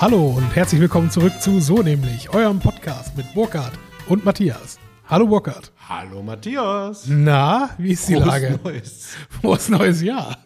Hallo 0.00 0.28
und 0.36 0.54
herzlich 0.54 0.80
willkommen 0.80 1.10
zurück 1.10 1.40
zu 1.40 1.60
So 1.60 1.82
nämlich, 1.82 2.30
eurem 2.30 2.60
Podcast 2.60 3.16
mit 3.16 3.32
Burkhard 3.34 3.72
und 4.08 4.24
Matthias. 4.24 4.78
Hallo 5.06 5.26
Burkhard. 5.26 5.72
Hallo 5.88 6.22
Matthias. 6.22 7.06
Na, 7.08 7.70
wie 7.78 7.92
ist 7.92 8.08
die 8.08 8.14
Frohes 8.14 8.26
Lage? 8.26 8.60
Neues. 8.62 9.16
Frohes 9.28 9.68
neues 9.68 10.02
Jahr. 10.02 10.36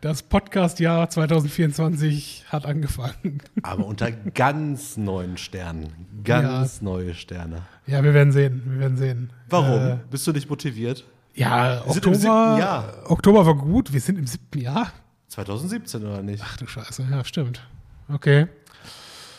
Das 0.00 0.22
Podcast-Jahr 0.22 1.08
2024 1.08 2.44
hat 2.50 2.66
angefangen. 2.66 3.40
Aber 3.62 3.86
unter 3.86 4.12
ganz 4.12 4.96
neuen 4.96 5.36
Sternen. 5.38 5.88
Ganz 6.22 6.82
neue 6.82 7.14
Sterne. 7.14 7.62
Ja, 7.86 8.04
wir 8.04 8.14
werden 8.14 8.32
sehen. 8.32 8.62
Wir 8.66 8.80
werden 8.80 8.96
sehen. 8.96 9.32
Warum? 9.48 9.80
Äh, 9.80 9.98
Bist 10.10 10.26
du 10.26 10.32
nicht 10.32 10.48
motiviert? 10.48 11.04
ja, 11.34 11.82
Oktober, 11.86 12.16
Jahr. 12.58 12.94
Oktober 13.06 13.44
war 13.46 13.54
gut. 13.56 13.92
Wir 13.92 14.00
sind 14.00 14.18
im 14.18 14.26
siebten 14.26 14.60
Jahr. 14.60 14.92
2017 15.34 16.04
oder 16.04 16.22
nicht? 16.22 16.42
Ach 16.46 16.56
du 16.56 16.66
Scheiße, 16.66 17.06
ja, 17.10 17.24
stimmt. 17.24 17.60
Okay. 18.08 18.46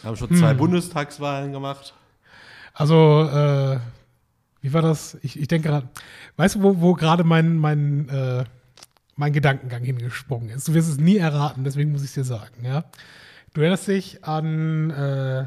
Wir 0.02 0.10
haben 0.10 0.18
schon 0.18 0.36
zwei 0.36 0.52
Hm. 0.52 0.58
Bundestagswahlen 0.58 1.52
gemacht. 1.54 1.94
Also, 2.74 3.30
äh, 3.32 3.80
wie 4.62 4.74
war 4.74 4.82
das? 4.82 5.18
Ich, 5.22 5.40
ich 5.40 5.48
denke 5.48 5.70
gerade, 5.70 5.88
weißt 6.36 6.56
du, 6.56 6.64
wo, 6.64 6.82
wo 6.82 6.94
gerade 6.94 7.24
mein, 7.24 7.56
mein, 7.56 8.10
äh, 8.10 8.44
mein 9.16 9.32
Gedankengang 9.32 9.84
hingesprungen 9.84 10.50
ist? 10.50 10.68
Du 10.68 10.74
wirst 10.74 10.90
es 10.90 10.98
nie 10.98 11.18
erraten, 11.18 11.64
deswegen 11.64 11.92
muss 11.94 12.02
ich 12.02 12.10
es 12.10 12.14
dir 12.16 12.26
sagen, 12.26 12.66
ja. 12.66 12.84
Du 13.54 13.62
erinnerst 13.62 13.88
dich 13.88 14.26
an, 14.26 14.90
äh, 14.90 15.46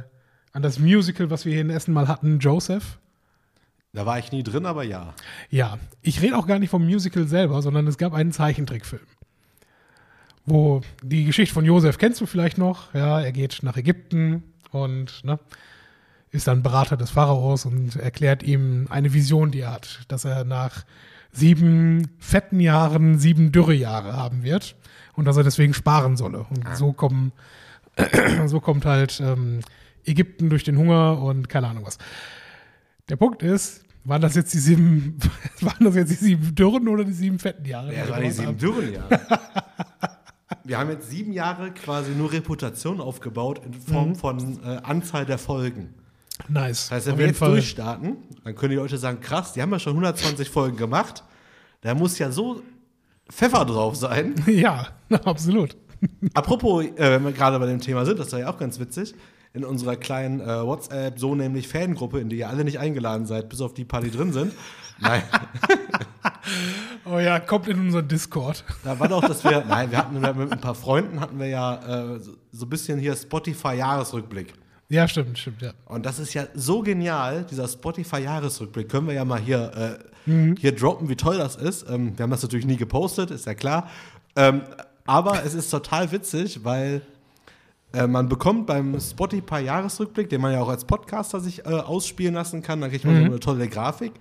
an 0.53 0.63
das 0.63 0.79
Musical, 0.79 1.29
was 1.31 1.45
wir 1.45 1.53
hier 1.53 1.61
in 1.61 1.69
Essen 1.71 1.93
mal 1.93 2.09
hatten, 2.09 2.39
Joseph? 2.39 2.99
Da 3.93 4.07
war 4.07 4.19
ich 4.19 4.33
nie 4.33 4.43
drin, 4.43 4.65
aber 4.65 4.83
ja. 4.83 5.13
Ja, 5.51 5.79
ich 6.01 6.23
rede 6.23 6.39
auch 6.39 6.47
gar 6.47 6.59
nicht 6.59 6.71
vom 6.71 6.87
Musical 6.87 7.29
selber, 7.29 7.61
sondern 7.61 7.87
es 7.87 7.99
gab 7.99 8.15
einen 8.15 8.33
Zeichentrickfilm. 8.33 9.03
Wo 10.49 10.81
die 11.03 11.25
Geschichte 11.25 11.55
von 11.55 11.65
Josef 11.65 11.99
kennst 11.99 12.21
du 12.21 12.27
vielleicht 12.27 12.59
noch? 12.59 12.95
Ja, 12.95 13.21
er 13.21 13.33
geht 13.33 13.61
nach 13.63 13.77
Ägypten 13.77 14.43
und 14.71 15.25
ne, 15.25 15.39
ist 16.31 16.47
dann 16.47 16.63
Berater 16.63 16.97
des 16.97 17.11
Pharaos 17.11 17.67
und 17.67 17.97
erklärt 17.97 18.43
ihm 18.43 18.87
eine 18.91 19.13
Vision, 19.13 19.51
die 19.51 19.61
er 19.61 19.73
hat, 19.73 20.01
dass 20.09 20.25
er 20.25 20.45
nach 20.45 20.85
sieben 21.33 22.09
fetten 22.19 22.61
Jahren 22.61 23.19
sieben 23.19 23.53
Dürrejahre 23.53 24.15
haben 24.15 24.43
wird 24.43 24.77
und 25.15 25.25
dass 25.25 25.37
er 25.37 25.45
deswegen 25.45 25.75
sparen 25.75 26.17
solle. 26.17 26.47
Und 26.51 26.77
so 26.77 26.93
kommen, 26.93 27.33
so 28.47 28.61
kommt 28.61 28.85
halt 28.85 29.21
ähm, 29.21 29.61
Ägypten 30.05 30.51
durch 30.51 30.65
den 30.65 30.79
Hunger 30.79 31.21
und 31.21 31.49
keine 31.49 31.69
Ahnung 31.69 31.85
was. 31.87 31.99
Der 33.09 33.17
Punkt 33.17 33.43
ist, 33.43 33.85
waren 34.05 34.23
das 34.23 34.35
jetzt 34.35 34.55
die 34.55 34.59
sieben, 34.59 35.19
waren 35.61 35.85
das 35.85 35.95
jetzt 35.95 36.11
die 36.11 36.25
sieben 36.25 36.55
Dürren 36.55 36.89
oder 36.89 37.05
die 37.05 37.13
sieben 37.13 37.39
fetten 37.39 37.67
Jahre? 37.67 37.95
Ja, 37.95 38.03
das 38.03 38.11
waren 38.11 38.23
die 38.23 38.31
sieben 38.31 38.59
Dürren 38.59 38.93
Jahre. 38.95 39.21
Wir 40.69 40.79
haben 40.79 40.91
jetzt 40.91 41.09
sieben 41.09 41.33
Jahre 41.33 41.71
quasi 41.73 42.11
nur 42.11 42.31
Reputation 42.31 43.01
aufgebaut 43.01 43.63
in 43.65 43.71
Mhm. 43.71 43.81
Form 43.81 44.15
von 44.17 44.63
äh, 44.63 44.77
Anzahl 44.83 45.25
der 45.25 45.39
Folgen. 45.39 45.95
Nice. 46.47 46.89
Das 46.89 46.91
heißt, 46.91 47.07
wenn 47.07 47.13
Auf 47.15 47.19
wir 47.21 47.27
jetzt 47.29 47.39
Fall. 47.39 47.51
durchstarten, 47.53 48.17
dann 48.45 48.55
können 48.55 48.73
die 48.73 48.77
Leute 48.77 48.99
sagen, 48.99 49.19
krass, 49.21 49.55
die 49.55 49.63
haben 49.63 49.73
ja 49.73 49.79
schon 49.79 49.93
120 49.95 50.51
Folgen 50.51 50.77
gemacht. 50.77 51.25
Da 51.81 51.95
muss 51.95 52.19
ja 52.19 52.31
so 52.31 52.63
Pfeffer 53.31 53.65
drauf 53.65 53.97
sein. 53.97 54.35
Ja, 54.47 54.89
absolut. 55.25 55.75
Apropos, 56.35 56.85
äh, 56.85 56.93
wenn 57.13 57.25
wir 57.25 57.33
gerade 57.33 57.59
bei 57.59 57.65
dem 57.67 57.81
Thema 57.81 58.05
sind, 58.05 58.19
das 58.19 58.31
war 58.33 58.41
ja 58.41 58.51
auch 58.53 58.59
ganz 58.59 58.79
witzig, 58.79 59.15
in 59.55 59.65
unserer 59.65 59.97
kleinen 59.97 60.41
äh, 60.43 60.63
WhatsApp, 60.67 61.19
so 61.19 61.35
nämlich 61.35 61.67
Fangruppe, 61.67 62.21
in 62.21 62.29
die 62.29 62.37
ihr 62.37 62.49
alle 62.51 62.63
nicht 62.65 62.79
eingeladen 62.79 63.25
seid, 63.25 63.49
bis 63.49 63.63
auf 63.63 63.73
die 63.73 63.87
paar, 63.87 64.03
die 64.03 64.11
drin 64.11 64.35
sind. 64.35 64.53
Nein, 65.01 65.23
Oh 67.05 67.19
ja, 67.19 67.41
kommt 67.41 67.69
in 67.69 67.79
unseren 67.79 68.07
Discord. 68.07 68.65
da 68.85 68.99
war 68.99 69.09
doch, 69.09 69.23
dass 69.23 69.45
wir, 69.45 69.65
nein, 69.69 69.91
wir 69.91 69.99
hatten 69.99 70.21
mit 70.21 70.53
ein 70.53 70.61
paar 70.61 70.75
Freunden, 70.75 71.21
hatten 71.21 71.39
wir 71.39 71.49
ja 71.49 72.15
äh, 72.15 72.19
so, 72.21 72.33
so 72.53 72.67
ein 72.67 72.69
bisschen 72.69 72.99
hier 72.99 73.17
Spotify-Jahresrückblick. 73.17 74.55
Ja, 74.91 75.07
stimmt, 75.07 75.39
stimmt, 75.39 75.61
ja. 75.61 75.73
Und 75.85 76.07
das 76.07 76.19
ist 76.19 76.33
ja 76.35 76.47
so 76.55 76.83
genial, 76.83 77.45
dieser 77.45 77.69
Spotify-Jahresrückblick. 77.69 78.89
Können 78.89 79.07
wir 79.07 79.15
ja 79.15 79.25
mal 79.25 79.39
hier, 79.39 79.99
äh, 80.27 80.55
hier 80.59 80.75
droppen, 80.75 81.09
wie 81.09 81.17
toll 81.17 81.37
das 81.39 81.57
ist. 81.57 81.89
Ähm, 81.89 82.17
wir 82.17 82.23
haben 82.23 82.31
das 82.31 82.43
natürlich 82.43 82.67
nie 82.67 82.77
gepostet, 82.77 83.31
ist 83.31 83.47
ja 83.47 83.55
klar. 83.55 83.89
Ähm, 84.37 84.63
aber 85.07 85.45
es 85.45 85.55
ist 85.55 85.71
total 85.71 86.13
witzig, 86.13 86.65
weil 86.65 87.03
äh, 87.93 88.07
man 88.07 88.29
bekommt 88.29 88.67
beim 88.67 88.99
Spotify-Jahresrückblick, 89.01 90.29
den 90.29 90.41
man 90.41 90.53
ja 90.53 90.61
auch 90.61 90.69
als 90.69 90.85
Podcaster 90.85 91.41
sich 91.41 91.65
äh, 91.65 91.71
ausspielen 91.71 92.35
lassen 92.35 92.63
kann, 92.63 92.81
dann 92.81 92.91
kriegt 92.91 93.05
man 93.05 93.17
so 93.17 93.25
eine 93.25 93.41
tolle 93.41 93.69
Grafik. 93.69 94.13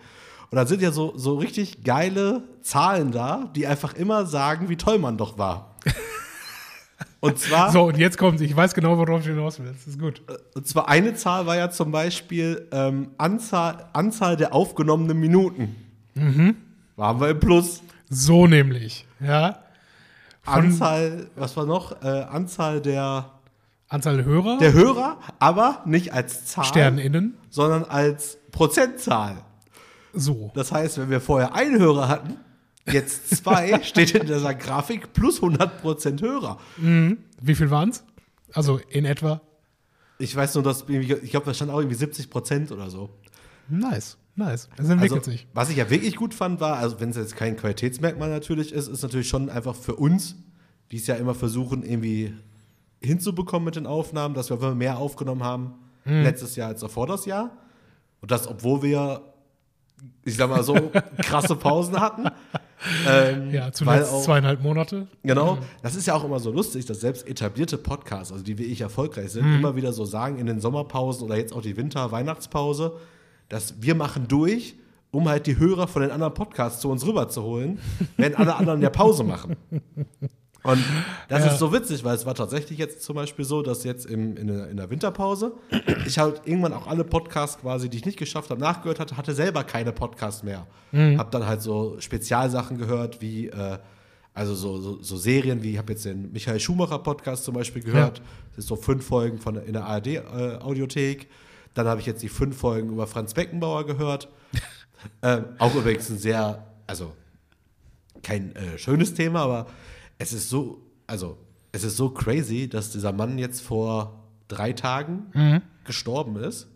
Und 0.50 0.56
da 0.56 0.66
sind 0.66 0.82
ja 0.82 0.92
so, 0.92 1.14
so 1.18 1.36
richtig 1.36 1.84
geile 1.84 2.44
Zahlen 2.62 3.12
da, 3.12 3.52
die 3.56 3.68
einfach 3.68 3.94
immer 3.94 4.26
sagen, 4.26 4.70
wie 4.70 4.78
toll 4.78 4.98
man 4.98 5.18
doch 5.18 5.38
war. 5.38 5.76
Und 7.20 7.40
zwar. 7.40 7.72
So, 7.72 7.86
und 7.86 7.98
jetzt 7.98 8.18
kommt 8.18 8.40
Ich 8.42 8.56
weiß 8.56 8.74
genau, 8.76 8.98
worauf 8.98 9.24
du 9.24 9.30
hinaus 9.30 9.60
willst. 9.60 9.82
Das 9.82 9.88
ist 9.88 10.00
gut. 10.00 10.22
Und 10.54 10.68
zwar 10.68 10.88
eine 10.88 11.16
Zahl 11.16 11.48
war 11.48 11.58
ja 11.58 11.70
zum 11.70 11.92
Beispiel 11.92 12.68
ähm, 12.72 13.10
Anzahl, 13.18 13.86
Anzahl 13.94 14.38
der 14.38 14.54
aufgenommenen 14.54 15.20
Minuten. 15.20 15.76
Waren 16.96 17.20
wir 17.20 17.30
im 17.30 17.40
Plus. 17.40 17.82
So 18.10 18.48
nämlich, 18.48 19.06
ja. 19.20 19.60
Von 20.44 20.66
Anzahl, 20.66 21.28
was 21.36 21.58
war 21.58 21.66
noch? 21.66 22.02
Äh, 22.04 22.08
Anzahl 22.08 22.82
der, 22.82 23.32
Anzahl 23.90 24.24
Hörer, 24.24 24.60
der 24.60 24.74
Hörer, 24.74 25.18
aber 25.40 25.82
nicht 25.86 26.14
als 26.14 26.46
Zahl, 26.46 26.66
SternInnen. 26.66 27.36
sondern 27.50 27.84
als 27.84 28.38
Prozentzahl. 28.52 29.38
So. 30.20 30.52
Das 30.56 30.72
heißt, 30.72 30.98
wenn 30.98 31.10
wir 31.10 31.22
vorher 31.22 31.54
einen 31.54 31.80
Hörer 31.80 32.08
hatten, 32.08 32.38
jetzt 32.86 33.36
zwei, 33.36 33.80
steht 33.84 34.16
in 34.16 34.28
dieser 34.28 34.54
Grafik 34.54 35.14
plus 35.14 35.42
100% 35.42 36.22
Hörer. 36.22 36.58
Wie 36.78 37.56
viel 37.56 37.70
waren 37.70 37.90
es? 37.90 38.04
Also 38.54 38.80
in 38.90 39.06
etwa. 39.06 39.42
Ich 40.20 40.36
weiß 40.36 40.56
nur, 40.56 40.64
dass, 40.64 40.86
ich 40.90 41.30
glaube, 41.32 41.46
da 41.46 41.54
stand 41.54 41.72
auch 41.72 41.80
irgendwie 41.80 41.98
70% 41.98 42.72
oder 42.72 42.90
so. 42.90 43.10
Nice, 43.70 44.18
nice. 44.36 44.70
Es 44.78 44.90
entwickelt 44.90 45.20
also, 45.20 45.32
sich. 45.32 45.48
Was 45.54 45.70
ich 45.70 45.78
ja 45.78 45.90
wirklich 45.90 46.16
gut 46.16 46.34
fand, 46.34 46.60
war, 46.60 46.78
also 46.78 47.00
wenn 47.00 47.10
es 47.10 47.18
jetzt 47.18 47.36
kein 47.36 47.56
Qualitätsmerkmal 47.58 48.30
natürlich 48.30 48.72
ist, 48.72 48.88
ist 48.88 49.04
natürlich 49.04 49.28
schon 49.28 49.50
einfach 49.50 49.76
für 49.76 49.96
uns, 49.96 50.36
die 50.92 50.98
es 50.98 51.06
ja 51.08 51.16
immer 51.16 51.36
versuchen, 51.36 51.84
irgendwie 51.84 52.34
hinzubekommen 53.02 53.66
mit 53.66 53.76
den 53.76 53.86
Aufnahmen, 53.86 54.34
dass 54.34 54.50
wir 54.50 54.74
mehr 54.74 54.98
aufgenommen 54.98 55.44
haben 55.44 55.76
Mhm. 56.08 56.24
letztes 56.24 56.56
Jahr 56.56 56.70
als 56.70 56.80
davor 56.80 57.06
das 57.08 57.26
Jahr. 57.26 57.52
Und 58.22 58.32
das, 58.32 58.48
obwohl 58.48 58.82
wir, 58.82 59.22
ich 60.26 60.36
sag 60.36 60.50
mal 60.50 60.64
so, 60.64 60.92
krasse 61.22 61.56
Pausen 61.56 62.00
hatten. 62.00 62.28
Ähm, 63.08 63.50
Ja, 63.52 63.72
zuletzt 63.72 64.12
auch- 64.14 64.22
zweieinhalb 64.22 64.62
Monate. 64.62 65.08
Genau, 65.24 65.58
das 65.82 65.96
ist 65.96 66.06
ja 66.06 66.14
auch 66.14 66.24
immer 66.24 66.40
so 66.40 66.52
lustig, 66.52 66.86
dass 66.86 67.00
selbst 67.00 67.28
etablierte 67.28 67.76
Podcasts, 67.76 68.32
also 68.32 68.44
die 68.44 68.60
wie 68.60 68.66
ich 68.66 68.82
erfolgreich 68.82 69.32
sind, 69.32 69.52
immer 69.52 69.76
wieder 69.76 69.92
so 69.94 70.06
sagen 70.06 70.38
in 70.38 70.46
den 70.46 70.60
Sommerpausen 70.62 71.24
oder 71.26 71.38
jetzt 71.38 71.54
auch 71.54 71.64
die 71.64 71.76
Winter-Weihnachtspause, 71.76 72.94
dass 73.50 73.82
wir 73.82 73.96
machen 73.96 74.28
durch, 74.28 74.76
um 75.10 75.28
halt 75.28 75.48
die 75.48 75.58
Hörer 75.58 75.88
von 75.88 76.04
den 76.04 76.12
anderen 76.12 76.36
Podcasts 76.36 76.80
zu 76.80 76.92
uns 76.92 77.04
rüberzuholen, 77.04 77.80
wenn 78.18 78.36
alle 78.36 78.56
anderen 78.56 78.80
ja 78.80 78.92
Pause 78.92 79.24
machen. 79.24 79.56
Und 80.64 80.84
das 81.30 81.46
Ja. 81.46 81.52
ist 81.52 81.60
so 81.60 81.72
witzig, 81.72 82.04
weil 82.04 82.16
es 82.16 82.26
war 82.26 82.36
tatsächlich 82.36 82.78
jetzt 82.80 83.02
zum 83.04 83.16
Beispiel 83.16 83.46
so, 83.46 83.62
dass 83.62 83.84
jetzt 83.84 84.06
im, 84.06 84.36
in, 84.36 84.48
der, 84.48 84.70
in 84.70 84.78
der 84.78 84.90
Winterpause 84.90 85.54
ich 86.06 86.20
halt 86.20 86.42
irgendwann 86.46 86.74
auch 86.74 86.88
alle 86.88 87.04
Podcasts 87.04 87.60
quasi, 87.62 87.90
die 87.90 87.98
ich 87.98 88.06
nicht 88.06 88.18
geschafft 88.18 88.50
habe, 88.50 88.60
nachgehört 88.60 89.00
hatte, 89.00 89.16
hatte 89.18 89.34
selber 89.34 89.64
keine 89.64 89.92
Podcasts 89.94 90.44
mehr. 90.44 90.68
Hab 91.18 91.32
dann 91.32 91.46
halt 91.46 91.62
so 91.62 91.96
Spezialsachen 92.00 92.78
gehört, 92.78 93.22
wie 93.22 93.48
äh, 93.48 93.78
also 94.34 94.54
so, 94.56 94.78
so, 94.80 95.02
so 95.02 95.18
Serien 95.18 95.64
wie, 95.64 95.72
ich 95.72 95.78
habe 95.78 95.94
jetzt 95.94 96.06
den 96.06 96.32
Michael 96.32 96.60
Schumacher 96.60 97.00
Podcast 97.00 97.44
zum 97.44 97.56
Beispiel 97.56 97.82
gehört. 97.82 98.22
Das 98.52 98.60
ist 98.60 98.68
so 98.68 98.76
fünf 98.76 99.06
Folgen 99.06 99.40
von 99.40 99.56
in 99.56 99.74
der 99.74 99.86
ARD-Audiothek. 99.86 101.28
Dann 101.74 101.88
habe 101.88 102.02
ich 102.02 102.06
jetzt 102.08 102.22
die 102.24 102.30
fünf 102.30 102.58
Folgen 102.58 102.90
über 102.90 103.08
Franz 103.08 103.34
Beckenbauer 103.34 103.86
gehört. 103.86 104.30
ähm, 105.22 105.46
auch 105.60 105.74
übrigens 105.76 106.10
ein 106.10 106.18
sehr, 106.18 106.66
also 106.88 107.14
kein 108.24 108.56
äh, 108.56 108.78
schönes 108.78 109.14
Thema, 109.14 109.42
aber 109.42 109.68
es 110.18 110.34
ist 110.34 110.50
so, 110.50 110.82
also 111.06 111.38
es 111.72 111.84
ist 111.84 111.98
so 111.98 112.10
crazy, 112.10 112.68
dass 112.68 112.92
dieser 112.92 113.12
Mann 113.12 113.38
jetzt 113.38 113.62
vor 113.62 114.24
drei 114.48 114.74
Tagen 114.74 115.62
gestorben 115.84 116.38
ist. 116.38 116.68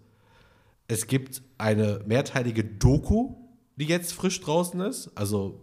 Es 0.88 1.08
gibt 1.08 1.42
eine 1.58 2.02
mehrteilige 2.06 2.64
Doku, 2.64 3.36
die 3.78 3.86
jetzt 3.86 4.14
frisch 4.14 4.42
draußen 4.42 4.80
ist, 4.82 5.12
also 5.16 5.62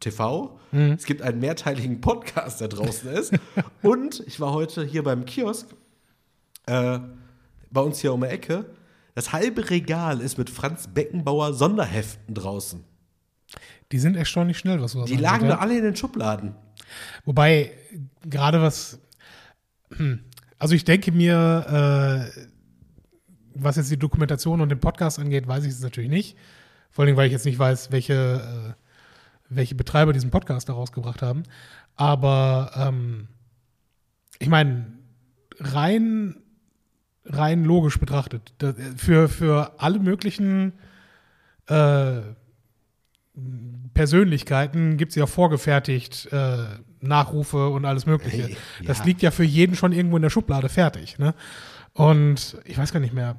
TV. 0.00 0.58
Es 0.72 1.04
gibt 1.04 1.22
einen 1.22 1.40
mehrteiligen 1.40 2.00
Podcast, 2.00 2.60
der 2.60 2.68
draußen 2.68 3.10
ist. 3.10 3.32
Und 3.82 4.22
ich 4.26 4.40
war 4.40 4.52
heute 4.52 4.84
hier 4.84 5.02
beim 5.02 5.24
Kiosk, 5.24 5.68
äh, 6.66 7.00
bei 7.70 7.80
uns 7.80 8.00
hier 8.00 8.12
um 8.12 8.20
die 8.20 8.28
Ecke. 8.28 8.66
Das 9.14 9.32
halbe 9.32 9.70
Regal 9.70 10.20
ist 10.20 10.38
mit 10.38 10.50
Franz 10.50 10.88
Beckenbauer 10.88 11.54
Sonderheften 11.54 12.34
draußen. 12.34 12.84
Die 13.92 13.98
sind 13.98 14.16
erstaunlich 14.16 14.58
schnell, 14.58 14.80
was 14.80 14.92
sowas 14.92 15.06
Die 15.06 15.14
angeht, 15.14 15.30
lagen 15.30 15.48
da 15.48 15.56
alle 15.58 15.76
in 15.76 15.84
den 15.84 15.96
Schubladen. 15.96 16.54
Wobei, 17.24 17.72
gerade 18.24 18.60
was. 18.62 18.98
hm, 19.96 20.20
Also, 20.58 20.74
ich 20.74 20.84
denke 20.84 21.12
mir, 21.12 22.30
äh, 22.36 22.40
was 23.54 23.76
jetzt 23.76 23.90
die 23.90 23.98
Dokumentation 23.98 24.60
und 24.60 24.68
den 24.68 24.80
Podcast 24.80 25.18
angeht, 25.18 25.46
weiß 25.46 25.64
ich 25.64 25.70
es 25.70 25.80
natürlich 25.80 26.10
nicht. 26.10 26.36
Vor 26.90 27.04
allem, 27.04 27.16
weil 27.16 27.26
ich 27.26 27.32
jetzt 27.32 27.44
nicht 27.44 27.58
weiß, 27.58 27.92
welche, 27.92 28.74
äh, 28.76 28.82
welche 29.48 29.74
Betreiber 29.74 30.12
diesen 30.12 30.30
Podcast 30.30 30.68
da 30.68 30.72
rausgebracht 30.72 31.22
haben. 31.22 31.44
Aber 31.96 32.72
ähm, 32.76 33.28
ich 34.38 34.48
meine, 34.48 34.86
rein, 35.60 36.36
rein 37.24 37.64
logisch 37.64 37.98
betrachtet, 37.98 38.52
das, 38.58 38.74
für, 38.96 39.28
für 39.28 39.80
alle 39.80 39.98
möglichen 39.98 40.72
äh, 41.66 42.20
Persönlichkeiten 43.94 44.96
gibt 44.96 45.10
es 45.10 45.16
ja 45.16 45.26
vorgefertigt 45.26 46.28
äh, 46.32 46.56
Nachrufe 47.00 47.68
und 47.68 47.84
alles 47.84 48.06
Mögliche. 48.06 48.44
Hey, 48.44 48.56
Das 48.86 48.98
ja. 48.98 49.04
liegt 49.04 49.22
ja 49.22 49.30
für 49.30 49.44
jeden 49.44 49.76
schon 49.76 49.92
irgendwo 49.92 50.16
in 50.16 50.22
der 50.22 50.30
Schublade 50.30 50.68
fertig. 50.68 51.18
Ne? 51.18 51.34
Und 51.92 52.56
ich 52.64 52.78
weiß 52.78 52.92
gar 52.92 53.00
nicht 53.00 53.14
mehr, 53.14 53.36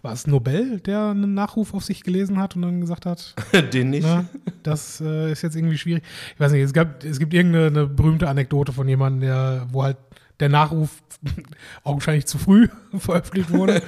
war 0.00 0.12
es 0.12 0.26
Nobel, 0.26 0.80
der 0.80 1.10
einen 1.10 1.34
Nachruf 1.34 1.74
auf 1.74 1.84
sich 1.84 2.02
gelesen 2.02 2.38
hat 2.38 2.56
und 2.56 2.62
dann 2.62 2.80
gesagt 2.80 3.04
hat, 3.04 3.34
Den 3.72 3.90
nicht. 3.90 4.04
Ne? 4.04 4.26
Das 4.62 5.00
äh, 5.00 5.32
ist 5.32 5.42
jetzt 5.42 5.56
irgendwie 5.56 5.76
schwierig. 5.78 6.02
Ich 6.34 6.40
weiß 6.40 6.52
nicht, 6.52 6.62
es, 6.62 6.72
gab, 6.72 7.04
es 7.04 7.18
gibt 7.18 7.34
irgendeine 7.34 7.66
eine 7.66 7.86
berühmte 7.86 8.28
Anekdote 8.28 8.72
von 8.72 8.88
jemandem, 8.88 9.20
der, 9.28 9.66
wo 9.70 9.82
halt 9.82 9.98
der 10.40 10.48
Nachruf 10.48 11.02
augenscheinlich 11.84 12.26
zu 12.26 12.38
früh 12.38 12.68
veröffentlicht 12.96 13.50
wurde 13.50 13.82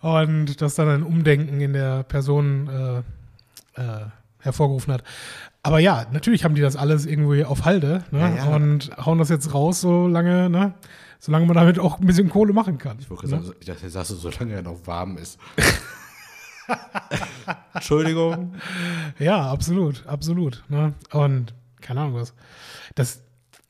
und 0.00 0.60
das 0.60 0.74
dann 0.74 0.88
ein 0.88 1.02
Umdenken 1.02 1.60
in 1.60 1.72
der 1.72 2.02
Person 2.02 2.68
äh, 2.68 3.80
äh, 3.80 4.06
hervorgerufen 4.42 4.92
hat. 4.92 5.02
Aber 5.62 5.78
ja, 5.78 6.06
natürlich 6.12 6.44
haben 6.44 6.54
die 6.54 6.60
das 6.60 6.76
alles 6.76 7.06
irgendwie 7.06 7.44
auf 7.44 7.64
Halde 7.64 8.04
ne? 8.10 8.20
Ja, 8.20 8.34
ja. 8.34 8.56
und 8.56 8.90
hauen 8.96 9.18
das 9.18 9.28
jetzt 9.28 9.54
raus, 9.54 9.80
solange, 9.80 10.50
ne? 10.50 10.74
solange 11.20 11.46
man 11.46 11.54
damit 11.54 11.78
auch 11.78 12.00
ein 12.00 12.06
bisschen 12.06 12.28
Kohle 12.28 12.52
machen 12.52 12.78
kann. 12.78 12.98
Ich 12.98 13.08
wollte 13.08 13.28
gerade 13.28 13.44
sagen, 13.44 13.56
dachte, 13.64 13.88
sagst 13.88 14.10
du, 14.10 14.14
solange 14.16 14.54
er 14.54 14.62
noch 14.62 14.86
warm 14.86 15.16
ist. 15.16 15.38
Entschuldigung. 17.74 18.54
Ja, 19.18 19.50
absolut, 19.50 20.04
absolut. 20.06 20.64
Ne? 20.68 20.94
Und 21.12 21.54
keine 21.80 22.00
Ahnung 22.00 22.14
was. 22.14 22.34
Das, 22.96 23.22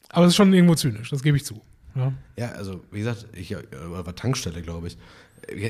aber 0.09 0.25
es 0.25 0.31
ist 0.31 0.37
schon 0.37 0.53
irgendwo 0.55 0.75
zynisch, 0.75 1.11
das 1.11 1.23
gebe 1.23 1.37
ich 1.37 1.45
zu. 1.45 1.61
Ne? 1.95 2.15
Ja, 2.37 2.53
also 2.53 2.83
wie 2.91 3.01
gesagt, 3.01 3.27
ich 3.35 3.53
äh, 3.53 3.59
war 3.73 4.15
Tankstelle, 4.15 4.63
glaube 4.63 4.87
ich. 4.87 4.97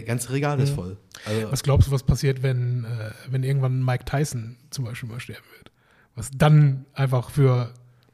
Ganz 0.06 0.30
Regal 0.30 0.60
ist 0.60 0.70
voll. 0.74 0.96
Also, 1.24 1.50
Was 1.52 1.62
glaubst 1.62 1.88
du, 1.88 1.92
was 1.92 2.02
passiert, 2.02 2.42
wenn, 2.42 2.84
äh, 2.84 3.10
wenn 3.28 3.42
irgendwann 3.42 3.84
Mike 3.84 4.04
Tyson 4.04 4.56
zum 4.70 4.84
Beispiel 4.84 5.08
mal 5.08 5.20
sterben 5.20 5.46
wird? 5.56 5.70
Was 6.14 6.30
dann 6.30 6.84
einfach 6.94 7.30
für 7.30 7.72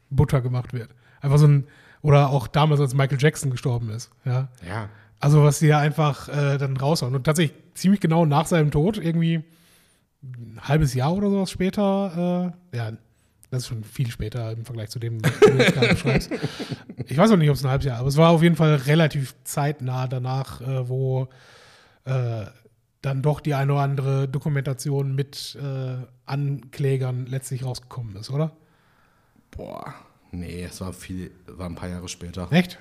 Butter 0.09 0.41
gemacht 0.41 0.73
wird. 0.73 0.89
Einfach 1.21 1.37
so 1.37 1.47
ein, 1.47 1.67
oder 2.01 2.29
auch 2.29 2.47
damals, 2.47 2.79
als 2.79 2.93
Michael 2.93 3.17
Jackson 3.19 3.51
gestorben 3.51 3.89
ist. 3.89 4.11
Ja. 4.25 4.49
ja. 4.67 4.89
Also 5.19 5.43
was 5.43 5.59
die 5.59 5.67
ja 5.67 5.79
einfach 5.79 6.29
äh, 6.29 6.57
dann 6.57 6.77
raushauen. 6.77 7.13
Und 7.13 7.25
tatsächlich 7.25 7.57
ziemlich 7.73 7.99
genau 7.99 8.25
nach 8.25 8.45
seinem 8.45 8.71
Tod, 8.71 8.97
irgendwie 8.97 9.43
ein 10.23 10.59
halbes 10.61 10.93
Jahr 10.93 11.13
oder 11.13 11.29
sowas 11.29 11.51
später, 11.51 12.53
äh, 12.73 12.77
ja, 12.77 12.91
das 13.49 13.63
ist 13.63 13.67
schon 13.67 13.83
viel 13.83 14.11
später 14.11 14.51
im 14.51 14.65
Vergleich 14.65 14.89
zu 14.89 14.99
dem, 14.99 15.23
was 15.23 15.39
du 15.39 15.49
jetzt 15.57 15.73
gerade 15.73 15.89
beschreibst. 15.89 16.31
Ich 17.07 17.17
weiß 17.17 17.31
auch 17.31 17.37
nicht, 17.37 17.49
ob 17.49 17.55
es 17.55 17.63
ein 17.63 17.71
halbes 17.71 17.85
Jahr, 17.85 17.97
aber 17.97 18.09
es 18.09 18.17
war 18.17 18.29
auf 18.29 18.43
jeden 18.43 18.55
Fall 18.55 18.75
relativ 18.75 19.35
zeitnah 19.43 20.07
danach, 20.07 20.61
äh, 20.61 20.87
wo 20.87 21.27
äh, 22.05 22.45
dann 23.01 23.21
doch 23.21 23.39
die 23.39 23.53
eine 23.53 23.73
oder 23.73 23.81
andere 23.81 24.27
Dokumentation 24.27 25.15
mit 25.15 25.57
äh, 25.61 25.95
Anklägern 26.25 27.25
letztlich 27.25 27.63
rausgekommen 27.63 28.15
ist, 28.17 28.29
oder? 28.29 28.51
Boah, 29.51 29.95
nee, 30.31 30.63
es 30.63 30.81
war 30.81 30.93
viel, 30.93 31.31
war 31.47 31.67
ein 31.67 31.75
paar 31.75 31.89
Jahre 31.89 32.07
später. 32.07 32.51
Echt? 32.51 32.77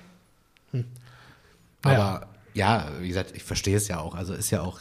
Naja. 0.73 0.85
Aber 1.83 2.29
ja, 2.55 2.89
wie 3.01 3.09
gesagt, 3.09 3.33
ich 3.35 3.45
verstehe 3.45 3.77
es 3.77 3.89
ja 3.89 4.01
auch. 4.01 4.15
Also 4.15 4.35
ist 4.35 4.51
ja 4.51 4.63
auch, 4.63 4.81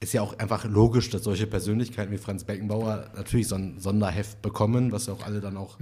ist 0.00 0.12
ja 0.12 0.22
auch 0.22 0.38
einfach 0.38 0.64
logisch, 0.64 1.10
dass 1.10 1.24
solche 1.24 1.46
Persönlichkeiten 1.46 2.12
wie 2.12 2.18
Franz 2.18 2.44
Beckenbauer 2.44 3.10
natürlich 3.16 3.48
so 3.48 3.54
ein 3.54 3.78
Sonderheft 3.78 4.42
bekommen, 4.42 4.92
was 4.92 5.06
ja 5.06 5.14
auch 5.14 5.24
alle 5.24 5.40
dann 5.40 5.56
auch 5.56 5.78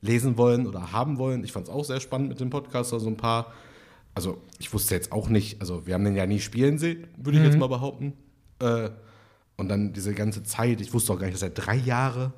lesen 0.00 0.36
wollen 0.36 0.66
oder 0.66 0.92
haben 0.92 1.18
wollen. 1.18 1.44
Ich 1.44 1.52
fand 1.52 1.68
es 1.68 1.72
auch 1.72 1.84
sehr 1.84 2.00
spannend 2.00 2.28
mit 2.28 2.40
dem 2.40 2.50
Podcast, 2.50 2.92
also 2.92 3.08
ein 3.08 3.16
paar. 3.16 3.52
Also 4.14 4.40
ich 4.58 4.72
wusste 4.72 4.94
jetzt 4.94 5.12
auch 5.12 5.28
nicht, 5.28 5.60
also 5.60 5.86
wir 5.86 5.94
haben 5.94 6.04
den 6.04 6.16
ja 6.16 6.26
nie 6.26 6.40
spielen 6.40 6.78
sehen, 6.78 7.06
würde 7.18 7.38
ich 7.38 7.44
jetzt 7.44 7.58
mal 7.58 7.68
behaupten. 7.68 8.14
Äh, 8.60 8.88
und 9.56 9.68
dann 9.68 9.92
diese 9.92 10.14
ganze 10.14 10.42
Zeit, 10.42 10.80
ich 10.80 10.92
wusste 10.94 11.12
auch 11.12 11.18
gar 11.18 11.26
nicht, 11.26 11.34
dass 11.34 11.42
er 11.42 11.50
drei 11.50 11.76
Jahre 11.76 12.32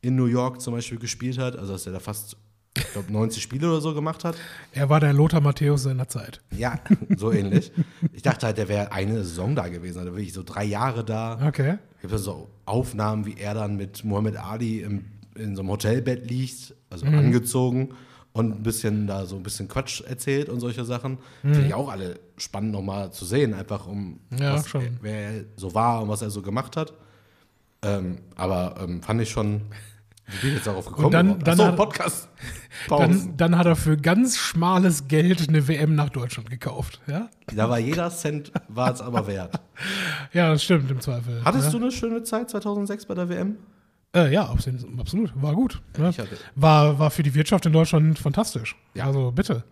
in 0.00 0.16
New 0.16 0.26
York 0.26 0.60
zum 0.60 0.74
Beispiel 0.74 0.98
gespielt 0.98 1.38
hat, 1.38 1.56
also 1.56 1.72
dass 1.72 1.86
er 1.86 1.92
da 1.92 2.00
fast, 2.00 2.36
ich 2.76 2.92
glaube, 2.92 3.12
90 3.12 3.42
Spiele 3.42 3.68
oder 3.70 3.80
so 3.80 3.94
gemacht 3.94 4.24
hat. 4.24 4.36
Er 4.72 4.88
war 4.88 4.98
der 5.00 5.12
Lothar 5.12 5.40
Matthäus 5.40 5.84
seiner 5.84 6.08
Zeit. 6.08 6.40
Ja, 6.56 6.80
so 7.16 7.30
ähnlich. 7.32 7.70
Ich 8.12 8.22
dachte 8.22 8.46
halt, 8.46 8.58
der 8.58 8.68
wäre 8.68 8.90
eine 8.92 9.18
Saison 9.24 9.54
da 9.54 9.68
gewesen, 9.68 9.98
also 10.00 10.12
wirklich 10.12 10.32
so 10.32 10.42
drei 10.42 10.64
Jahre 10.64 11.04
da. 11.04 11.38
Okay. 11.46 11.78
Es 11.96 12.00
gibt 12.02 12.12
ja 12.12 12.18
so 12.18 12.50
Aufnahmen, 12.66 13.26
wie 13.26 13.36
er 13.38 13.54
dann 13.54 13.76
mit 13.76 14.04
Muhammad 14.04 14.36
Ali 14.36 14.80
im, 14.80 15.04
in 15.36 15.54
so 15.56 15.62
einem 15.62 15.70
Hotelbett 15.70 16.28
liegt, 16.28 16.74
also 16.90 17.06
Mhm. 17.06 17.14
angezogen 17.18 17.94
und 18.32 18.52
ein 18.56 18.62
bisschen 18.64 19.06
da 19.06 19.24
so 19.26 19.36
ein 19.36 19.42
bisschen 19.44 19.68
Quatsch 19.68 20.00
erzählt 20.02 20.48
und 20.48 20.58
solche 20.58 20.84
Sachen. 20.84 21.18
Finde 21.42 21.66
ich 21.66 21.74
auch 21.74 21.88
alle 21.88 22.18
spannend 22.36 22.72
nochmal 22.72 23.12
zu 23.12 23.24
sehen, 23.24 23.54
einfach 23.54 23.86
um 23.86 24.18
Mhm. 24.30 24.38
Ja, 24.38 24.52
was 24.54 24.68
schon. 24.68 24.82
Er, 24.82 24.90
wer 25.00 25.20
er 25.20 25.44
so 25.56 25.74
war 25.74 26.02
und 26.02 26.08
was 26.08 26.22
er 26.22 26.30
so 26.30 26.42
gemacht 26.42 26.76
hat. 26.76 26.92
Ähm, 27.82 28.18
aber 28.34 28.76
ähm, 28.82 29.02
fand 29.02 29.20
ich 29.20 29.30
schon, 29.30 29.60
wie 30.26 30.36
bin 30.38 30.48
ich 30.50 30.54
jetzt 30.56 30.66
darauf 30.66 30.86
gekommen? 30.86 31.10
dann- 31.10 31.26
überhaupt? 31.26 31.46
dann 31.46 31.54
Ach 31.54 31.58
so, 31.58 31.66
hat- 31.66 31.76
Podcast. 31.76 32.28
Dann, 32.88 33.36
dann 33.36 33.56
hat 33.56 33.66
er 33.66 33.76
für 33.76 33.96
ganz 33.96 34.36
schmales 34.36 35.06
Geld 35.06 35.48
eine 35.48 35.68
WM 35.68 35.94
nach 35.94 36.08
Deutschland 36.10 36.50
gekauft. 36.50 37.00
Ja, 37.06 37.28
Da 37.54 37.70
war 37.70 37.78
jeder 37.78 38.10
Cent, 38.10 38.50
war 38.68 38.92
es 38.92 39.00
aber 39.00 39.26
wert. 39.28 39.60
ja 40.32 40.50
das 40.50 40.64
stimmt 40.64 40.90
im 40.90 41.00
Zweifel. 41.00 41.40
Hattest 41.44 41.66
ja. 41.66 41.70
du 41.70 41.76
eine 41.78 41.92
schöne 41.92 42.24
Zeit 42.24 42.50
2006 42.50 43.06
bei 43.06 43.14
der 43.14 43.28
WM? 43.28 43.56
Äh, 44.14 44.32
ja, 44.34 44.48
absolut. 44.48 45.32
War 45.40 45.54
gut. 45.54 45.80
Ne? 45.96 46.12
War, 46.56 46.98
war 46.98 47.10
für 47.12 47.22
die 47.22 47.32
Wirtschaft 47.34 47.64
in 47.64 47.72
Deutschland 47.72 48.18
fantastisch. 48.18 48.74
Ja. 48.94 49.06
Also 49.06 49.30
bitte. 49.30 49.62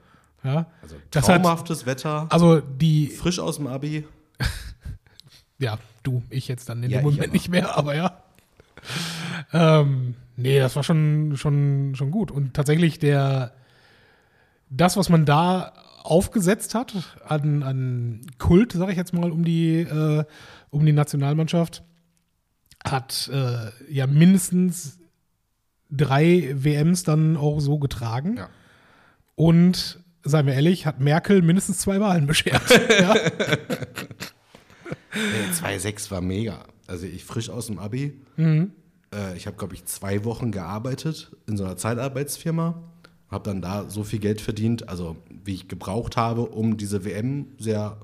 Ja. 0.45 0.67
Also 0.81 0.97
Das 1.11 1.29
hat- 1.29 1.43
traumhaftes 1.43 1.85
Wetter, 1.85 2.27
Also 2.31 2.61
die, 2.61 3.09
frisch 3.09 3.41
aus 3.41 3.57
dem 3.57 3.67
Abi. 3.67 4.07
ja, 5.59 5.77
du, 6.05 6.23
ich 6.31 6.47
jetzt 6.49 6.69
dann 6.69 6.83
in 6.85 6.91
Ja, 6.91 7.01
dem 7.01 7.05
Moment 7.05 7.33
nicht 7.33 7.49
mehr, 7.49 7.77
aber 7.77 7.95
ja. 7.97 8.23
Ähm, 9.53 10.15
nee, 10.43 10.59
das 10.59 10.77
war 10.77 10.83
schon, 10.83 11.37
schon, 11.37 11.95
schon 11.95 12.11
gut. 12.11 12.31
Und 12.31 12.55
tatsächlich 12.55 12.99
der, 12.99 13.53
das, 14.71 14.97
was 14.97 15.09
man 15.09 15.25
da 15.25 15.73
aufgesetzt 16.03 16.75
hat 16.75 16.95
an, 17.27 17.63
an 17.63 18.21
Kult, 18.39 18.73
sage 18.73 18.93
ich 18.93 18.99
jetzt 18.99 19.13
mal, 19.13 19.31
um 19.31 19.45
die, 19.45 19.81
äh, 19.81 20.25
um 20.71 20.85
die 20.85 20.93
Nationalmannschaft, 20.93 21.83
hat 22.85 23.31
äh, 23.33 23.71
ja 23.93 24.07
mindestens 24.07 24.99
drei 25.91 26.55
WMs 26.55 27.05
dann 27.05 27.37
auch 27.37 27.61
so 27.61 27.79
getragen. 27.79 28.37
Ja. 28.37 28.49
Und, 29.35 30.01
seien 30.25 30.47
wir 30.47 30.55
ehrlich, 30.55 30.87
hat 30.87 31.01
Merkel 31.01 31.43
mindestens 31.43 31.79
zwei 31.79 32.01
Wahlen 32.01 32.27
beschert. 32.27 32.63
ja. 33.01 33.15
Ey, 35.15 35.79
2,6 35.79 36.11
war 36.11 36.21
mega. 36.21 36.65
Also 36.87 37.07
ich 37.07 37.25
frisch 37.25 37.51
aus 37.51 37.67
dem 37.67 37.79
Abi. 37.79 38.21
Mhm. 38.37 38.73
Äh, 39.13 39.37
ich 39.37 39.47
habe, 39.47 39.57
glaube 39.57 39.75
ich, 39.75 39.85
zwei 39.85 40.25
Wochen 40.25 40.51
gearbeitet 40.51 41.37
in 41.47 41.57
so 41.57 41.65
einer 41.65 41.77
Zeitarbeitsfirma. 41.77 42.83
Habe 43.31 43.45
dann 43.49 43.63
da 43.63 43.89
so 43.89 44.05
viel 44.05 44.19
Geld 44.19 44.41
verdient, 44.41 44.89
also 44.89 45.17
wie 45.45 45.55
ich 45.55 45.69
gebraucht 45.69 46.17
habe, 46.17 46.43
um 46.43 46.77
diese 46.77 47.05
WM 47.05 47.47
sehr 47.59 47.97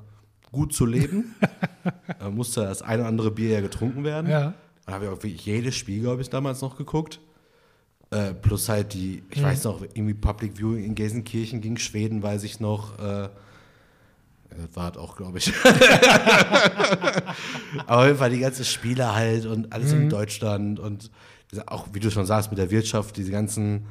gut 0.52 0.72
zu 0.72 0.86
leben. 0.86 1.34
da 2.18 2.30
musste 2.30 2.62
das 2.62 2.82
eine 2.82 3.02
oder 3.02 3.08
andere 3.08 3.30
Bier 3.30 3.50
ja 3.50 3.60
getrunken 3.60 4.04
werden. 4.04 4.30
Ja. 4.30 4.54
Dann 4.86 4.94
habe 4.94 5.04
ich 5.04 5.10
auch 5.10 5.22
wirklich 5.22 5.44
jedes 5.44 5.76
Spiel, 5.76 6.00
glaube 6.00 6.22
ich, 6.22 6.30
damals 6.30 6.62
noch 6.62 6.76
geguckt. 6.76 7.20
Äh, 8.10 8.32
plus 8.32 8.70
halt 8.70 8.94
die, 8.94 9.22
ich 9.30 9.42
weiß 9.42 9.64
noch, 9.64 9.82
irgendwie 9.82 10.14
Public 10.14 10.56
Viewing 10.56 10.82
in 10.82 10.94
Gelsenkirchen 10.94 11.60
gegen 11.60 11.76
Schweden, 11.76 12.22
weiß 12.22 12.44
ich 12.44 12.58
noch. 12.58 12.98
Äh, 12.98 13.28
das 14.50 14.74
war 14.76 14.84
halt 14.84 14.96
auch, 14.98 15.16
glaube 15.16 15.38
ich. 15.38 15.52
Aber 17.86 18.00
auf 18.00 18.06
jeden 18.06 18.18
Fall 18.18 18.30
die 18.30 18.40
ganzen 18.40 18.64
Spiele 18.64 19.14
halt 19.14 19.46
und 19.46 19.72
alles 19.72 19.92
in 19.92 20.08
Deutschland 20.08 20.80
und 20.80 21.10
auch, 21.66 21.88
wie 21.92 22.00
du 22.00 22.10
schon 22.10 22.26
sagst, 22.26 22.50
mit 22.50 22.58
der 22.58 22.70
Wirtschaft, 22.70 23.16
diese 23.16 23.30
ganzen 23.30 23.86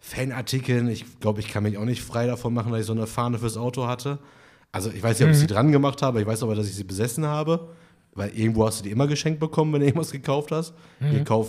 Fanartikeln. 0.00 0.88
Ich 0.88 1.20
glaube, 1.20 1.40
ich 1.40 1.48
kann 1.48 1.62
mich 1.62 1.78
auch 1.78 1.84
nicht 1.84 2.02
frei 2.02 2.26
davon 2.26 2.52
machen, 2.54 2.72
dass 2.72 2.80
ich 2.82 2.86
so 2.86 2.92
eine 2.92 3.06
Fahne 3.06 3.38
fürs 3.38 3.56
Auto 3.56 3.86
hatte. 3.86 4.18
Also 4.72 4.90
ich 4.90 5.02
weiß 5.02 5.18
nicht, 5.18 5.26
ob 5.28 5.32
ich 5.32 5.40
sie 5.40 5.46
dran 5.46 5.72
gemacht 5.72 6.02
habe, 6.02 6.20
ich 6.20 6.26
weiß 6.26 6.42
aber, 6.42 6.54
dass 6.54 6.66
ich 6.68 6.74
sie 6.74 6.84
besessen 6.84 7.24
habe. 7.26 7.70
Weil 8.14 8.30
irgendwo 8.30 8.66
hast 8.66 8.80
du 8.80 8.84
die 8.84 8.90
immer 8.90 9.06
geschenkt 9.06 9.40
bekommen, 9.40 9.72
wenn 9.74 9.80
du 9.80 9.86
irgendwas 9.86 10.10
gekauft 10.10 10.50
hast. 10.50 10.74
Hier 11.00 11.22
kauf, 11.24 11.48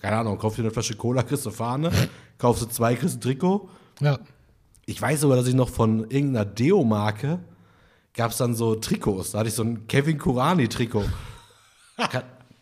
keine 0.00 0.16
Ahnung, 0.16 0.38
kauf 0.38 0.54
dir 0.54 0.62
eine 0.62 0.70
Flasche 0.70 0.96
Cola, 0.96 1.22
kriegst 1.22 1.46
eine 1.46 1.54
Fahne, 1.54 1.90
kaufst 2.38 2.62
du 2.62 2.66
zwei, 2.66 2.94
kriegst 2.94 3.16
ein 3.16 3.20
Trikot. 3.20 3.68
ja. 4.00 4.18
Ich 4.86 5.00
weiß 5.00 5.22
sogar, 5.22 5.38
dass 5.38 5.46
ich 5.46 5.54
noch 5.54 5.70
von 5.70 6.10
irgendeiner 6.10 6.44
Deo-Marke 6.44 7.38
gab 8.14 8.30
es 8.30 8.36
dann 8.38 8.54
so 8.54 8.74
Trikots. 8.76 9.32
Da 9.32 9.40
hatte 9.40 9.48
ich 9.48 9.54
so 9.54 9.62
ein 9.62 9.86
Kevin 9.86 10.18
Kurani-Trikot. 10.18 11.04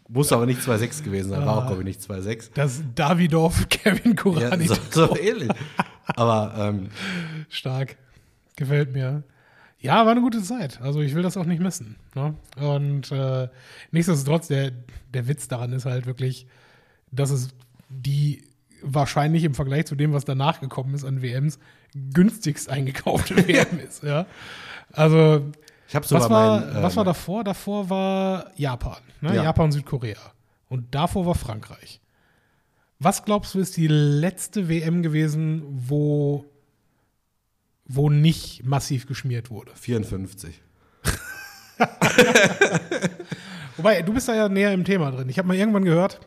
Muss 0.08 0.30
aber 0.32 0.44
nicht 0.46 0.60
2,6 0.60 1.02
gewesen 1.04 1.30
sein. 1.30 1.46
War 1.46 1.56
auch, 1.58 1.66
glaube 1.66 1.80
ich, 1.82 1.86
nicht 1.86 2.00
2,6. 2.00 2.50
Das 2.54 2.82
Davidoff 2.94 3.66
Kevin 3.70 4.14
Ja, 4.14 4.22
Kurani. 4.22 4.66
so, 4.66 4.74
so 4.90 5.16
ähnlich. 5.16 5.50
Aber 6.06 6.54
ähm, 6.58 6.88
Stark. 7.48 7.96
Gefällt 8.56 8.92
mir. 8.92 9.22
Ja, 9.80 10.04
war 10.04 10.12
eine 10.12 10.20
gute 10.20 10.42
Zeit. 10.42 10.80
Also 10.82 11.00
ich 11.00 11.14
will 11.14 11.22
das 11.22 11.36
auch 11.36 11.46
nicht 11.46 11.60
missen. 11.62 11.96
Ne? 12.14 12.34
Und 12.56 13.10
äh, 13.10 13.48
nichtsdestotrotz, 13.90 14.48
der, 14.48 14.72
der 15.14 15.26
Witz 15.28 15.48
daran 15.48 15.72
ist 15.72 15.86
halt 15.86 16.06
wirklich, 16.06 16.46
dass 17.10 17.30
es 17.30 17.48
die 17.88 18.44
wahrscheinlich 18.82 19.44
im 19.44 19.54
Vergleich 19.54 19.86
zu 19.86 19.94
dem, 19.94 20.12
was 20.12 20.24
danach 20.24 20.60
gekommen 20.60 20.94
ist 20.94 21.04
an 21.04 21.22
WMs, 21.22 21.58
günstigst 21.94 22.68
eingekaufte 22.68 23.36
WM 23.48 23.78
ist. 23.78 24.02
Ja? 24.02 24.26
Also, 24.92 25.50
Ich 25.88 25.94
habe 25.94 26.06
sogar 26.06 26.24
was 26.24 26.30
war, 26.30 26.60
mein, 26.60 26.76
äh, 26.76 26.82
was 26.82 26.96
war 26.96 27.04
davor? 27.04 27.44
Davor 27.44 27.90
war 27.90 28.50
Japan. 28.56 28.98
Ne? 29.20 29.34
Ja. 29.36 29.44
Japan 29.44 29.66
und 29.66 29.72
Südkorea. 29.72 30.18
Und 30.68 30.94
davor 30.94 31.26
war 31.26 31.34
Frankreich. 31.34 32.00
Was 32.98 33.24
glaubst 33.24 33.54
du, 33.54 33.58
ist 33.60 33.76
die 33.76 33.88
letzte 33.88 34.68
WM 34.68 35.02
gewesen, 35.02 35.62
wo, 35.66 36.44
wo 37.84 38.08
nicht 38.10 38.64
massiv 38.64 39.06
geschmiert 39.06 39.50
wurde? 39.50 39.72
54. 39.74 40.62
Wobei, 43.76 44.02
du 44.02 44.12
bist 44.12 44.28
da 44.28 44.34
ja 44.34 44.48
näher 44.48 44.72
im 44.72 44.84
Thema 44.84 45.10
drin. 45.10 45.28
Ich 45.28 45.38
habe 45.38 45.48
mal 45.48 45.56
irgendwann 45.56 45.84
gehört, 45.84 46.20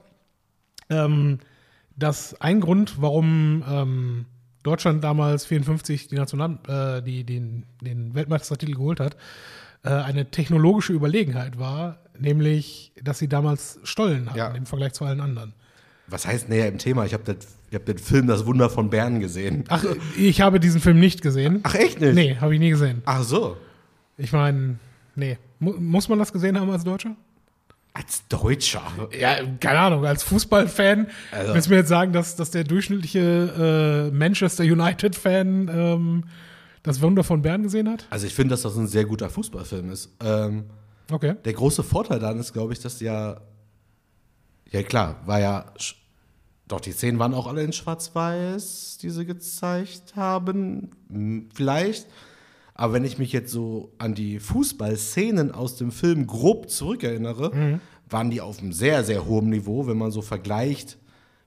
ähm, 0.89 1.39
dass 1.97 2.39
ein 2.41 2.59
Grund, 2.61 3.01
warum 3.01 3.63
ähm, 3.69 4.25
Deutschland 4.63 5.03
damals 5.03 5.45
54 5.45 6.07
die 6.07 6.15
National, 6.15 6.57
äh, 6.67 7.01
die, 7.01 7.23
den, 7.23 7.65
den 7.81 8.13
Weltmeistertitel 8.15 8.73
geholt 8.73 8.99
hat, 8.99 9.15
äh, 9.83 9.89
eine 9.89 10.29
technologische 10.31 10.93
Überlegenheit 10.93 11.59
war, 11.59 11.99
nämlich, 12.17 12.91
dass 13.03 13.19
sie 13.19 13.27
damals 13.27 13.79
Stollen 13.83 14.27
hatten 14.27 14.37
Ja. 14.37 14.47
im 14.55 14.65
Vergleich 14.65 14.93
zu 14.93 15.05
allen 15.05 15.21
anderen. 15.21 15.53
Was 16.07 16.27
heißt 16.27 16.49
näher 16.49 16.67
im 16.67 16.77
Thema? 16.77 17.05
Ich 17.05 17.13
habe 17.13 17.35
hab 17.73 17.85
den 17.85 17.97
Film 17.97 18.27
Das 18.27 18.45
Wunder 18.45 18.69
von 18.69 18.89
Bern 18.89 19.19
gesehen. 19.19 19.63
Ach, 19.69 19.83
ich 20.17 20.41
habe 20.41 20.59
diesen 20.59 20.79
Film 20.81 20.99
nicht 20.99 21.21
gesehen. 21.21 21.61
Ach, 21.63 21.73
echt 21.75 21.99
nicht? 21.99 22.13
Nee, 22.13 22.35
habe 22.39 22.53
ich 22.53 22.59
nie 22.59 22.69
gesehen. 22.69 23.01
Ach 23.05 23.23
so. 23.23 23.57
Ich 24.17 24.31
meine, 24.31 24.77
nee. 25.15 25.37
Mu 25.59 25.73
muss 25.79 26.07
man 26.09 26.19
das 26.19 26.31
gesehen 26.31 26.59
haben 26.59 26.69
als 26.69 26.83
Deutscher? 26.83 27.15
Als 27.97 28.27
Deutscher. 28.27 28.81
Ja, 29.17 29.37
keine 29.61 29.79
Ahnung, 29.79 30.05
als 30.05 30.21
Fußballfan 30.23 31.07
Also- 31.31 31.53
willst 31.53 31.67
du 31.67 31.71
mir 31.71 31.77
jetzt 31.77 31.87
sagen, 31.89 32.11
dass, 32.11 32.35
dass 32.35 32.51
der 32.51 32.65
durchschnittliche 32.65 34.09
äh, 34.11 34.15
Manchester 34.15 34.63
United-Fan 34.65 35.69
ähm, 35.73 36.23
das 36.83 37.01
Wunder 37.01 37.23
von 37.23 37.41
Bern 37.41 37.63
gesehen 37.63 37.89
hat? 37.89 38.05
Also 38.09 38.27
ich 38.27 38.33
finde, 38.35 38.51
dass 38.51 38.63
das 38.63 38.75
ein 38.77 38.87
sehr 38.87 39.05
guter 39.05 39.29
Fußballfilm 39.29 39.91
ist. 39.91 40.09
Ähm, 40.21 40.65
Okay. 41.11 41.35
der 41.45 41.53
große 41.53 41.83
Vorteil 41.83 42.19
daran 42.19 42.39
ist, 42.39 42.51
glaube 42.51 42.73
ich, 42.73 42.79
dass 42.79 42.99
ja, 42.99 43.39
ja 44.71 44.83
klar, 44.83 45.21
war 45.25 45.39
ja, 45.39 45.65
doch 46.67 46.81
die 46.81 46.91
Szenen 46.91 47.19
waren 47.19 47.33
auch 47.35 47.45
alle 47.47 47.63
in 47.63 47.71
Schwarz-Weiß, 47.73 48.97
die 49.01 49.11
sie 49.11 49.23
gezeigt 49.25 50.15
haben, 50.15 51.47
vielleicht. 51.53 52.07
Aber 52.75 52.93
wenn 52.93 53.05
ich 53.05 53.17
mich 53.17 53.31
jetzt 53.31 53.51
so 53.51 53.93
an 53.97 54.13
die 54.15 54.37
Fußballszenen 54.39 55.51
aus 55.51 55.77
dem 55.77 55.91
Film 55.91 56.27
grob 56.27 56.69
zurückerinnere, 56.69 57.79
waren 58.09 58.29
die 58.29 58.41
auf 58.41 58.59
einem 58.59 58.73
sehr, 58.73 59.03
sehr 59.03 59.25
hohen 59.25 59.49
Niveau, 59.49 59.87
wenn 59.87 59.97
man 59.97 60.11
so 60.11 60.21
vergleicht. 60.21 60.97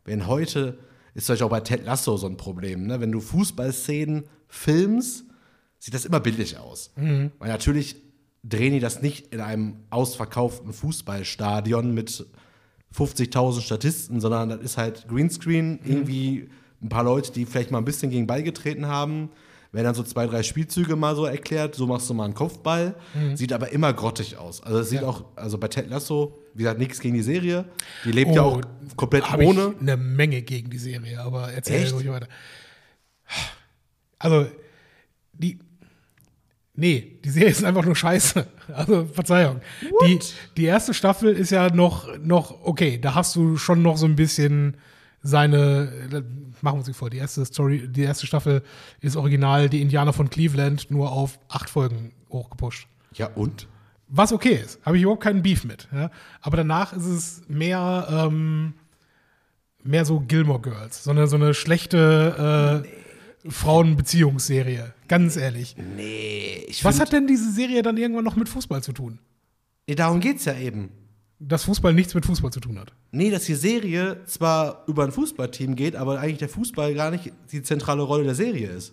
Wenn 0.05 0.27
heute, 0.27 0.79
ist 1.15 1.27
zum 1.27 1.35
Beispiel 1.35 1.47
auch 1.47 1.51
bei 1.51 1.61
Ted 1.61 1.85
Lasso 1.85 2.17
so 2.17 2.27
ein 2.27 2.37
Problem, 2.39 2.87
ne? 2.87 3.01
wenn 3.01 3.13
du 3.13 3.21
Fußballszenen 3.21 4.25
filmst, 4.49 5.25
sieht 5.79 5.95
das 5.95 6.07
immer 6.07 6.19
billig 6.21 6.57
aus. 6.59 6.93
Weil 7.39 7.49
natürlich 7.51 7.97
drehen 8.43 8.73
die 8.73 8.81
das 8.81 9.03
nicht 9.03 9.33
in 9.33 9.41
einem 9.41 9.77
ausverkauften 9.91 10.73
Fußballstadion 10.73 11.93
mit 11.93 12.27
50.000 12.97 13.61
Statisten, 13.61 14.21
sondern 14.21 14.49
das 14.49 14.61
ist 14.61 14.79
halt 14.79 15.07
Greenscreen, 15.09 15.81
irgendwie 15.85 16.49
ein 16.81 16.89
paar 16.89 17.05
Leute, 17.05 17.33
die 17.33 17.45
vielleicht 17.45 17.71
mal 17.71 17.79
ein 17.79 17.85
bisschen 17.85 18.11
gegen 18.11 18.27
Ball 18.27 18.43
getreten 18.43 18.87
haben, 18.87 19.31
werden 19.73 19.85
dann 19.85 19.95
so 19.95 20.03
zwei, 20.03 20.27
drei 20.27 20.43
Spielzüge 20.43 20.97
mal 20.97 21.15
so 21.15 21.25
erklärt, 21.27 21.75
so 21.75 21.87
machst 21.87 22.09
du 22.09 22.15
mal 22.15 22.25
einen 22.25 22.35
Kopfball, 22.35 22.95
sieht 23.35 23.53
aber 23.53 23.71
immer 23.71 23.93
grottig 23.93 24.37
aus. 24.37 24.63
Also 24.63 24.79
es 24.81 24.89
sieht 24.91 25.03
Ja. 25.03 25.09
auch, 25.09 25.25
also 25.37 25.59
bei 25.59 25.69
Ted 25.69 25.89
Lasso, 25.91 26.39
wie 26.55 26.63
gesagt, 26.63 26.79
nichts 26.79 27.01
gegen 27.01 27.15
die 27.15 27.23
Serie, 27.23 27.65
die 28.05 28.13
lebt 28.13 28.35
ja 28.35 28.43
Oh, 28.45 28.49
auch 28.57 28.61
komplett 28.97 29.31
ohne. 29.35 29.75
ich 29.77 29.81
eine 29.83 29.97
Menge 29.97 30.41
gegen 30.43 30.71
die 30.71 30.79
Serie, 30.79 31.21
aber 31.21 31.53
erzähl 31.53 31.83
Echt? 31.83 31.93
ruhig 31.93 32.09
weiter. 32.09 32.29
Also, 34.19 34.47
die. 35.33 35.59
Nee, 36.75 37.19
die 37.25 37.31
Serie 37.31 37.51
ist 37.51 37.65
einfach 37.65 37.85
nur 37.85 37.97
scheiße. 37.97 38.47
Also, 38.75 39.07
Verzeihung. 39.07 39.63
Die, 40.07 40.19
die 40.59 40.65
erste 40.67 40.93
Staffel 40.93 41.33
ist 41.35 41.49
ja 41.51 41.71
noch, 41.75 42.19
noch, 42.19 42.65
okay, 42.67 42.99
da 43.01 43.15
hast 43.15 43.35
du 43.35 43.57
schon 43.57 43.81
noch 43.81 43.97
so 43.97 44.05
ein 44.05 44.15
bisschen 44.15 44.77
seine, 45.29 46.25
machen 46.63 46.81
wir 46.81 46.87
uns 46.87 46.97
vor, 46.97 47.11
die 47.11 47.19
erste 47.19 47.45
Story, 47.45 47.87
die 47.89 48.03
erste 48.03 48.27
Staffel 48.27 48.63
ist 49.01 49.17
original 49.17 49.69
die 49.69 49.83
Indianer 49.83 50.13
von 50.13 50.31
Cleveland 50.31 50.91
nur 50.91 51.13
auf 51.13 51.39
acht 51.49 51.69
Folgen 51.69 52.13
hochgepusht. 52.31 52.89
Ja, 53.15 53.29
und? 53.35 53.67
Was 54.09 54.33
okay 54.33 54.55
ist, 54.65 54.81
habe 54.87 54.97
ich 54.97 55.03
überhaupt 55.03 55.23
keinen 55.23 55.43
Beef 55.43 55.65
mit. 55.65 55.89
Ja? 55.93 56.11
Aber 56.41 56.57
danach 56.57 56.95
ist 56.95 57.05
es 57.05 57.43
mehr, 57.49 58.09
ähm, 58.11 58.75
mehr 59.83 60.07
so 60.07 60.21
Gilmore 60.21 60.61
Girls, 60.61 61.05
so 61.05 61.11
eine, 61.11 61.27
so 61.27 61.37
eine 61.37 61.53
schlechte 61.53 62.83
äh, 63.45 63.51
Frauenbeziehungsserie. 63.51 64.95
Ganz 65.09 65.37
ehrlich. 65.37 65.77
Nee, 65.97 66.65
ich 66.69 66.85
Was 66.85 67.01
hat 67.01 67.13
denn 67.13 67.27
diese 67.27 67.53
Serie 67.53 67.83
dann 67.83 67.99
irgendwann 67.99 68.25
noch 68.25 68.37
mit 68.37 68.49
Fußball 68.49 68.83
zu 68.83 68.93
tun? 68.93 69.19
Nee, 69.87 69.95
darum 69.95 70.21
geht's 70.21 70.47
ja 70.47 70.55
eben. 70.55 70.91
Dass 71.41 71.65
Fußball 71.65 71.93
nichts 71.95 72.15
mit 72.15 72.27
Fußball 72.27 72.51
zu 72.53 72.59
tun 72.61 72.79
hat. 72.79 72.93
Nee, 73.13 73.31
dass 73.31 73.45
die 73.45 73.55
Serie 73.55 74.25
zwar 74.27 74.83
über 74.89 75.05
ein 75.05 75.13
Fußballteam 75.13 75.77
geht, 75.77 75.95
aber 75.95 76.19
eigentlich 76.21 76.39
der 76.39 76.49
Fußball 76.49 76.95
gar 76.95 77.11
nicht 77.13 77.33
die 77.53 77.63
zentrale 77.63 78.03
Rolle 78.03 78.25
der 78.25 78.35
Serie 78.35 78.69
ist. 78.71 78.93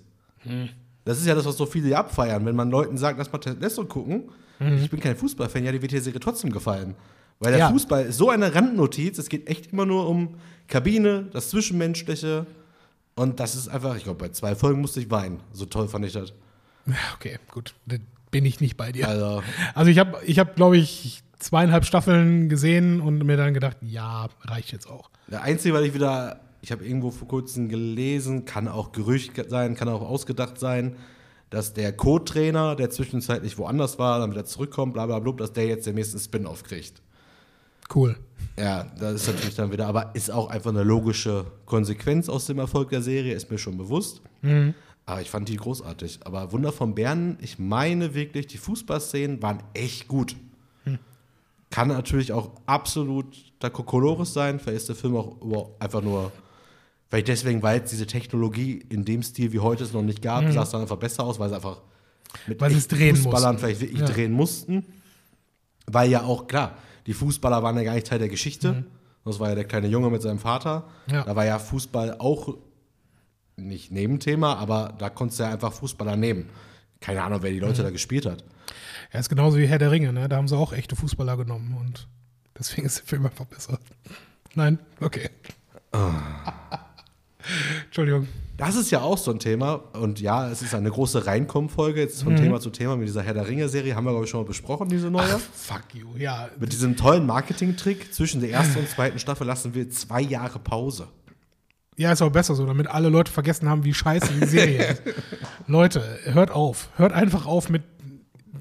Das 1.06 1.18
ist 1.20 1.26
ja 1.26 1.34
das, 1.34 1.46
was 1.46 1.58
so 1.58 1.66
viele 1.66 1.98
abfeiern. 1.98 2.46
Wenn 2.46 2.56
man 2.56 2.70
Leuten 2.70 2.98
sagt, 2.98 3.18
lass 3.18 3.32
mal 3.32 3.40
Ted 3.40 3.60
Lasso 3.62 3.84
gucken, 3.86 4.30
ich 4.60 4.90
bin 4.90 5.00
kein 5.00 5.16
Fußballfan, 5.16 5.64
ja, 5.66 5.72
die 5.72 5.82
wird 5.82 5.92
die 5.92 6.00
Serie 6.00 6.20
trotzdem 6.20 6.52
gefallen. 6.52 6.96
Weil 7.40 7.52
der 7.52 7.60
Ja. 7.60 7.70
Fußball 7.70 8.06
ist 8.06 8.18
so 8.18 8.30
eine 8.30 8.54
Randnotiz, 8.54 9.18
es 9.18 9.28
geht 9.28 9.50
echt 9.50 9.74
immer 9.74 9.86
nur 9.86 10.08
um 10.08 10.36
Kabine, 10.68 11.28
das 11.34 11.50
Zwischenmenschliche. 11.50 12.46
Und 13.16 13.40
das 13.40 13.56
ist 13.56 13.68
einfach, 13.70 13.96
ich 13.98 14.04
glaube, 14.04 14.20
bei 14.20 14.30
zwei 14.30 14.56
Folgen 14.56 14.82
musste 14.82 15.00
ich 15.00 15.10
weinen. 15.10 15.40
So 15.52 15.66
toll 15.66 15.88
fand 15.88 16.06
ich 16.06 16.14
das. 16.14 16.32
Ja, 16.86 16.94
Okay, 17.16 17.40
gut. 17.52 17.74
Da 17.88 17.98
bin 18.32 18.46
ich 18.46 18.62
nicht 18.62 18.78
bei 18.78 18.92
dir. 18.92 19.08
Also, 19.08 19.42
Also 19.74 19.90
ich 19.92 19.98
habe, 20.00 20.20
ich 20.26 20.38
hab, 20.40 20.56
glaube 20.56 20.78
ich, 20.78 21.24
zweieinhalb 21.46 21.86
Staffeln 21.86 22.50
gesehen 22.50 23.00
und 23.02 23.20
mir 23.24 23.38
dann 23.38 23.54
gedacht, 23.54 23.78
ja, 23.82 24.28
reicht 24.42 24.72
jetzt 24.72 24.90
auch. 24.90 25.12
Der 25.28 25.44
einzige, 25.44 25.76
weil 25.76 25.86
ich 25.86 25.94
wieder, 25.94 26.40
ich 26.62 26.72
habe 26.72 26.84
irgendwo 26.84 27.12
vor 27.12 27.28
kurzem 27.28 27.70
gelesen, 27.70 28.46
kann 28.46 28.68
auch 28.68 28.92
Gerücht 28.92 29.34
sein, 29.48 29.76
kann 29.76 29.88
auch 29.88 30.02
ausgedacht 30.02 30.60
sein, 30.60 30.96
dass 31.52 31.74
der 31.74 31.94
Co-Trainer, 31.94 32.76
der 32.76 32.90
zwischenzeitlich 32.90 33.60
woanders 33.60 34.00
war, 34.00 34.20
dann 34.20 34.32
wieder 34.32 34.46
zurückkommt, 34.46 34.94
bla 34.94 35.06
bla 35.06 35.20
bla, 35.20 35.34
dass 35.34 35.54
der 35.54 35.68
jetzt 35.68 35.86
den 35.86 35.96
nächsten 35.96 36.20
Spin-off 36.20 36.64
kriegt. 36.64 37.04
Cool. 37.94 38.18
Ja, 38.58 38.86
das 39.00 39.14
ist 39.14 39.28
natürlich 39.28 39.56
dann 39.56 39.72
wieder, 39.72 39.86
aber 39.86 40.16
ist 40.16 40.32
auch 40.32 40.50
einfach 40.50 40.72
eine 40.72 40.84
logische 40.84 41.46
Konsequenz 41.66 42.28
aus 42.28 42.48
dem 42.48 42.58
Erfolg 42.58 42.90
der 42.90 43.04
Serie, 43.04 43.36
ist 43.36 43.52
mir 43.52 43.60
schon 43.60 43.78
bewusst. 43.78 44.22
Aber 45.06 45.22
ich 45.22 45.30
fand 45.30 45.50
die 45.50 45.58
großartig. 45.58 46.22
Aber 46.24 46.52
Wunder 46.52 46.72
von 46.72 46.96
Bern, 46.96 47.38
ich 47.40 47.60
meine 47.60 48.16
wirklich, 48.16 48.48
die 48.48 48.58
Fußballszenen 48.58 49.42
waren 49.44 49.62
echt 49.76 50.08
gut. 50.08 50.36
Kann 51.76 51.90
natürlich 51.90 52.32
auch 52.32 52.52
absolut 52.68 53.26
der 53.62 53.70
Kokolores 53.70 54.32
sein. 54.34 54.60
Vielleicht 54.60 54.78
ist 54.78 54.88
der 54.90 54.96
Film 54.96 55.16
auch 55.18 55.36
einfach 55.80 56.02
nur, 56.02 56.32
vielleicht 57.10 57.28
deswegen, 57.28 57.62
weil 57.64 57.82
es 57.82 57.90
diese 57.90 58.08
Technologie 58.08 58.86
in 58.88 59.04
dem 59.04 59.22
Stil 59.24 59.52
wie 59.52 59.60
heute 59.60 59.84
es 59.84 59.92
noch 59.92 60.02
nicht 60.02 60.22
gab, 60.22 60.50
sah 60.54 60.64
es 60.64 60.70
dann 60.70 60.82
einfach 60.82 60.96
besser 60.96 61.26
aus, 61.26 61.38
weil 61.38 61.50
sie 61.50 61.56
einfach 61.56 61.82
mit 62.48 62.62
Weil 62.62 62.72
es 62.72 62.88
drehen 62.88 63.18
Fußballern 63.18 63.56
mussten. 63.56 63.60
vielleicht 63.68 63.82
wirklich 63.82 64.00
Ja. 64.00 64.06
drehen 64.06 64.32
mussten. 64.32 64.86
Weil 65.88 66.10
ja 66.10 66.24
auch, 66.24 66.48
klar, 66.48 66.78
die 67.08 67.14
Fußballer 67.14 67.62
waren 67.62 67.76
ja 67.76 67.84
gar 67.84 67.94
nicht 67.96 68.08
Teil 68.08 68.20
der 68.20 68.30
Geschichte. 68.30 68.86
Das 69.26 69.40
war 69.42 69.50
ja 69.50 69.56
der 69.56 69.66
kleine 69.66 69.88
Junge 69.88 70.10
mit 70.10 70.22
seinem 70.22 70.40
Vater. 70.40 70.86
Mhm. 71.08 71.14
Ja. 71.14 71.24
Da 71.26 71.36
war 71.36 71.46
ja 71.46 71.60
Fußball 71.60 72.16
auch 72.20 72.56
nicht 73.58 73.92
Nebenthema, 73.92 74.54
aber 74.56 74.94
da 74.98 75.10
konntest 75.10 75.40
du 75.40 75.44
ja 75.44 75.50
einfach 75.52 75.74
Fußballer 75.74 76.16
nehmen. 76.16 76.50
Keine 77.02 77.24
Ahnung, 77.24 77.40
wer 77.44 77.52
die 77.52 77.60
Leute 77.60 77.82
Mhm. 77.82 77.86
da 77.86 77.92
gespielt 77.92 78.26
hat. 78.26 78.44
Ja, 79.14 79.20
ist 79.20 79.30
genauso 79.30 79.58
wie 79.58 79.68
Herr 79.68 79.78
der 79.80 79.92
Ringe, 79.92 80.12
ne? 80.14 80.28
Da 80.30 80.38
haben 80.38 80.48
sie 80.48 80.58
auch 80.58 80.74
echte 80.74 80.96
Fußballer 80.96 81.38
genommen 81.38 81.78
und 81.80 82.08
deswegen 82.58 82.86
ist 82.88 83.00
der 83.00 83.06
Film 83.06 83.26
einfach 83.26 83.46
besser. 83.46 83.80
Nein? 84.56 84.80
Okay. 85.02 85.30
Entschuldigung. 87.86 88.28
Das 88.58 88.76
ist 88.76 88.90
ja 88.90 89.02
auch 89.02 89.18
so 89.18 89.32
ein 89.32 89.40
Thema. 89.40 89.74
Und 89.74 90.22
ja, 90.22 90.50
es 90.50 90.62
ist 90.62 90.74
eine 90.74 90.90
große 90.90 91.26
Reinkommen-Folge. 91.28 92.00
Jetzt 92.02 92.24
von 92.24 92.36
Thema 92.38 92.60
zu 92.62 92.70
Thema 92.70 92.96
mit 92.96 93.08
dieser 93.08 93.22
Herr 93.22 93.34
der 93.34 93.48
Ringe-Serie. 93.48 93.96
Haben 93.96 94.06
wir, 94.06 94.12
glaube 94.12 94.26
ich, 94.26 94.32
schon 94.32 94.40
mal 94.42 94.48
besprochen, 94.48 94.88
diese 94.88 95.12
neue. 95.12 95.38
Fuck 95.54 95.84
you. 95.94 96.08
Ja, 96.18 96.50
Mit 96.58 96.72
diesem 96.72 96.96
tollen 96.96 97.26
Marketing-Trick. 97.26 98.14
Zwischen 98.14 98.40
der 98.42 98.52
ersten 98.52 98.80
und 98.80 98.90
zweiten 98.90 99.20
Staffel 99.20 99.46
lassen 99.46 99.74
wir 99.76 99.90
zwei 99.90 100.22
Jahre 100.22 100.60
Pause. 100.60 101.08
Ja, 101.98 102.12
ist 102.12 102.22
auch 102.22 102.32
besser 102.32 102.56
so, 102.56 102.66
damit 102.66 102.88
alle 102.88 103.10
Leute 103.10 103.32
vergessen 103.32 103.70
haben, 103.70 103.86
wie 103.86 103.94
scheiße 103.94 104.34
die 104.34 104.46
Serie 104.46 104.86
ist. 104.92 105.04
Leute, 105.68 106.04
hört 106.26 106.52
auf. 106.52 106.90
Hört 106.98 107.14
einfach 107.14 107.46
auf 107.46 107.70
mit. 107.70 107.84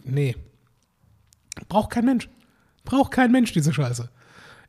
Nee. 0.04 0.36
Braucht 1.68 1.90
kein 1.90 2.04
Mensch. 2.04 2.28
Braucht 2.84 3.12
kein 3.12 3.32
Mensch 3.32 3.52
diese 3.52 3.72
Scheiße. 3.72 4.08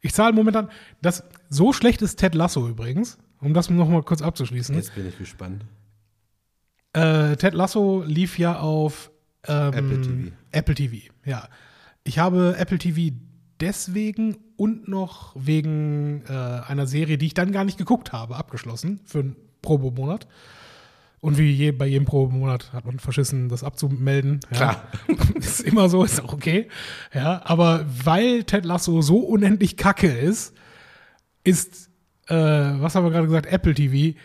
Ich 0.01 0.13
zahle 0.13 0.34
momentan. 0.34 0.69
Das, 1.01 1.24
so 1.50 1.74
schlecht 1.74 2.01
ist 2.01 2.17
Ted 2.17 2.34
Lasso 2.34 2.67
übrigens, 2.67 3.17
um 3.41 3.53
das 3.53 3.69
noch 3.69 3.89
mal 3.89 4.03
kurz 4.03 4.22
abzuschließen. 4.22 4.75
Jetzt 4.75 4.95
bin 4.95 5.07
ich 5.07 5.17
gespannt. 5.17 5.65
Äh, 6.93 7.36
Ted 7.36 7.53
Lasso 7.53 8.03
lief 8.05 8.39
ja 8.39 8.60
auf 8.60 9.12
ähm, 9.48 9.74
Apple 9.74 10.01
TV. 10.01 10.36
Apple 10.51 10.75
TV, 10.75 10.95
ja. 11.25 11.50
Ich 12.03 12.19
habe 12.19 12.55
Apple 12.57 12.77
TV 12.77 13.15
deswegen 13.62 14.38
und 14.57 14.88
noch 14.88 15.35
wegen 15.35 16.24
äh, 16.27 16.31
einer 16.31 16.88
Serie, 16.88 17.17
die 17.17 17.27
ich 17.27 17.33
dann 17.33 17.51
gar 17.51 17.63
nicht 17.63 17.77
geguckt 17.77 18.13
habe, 18.13 18.35
abgeschlossen 18.35 19.00
für 19.05 19.19
einen 19.19 19.35
Probemonat. 19.62 20.27
Und 21.21 21.39
wie 21.39 21.50
je, 21.50 21.71
bei 21.71 21.88
jedem 21.88 22.05
Probemonat 22.05 22.71
hat 22.71 22.85
man 22.85 23.00
verschissen, 23.00 23.50
das 23.50 23.63
abzumelden. 23.63 24.41
Ja. 24.51 24.57
Klar. 24.57 24.88
ist 25.35 25.62
immer 25.62 25.89
so, 25.89 26.03
ist 26.03 26.24
auch 26.24 26.33
okay. 26.33 26.67
Ja, 27.13 27.41
aber 27.45 27.85
weil 28.03 28.43
Ted 28.43 28.63
Lasso 28.63 29.01
so 29.01 29.17
unendlich 29.17 29.75
kacke 29.75 30.07
ist, 30.07 30.53
ist, 31.43 31.89
äh, 32.27 32.35
was 32.35 32.93
haben 32.93 33.05
wir 33.05 33.12
gerade 33.12 33.25
gesagt, 33.25 33.47
Apple 33.47 33.74
TV, 33.74 34.17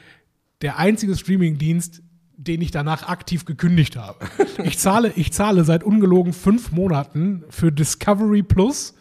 der 0.61 0.79
einzige 0.79 1.17
Streamingdienst, 1.17 2.03
den 2.37 2.61
ich 2.61 2.71
danach 2.71 3.09
aktiv 3.09 3.45
gekündigt 3.45 3.97
habe. 3.97 4.27
Ich 4.65 4.79
zahle, 4.79 5.13
ich 5.17 5.33
zahle 5.33 5.65
seit 5.65 5.85
ungelogen 5.85 6.33
fünf 6.33 6.71
Monaten 6.71 7.45
für 7.49 7.73
Discovery 7.73 8.43
Plus, 8.43 8.95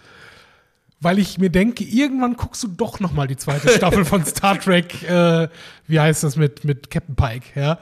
weil 1.02 1.20
ich 1.20 1.38
mir 1.38 1.50
denke, 1.50 1.84
irgendwann 1.84 2.36
guckst 2.36 2.64
du 2.64 2.68
doch 2.68 3.00
noch 3.00 3.14
mal 3.14 3.28
die 3.28 3.38
zweite 3.38 3.70
Staffel 3.70 4.06
von 4.06 4.26
Star 4.26 4.60
Trek, 4.60 5.04
äh, 5.10 5.48
wie 5.88 6.00
heißt 6.00 6.24
das 6.24 6.36
mit, 6.36 6.66
mit 6.66 6.90
Captain 6.90 7.16
Pike, 7.16 7.60
ja 7.60 7.80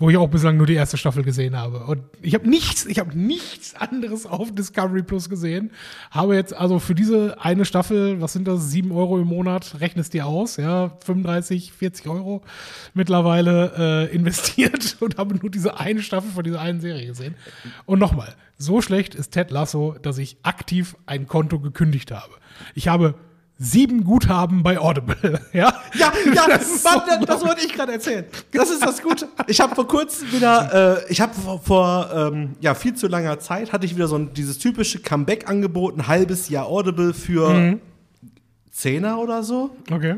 wo 0.00 0.08
ich 0.08 0.16
auch 0.16 0.28
bislang 0.28 0.56
nur 0.56 0.66
die 0.66 0.74
erste 0.74 0.96
Staffel 0.96 1.22
gesehen 1.22 1.56
habe. 1.56 1.84
Und 1.84 2.02
ich 2.22 2.34
habe 2.34 2.48
nichts, 2.48 2.86
ich 2.86 2.98
habe 2.98 3.16
nichts 3.16 3.74
anderes 3.76 4.24
auf 4.24 4.52
Discovery 4.52 5.02
Plus 5.02 5.28
gesehen. 5.28 5.70
Habe 6.10 6.34
jetzt 6.34 6.54
also 6.54 6.78
für 6.78 6.94
diese 6.94 7.40
eine 7.40 7.66
Staffel, 7.66 8.20
was 8.20 8.32
sind 8.32 8.48
das, 8.48 8.70
sieben 8.70 8.92
Euro 8.92 9.18
im 9.20 9.28
Monat, 9.28 9.78
rechne 9.80 10.00
es 10.00 10.08
dir 10.08 10.26
aus, 10.26 10.56
ja, 10.56 10.96
35, 11.04 11.72
40 11.74 12.08
Euro 12.08 12.42
mittlerweile 12.94 14.08
äh, 14.10 14.14
investiert 14.14 14.96
und 15.00 15.18
habe 15.18 15.36
nur 15.36 15.50
diese 15.50 15.78
eine 15.78 16.02
Staffel 16.02 16.30
von 16.30 16.44
dieser 16.44 16.62
einen 16.62 16.80
Serie 16.80 17.06
gesehen. 17.06 17.34
Und 17.84 17.98
nochmal, 17.98 18.34
so 18.56 18.80
schlecht 18.80 19.14
ist 19.14 19.32
Ted 19.32 19.50
Lasso, 19.50 19.96
dass 20.00 20.16
ich 20.16 20.38
aktiv 20.42 20.96
ein 21.04 21.26
Konto 21.26 21.60
gekündigt 21.60 22.10
habe. 22.10 22.32
Ich 22.74 22.88
habe 22.88 23.16
sieben 23.62 24.04
Guthaben 24.04 24.62
bei 24.62 24.78
Audible. 24.78 25.38
ja, 25.52 25.72
Ja, 25.94 26.12
ja, 26.34 26.48
Das 26.48 26.62
ist 26.62 26.82
so 26.82 26.88
das 27.26 27.44
wollte 27.44 27.64
ich 27.64 27.74
gerade 27.74 27.92
erzählen. 27.92 28.24
Das 28.52 28.70
ist 28.70 28.82
das 28.82 29.02
Gute. 29.02 29.28
Ich 29.46 29.60
habe 29.60 29.74
vor 29.74 29.86
kurzem 29.86 30.32
wieder, 30.32 31.02
äh, 31.06 31.12
ich 31.12 31.20
habe 31.20 31.34
vor, 31.34 31.60
vor 31.60 32.10
ähm, 32.12 32.56
ja, 32.60 32.74
viel 32.74 32.94
zu 32.94 33.06
langer 33.06 33.38
Zeit, 33.38 33.72
hatte 33.72 33.84
ich 33.84 33.94
wieder 33.94 34.08
so 34.08 34.16
ein, 34.16 34.32
dieses 34.32 34.58
typische 34.58 35.00
Comeback 35.00 35.48
angeboten, 35.48 36.08
halbes 36.08 36.48
Jahr 36.48 36.66
Audible 36.66 37.12
für 37.12 37.78
Zehner 38.70 39.18
oder 39.18 39.42
so. 39.42 39.76
Okay. 39.92 40.16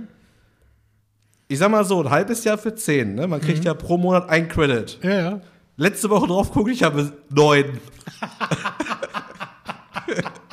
Ich 1.49 1.59
sag 1.59 1.71
mal 1.71 1.85
so, 1.85 2.01
ein 2.01 2.11
halbes 2.11 2.45
Jahr 2.45 2.59
für 2.59 2.77
zehn. 2.77 3.17
Ne? 3.17 3.27
Man 3.27 3.41
kriegt 3.41 3.65
ja 3.65 3.75
pro 3.75 3.99
Monat 3.99 4.31
ein 4.31 4.49
Credit. 4.49 4.99
Ja, 5.03 5.21
ja. 5.21 5.41
Letzte 5.77 6.09
Woche 6.11 6.29
drauf 6.29 6.53
gucke 6.53 6.71
ich 6.71 6.85
habe 6.85 7.13
neun. 7.29 7.81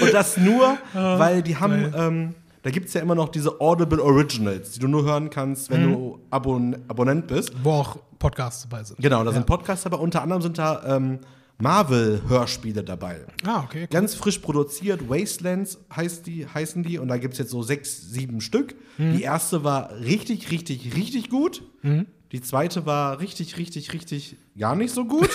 Und 0.00 0.12
das 0.12 0.36
nur, 0.36 0.78
weil 0.92 1.42
die 1.42 1.56
haben, 1.56 1.92
ähm, 1.96 2.34
da 2.62 2.70
gibt 2.70 2.88
es 2.88 2.94
ja 2.94 3.00
immer 3.00 3.14
noch 3.14 3.28
diese 3.28 3.60
Audible 3.60 4.02
Originals, 4.02 4.72
die 4.72 4.80
du 4.80 4.88
nur 4.88 5.04
hören 5.04 5.30
kannst, 5.30 5.70
wenn 5.70 5.92
du 5.92 6.20
Abon 6.30 6.76
Abonnent 6.88 7.26
bist. 7.26 7.52
Wo 7.62 7.72
auch 7.72 7.98
Podcasts 8.18 8.66
dabei 8.68 8.84
sind. 8.84 9.00
Genau, 9.00 9.22
da 9.24 9.32
sind 9.32 9.46
Podcasts 9.46 9.84
dabei, 9.84 9.98
unter 9.98 10.22
anderem 10.22 10.42
sind 10.42 10.58
da 10.58 10.96
ähm, 10.96 11.20
Marvel-Hörspiele 11.60 12.84
dabei. 12.84 13.24
Ah, 13.44 13.64
okay. 13.64 13.82
Cool. 13.82 13.88
Ganz 13.88 14.14
frisch 14.14 14.38
produziert, 14.38 15.08
Wastelands 15.08 15.78
heißt 15.94 16.26
die, 16.26 16.46
heißen 16.46 16.82
die, 16.82 16.98
und 16.98 17.08
da 17.08 17.16
gibt 17.18 17.34
es 17.34 17.38
jetzt 17.38 17.50
so 17.50 17.62
sechs, 17.62 18.10
sieben 18.10 18.40
Stück. 18.40 18.74
Die 18.98 19.22
erste 19.22 19.62
war 19.62 19.96
richtig, 20.00 20.50
richtig, 20.50 20.96
richtig 20.96 21.30
gut. 21.30 21.62
Die 22.32 22.40
zweite 22.40 22.84
war 22.84 23.20
richtig, 23.20 23.56
richtig, 23.56 23.92
richtig 23.92 24.36
gar 24.58 24.74
nicht 24.74 24.92
so 24.92 25.04
gut. 25.04 25.30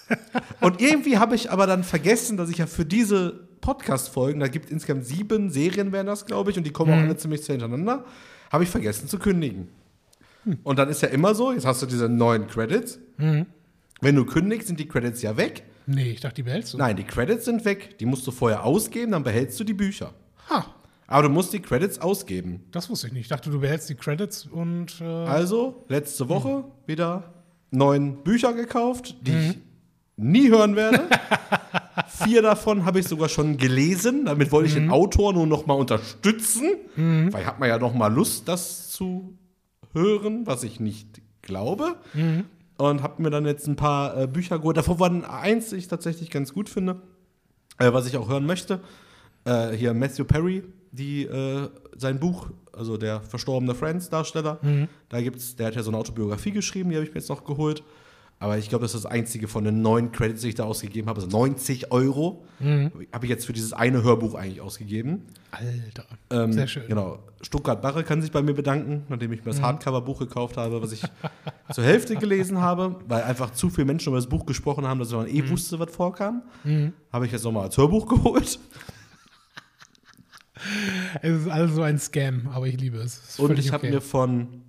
und 0.60 0.80
irgendwie 0.80 1.18
habe 1.18 1.34
ich 1.34 1.50
aber 1.50 1.66
dann 1.66 1.82
vergessen, 1.82 2.36
dass 2.36 2.50
ich 2.50 2.58
ja 2.58 2.66
für 2.66 2.84
diese 2.84 3.48
Podcast-Folgen, 3.60 4.40
da 4.40 4.48
gibt 4.48 4.66
es 4.66 4.70
insgesamt 4.72 5.04
sieben 5.06 5.50
Serien, 5.50 5.92
wären 5.92 6.06
das, 6.06 6.26
glaube 6.26 6.50
ich, 6.50 6.56
und 6.58 6.64
die 6.64 6.70
kommen 6.72 6.92
auch 6.92 6.98
alle 6.98 7.16
ziemlich 7.16 7.42
sehr 7.44 7.54
hintereinander, 7.54 8.04
habe 8.50 8.64
ich 8.64 8.70
vergessen 8.70 9.08
zu 9.08 9.18
kündigen. 9.18 9.68
Und 10.62 10.78
dann 10.78 10.88
ist 10.88 11.02
ja 11.02 11.08
immer 11.08 11.34
so, 11.34 11.52
jetzt 11.52 11.66
hast 11.66 11.82
du 11.82 11.86
diese 11.86 12.08
neuen 12.08 12.46
Credits. 12.46 12.98
Wenn 13.18 14.16
du 14.16 14.24
kündigst, 14.24 14.68
sind 14.68 14.80
die 14.80 14.88
Credits 14.88 15.20
ja 15.22 15.36
weg. 15.36 15.64
Nee, 15.86 16.10
ich 16.12 16.20
dachte, 16.20 16.36
die 16.36 16.42
behältst 16.44 16.72
du. 16.74 16.78
Nein, 16.78 16.96
die 16.96 17.04
Credits 17.04 17.44
sind 17.44 17.64
weg. 17.64 17.98
Die 17.98 18.06
musst 18.06 18.26
du 18.26 18.30
vorher 18.30 18.64
ausgeben, 18.64 19.12
dann 19.12 19.22
behältst 19.24 19.58
du 19.60 19.64
die 19.64 19.74
Bücher. 19.74 20.12
Ha, 20.48 20.64
Aber 21.06 21.24
du 21.24 21.28
musst 21.28 21.52
die 21.52 21.60
Credits 21.60 21.98
ausgeben. 22.00 22.62
das 22.70 22.88
wusste 22.88 23.08
ich 23.08 23.12
nicht. 23.12 23.22
Ich 23.22 23.28
dachte, 23.28 23.50
du 23.50 23.60
behältst 23.60 23.88
die 23.90 23.94
Credits 23.96 24.46
und 24.46 25.00
äh, 25.00 25.04
Also, 25.04 25.84
letzte 25.88 26.28
Woche 26.28 26.64
wieder 26.86 27.34
neun 27.70 28.22
Bücher 28.24 28.52
gekauft, 28.52 29.16
die 29.20 29.32
ich 29.36 29.58
nie 30.16 30.48
hören 30.48 30.76
werde. 30.76 31.02
Vier 32.24 32.42
davon 32.42 32.84
habe 32.84 33.00
ich 33.00 33.08
sogar 33.08 33.28
schon 33.28 33.56
gelesen. 33.56 34.24
Damit 34.26 34.52
wollte 34.52 34.68
ich 34.68 34.74
den 34.74 34.90
Autor 34.90 35.32
nur 35.32 35.46
noch 35.46 35.66
mal 35.66 35.74
unterstützen. 35.74 36.64
Weil 37.32 37.46
hat 37.46 37.58
man 37.60 37.68
ja 37.68 37.78
noch 37.78 37.94
mal 37.94 38.12
Lust, 38.12 38.48
das 38.48 38.90
zu 38.90 39.36
hören, 39.92 40.46
was 40.46 40.62
ich 40.62 40.80
nicht 40.80 41.20
glaube. 41.42 41.96
Und 42.78 43.02
habe 43.02 43.22
mir 43.22 43.30
dann 43.30 43.44
jetzt 43.46 43.66
ein 43.66 43.76
paar 43.76 44.16
äh, 44.16 44.26
Bücher 44.26 44.58
geholt. 44.58 44.76
Davon 44.76 44.98
war 44.98 45.40
eins, 45.40 45.66
das 45.70 45.72
ich 45.74 45.88
tatsächlich 45.88 46.30
ganz 46.30 46.52
gut 46.54 46.68
finde, 46.68 47.02
äh, 47.78 47.92
was 47.92 48.06
ich 48.06 48.16
auch 48.16 48.28
hören 48.28 48.46
möchte. 48.46 48.80
Äh, 49.44 49.70
hier 49.72 49.92
Matthew 49.94 50.24
Perry, 50.24 50.62
die, 50.92 51.24
äh, 51.24 51.68
sein 51.96 52.18
Buch, 52.18 52.48
also 52.72 52.96
der 52.96 53.20
verstorbene 53.20 53.74
Friends-Darsteller. 53.74 54.58
Da 55.08 55.20
gibt's, 55.20 55.56
der 55.56 55.66
hat 55.66 55.74
ja 55.76 55.82
so 55.82 55.90
eine 55.90 55.98
Autobiografie 55.98 56.52
geschrieben, 56.52 56.90
die 56.90 56.96
habe 56.96 57.04
ich 57.04 57.10
mir 57.12 57.20
jetzt 57.20 57.28
noch 57.28 57.44
geholt. 57.44 57.82
Aber 58.42 58.56
ich 58.56 58.70
glaube, 58.70 58.82
das 58.82 58.94
ist 58.94 59.04
das 59.04 59.12
einzige 59.12 59.48
von 59.48 59.64
den 59.64 59.82
neun 59.82 60.12
Credits, 60.12 60.40
die 60.40 60.48
ich 60.48 60.54
da 60.54 60.64
ausgegeben 60.64 61.08
habe. 61.10 61.20
Also 61.20 61.30
90 61.30 61.92
Euro 61.92 62.42
habe 63.12 63.26
ich 63.26 63.28
jetzt 63.28 63.44
für 63.44 63.52
dieses 63.52 63.74
eine 63.74 64.02
Hörbuch 64.02 64.34
eigentlich 64.34 64.62
ausgegeben. 64.62 65.26
Alter. 65.50 66.06
Ähm, 66.30 66.52
Sehr 66.54 66.66
schön. 66.66 66.88
Genau. 66.88 67.18
Stuttgart 67.42 67.82
Barre 67.82 68.02
kann 68.02 68.22
sich 68.22 68.32
bei 68.32 68.40
mir 68.40 68.54
bedanken, 68.54 69.04
nachdem 69.10 69.32
ich 69.32 69.44
mir 69.44 69.50
das 69.50 69.60
Hardcover-Buch 69.60 70.20
gekauft 70.20 70.56
habe, 70.56 70.80
was 70.80 70.92
ich 70.92 71.02
zur 71.72 71.84
Hälfte 71.84 72.16
gelesen 72.16 72.60
habe, 72.60 72.96
weil 73.06 73.24
einfach 73.24 73.50
zu 73.50 73.68
viele 73.68 73.84
Menschen 73.84 74.08
über 74.08 74.16
das 74.16 74.28
Buch 74.28 74.46
gesprochen 74.46 74.86
haben, 74.86 75.00
dass 75.00 75.12
man 75.12 75.28
eh 75.28 75.46
wusste, 75.50 75.78
was 75.78 75.94
vorkam. 75.94 76.42
Habe 77.12 77.26
ich 77.26 77.32
jetzt 77.32 77.44
nochmal 77.44 77.64
als 77.64 77.76
Hörbuch 77.76 78.08
geholt. 78.08 78.58
Es 81.22 81.42
ist 81.42 81.48
alles 81.48 81.74
so 81.74 81.82
ein 81.82 81.98
Scam, 81.98 82.48
aber 82.52 82.66
ich 82.66 82.78
liebe 82.80 82.98
es. 82.98 83.18
Ist 83.18 83.40
Und 83.40 83.58
ich 83.58 83.72
habe 83.72 83.86
okay. 83.86 83.94
mir 83.94 84.00
von, 84.00 84.62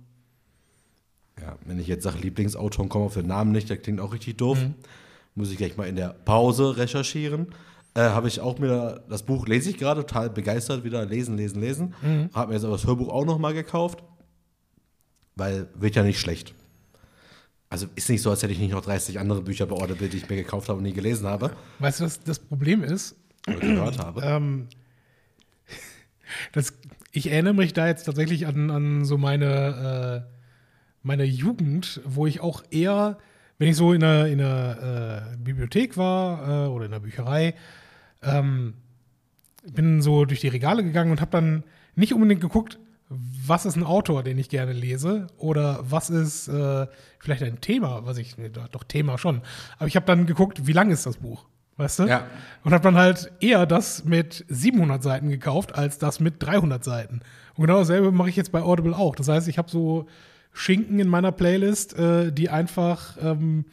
ja, 1.42 1.56
wenn 1.66 1.78
ich 1.80 1.86
jetzt 1.88 2.04
sage 2.04 2.18
Lieblingsautor 2.18 2.84
und 2.84 2.88
komme 2.88 3.06
auf 3.06 3.14
den 3.14 3.26
Namen 3.26 3.52
nicht, 3.52 3.68
der 3.68 3.76
klingt 3.76 4.00
auch 4.00 4.12
richtig 4.12 4.36
doof, 4.38 4.58
Mhm. 4.62 4.74
muss 5.34 5.50
ich 5.50 5.56
gleich 5.58 5.76
mal 5.76 5.86
in 5.88 5.96
der 5.96 6.10
Pause 6.10 6.76
recherchieren. 6.76 7.48
Äh, 7.94 8.00
habe 8.00 8.28
ich 8.28 8.40
auch 8.40 8.58
mir 8.58 9.02
das 9.10 9.22
Buch 9.22 9.46
lese 9.46 9.68
ich 9.70 9.76
gerade 9.76 10.00
total 10.06 10.30
begeistert 10.30 10.82
wieder 10.84 11.04
lesen 11.04 11.36
lesen 11.36 11.60
lesen 11.60 11.94
Mhm. 12.02 12.30
habe 12.32 12.48
mir 12.48 12.54
jetzt 12.54 12.64
aber 12.64 12.72
das 12.76 12.86
Hörbuch 12.86 13.08
auch 13.10 13.26
noch 13.26 13.38
mal 13.38 13.52
gekauft 13.52 14.02
weil 15.36 15.68
wird 15.74 15.94
ja 15.94 16.02
nicht 16.02 16.18
schlecht 16.18 16.54
also 17.68 17.86
ist 17.94 18.08
nicht 18.08 18.22
so 18.22 18.30
als 18.30 18.42
hätte 18.42 18.52
ich 18.54 18.58
nicht 18.58 18.72
noch 18.72 18.80
30 18.82 19.18
andere 19.18 19.42
Bücher 19.42 19.66
bei 19.66 19.76
Audible 19.76 20.08
die 20.08 20.16
ich 20.16 20.28
mir 20.30 20.36
gekauft 20.36 20.70
habe 20.70 20.78
und 20.78 20.84
nie 20.84 20.94
gelesen 20.94 21.26
habe 21.26 21.50
Weißt 21.80 22.00
du, 22.00 22.04
was 22.04 22.22
das 22.22 22.38
Problem 22.38 22.82
ist? 22.82 23.14
oder 23.46 23.60
gehört 23.60 23.98
habe 23.98 24.22
Ähm, 24.22 24.68
das, 26.52 26.72
ich 27.12 27.30
erinnere 27.30 27.54
mich 27.54 27.72
da 27.74 27.86
jetzt 27.88 28.04
tatsächlich 28.04 28.46
an, 28.46 28.70
an 28.70 29.04
so 29.04 29.18
meine, 29.18 30.24
äh, 30.26 30.41
meine 31.02 31.24
Jugend, 31.24 32.00
wo 32.04 32.26
ich 32.26 32.40
auch 32.40 32.62
eher, 32.70 33.18
wenn 33.58 33.68
ich 33.68 33.76
so 33.76 33.92
in 33.92 34.02
einer, 34.02 34.26
in 34.26 34.40
einer 34.40 35.32
äh, 35.32 35.36
Bibliothek 35.36 35.96
war 35.96 36.66
äh, 36.66 36.68
oder 36.68 36.86
in 36.86 36.92
der 36.92 37.00
Bücherei, 37.00 37.54
ähm, 38.22 38.74
bin 39.72 40.02
so 40.02 40.24
durch 40.24 40.40
die 40.40 40.48
Regale 40.48 40.82
gegangen 40.82 41.10
und 41.10 41.20
habe 41.20 41.30
dann 41.30 41.64
nicht 41.94 42.14
unbedingt 42.14 42.40
geguckt, 42.40 42.78
was 43.08 43.66
ist 43.66 43.76
ein 43.76 43.84
Autor, 43.84 44.22
den 44.22 44.38
ich 44.38 44.48
gerne 44.48 44.72
lese 44.72 45.26
oder 45.36 45.80
was 45.82 46.08
ist 46.08 46.48
äh, 46.48 46.86
vielleicht 47.18 47.42
ein 47.42 47.60
Thema, 47.60 48.06
was 48.06 48.16
ich, 48.16 48.38
nee, 48.38 48.48
doch, 48.48 48.68
doch 48.68 48.84
Thema 48.84 49.18
schon, 49.18 49.42
aber 49.78 49.86
ich 49.86 49.96
habe 49.96 50.06
dann 50.06 50.26
geguckt, 50.26 50.66
wie 50.66 50.72
lang 50.72 50.90
ist 50.90 51.04
das 51.04 51.18
Buch, 51.18 51.46
weißt 51.76 52.00
du? 52.00 52.02
Ja. 52.04 52.26
Und 52.64 52.72
habe 52.72 52.82
dann 52.82 52.96
halt 52.96 53.30
eher 53.40 53.66
das 53.66 54.04
mit 54.04 54.44
700 54.48 55.02
Seiten 55.02 55.28
gekauft, 55.28 55.74
als 55.74 55.98
das 55.98 56.20
mit 56.20 56.42
300 56.42 56.82
Seiten. 56.82 57.20
Und 57.54 57.66
genau 57.66 57.80
dasselbe 57.80 58.12
mache 58.12 58.30
ich 58.30 58.36
jetzt 58.36 58.50
bei 58.50 58.62
Audible 58.62 58.96
auch. 58.96 59.14
Das 59.14 59.28
heißt, 59.28 59.46
ich 59.48 59.58
habe 59.58 59.70
so 59.70 60.06
Schinken 60.52 60.98
in 60.98 61.08
meiner 61.08 61.32
Playlist, 61.32 61.98
äh, 61.98 62.32
die 62.32 62.50
einfach 62.50 63.16
ähm, 63.20 63.64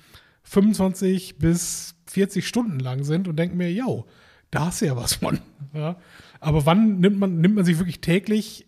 25 0.44 1.38
bis 1.38 1.96
40 2.08 2.48
Stunden 2.48 2.80
lang 2.80 3.04
sind 3.04 3.28
und 3.28 3.38
denke 3.38 3.56
mir, 3.56 3.72
yo, 3.72 4.08
da 4.52 4.68
hast 4.68 4.82
du 4.82 4.86
ja 4.86 4.96
was 4.96 5.16
von. 5.16 5.40
Ja? 5.74 5.98
Aber 6.40 6.66
wann 6.66 7.00
nimmt 7.00 7.20
man, 7.20 7.42
nimmt 7.42 7.54
man 7.54 7.64
sich 7.66 7.78
wirklich 7.78 8.02
täglich, 8.02 8.66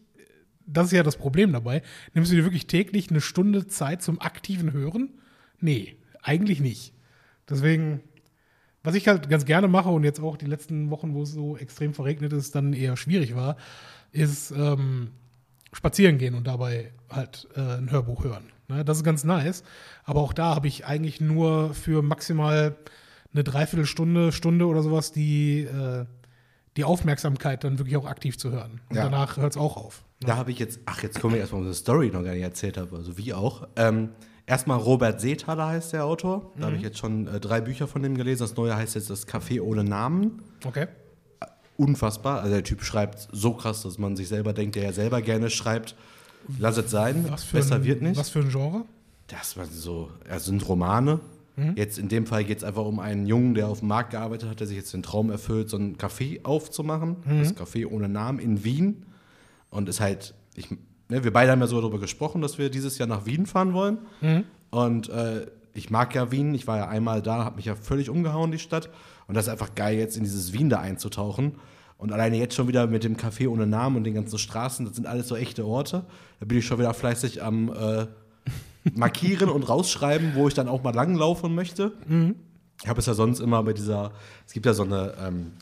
das 0.68 0.88
ist 0.88 0.92
ja 0.92 1.02
das 1.02 1.18
Problem 1.18 1.52
dabei, 1.52 1.82
nimmst 2.14 2.32
du 2.32 2.36
dir 2.36 2.44
wirklich 2.44 2.68
täglich 2.68 3.10
eine 3.10 3.22
Stunde 3.22 3.66
Zeit 3.66 4.04
zum 4.04 4.22
aktiven 4.22 4.72
Hören? 4.72 5.10
Nee, 5.60 5.98
eigentlich 6.22 6.60
nicht. 6.60 6.94
Deswegen, 7.50 8.02
was 8.84 8.94
ich 8.94 9.08
halt 9.08 9.30
ganz 9.30 9.46
gerne 9.46 9.68
mache 9.68 9.90
und 9.90 10.04
jetzt 10.04 10.20
auch 10.20 10.38
die 10.38 10.46
letzten 10.46 10.92
Wochen, 10.92 11.16
wo 11.16 11.24
es 11.24 11.32
so 11.32 11.58
extrem 11.58 11.96
verregnet 11.96 12.34
ist, 12.34 12.54
dann 12.54 12.74
eher 12.74 12.98
schwierig 12.98 13.36
war, 13.36 13.58
ist 14.12 14.52
ähm, 14.52 15.10
spazieren 15.74 16.18
gehen 16.18 16.36
und 16.36 16.48
dabei 16.48 16.92
halt 17.10 17.48
äh, 17.56 17.60
ein 17.78 17.92
Hörbuch 17.92 18.24
hören. 18.24 18.44
Ne? 18.68 18.84
Das 18.86 18.98
ist 18.98 19.04
ganz 19.04 19.24
nice. 19.24 19.64
Aber 20.04 20.22
auch 20.22 20.34
da 20.34 20.56
habe 20.56 20.68
ich 20.68 20.86
eigentlich 20.86 21.22
nur 21.22 21.74
für 21.74 22.02
maximal 22.02 22.76
eine 23.34 23.44
Dreiviertelstunde, 23.44 24.32
Stunde 24.32 24.66
oder 24.68 24.84
sowas 24.84 25.12
die, 25.12 25.62
äh, 25.62 26.06
die 26.78 26.84
Aufmerksamkeit 26.84 27.64
dann 27.64 27.80
wirklich 27.80 27.98
auch 27.98 28.06
aktiv 28.06 28.38
zu 28.38 28.52
hören. 28.52 28.82
Und 28.90 28.98
Ja. 28.98 29.04
danach 29.04 29.38
hört 29.38 29.52
es 29.54 29.58
auch 29.58 29.78
auf. 29.78 30.04
Da 30.20 30.36
habe 30.38 30.52
ich 30.52 30.60
jetzt, 30.60 30.80
ach, 30.86 31.02
jetzt 31.04 31.20
kommen 31.20 31.34
wir 31.34 31.42
erstmal 31.42 31.62
eine 31.62 31.74
Story, 31.74 32.02
die 32.02 32.08
ich 32.10 32.14
noch 32.14 32.24
gar 32.24 32.34
nicht 32.34 32.44
erzählt 32.44 32.78
habe, 32.78 32.96
also 32.96 33.18
wie 33.18 33.34
auch. 33.34 33.68
Ähm, 33.76 34.10
erstmal 34.46 34.78
Robert 34.78 35.20
Seethaler 35.22 35.68
heißt 35.68 35.94
der 35.94 36.06
Autor. 36.06 36.52
Da 36.58 36.66
habe 36.68 36.76
ich 36.76 36.82
jetzt 36.82 36.98
schon 37.00 37.28
äh, 37.28 37.40
drei 37.40 37.62
Bücher 37.62 37.88
von 37.88 38.04
dem 38.04 38.16
gelesen. 38.16 38.42
Das 38.44 38.56
neue 38.56 38.76
heißt 38.76 38.96
jetzt 38.96 39.10
Das 39.10 39.28
Café 39.28 39.62
ohne 39.62 39.84
Namen. 39.84 40.42
Okay. 40.66 40.88
Unfassbar. 41.78 42.40
Also 42.42 42.54
der 42.54 42.64
Typ 42.64 42.84
schreibt 42.84 43.28
so 43.32 43.54
krass, 43.54 43.84
dass 43.84 43.98
man 43.98 44.16
sich 44.16 44.28
selber 44.28 44.54
denkt, 44.54 44.76
der 44.76 44.84
ja 44.84 44.94
selber 44.94 45.22
gerne 45.22 45.50
schreibt. 45.50 45.96
Lass 46.60 46.78
es 46.78 46.92
sein, 46.92 47.26
Was 47.30 47.44
für 47.44 47.58
besser 47.58 47.76
ein, 47.76 47.84
wird 47.84 48.02
nicht. 48.02 48.18
Was 48.18 48.30
für 48.30 48.40
ein 48.40 48.50
Genre? 48.50 48.86
Das 49.28 49.58
war 49.58 49.66
so, 49.66 50.10
ja, 50.30 50.40
sind 50.40 50.68
Romane. 50.68 51.20
Jetzt 51.76 52.00
in 52.00 52.08
dem 52.08 52.26
Fall 52.26 52.44
geht 52.44 52.58
es 52.58 52.64
einfach 52.64 52.86
um 52.86 53.00
einen 53.00 53.28
Jungen, 53.28 53.54
der 53.54 53.68
auf 53.68 53.80
dem 53.80 53.90
Markt 53.90 54.12
gearbeitet 54.12 54.50
hat, 54.50 54.60
der 54.60 54.68
sich 54.68 54.78
jetzt 54.78 54.94
den 54.94 55.04
Traum 55.04 55.30
erfüllt, 55.30 55.70
so 55.70 55.78
ein 55.78 55.96
Café 55.96 56.44
aufzumachen. 56.44 57.18
Das 57.40 57.56
Café 57.56 57.86
ohne 57.86 58.10
Namen 58.10 58.40
in 58.40 58.64
Wien. 58.64 59.04
Und 59.70 59.88
ist 59.88 60.00
halt, 60.00 60.34
ich, 60.56 60.72
ne, 60.72 61.24
wir 61.24 61.32
beide 61.32 61.52
haben 61.52 61.60
ja 61.60 61.68
so 61.68 61.80
darüber 61.80 62.00
gesprochen, 62.00 62.42
dass 62.42 62.58
wir 62.58 62.72
dieses 62.72 62.98
Jahr 62.98 63.08
nach 63.08 63.26
Wien 63.28 63.46
fahren 63.46 63.74
wollen. 63.74 64.00
Und 64.72 65.10
äh, 65.10 65.48
ich 65.74 65.92
mag 65.92 66.16
ja 66.16 66.32
Wien, 66.32 66.56
ich 66.56 66.66
war 66.66 66.78
ja 66.78 66.88
einmal 66.88 67.22
da, 67.22 67.46
habe 67.46 67.58
mich 67.58 67.66
ja 67.66 67.76
völlig 67.76 68.10
umgehauen, 68.10 68.52
die 68.52 68.60
Stadt. 68.60 68.90
Und 69.32 69.36
das 69.36 69.46
ist 69.46 69.50
einfach 69.54 69.76
geil, 69.76 69.98
jetzt 69.98 70.18
in 70.18 70.26
dieses 70.26 70.52
Wien 70.52 70.68
da 70.68 70.82
einzutauchen. 70.82 71.54
Und 71.98 72.12
alleine 72.12 72.36
jetzt 72.36 72.54
schon 72.54 72.68
wieder 72.68 72.86
mit 72.86 73.06
dem 73.06 73.16
Café 73.16 73.48
ohne 73.48 73.66
Namen 73.66 73.96
und 73.96 74.04
den 74.04 74.14
ganzen 74.14 74.38
Straßen, 74.38 74.86
das 74.86 74.98
sind 74.98 75.08
alles 75.08 75.30
so 75.30 75.38
echte 75.38 75.66
Orte. 75.66 76.04
Da 76.42 76.46
bin 76.48 76.58
ich 76.58 76.66
schon 76.66 76.80
wieder 76.80 76.94
fleißig 76.94 77.42
am 77.42 77.72
äh, 77.72 78.08
markieren 78.94 79.48
und 79.48 79.70
rausschreiben, 79.70 80.36
wo 80.36 80.50
ich 80.50 80.54
dann 80.54 80.68
auch 80.68 80.84
mal 80.84 80.94
langlaufen 80.94 81.56
möchte. 81.56 81.94
Ich 82.84 82.90
habe 82.90 83.00
es 83.00 83.06
ja 83.06 83.14
sonst 83.14 83.40
immer 83.40 83.64
bei 83.64 83.72
dieser, 83.72 84.12
es 84.46 84.52
gibt 84.52 84.66
ja 84.66 84.74
so 84.74 84.84
eine 84.84 85.14
ähm, 85.26 85.54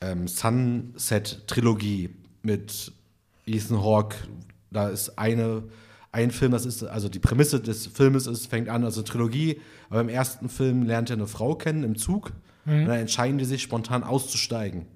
ähm, 0.00 0.28
Sunset-Trilogie 0.28 2.10
mit 2.42 2.92
Ethan 3.46 3.82
Hawke. 3.82 4.14
Da 4.70 4.90
ist 4.90 5.18
eine, 5.18 5.64
ein 6.12 6.30
Film, 6.30 6.52
das 6.52 6.64
ist, 6.64 6.84
also 6.84 7.08
die 7.08 7.18
Prämisse 7.18 7.58
des 7.58 7.88
Filmes 7.88 8.28
ist, 8.28 8.46
fängt 8.46 8.68
an 8.68 8.84
als 8.84 8.94
eine 8.94 9.02
Trilogie, 9.02 9.60
aber 9.90 10.02
im 10.02 10.08
ersten 10.08 10.48
Film 10.48 10.84
lernt 10.84 11.10
er 11.10 11.16
eine 11.16 11.26
Frau 11.26 11.56
kennen 11.56 11.82
im 11.82 11.96
Zug 11.96 12.30
und 12.66 12.86
dann 12.86 12.98
entscheiden 12.98 13.38
die 13.38 13.44
sich 13.44 13.62
spontan 13.62 14.02
auszusteigen 14.02 14.86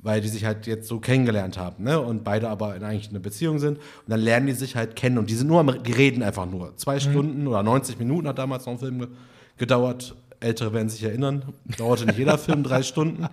weil 0.00 0.20
die 0.20 0.28
sich 0.28 0.44
halt 0.44 0.66
jetzt 0.66 0.88
so 0.88 1.00
kennengelernt 1.00 1.58
haben, 1.58 1.84
ne? 1.84 2.00
Und 2.00 2.24
beide 2.24 2.48
aber 2.48 2.76
in 2.76 2.84
eigentlich 2.84 3.10
eine 3.10 3.20
Beziehung 3.20 3.58
sind. 3.58 3.78
Und 3.78 4.08
dann 4.08 4.20
lernen 4.20 4.46
die 4.46 4.52
sich 4.52 4.76
halt 4.76 4.96
kennen 4.96 5.18
und 5.18 5.28
die 5.28 5.34
sind 5.34 5.48
nur 5.48 5.60
am, 5.60 5.82
die 5.82 5.92
reden 5.92 6.22
einfach 6.22 6.46
nur. 6.46 6.76
Zwei 6.76 7.00
Stunden 7.00 7.46
oder 7.46 7.62
90 7.62 7.98
Minuten 7.98 8.28
hat 8.28 8.38
damals 8.38 8.66
noch 8.66 8.74
ein 8.74 8.78
Film 8.78 8.98
ge 9.00 9.08
gedauert. 9.56 10.14
Ältere 10.40 10.72
werden 10.72 10.88
sich 10.88 11.02
erinnern, 11.02 11.46
dauerte 11.78 12.06
nicht 12.06 12.16
jeder 12.16 12.38
Film 12.38 12.62
drei 12.62 12.84
Stunden. 12.84 13.26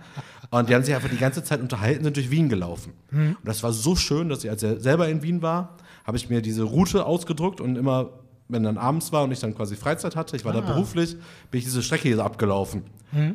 Und 0.50 0.68
die 0.68 0.74
haben 0.74 0.82
sich 0.82 0.92
einfach 0.92 1.08
die 1.08 1.18
ganze 1.18 1.44
Zeit 1.44 1.60
unterhalten, 1.60 2.02
sind 2.02 2.16
durch 2.16 2.32
Wien 2.32 2.48
gelaufen. 2.48 2.94
Und 3.28 3.46
das 3.46 3.62
war 3.62 3.72
so 3.72 3.94
schön, 3.94 4.28
dass 4.28 4.42
ich, 4.42 4.50
als 4.50 4.64
er 4.64 4.80
selber 4.80 5.08
in 5.08 5.22
Wien 5.22 5.40
war, 5.40 5.76
habe 6.04 6.16
ich 6.16 6.28
mir 6.28 6.42
diese 6.42 6.64
Route 6.64 7.06
ausgedruckt 7.06 7.60
und 7.60 7.76
immer, 7.76 8.10
wenn 8.48 8.62
dann 8.62 8.78
abends 8.78 9.12
war 9.12 9.24
und 9.24 9.32
ich 9.32 9.40
dann 9.40 9.54
quasi 9.54 9.76
Freizeit 9.76 10.16
hatte, 10.16 10.36
ich 10.36 10.44
war 10.44 10.52
da 10.52 10.60
beruflich, 10.60 11.16
bin 11.50 11.58
ich 11.58 11.64
diese 11.64 11.82
Strecke 11.82 12.08
hier 12.08 12.16
so 12.16 12.22
abgelaufen. 12.22 12.84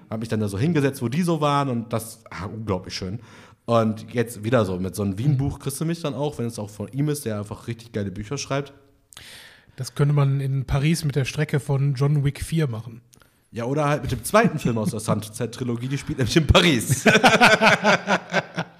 Habe 0.09 0.19
mich 0.19 0.29
dann 0.29 0.39
da 0.39 0.47
so 0.47 0.59
hingesetzt, 0.59 1.01
wo 1.01 1.09
die 1.09 1.23
so 1.23 1.41
waren 1.41 1.69
und 1.69 1.91
das, 1.91 2.23
ah, 2.29 2.45
unglaublich 2.45 2.93
schön. 2.93 3.19
Und 3.65 4.13
jetzt 4.13 4.43
wieder 4.43 4.65
so, 4.65 4.77
mit 4.77 4.95
so 4.95 5.03
einem 5.03 5.17
Wien-Buch 5.17 5.59
kriegst 5.59 5.79
du 5.79 5.85
mich 5.85 6.01
dann 6.01 6.13
auch, 6.13 6.37
wenn 6.37 6.45
es 6.45 6.59
auch 6.59 6.69
von 6.69 6.87
ihm 6.89 7.09
ist, 7.09 7.25
der 7.25 7.39
einfach 7.39 7.67
richtig 7.67 7.91
geile 7.91 8.11
Bücher 8.11 8.37
schreibt. 8.37 8.73
Das 9.75 9.95
könnte 9.95 10.13
man 10.13 10.39
in 10.41 10.65
Paris 10.65 11.05
mit 11.05 11.15
der 11.15 11.25
Strecke 11.25 11.59
von 11.59 11.95
John 11.95 12.23
Wick 12.23 12.43
4 12.43 12.67
machen. 12.67 13.01
Ja, 13.51 13.65
oder 13.65 13.87
halt 13.87 14.03
mit 14.03 14.11
dem 14.11 14.23
zweiten 14.23 14.59
Film 14.59 14.77
aus 14.77 14.91
der 14.91 14.99
Sunset-Trilogie, 15.01 15.87
die 15.87 15.97
spielt 15.97 16.19
nämlich 16.19 16.37
in 16.37 16.47
Paris. 16.47 17.05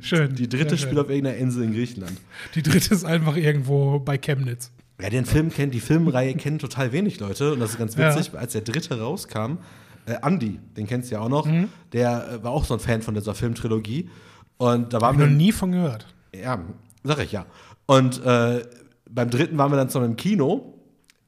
Schön. 0.00 0.34
Die 0.34 0.48
dritte 0.48 0.76
spielt 0.78 0.98
auf 0.98 1.08
irgendeiner 1.08 1.36
Insel 1.36 1.64
in 1.64 1.72
Griechenland. 1.72 2.18
Die 2.54 2.62
dritte 2.62 2.94
ist 2.94 3.04
einfach 3.04 3.36
irgendwo 3.36 3.98
bei 4.00 4.18
Chemnitz. 4.18 4.70
Ja, 5.00 5.10
den 5.10 5.26
Film 5.26 5.50
kennt, 5.50 5.74
die 5.74 5.80
Filmreihe 5.80 6.34
kennen 6.34 6.58
total 6.58 6.92
wenig 6.92 7.20
Leute. 7.20 7.52
Und 7.52 7.60
das 7.60 7.70
ist 7.72 7.78
ganz 7.78 7.96
witzig, 7.96 8.32
als 8.34 8.52
der 8.52 8.62
dritte 8.62 8.98
rauskam, 8.98 9.58
äh, 10.06 10.14
Andy, 10.22 10.58
den 10.76 10.86
kennst 10.86 11.10
du 11.10 11.16
ja 11.16 11.20
auch 11.20 11.28
noch, 11.28 11.46
Mhm. 11.46 11.68
der 11.92 12.30
äh, 12.32 12.42
war 12.44 12.52
auch 12.52 12.64
so 12.64 12.74
ein 12.74 12.80
Fan 12.80 13.02
von 13.02 13.14
dieser 13.14 13.34
Filmtrilogie. 13.34 14.08
Und 14.56 14.92
da 14.92 14.96
Hab 14.96 15.02
waren 15.02 15.18
noch 15.18 15.26
wir. 15.26 15.30
nie 15.32 15.52
von 15.52 15.72
gehört. 15.72 16.06
Ja, 16.34 16.60
sag 17.04 17.18
ich 17.22 17.32
ja. 17.32 17.44
Und 17.86 18.24
äh, 18.24 18.64
beim 19.10 19.30
dritten 19.30 19.58
waren 19.58 19.70
wir 19.70 19.76
dann 19.76 19.90
zu 19.90 19.98
einem 19.98 20.16
Kino, 20.16 20.74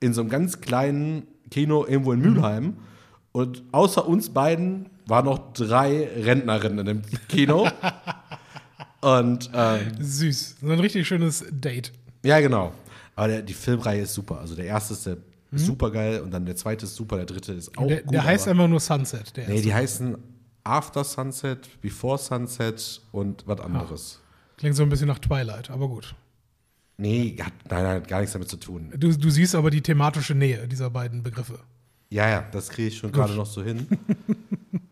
in 0.01 0.13
so 0.15 0.21
einem 0.23 0.31
ganz 0.31 0.61
kleinen 0.61 1.25
Kino 1.51 1.85
irgendwo 1.87 2.13
in 2.13 2.21
Mülheim. 2.21 2.77
Und 3.33 3.63
außer 3.73 4.07
uns 4.09 4.31
beiden 4.31 4.87
waren 5.09 5.25
noch 5.25 5.53
drei 5.53 6.09
Rentnerinnen 6.17 6.79
in 6.81 6.87
dem 6.87 7.03
Kino. 7.29 7.69
Und 9.01 9.53
äh, 9.55 9.79
Süß. 10.01 10.57
So 10.61 10.69
ein 10.71 10.81
richtig 10.81 11.07
schönes 11.07 11.45
Date. 11.51 11.93
ja, 12.25 12.41
genau. 12.41 12.73
Aber 13.15 13.29
der, 13.29 13.43
die 13.43 13.55
Filmreihe 13.55 14.03
ist 14.03 14.15
super. 14.15 14.39
Also 14.41 14.55
der 14.55 14.67
erste 14.67 14.95
ist 14.95 15.07
der 15.07 15.17
super 15.53 15.91
geil 15.91 16.21
und 16.21 16.31
dann 16.31 16.45
der 16.47 16.55
zweite 16.57 16.85
ist 16.85 16.95
super, 16.95 17.17
der 17.17 17.25
dritte 17.27 17.53
ist 17.55 17.77
auch 17.79 17.83
Mhm. 17.85 17.89
Der, 17.89 18.03
gut. 18.03 18.13
der 18.15 18.23
heißt 18.25 18.47
einfach 18.49 18.69
nur 18.69 18.79
Sunset. 18.81 19.37
Der 19.37 19.49
Nee, 19.49 19.61
die 19.63 19.73
heißen 19.75 20.17
After 20.63 21.03
Sunset, 21.05 21.81
Before 21.81 22.19
Sunset 22.19 23.01
und 23.13 23.45
was 23.47 23.59
anderes. 23.61 24.21
Klingt 24.59 24.77
so 24.77 24.83
ein 24.83 24.89
bisschen 24.89 25.09
nach 25.09 25.19
Twilight, 25.19 25.71
aber 25.71 25.89
gut. 25.89 26.15
Nee, 26.99 27.37
hat, 27.41 27.53
nein, 27.71 27.83
nein, 27.83 27.97
hat 27.97 28.09
gar 28.09 28.19
nichts 28.21 28.35
damit 28.35 28.49
zu 28.51 28.57
tun. 28.59 28.93
Du, 28.97 29.11
du 29.17 29.31
siehst 29.31 29.55
aber 29.55 29.71
die 29.71 29.81
thematische 29.81 30.35
Nähe 30.35 30.69
dieser 30.69 30.91
beiden 30.91 31.23
Begriffe. 31.23 31.59
Ja, 32.11 32.29
ja, 32.29 32.45
das 32.53 32.69
kriege 32.69 32.89
ich 32.89 32.99
schon 32.99 33.11
gerade 33.11 33.35
noch 33.35 33.47
so 33.47 33.63
hin. 33.63 33.87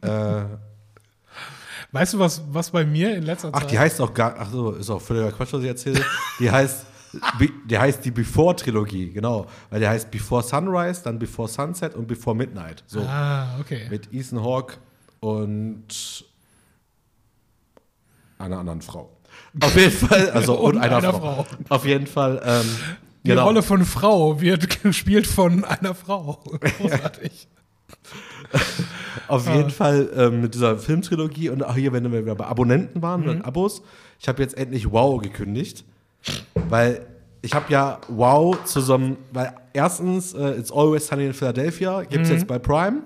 äh, 0.07 0.45
Weißt 1.93 2.15
du, 2.15 2.19
was, 2.19 2.43
was 2.51 2.71
bei 2.71 2.85
mir 2.85 3.17
in 3.17 3.23
letzter 3.23 3.51
ach, 3.53 3.61
Zeit. 3.61 3.71
die 3.71 3.79
heißt 3.79 4.01
auch 4.01 4.13
gar, 4.13 4.35
ach 4.39 4.51
so, 4.51 4.73
ist 4.73 4.91
auch 4.91 5.01
völliger 5.01 5.31
Quatsch, 5.33 5.53
was 5.53 5.63
ich 5.63 5.69
erzähle. 5.69 6.05
Die 6.41 6.51
heißt, 6.51 6.85
Be- 7.39 7.49
die 7.65 7.79
heißt 7.79 8.05
die 8.05 8.11
Before-Trilogie, 8.11 9.13
genau. 9.13 9.47
Weil 9.71 9.81
die 9.81 9.89
heißt 9.89 10.11
Before 10.11 10.43
Sunrise, 10.43 11.03
dann 11.05 11.19
Before 11.19 11.49
Sunset 11.49 11.95
und 11.95 12.07
Before 12.07 12.37
Midnight. 12.37 12.83
So. 12.87 13.01
ah, 13.01 13.57
okay. 13.61 13.87
Mit 13.89 14.13
Ethan 14.13 14.43
Hawke 14.43 14.75
und 15.21 16.25
einer 18.39 18.59
anderen 18.59 18.83
Frau. 18.83 19.09
Auf 19.61 19.75
jeden 19.77 19.93
Fall, 20.09 20.31
also 20.31 20.55
und, 20.59 20.75
Und 20.77 20.83
einer, 20.83 20.97
einer 20.99 21.13
Frau. 21.13 21.45
Frau. 21.45 21.47
Auf 21.71 21.87
jeden 21.87 22.07
Fall, 22.07 22.43
ähm, 22.45 22.67
Die 23.25 23.31
genau. 23.31 23.45
Rolle 23.45 23.63
von 23.63 23.85
Frau 23.87 24.41
wird 24.41 24.83
gespielt 24.83 25.27
von 25.27 25.65
einer 25.65 25.95
Frau. 25.95 26.43
Großartig. 26.79 27.49
Auf 29.29 29.49
jeden 29.49 29.71
Fall 29.71 30.09
ähm, 30.17 30.41
mit 30.43 30.55
dieser 30.55 30.79
Filmtrilogie 30.79 31.51
und 31.51 31.63
auch 31.65 31.75
hier, 31.75 31.93
wenn 31.93 32.11
wir 32.11 32.23
wieder 32.25 32.35
bei 32.35 32.47
Abonnenten 32.47 33.03
waren, 33.03 33.21
Mhm. 33.23 33.27
mit 33.29 33.45
Abos. 33.45 33.83
Ich 34.19 34.29
habe 34.29 34.43
jetzt 34.43 34.57
endlich 34.57 34.91
Wow 34.91 35.21
gekündigt, 35.23 35.85
weil 36.69 37.07
ich 37.43 37.55
habe 37.55 37.67
ja 37.73 38.01
Wow 38.09 38.65
zusammen, 38.65 39.17
weil 39.33 39.53
erstens 39.73 40.35
äh, 40.35 40.59
It's 40.59 40.73
Always 40.73 41.07
Sunny 41.07 41.27
in 41.27 41.35
Philadelphia 41.35 42.03
gibt 42.03 42.25
es 42.25 42.31
jetzt 42.31 42.47
bei 42.47 42.59
Prime. 42.59 42.93
Mhm. 42.99 43.03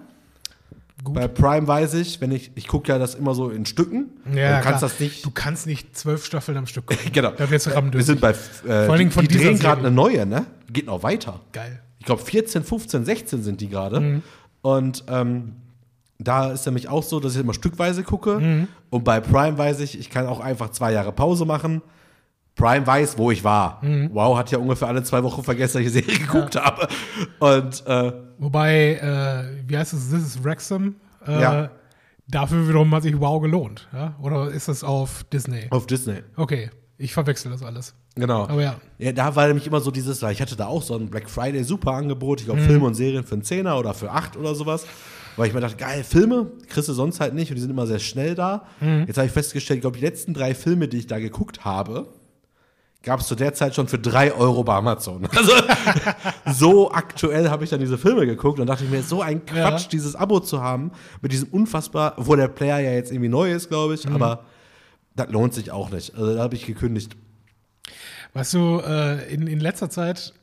Gut. 1.03 1.14
Bei 1.14 1.29
Prime 1.29 1.66
weiß 1.66 1.94
ich, 1.94 2.20
wenn 2.20 2.31
ich, 2.31 2.51
ich 2.57 2.66
gucke 2.68 2.92
ja 2.92 2.99
das 2.99 3.14
immer 3.14 3.35
so 3.35 3.49
in 3.49 3.64
Stücken. 3.64 4.11
Ja, 4.35 4.59
du 4.59 4.64
kannst 4.64 4.81
klar. 4.81 4.90
das 4.90 5.01
nicht. 5.01 5.25
Du 5.25 5.31
kannst 5.31 5.66
nicht 5.66 5.96
zwölf 5.96 6.27
Staffeln 6.27 6.59
am 6.59 6.66
Stück 6.66 6.87
gucken. 6.87 7.03
Genau. 7.12 7.31
Da 7.31 7.51
wird's 7.51 7.66
Wir 7.66 8.03
sind 8.03 8.20
bei. 8.20 8.31
Äh, 8.31 8.35
Vor 8.35 8.68
allen 8.68 8.90
die, 8.92 8.99
Dingen 8.99 9.11
von 9.11 9.23
die 9.23 9.29
dieser 9.29 9.44
drehen 9.44 9.59
gerade 9.59 9.81
eine 9.81 9.90
neue, 9.90 10.27
ne? 10.27 10.44
Geht 10.70 10.87
noch 10.87 11.03
weiter. 11.03 11.40
Geil. 11.53 11.81
Ich 12.01 12.05
glaube 12.07 12.23
14, 12.23 12.64
15, 12.64 13.05
16 13.07 13.42
sind 13.42 13.61
die 13.62 13.68
gerade. 13.70 13.99
Mhm. 14.01 14.23
Und 14.61 15.05
ähm, 15.09 15.53
da 16.23 16.51
ist 16.53 16.67
nämlich 16.67 16.89
auch 16.89 17.03
so, 17.03 17.19
dass 17.21 17.35
ich 17.35 17.41
immer 17.41 17.55
stückweise 17.55 18.03
gucke. 18.03 18.39
Mhm. 18.39 18.69
Und 18.91 19.05
bei 19.05 19.21
Prime 19.21 19.57
weiß 19.59 19.81
ich, 19.81 19.99
ich 19.99 20.11
kann 20.11 20.27
auch 20.27 20.41
einfach 20.41 20.71
zwei 20.71 20.93
Jahre 20.93 21.13
Pause 21.13 21.45
machen. 21.45 21.83
Prime 22.57 22.87
weiß, 22.87 23.17
wo 23.17 23.31
ich 23.31 23.43
war. 23.43 23.83
Mhm. 23.83 24.11
Wow 24.13 24.37
hat 24.37 24.51
ja 24.51 24.59
ungefähr 24.59 24.89
alle 24.89 25.03
zwei 25.03 25.23
Wochen 25.23 25.43
vergessen, 25.43 25.79
dass 25.83 25.87
ich 25.87 25.93
die 25.93 26.01
Serie 26.11 26.19
geguckt 26.27 26.57
habe. 26.57 26.89
Und 27.39 27.87
äh, 27.87 28.13
Wobei, 28.39 28.95
äh, 28.97 29.69
wie 29.69 29.77
heißt 29.79 29.93
es? 29.95 30.11
This 30.11 30.21
is 30.23 30.45
Wrexham. 30.45 30.97
Äh, 31.27 31.41
Ja. 31.41 31.71
Dafür 32.29 32.69
wiederum 32.69 32.95
hat 32.95 33.03
sich 33.03 33.19
Wow 33.19 33.43
gelohnt. 33.43 33.89
Ja? 33.93 34.15
Oder 34.23 34.51
ist 34.51 34.69
das 34.69 34.85
auf 34.85 35.25
Disney? 35.33 35.67
auf 35.71 35.87
Disney. 35.87 36.19
Okay, 36.37 36.71
ich 36.97 37.13
verwechsel 37.13 37.51
das 37.51 37.63
alles. 37.65 37.95
Genau. 38.15 38.43
Aber 38.45 38.63
ja. 38.63 38.77
Ja, 38.99 39.11
da 39.13 39.35
war 39.35 39.47
nämlich 39.49 39.67
immer 39.67 39.81
so 39.81 39.91
dieses, 39.91 40.23
ich 40.23 40.41
hatte 40.41 40.55
da 40.55 40.67
auch 40.67 40.83
so 40.83 40.95
ein 40.97 41.09
Black 41.11 41.29
Friday 41.29 41.65
super 41.65 41.93
Angebot, 41.93 42.41
ich 42.41 42.47
Mhm. 42.47 42.53
glaube 42.53 42.67
Filme 42.69 42.87
und 42.87 42.95
Serien 42.95 43.25
für 43.25 43.35
einen 43.35 43.43
Zehner 43.43 43.77
oder 43.79 43.95
für 43.95 44.11
acht 44.13 44.37
oder 44.37 44.55
sowas. 44.55 44.87
Weil 45.37 45.49
ich 45.49 45.55
mir 45.55 45.61
dachte, 45.61 45.77
geil, 45.77 46.05
Filme 46.05 46.51
kriegst 46.69 46.88
du 46.88 46.93
sonst 46.93 47.21
halt 47.21 47.35
nicht 47.35 47.51
und 47.51 47.55
die 47.57 47.61
sind 47.61 47.71
immer 47.71 47.87
sehr 47.87 47.99
schnell 48.01 48.35
da. 48.35 48.66
Mhm. 48.81 49.05
Jetzt 49.07 49.16
habe 49.16 49.27
ich 49.27 49.33
festgestellt, 49.33 49.79
ich 49.79 49.83
glaube, 49.83 49.99
die 49.99 50.05
letzten 50.05 50.35
drei 50.35 50.55
Filme, 50.55 50.88
die 50.88 50.99
ich 50.99 51.07
da 51.07 51.19
geguckt 51.19 51.64
habe, 51.64 52.09
gab 53.03 53.21
es 53.21 53.29
zu 53.29 53.35
der 53.35 53.55
Zeit 53.55 53.75
schon 53.75 53.88
für 53.88 53.99
drei 53.99 54.33
Euro 54.35 54.62
bei 54.64 54.75
Amazon. 54.75 55.27
Also 55.35 55.53
so 56.53 56.90
aktuell 56.93 57.49
habe 57.49 57.64
ich 57.64 57.71
dann 57.71 57.81
diese 57.81 57.97
Filme 57.97 58.27
geguckt 58.27 58.59
und 58.61 58.66
dachte 58.66 58.85
ich 58.85 58.90
mir, 58.90 59.03
so 59.03 59.23
ein 59.23 59.45
Quatsch, 59.47 59.85
Ja. 59.85 59.88
dieses 59.90 60.14
Abo 60.16 60.40
zu 60.40 60.61
haben, 60.62 60.90
mit 61.23 61.33
diesem 61.33 61.49
unfassbar, 61.49 62.14
obwohl 62.19 62.37
der 62.37 62.49
Player 62.49 62.79
ja 62.81 62.93
jetzt 62.93 63.11
irgendwie 63.11 63.31
neu 63.31 63.53
ist, 63.53 63.69
glaube 63.69 63.95
Mhm. 63.95 63.99
ich, 64.01 64.09
aber 64.09 64.45
das 65.16 65.31
lohnt 65.31 65.55
sich 65.55 65.71
auch 65.71 65.90
nicht. 65.90 66.14
Also 66.14 66.35
da 66.35 66.43
habe 66.43 66.55
ich 66.55 66.66
gekündigt. 66.66 67.16
Weißt 68.35 68.55
du, 68.55 68.81
äh, 68.87 69.33
in, 69.33 69.47
in 69.47 69.61
letzter 69.61 69.88
Zeit, 69.90 70.35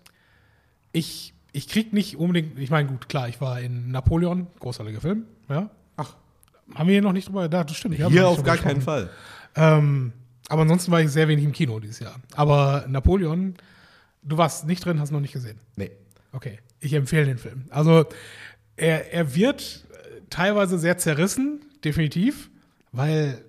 ich, 0.92 1.34
ich 1.58 1.68
krieg 1.68 1.92
nicht 1.92 2.18
unbedingt, 2.18 2.60
ich 2.60 2.70
meine, 2.70 2.88
gut, 2.88 3.10
klar, 3.10 3.28
ich 3.28 3.42
war 3.42 3.60
in 3.60 3.90
Napoleon, 3.90 4.46
großartiger 4.60 5.02
Film, 5.02 5.26
ja. 5.50 5.72
Ach. 5.98 6.16
Haben 6.76 6.88
wir 6.88 6.94
hier 6.94 7.02
noch 7.02 7.14
nicht 7.14 7.28
drüber 7.28 7.44
gedacht? 7.44 7.70
Das 7.70 7.78
stimmt. 7.78 7.96
Hier 7.96 8.08
auf 8.08 8.44
gar 8.44 8.58
drüber 8.58 8.58
keinen 8.58 8.76
gesprochen. 8.76 8.82
Fall. 8.82 9.10
Ähm, 9.56 10.14
aber 10.50 10.62
ansonsten 10.62 10.92
war 10.92 11.02
ich 11.02 11.10
sehr 11.10 11.28
wenig 11.28 11.46
im 11.46 11.54
Kino 11.54 11.80
dieses 11.80 12.00
Jahr. 12.00 12.16
Aber 12.36 12.86
Napoleon, 12.88 13.56
du 14.22 14.38
warst 14.38 14.68
nicht 14.68 14.86
drin, 14.86 15.00
hast 15.00 15.12
noch 15.12 15.20
nicht 15.20 15.34
gesehen. 15.34 15.60
Nee. 15.76 15.92
Okay, 16.32 16.60
ich 16.80 16.94
empfehle 16.94 17.26
den 17.26 17.38
Film. 17.40 17.66
Also 17.70 18.06
er, 18.76 19.12
er 19.12 19.34
wird 19.34 19.86
teilweise 20.30 20.78
sehr 20.78 20.98
zerrissen, 21.00 21.62
definitiv, 21.84 22.52
weil 22.92 23.44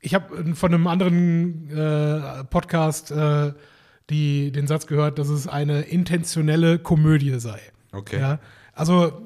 ich 0.00 0.14
habe 0.14 0.54
von 0.54 0.72
einem 0.72 0.86
anderen 0.86 1.70
äh, 1.70 2.44
Podcast 2.44 3.10
äh, 3.10 3.52
die, 4.10 4.52
den 4.52 4.66
Satz 4.66 4.86
gehört, 4.86 5.18
dass 5.18 5.28
es 5.28 5.48
eine 5.48 5.82
intentionelle 5.82 6.78
Komödie 6.78 7.38
sei. 7.40 7.60
Okay. 7.92 8.20
Ja, 8.20 8.38
also 8.72 9.22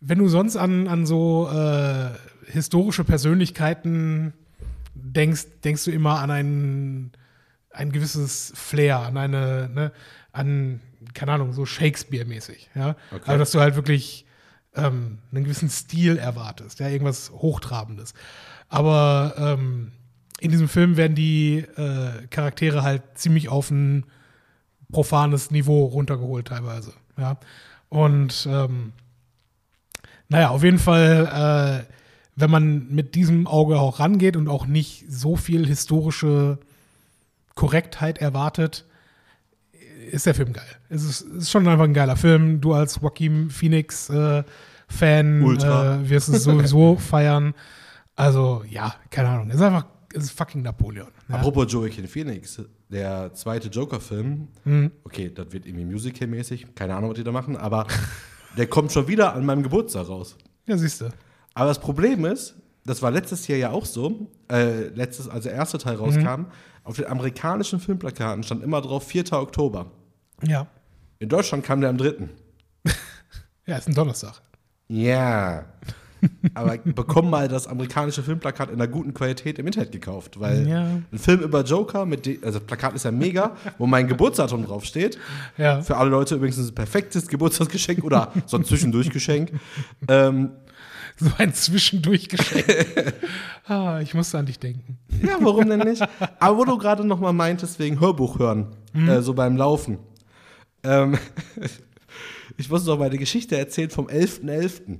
wenn 0.00 0.18
du 0.18 0.28
sonst 0.28 0.56
an, 0.56 0.88
an 0.88 1.06
so 1.06 1.50
äh, 1.50 2.10
historische 2.46 3.04
Persönlichkeiten 3.04 4.32
denkst, 4.94 5.46
denkst 5.64 5.84
du 5.84 5.90
immer 5.90 6.20
an 6.20 6.30
ein, 6.30 7.12
ein 7.70 7.92
gewisses 7.92 8.52
Flair, 8.54 9.00
an 9.00 9.16
eine, 9.16 9.68
ne, 9.72 9.92
an, 10.32 10.80
keine 11.14 11.32
Ahnung, 11.32 11.52
so 11.52 11.66
Shakespeare-mäßig. 11.66 12.70
Ja? 12.74 12.96
Okay. 13.10 13.22
Also, 13.26 13.38
dass 13.38 13.50
du 13.50 13.60
halt 13.60 13.76
wirklich 13.76 14.26
ähm, 14.74 15.18
einen 15.32 15.44
gewissen 15.44 15.70
Stil 15.70 16.16
erwartest, 16.16 16.80
ja, 16.80 16.88
irgendwas 16.88 17.30
Hochtrabendes. 17.30 18.14
Aber 18.68 19.34
ähm, 19.36 19.92
in 20.40 20.50
diesem 20.50 20.68
Film 20.68 20.96
werden 20.96 21.14
die 21.14 21.58
äh, 21.58 22.26
Charaktere 22.30 22.82
halt 22.82 23.02
ziemlich 23.14 23.48
auf 23.48 23.70
ein 23.70 24.04
profanes 24.90 25.50
Niveau 25.50 25.84
runtergeholt 25.86 26.48
teilweise. 26.48 26.92
Ja. 27.16 27.38
Und 27.88 28.48
ähm, 28.50 28.92
naja, 30.28 30.50
auf 30.50 30.62
jeden 30.62 30.78
Fall, 30.78 31.84
äh, 31.86 31.92
wenn 32.36 32.50
man 32.50 32.88
mit 32.88 33.14
diesem 33.14 33.46
Auge 33.46 33.78
auch 33.78 33.98
rangeht 33.98 34.36
und 34.36 34.48
auch 34.48 34.66
nicht 34.66 35.04
so 35.08 35.36
viel 35.36 35.66
historische 35.66 36.58
Korrektheit 37.54 38.18
erwartet, 38.18 38.86
ist 40.10 40.26
der 40.26 40.34
Film 40.34 40.52
geil. 40.52 40.68
Es 40.88 41.02
ist, 41.04 41.22
ist 41.22 41.50
schon 41.50 41.66
einfach 41.66 41.84
ein 41.84 41.94
geiler 41.94 42.16
Film. 42.16 42.60
Du 42.60 42.72
als 42.72 43.00
Joaquin 43.00 43.50
Phoenix 43.50 44.08
äh, 44.10 44.44
Fan 44.86 45.42
äh, 45.42 46.08
wirst 46.08 46.28
es 46.28 46.44
sowieso 46.44 46.96
feiern. 46.96 47.54
Also 48.16 48.64
ja, 48.68 48.94
keine 49.10 49.28
Ahnung. 49.28 49.50
Es 49.50 49.56
ist 49.56 49.62
einfach, 49.62 49.86
es 50.14 50.24
ist 50.24 50.30
fucking 50.32 50.62
Napoleon. 50.62 51.08
Ja. 51.28 51.36
Apropos 51.36 51.70
Joaquin 51.72 52.06
Phoenix, 52.08 52.60
der 52.88 53.32
zweite 53.34 53.68
Joker-Film, 53.68 54.48
Mhm. 54.64 54.90
okay, 55.04 55.30
das 55.34 55.52
wird 55.52 55.66
irgendwie 55.66 55.84
Musical-mäßig, 55.84 56.74
keine 56.74 56.94
Ahnung, 56.94 57.10
was 57.10 57.16
die 57.16 57.24
da 57.24 57.32
machen, 57.32 57.56
aber 57.56 57.86
der 58.56 58.66
kommt 58.66 58.92
schon 58.92 59.06
wieder 59.08 59.34
an 59.34 59.44
meinem 59.46 59.62
Geburtstag 59.62 60.08
raus. 60.08 60.36
Ja, 60.66 60.76
siehst 60.76 61.00
du. 61.00 61.10
Aber 61.54 61.66
das 61.68 61.78
Problem 61.80 62.24
ist, 62.24 62.54
das 62.84 63.02
war 63.02 63.10
letztes 63.10 63.46
Jahr 63.48 63.58
ja 63.58 63.70
auch 63.70 63.84
so, 63.84 64.30
äh, 64.50 64.88
letztes, 64.88 65.28
als 65.28 65.44
der 65.44 65.52
erste 65.52 65.78
Teil 65.78 65.96
rauskam, 65.96 66.46
auf 66.84 66.96
den 66.96 67.06
amerikanischen 67.06 67.80
Filmplakaten 67.80 68.42
stand 68.42 68.62
immer 68.62 68.80
drauf 68.80 69.06
4. 69.06 69.32
Oktober. 69.34 69.90
Ja. 70.42 70.66
In 71.18 71.28
Deutschland 71.28 71.64
kam 71.64 71.80
der 71.80 71.90
am 71.90 71.98
3. 71.98 72.28
Ja, 73.66 73.76
ist 73.76 73.86
ein 73.88 73.94
Donnerstag. 73.94 74.40
Ja 74.88 75.66
aber 76.54 76.78
bekomm 76.78 77.30
mal 77.30 77.48
das 77.48 77.66
amerikanische 77.66 78.22
Filmplakat 78.22 78.70
in 78.70 78.76
einer 78.76 78.88
guten 78.88 79.14
Qualität 79.14 79.58
im 79.58 79.66
Internet 79.66 79.92
gekauft, 79.92 80.40
weil 80.40 80.68
ja. 80.68 80.82
ein 81.12 81.18
Film 81.18 81.40
über 81.40 81.62
Joker 81.62 82.06
mit 82.06 82.26
de, 82.26 82.38
also 82.44 82.58
das 82.58 82.66
Plakat 82.66 82.94
ist 82.94 83.04
ja 83.04 83.10
mega, 83.10 83.56
wo 83.78 83.86
mein 83.86 84.08
Geburtsdatum 84.08 84.64
draufsteht. 84.64 85.18
Ja. 85.56 85.80
Für 85.82 85.96
alle 85.96 86.10
Leute 86.10 86.36
übrigens 86.36 86.58
ein 86.58 86.74
perfektes 86.74 87.28
Geburtstagsgeschenk 87.28 88.04
oder 88.04 88.32
so 88.46 88.56
ein 88.56 88.64
Zwischendurchgeschenk. 88.64 89.52
ähm, 90.08 90.50
so 91.16 91.30
ein 91.38 91.52
Zwischendurchgeschenk. 91.52 92.64
ah, 93.66 94.00
ich 94.00 94.14
musste 94.14 94.38
an 94.38 94.46
dich 94.46 94.58
denken. 94.58 94.98
Ja, 95.22 95.36
warum 95.40 95.68
denn 95.68 95.80
nicht? 95.80 96.02
Aber 96.38 96.58
wo 96.58 96.64
du 96.64 96.78
gerade 96.78 97.04
noch 97.04 97.18
mal 97.18 97.32
meintest, 97.32 97.78
wegen 97.78 98.00
Hörbuch 98.00 98.38
hören, 98.38 98.68
mhm. 98.92 99.08
äh, 99.08 99.22
so 99.22 99.34
beim 99.34 99.56
Laufen. 99.56 99.98
Ähm, 100.84 101.18
ich 102.56 102.70
muss 102.70 102.84
noch 102.86 102.98
meine 102.98 103.18
Geschichte 103.18 103.56
erzählen 103.58 103.90
vom 103.90 104.06
11.11. 104.06 104.42
.11. 104.44 104.98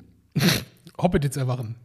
Hobbitits 1.00 1.36
erwachen. 1.36 1.76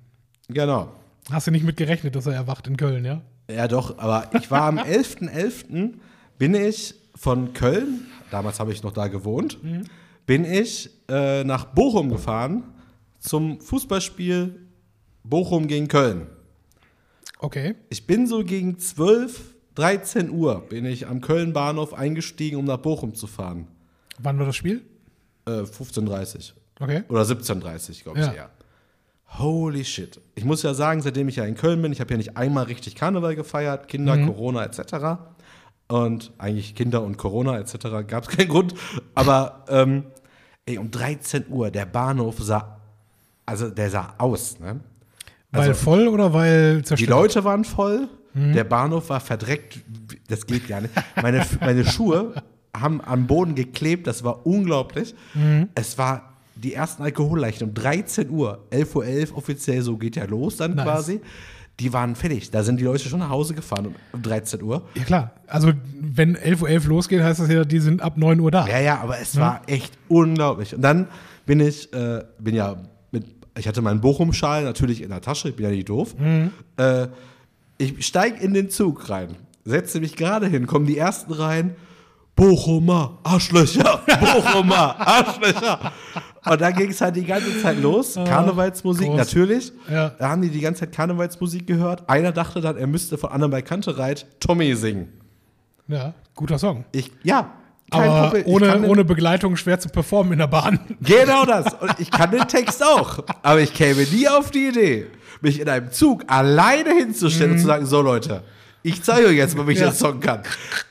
Genau. 0.49 0.91
Hast 1.31 1.47
du 1.47 1.51
nicht 1.51 1.65
mit 1.65 1.77
gerechnet, 1.77 2.15
dass 2.15 2.25
er 2.25 2.33
erwacht 2.33 2.67
in 2.67 2.77
Köln, 2.77 3.05
ja? 3.05 3.21
Ja, 3.49 3.67
doch, 3.67 3.97
aber 3.97 4.29
ich 4.33 4.49
war 4.51 4.63
am 4.63 4.77
11.11. 4.79 5.93
bin 6.37 6.55
ich 6.55 6.95
von 7.15 7.53
Köln, 7.53 8.05
damals 8.31 8.59
habe 8.59 8.71
ich 8.71 8.83
noch 8.83 8.91
da 8.91 9.07
gewohnt, 9.07 9.63
mhm. 9.63 9.83
bin 10.25 10.45
ich 10.45 10.89
äh, 11.07 11.43
nach 11.43 11.65
Bochum 11.65 12.09
gefahren 12.09 12.63
zum 13.19 13.61
Fußballspiel 13.61 14.59
Bochum 15.23 15.67
gegen 15.67 15.87
Köln. 15.87 16.27
Okay. 17.39 17.75
Ich 17.89 18.07
bin 18.07 18.27
so 18.27 18.43
gegen 18.43 18.79
12, 18.79 19.53
13 19.75 20.29
Uhr 20.29 20.61
bin 20.67 20.85
ich 20.85 21.07
am 21.07 21.21
Köln 21.21 21.53
Bahnhof 21.53 21.93
eingestiegen, 21.93 22.57
um 22.57 22.65
nach 22.65 22.77
Bochum 22.77 23.15
zu 23.15 23.27
fahren. 23.27 23.67
Wann 24.19 24.39
war 24.39 24.45
das 24.45 24.55
Spiel? 24.55 24.81
Äh, 25.45 25.61
15.30 25.61 26.51
Uhr. 26.51 26.57
Okay. 26.79 27.03
Oder 27.09 27.23
17.30 27.23 27.89
Uhr, 27.89 28.03
glaube 28.03 28.19
ich, 28.19 28.25
ja. 28.25 28.33
eher. 28.33 28.49
Holy 29.39 29.83
shit. 29.83 30.19
Ich 30.35 30.45
muss 30.45 30.61
ja 30.63 30.73
sagen, 30.73 31.01
seitdem 31.01 31.27
ich 31.27 31.37
ja 31.37 31.45
in 31.45 31.55
Köln 31.55 31.81
bin, 31.81 31.91
ich 31.91 31.99
habe 31.99 32.11
ja 32.11 32.17
nicht 32.17 32.37
einmal 32.37 32.65
richtig 32.65 32.95
Karneval 32.95 33.35
gefeiert, 33.35 33.87
Kinder, 33.87 34.15
Mhm. 34.15 34.27
Corona 34.27 34.63
etc. 34.63 35.19
Und 35.87 36.31
eigentlich 36.37 36.75
Kinder 36.75 37.01
und 37.01 37.17
Corona 37.17 37.57
etc. 37.59 38.05
gab 38.07 38.23
es 38.23 38.29
keinen 38.29 38.49
Grund. 38.49 38.73
Aber 39.15 39.65
ähm, 39.69 40.03
ey, 40.65 40.77
um 40.77 40.91
13 40.91 41.45
Uhr, 41.49 41.71
der 41.71 41.85
Bahnhof 41.85 42.35
sah, 42.39 42.79
also 43.45 43.69
der 43.69 43.89
sah 43.89 44.13
aus, 44.17 44.59
ne? 44.59 44.79
Weil 45.51 45.69
Also- 45.69 45.73
voll 45.83 46.07
oder 46.07 46.33
weil 46.33 46.77
Die 46.77 46.83
zerstört? 46.83 47.09
Leute 47.09 47.43
waren 47.43 47.63
voll, 47.63 48.07
Mhm. 48.33 48.53
der 48.53 48.63
Bahnhof 48.63 49.09
war 49.09 49.19
verdreckt, 49.19 49.79
das 50.27 50.45
geht 50.47 50.67
gar 50.67 50.81
nicht. 50.81 50.93
Meine, 51.21 51.45
meine 51.59 51.85
Schuhe 51.85 52.33
haben 52.75 53.01
am 53.01 53.27
Boden 53.27 53.53
geklebt, 53.53 54.07
das 54.07 54.23
war 54.23 54.45
unglaublich. 54.47 55.13
Mhm. 55.35 55.69
Es 55.75 55.97
war 55.99 56.32
die 56.55 56.73
ersten 56.73 57.03
Alkoholleichen 57.03 57.67
um 57.69 57.73
13 57.73 58.29
Uhr, 58.29 58.65
11.11 58.71 59.31
Uhr 59.31 59.37
offiziell, 59.37 59.81
so 59.81 59.97
geht 59.97 60.15
ja 60.15 60.25
los 60.25 60.57
dann 60.57 60.75
Nice. 60.75 60.85
quasi. 60.85 61.21
Die 61.79 61.91
waren 61.91 62.15
fertig, 62.15 62.51
da 62.51 62.61
sind 62.63 62.79
die 62.79 62.83
Leute 62.83 63.09
schon 63.09 63.17
nach 63.19 63.29
Hause 63.29 63.55
gefahren 63.55 63.87
um, 63.87 63.95
um 64.11 64.21
13 64.21 64.61
Uhr. 64.61 64.83
Ja, 64.93 65.03
klar. 65.05 65.31
Also, 65.47 65.71
wenn 65.99 66.37
11.11 66.37 66.83
Uhr 66.83 66.89
losgeht, 66.89 67.21
heißt 67.23 67.39
das 67.39 67.49
ja, 67.49 67.65
die 67.65 67.79
sind 67.79 68.01
ab 68.03 68.15
9 68.15 68.39
Uhr 68.39 68.51
da. 68.51 68.67
Ja, 68.67 68.79
ja, 68.79 68.99
aber 69.01 69.17
es 69.19 69.39
war 69.39 69.61
echt 69.65 69.97
unglaublich. 70.07 70.75
Und 70.75 70.83
dann 70.83 71.07
bin 71.47 71.59
ich, 71.59 71.91
äh, 71.91 72.23
bin 72.37 72.53
ja 72.53 72.75
mit, 73.11 73.25
ich 73.57 73.67
hatte 73.67 73.81
meinen 73.81 74.01
Bochum-Schal 74.01 74.63
natürlich 74.63 75.01
in 75.01 75.09
der 75.09 75.21
Tasche, 75.21 75.49
ich 75.49 75.55
bin 75.55 75.65
ja 75.65 75.71
nicht 75.71 75.89
doof. 75.89 76.15
Äh, 76.77 77.07
ich 77.79 78.05
steige 78.05 78.39
in 78.43 78.53
den 78.53 78.69
Zug 78.69 79.09
rein, 79.09 79.35
setze 79.65 79.99
mich 79.99 80.15
gerade 80.15 80.45
hin, 80.47 80.67
kommen 80.67 80.85
die 80.85 80.97
ersten 80.99 81.33
rein. 81.33 81.75
Bochumer, 82.35 83.17
Arschlöcher, 83.23 84.01
Bochumer, 84.19 84.95
Arschlöcher. 84.99 85.91
Und 86.45 86.59
dann 86.61 86.73
ging 86.75 86.89
es 86.91 86.99
halt 87.01 87.15
die 87.15 87.23
ganze 87.25 87.61
Zeit 87.61 87.79
los. 87.81 88.15
Karnevalsmusik, 88.15 89.07
groß. 89.07 89.17
natürlich. 89.17 89.71
Ja. 89.89 90.09
Da 90.09 90.29
haben 90.29 90.41
die 90.41 90.49
die 90.49 90.59
ganze 90.59 90.81
Zeit 90.81 90.91
Karnevalsmusik 90.93 91.65
gehört. 91.67 92.09
Einer 92.09 92.31
dachte 92.31 92.59
dann, 92.61 92.77
er 92.77 92.87
müsste 92.87 93.17
von 93.17 93.31
Anna 93.31 93.47
bei 93.47 93.61
Kantereit 93.61 94.25
Tommy 94.39 94.75
singen. 94.75 95.07
Ja, 95.87 96.13
guter 96.35 96.57
Song. 96.59 96.85
Ich, 96.91 97.11
ja, 97.23 97.51
kein 97.91 98.09
Aber. 98.09 98.39
Ich 98.39 98.45
ohne, 98.45 98.81
ohne 98.87 99.03
Begleitung 99.05 99.55
schwer 99.55 99.79
zu 99.79 99.89
performen 99.89 100.33
in 100.33 100.39
der 100.39 100.47
Bahn. 100.47 100.79
Genau 101.01 101.45
das. 101.45 101.73
Und 101.75 101.93
ich 101.99 102.09
kann 102.11 102.31
den 102.31 102.47
Text 102.47 102.83
auch. 102.83 103.19
Aber 103.41 103.59
ich 103.61 103.73
käme 103.73 104.03
nie 104.03 104.27
auf 104.27 104.51
die 104.51 104.67
Idee, 104.69 105.07
mich 105.41 105.59
in 105.59 105.69
einem 105.69 105.91
Zug 105.91 106.23
alleine 106.27 106.91
hinzustellen 106.93 107.53
und 107.53 107.59
zu 107.59 107.65
sagen, 107.65 107.85
so 107.85 108.01
Leute, 108.01 108.43
ich 108.81 109.01
zeige 109.03 109.27
euch 109.27 109.35
jetzt 109.37 109.55
mal, 109.55 109.65
wie 109.67 109.73
ich 109.73 109.79
Ja. 109.79 109.89
den 109.89 109.95
Song 109.95 110.19
kann. 110.19 110.41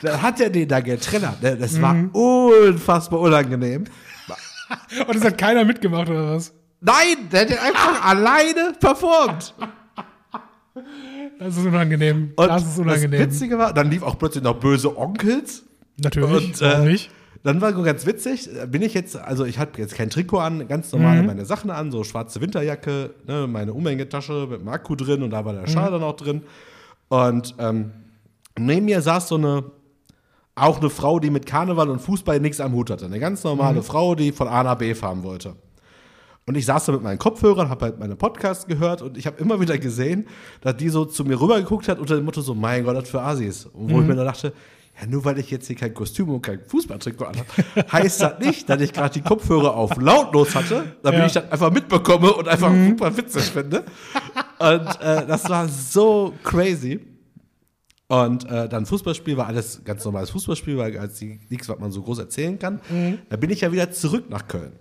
Dann 0.01 0.21
hat 0.21 0.39
er 0.39 0.49
den 0.49 0.67
da 0.67 0.79
getrennert. 0.79 1.41
ne? 1.43 1.55
Das 1.57 1.79
war 1.81 1.95
unfassbar 2.13 3.19
unangenehm. 3.19 3.83
Und 5.07 5.15
es 5.15 5.23
hat 5.23 5.37
keiner 5.37 5.65
mitgemacht 5.65 6.09
oder 6.09 6.35
was? 6.35 6.53
Nein, 6.81 7.29
der 7.31 7.41
hat 7.41 7.49
den 7.49 7.57
einfach 7.59 8.05
alleine 8.05 8.73
performt. 8.79 9.53
Das 11.39 11.57
ist 11.57 11.65
unangenehm. 11.65 12.33
Und 12.35 12.47
das 12.47 12.65
ist 12.65 12.79
unangenehm. 12.79 13.19
Das 13.19 13.27
Witzige 13.29 13.57
war, 13.57 13.73
dann 13.73 13.89
lief 13.91 14.03
auch 14.03 14.17
plötzlich 14.17 14.43
noch 14.43 14.59
böse 14.59 14.97
Onkels. 14.97 15.63
Natürlich. 16.01 16.61
Und, 16.61 16.61
äh, 16.61 16.79
nicht? 16.85 17.11
Dann 17.43 17.59
war 17.61 17.73
so 17.73 17.83
ganz 17.83 18.05
witzig, 18.05 18.49
äh, 18.55 18.65
bin 18.67 18.81
ich 18.81 18.93
jetzt, 18.93 19.17
also 19.17 19.43
ich 19.45 19.59
hatte 19.59 19.81
jetzt 19.81 19.95
kein 19.95 20.09
Trikot 20.09 20.39
an, 20.39 20.67
ganz 20.67 20.91
normal 20.93 21.19
Mhm. 21.19 21.27
meine 21.27 21.45
Sachen 21.45 21.69
an, 21.71 21.91
so 21.91 22.03
schwarze 22.05 22.39
Winterjacke, 22.41 23.13
ne, 23.27 23.47
meine 23.47 23.73
Umhängetasche 23.73 24.47
mit 24.49 24.61
dem 24.61 24.67
Akku 24.69 24.95
drin 24.95 25.21
und 25.23 25.31
da 25.31 25.43
war 25.43 25.53
der 25.53 25.67
Schal 25.67 25.89
Mhm. 25.89 25.93
dann 25.93 26.03
auch 26.03 26.15
drin. 26.15 26.43
Und 27.09 27.53
ähm, 27.59 27.91
neben 28.57 28.85
mir 28.85 29.01
saß 29.01 29.27
so 29.27 29.35
eine, 29.35 29.65
auch 30.55 30.79
eine 30.79 30.89
Frau, 30.89 31.19
die 31.19 31.29
mit 31.29 31.45
Karneval 31.45 31.89
und 31.89 31.99
Fußball 31.99 32.39
nichts 32.39 32.59
am 32.59 32.73
Hut 32.73 32.89
hatte. 32.89 33.05
Eine 33.05 33.19
ganz 33.19 33.43
normale 33.43 33.79
Mhm. 33.79 33.83
Frau, 33.83 34.15
die 34.15 34.31
von 34.31 34.47
A 34.47 34.63
nach 34.63 34.75
B 34.75 34.93
fahren 34.93 35.23
wollte. 35.23 35.55
Und 36.45 36.55
ich 36.55 36.65
saß 36.65 36.85
da 36.85 36.91
mit 36.91 37.01
meinen 37.01 37.19
Kopfhörern, 37.19 37.69
habe 37.69 37.85
halt 37.85 37.99
meine 37.99 38.15
Podcasts 38.17 38.67
gehört 38.67 39.01
und 39.01 39.17
ich 39.17 39.25
habe 39.25 39.39
immer 39.41 39.61
wieder 39.61 39.77
gesehen, 39.77 40.27
dass 40.61 40.75
die 40.75 40.89
so 40.89 41.05
zu 41.05 41.23
mir 41.23 41.39
rübergeguckt 41.39 41.87
hat 41.87 41.99
unter 41.99 42.15
dem 42.17 42.25
Motto 42.25 42.41
so, 42.41 42.53
mein 42.53 42.83
Gott, 42.83 42.97
das 42.97 43.09
für 43.09 43.21
Asis. 43.21 43.65
Und 43.65 43.91
wo 43.93 44.01
ich 44.01 44.07
mir 44.07 44.15
dann 44.15 44.25
dachte, 44.25 44.51
Ja, 45.01 45.07
nur 45.07 45.25
weil 45.25 45.39
ich 45.39 45.49
jetzt 45.49 45.65
hier 45.65 45.75
kein 45.75 45.93
Kostüm 45.95 46.29
und 46.29 46.41
kein 46.43 46.59
Fußballtrikot 46.67 47.25
anhabe, 47.25 47.47
heißt 47.91 48.21
das 48.21 48.39
nicht, 48.39 48.69
dass 48.69 48.79
ich 48.79 48.93
gerade 48.93 49.11
die 49.13 49.21
Kopfhörer 49.21 49.73
auf 49.73 49.97
lautlos 49.97 50.53
hatte, 50.53 50.83
damit 51.01 51.19
Ja. 51.21 51.25
ich 51.25 51.31
das 51.33 51.49
einfach 51.51 51.71
mitbekomme 51.71 52.31
und 52.31 52.47
einfach 52.47 52.71
super 52.89 53.17
witzig 53.17 53.43
finde. 53.45 53.85
Und 54.59 55.01
äh, 55.01 55.25
das 55.25 55.49
war 55.49 55.67
so 55.67 56.33
crazy. 56.43 56.99
Und 58.07 58.47
äh, 58.49 58.69
dann 58.69 58.85
Fußballspiel 58.85 59.37
war 59.37 59.47
alles 59.47 59.81
ganz 59.85 60.03
normales 60.05 60.29
Fußballspiel, 60.31 60.77
weil 60.77 60.97
als 60.97 61.21
nichts, 61.21 61.69
was 61.69 61.79
man 61.79 61.91
so 61.91 62.01
groß 62.01 62.19
erzählen 62.19 62.59
kann. 62.59 62.79
Da 63.29 63.37
bin 63.37 63.49
ich 63.49 63.61
ja 63.61 63.71
wieder 63.71 63.91
zurück 63.91 64.29
nach 64.29 64.47
Köln. 64.47 64.73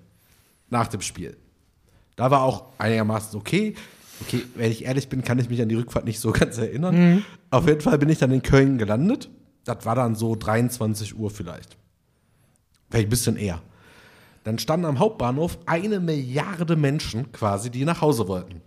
Nach 0.68 0.88
dem 0.88 1.00
Spiel. 1.00 1.36
Da 2.16 2.30
war 2.30 2.42
auch 2.42 2.66
einigermaßen 2.78 3.38
okay. 3.38 3.74
Okay, 4.22 4.42
wenn 4.54 4.70
ich 4.70 4.84
ehrlich 4.84 5.08
bin, 5.08 5.22
kann 5.22 5.38
ich 5.38 5.48
mich 5.48 5.60
an 5.62 5.68
die 5.68 5.74
Rückfahrt 5.74 6.04
nicht 6.04 6.20
so 6.20 6.32
ganz 6.32 6.58
erinnern. 6.58 7.24
Auf 7.50 7.66
jeden 7.66 7.80
Fall 7.80 7.98
bin 7.98 8.08
ich 8.08 8.18
dann 8.18 8.30
in 8.32 8.42
Köln 8.42 8.78
gelandet. 8.78 9.30
Das 9.64 9.84
war 9.86 9.94
dann 9.94 10.14
so 10.14 10.34
23 10.36 11.16
Uhr 11.16 11.30
vielleicht. 11.30 11.76
Vielleicht 12.90 13.06
ein 13.06 13.10
bisschen 13.10 13.36
eher. 13.36 13.62
Dann 14.44 14.58
standen 14.58 14.86
am 14.86 14.98
Hauptbahnhof 14.98 15.58
eine 15.66 16.00
Milliarde 16.00 16.76
Menschen 16.76 17.30
quasi, 17.32 17.70
die 17.70 17.84
nach 17.84 18.00
Hause 18.00 18.28
wollten. 18.28 18.60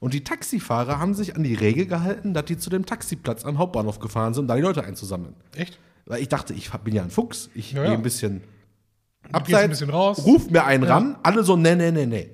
Und 0.00 0.14
die 0.14 0.24
Taxifahrer 0.24 0.98
haben 0.98 1.14
sich 1.14 1.36
an 1.36 1.42
die 1.44 1.54
Regel 1.54 1.86
gehalten, 1.86 2.34
dass 2.34 2.46
die 2.46 2.56
zu 2.58 2.70
dem 2.70 2.86
Taxiplatz 2.86 3.44
am 3.44 3.58
Hauptbahnhof 3.58 3.98
gefahren 4.00 4.34
sind, 4.34 4.42
um 4.44 4.48
da 4.48 4.56
die 4.56 4.62
Leute 4.62 4.82
einzusammeln. 4.82 5.34
Echt? 5.54 5.78
Weil 6.06 6.22
ich 6.22 6.28
dachte, 6.28 6.54
ich 6.54 6.70
bin 6.70 6.94
ja 6.94 7.02
ein 7.02 7.10
Fuchs, 7.10 7.50
ich 7.54 7.72
Ja, 7.72 7.82
gehe 7.82 7.90
ja. 7.92 7.96
ein 7.98 8.02
bisschen 8.02 8.42
abseits, 9.30 9.64
ein 9.64 9.70
bisschen 9.70 9.90
raus. 9.90 10.24
ruf 10.24 10.50
mir 10.50 10.64
einen 10.64 10.84
Ja. 10.84 10.94
ran, 10.96 11.16
alle 11.22 11.44
so, 11.44 11.54
nee, 11.56 11.74
nee, 11.76 11.90
nee, 11.92 12.06
nee. 12.06 12.30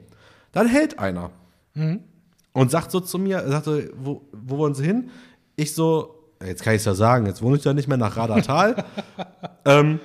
Dann 0.53 0.69
hält 0.69 0.99
einer 1.01 1.31
Mhm. 1.75 2.01
und 2.53 2.71
sagt 2.71 2.91
so 2.93 3.01
zu 3.01 3.19
mir, 3.19 3.47
sagte, 3.49 3.93
wo, 3.97 4.23
wo 4.33 4.59
wollen 4.59 4.75
Sie 4.75 4.85
hin? 4.85 5.11
Ich 5.57 5.75
so, 5.75 6.31
jetzt 6.43 6.63
kann 6.63 6.73
ich 6.75 6.79
es 6.81 6.85
ja 6.87 6.95
sagen, 6.95 7.27
jetzt 7.27 7.43
wohne 7.43 7.57
ich 7.57 7.65
ja 7.65 7.75
nicht 7.75 7.89
mehr 7.89 7.99
nach 7.99 8.17
Radartal. 8.17 8.85
ähm, 9.67 9.99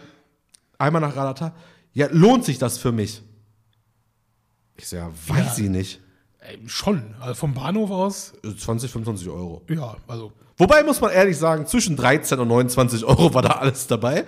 einmal 0.79 0.99
nach 1.01 1.15
Radartal. 1.15 1.53
Ja, 1.93 2.07
lohnt 2.11 2.43
sich 2.43 2.57
das 2.57 2.79
für 2.79 2.91
mich? 2.91 3.21
Ich 4.77 4.87
so, 4.87 4.95
ja, 4.95 5.11
weiß 5.27 5.59
Ja. 5.59 5.63
ich 5.65 5.69
nicht. 5.69 6.00
Ey, 6.41 6.57
schon. 6.67 7.13
Also 7.19 7.35
vom 7.35 7.53
Bahnhof 7.53 7.91
aus, 7.91 8.33
20, 8.57 8.91
25 8.91 9.29
Euro. 9.29 9.61
ja, 9.69 9.95
also. 10.07 10.31
Wobei 10.57 10.83
muss 10.83 11.01
man 11.01 11.11
ehrlich 11.11 11.37
sagen, 11.37 11.65
zwischen 11.65 11.95
13 11.95 12.37
und 12.39 12.47
29 12.47 13.03
Euro 13.05 13.33
war 13.33 13.41
da 13.41 13.49
alles 13.51 13.87
dabei. 13.87 14.25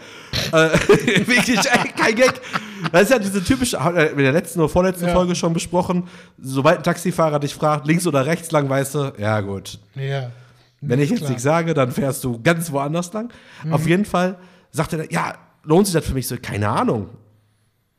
äh, 0.52 0.54
wirklich, 1.28 1.60
ey, 1.60 1.90
kein 1.96 2.16
Gag. 2.16 2.42
Das 2.92 3.04
ist 3.04 3.10
ja 3.12 3.20
diese 3.20 3.44
typische, 3.44 3.78
in 3.78 4.18
der 4.18 4.32
letzten 4.32 4.60
oder 4.60 4.70
vorletzten 4.70 5.06
Ja. 5.08 5.14
Folge 5.14 5.36
schon 5.36 5.54
besprochen. 5.54 6.08
Sobald 6.42 6.78
ein 6.80 6.84
Taxifahrer 6.84 7.40
dich 7.40 7.54
fragt, 7.54 7.86
links 7.86 8.08
oder 8.08 8.26
rechts 8.26 8.50
lang, 8.52 8.68
weißt 8.68 8.96
du, 8.96 9.14
ja 9.20 9.42
gut. 9.42 9.80
Ja. 9.96 10.32
Wenn 10.82 11.00
ich 11.00 11.10
jetzt 11.12 11.20
Klar. 11.20 11.30
Mhm. 11.30 11.34
nichts 11.34 11.44
sage, 11.44 11.74
dann 11.76 11.92
fährst 11.92 12.24
du 12.24 12.42
ganz 12.42 12.72
woanders 12.72 13.14
lang. 13.14 13.32
Auf 13.70 13.88
jeden 13.88 14.06
Fall 14.06 14.38
sagt 14.72 14.94
er, 14.94 15.12
ja, 15.12 15.36
lohnt 15.64 15.86
sich 15.88 15.94
das 15.94 16.06
für 16.06 16.14
mich 16.14 16.28
so? 16.28 16.36
Keine 16.42 16.68
Ahnung. 16.70 17.10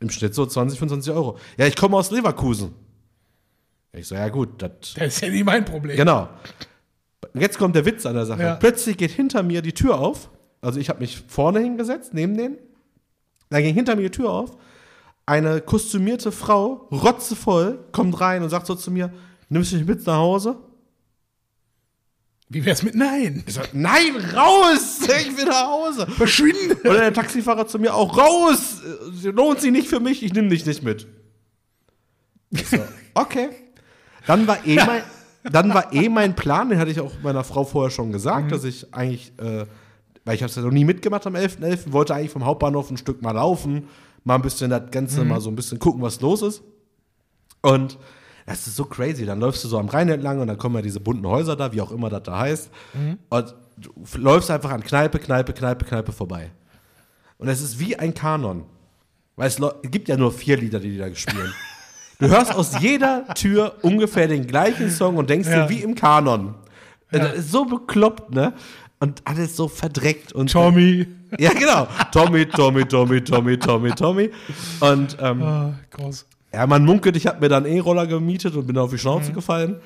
Im 0.00 0.10
Schnitt 0.10 0.34
so 0.34 0.44
20, 0.44 0.78
25 0.78 1.12
Euro. 1.12 1.38
Ja, 1.56 1.66
ich 1.66 1.76
komme 1.76 1.96
aus 1.96 2.10
Leverkusen. 2.10 2.74
Ich 3.96 4.08
so, 4.08 4.14
ja 4.14 4.28
gut, 4.28 4.60
das 4.62 4.70
Das 4.94 5.14
ist 5.14 5.20
ja 5.20 5.28
nicht 5.28 5.44
mein 5.44 5.64
Problem. 5.64 5.96
Genau. 5.96 6.28
Jetzt 7.34 7.58
kommt 7.58 7.74
der 7.74 7.84
Witz 7.84 8.06
an 8.06 8.14
der 8.14 8.26
Sache. 8.26 8.42
Ja. 8.42 8.54
Plötzlich 8.56 8.96
geht 8.96 9.10
hinter 9.10 9.42
mir 9.42 9.62
die 9.62 9.72
Tür 9.72 9.98
auf. 9.98 10.30
Also 10.60 10.78
ich 10.80 10.88
habe 10.88 11.00
mich 11.00 11.22
vorne 11.28 11.60
hingesetzt, 11.60 12.14
neben 12.14 12.36
denen. 12.36 12.58
Dann 13.50 13.62
ging 13.62 13.74
hinter 13.74 13.96
mir 13.96 14.02
die 14.02 14.10
Tür 14.10 14.30
auf. 14.30 14.56
Eine 15.26 15.60
kostümierte 15.60 16.32
Frau, 16.32 16.88
rotzevoll, 16.92 17.78
kommt 17.92 18.20
rein 18.20 18.42
und 18.42 18.50
sagt 18.50 18.66
so 18.66 18.74
zu 18.74 18.90
mir, 18.90 19.12
nimmst 19.48 19.72
du 19.72 19.76
mich 19.76 19.86
mit 19.86 20.06
nach 20.06 20.16
Hause? 20.16 20.56
Wie 22.50 22.64
wär's 22.64 22.82
mit 22.82 22.94
Nein? 22.94 23.42
Ich 23.46 23.54
sag, 23.54 23.72
nein, 23.72 24.16
raus! 24.34 25.00
Ich 25.00 25.36
will 25.36 25.46
nach 25.46 25.66
Hause. 25.66 26.06
Verschwinden! 26.06 26.72
Und 26.72 26.94
der 26.94 27.12
Taxifahrer 27.12 27.66
zu 27.66 27.78
mir 27.78 27.94
auch, 27.94 28.16
raus! 28.16 28.82
Lohnt 29.22 29.60
sich 29.60 29.72
nicht 29.72 29.88
für 29.88 29.98
mich, 29.98 30.22
ich 30.22 30.34
nehme 30.34 30.48
dich 30.48 30.66
nicht 30.66 30.82
mit. 30.82 31.06
So, 32.52 32.78
okay. 33.14 33.48
Dann 34.26 34.46
war 34.46 34.66
eh 34.66 34.76
mein, 34.86 35.02
dann 35.50 35.74
war 35.74 35.92
eh 35.92 36.08
mein 36.08 36.34
Plan, 36.34 36.68
den 36.68 36.78
hatte 36.78 36.90
ich 36.90 37.00
auch 37.00 37.12
meiner 37.22 37.44
Frau 37.44 37.64
vorher 37.64 37.90
schon 37.90 38.12
gesagt, 38.12 38.52
dass 38.52 38.64
ich 38.64 38.92
eigentlich, 38.94 39.32
äh, 39.38 39.66
weil 40.24 40.34
ich 40.34 40.42
habe 40.42 40.50
es 40.50 40.56
ja 40.56 40.62
noch 40.62 40.70
nie 40.70 40.84
mitgemacht 40.84 41.26
am 41.26 41.34
11.11., 41.34 41.92
wollte 41.92 42.14
eigentlich 42.14 42.30
vom 42.30 42.44
Hauptbahnhof 42.44 42.90
ein 42.90 42.96
Stück 42.96 43.22
mal 43.22 43.32
laufen, 43.32 43.88
mal 44.24 44.36
ein 44.36 44.42
bisschen 44.42 44.70
das 44.70 44.90
Ganze, 44.90 45.24
mal 45.24 45.40
so 45.40 45.50
ein 45.50 45.56
bisschen 45.56 45.78
gucken, 45.78 46.02
was 46.02 46.20
los 46.20 46.42
ist. 46.42 46.62
Und 47.60 47.98
das 48.46 48.66
ist 48.66 48.76
so 48.76 48.84
crazy. 48.84 49.24
Dann 49.24 49.40
läufst 49.40 49.64
du 49.64 49.68
so 49.68 49.78
am 49.78 49.88
Rhein 49.88 50.08
entlang 50.08 50.40
und 50.40 50.48
dann 50.48 50.58
kommen 50.58 50.76
ja 50.76 50.82
diese 50.82 51.00
bunten 51.00 51.26
Häuser 51.26 51.56
da, 51.56 51.72
wie 51.72 51.80
auch 51.80 51.90
immer 51.90 52.10
das 52.10 52.22
da 52.24 52.38
heißt. 52.38 52.70
Und 53.30 53.54
du 53.76 53.90
läufst 54.18 54.50
einfach 54.50 54.70
an 54.70 54.82
Kneipe, 54.82 55.18
Kneipe, 55.18 55.52
Kneipe, 55.52 55.84
Kneipe 55.84 56.12
vorbei. 56.12 56.50
Und 57.38 57.48
es 57.48 57.60
ist 57.60 57.78
wie 57.78 57.96
ein 57.96 58.14
Kanon. 58.14 58.64
Weil 59.36 59.48
es 59.48 59.60
gibt 59.82 60.08
ja 60.08 60.16
nur 60.16 60.32
vier 60.32 60.56
Lieder, 60.56 60.78
die 60.78 60.90
die 60.90 60.98
da 60.98 61.12
spielen. 61.14 61.52
Du 62.20 62.28
hörst 62.28 62.54
aus 62.54 62.78
jeder 62.80 63.26
Tür 63.34 63.74
ungefähr 63.82 64.28
den 64.28 64.46
gleichen 64.46 64.90
Song 64.90 65.16
und 65.16 65.30
denkst 65.30 65.48
Ja. 65.48 65.66
dir, 65.66 65.70
wie 65.76 65.82
im 65.82 65.94
Kanon. 65.94 66.54
Ja. 67.12 67.18
Das 67.20 67.34
ist 67.34 67.50
so 67.52 67.64
bekloppt, 67.64 68.32
ne? 68.34 68.52
Und 69.00 69.22
alles 69.24 69.56
so 69.56 69.68
verdreckt 69.68 70.32
und. 70.32 70.50
Tommy. 70.52 71.06
Ja, 71.38 71.52
genau. 71.52 71.88
Tommy, 72.12 72.46
Tommy, 72.46 72.84
Tommy, 72.86 73.20
Tommy, 73.22 73.58
Tommy, 73.58 73.90
Tommy. 73.90 74.30
Und 74.80 75.16
ähm, 75.20 75.42
Ah, 75.42 75.74
groß. 75.90 76.26
ja, 76.52 76.66
man 76.66 76.84
munkelt, 76.84 77.16
ich 77.16 77.26
habe 77.26 77.40
mir 77.40 77.48
dann 77.48 77.66
E-Roller 77.66 78.06
gemietet 78.06 78.54
und 78.54 78.66
bin 78.66 78.78
auf 78.78 78.90
die 78.90 78.98
Schnauze 78.98 79.30
Mhm. 79.30 79.34
gefallen. 79.34 79.76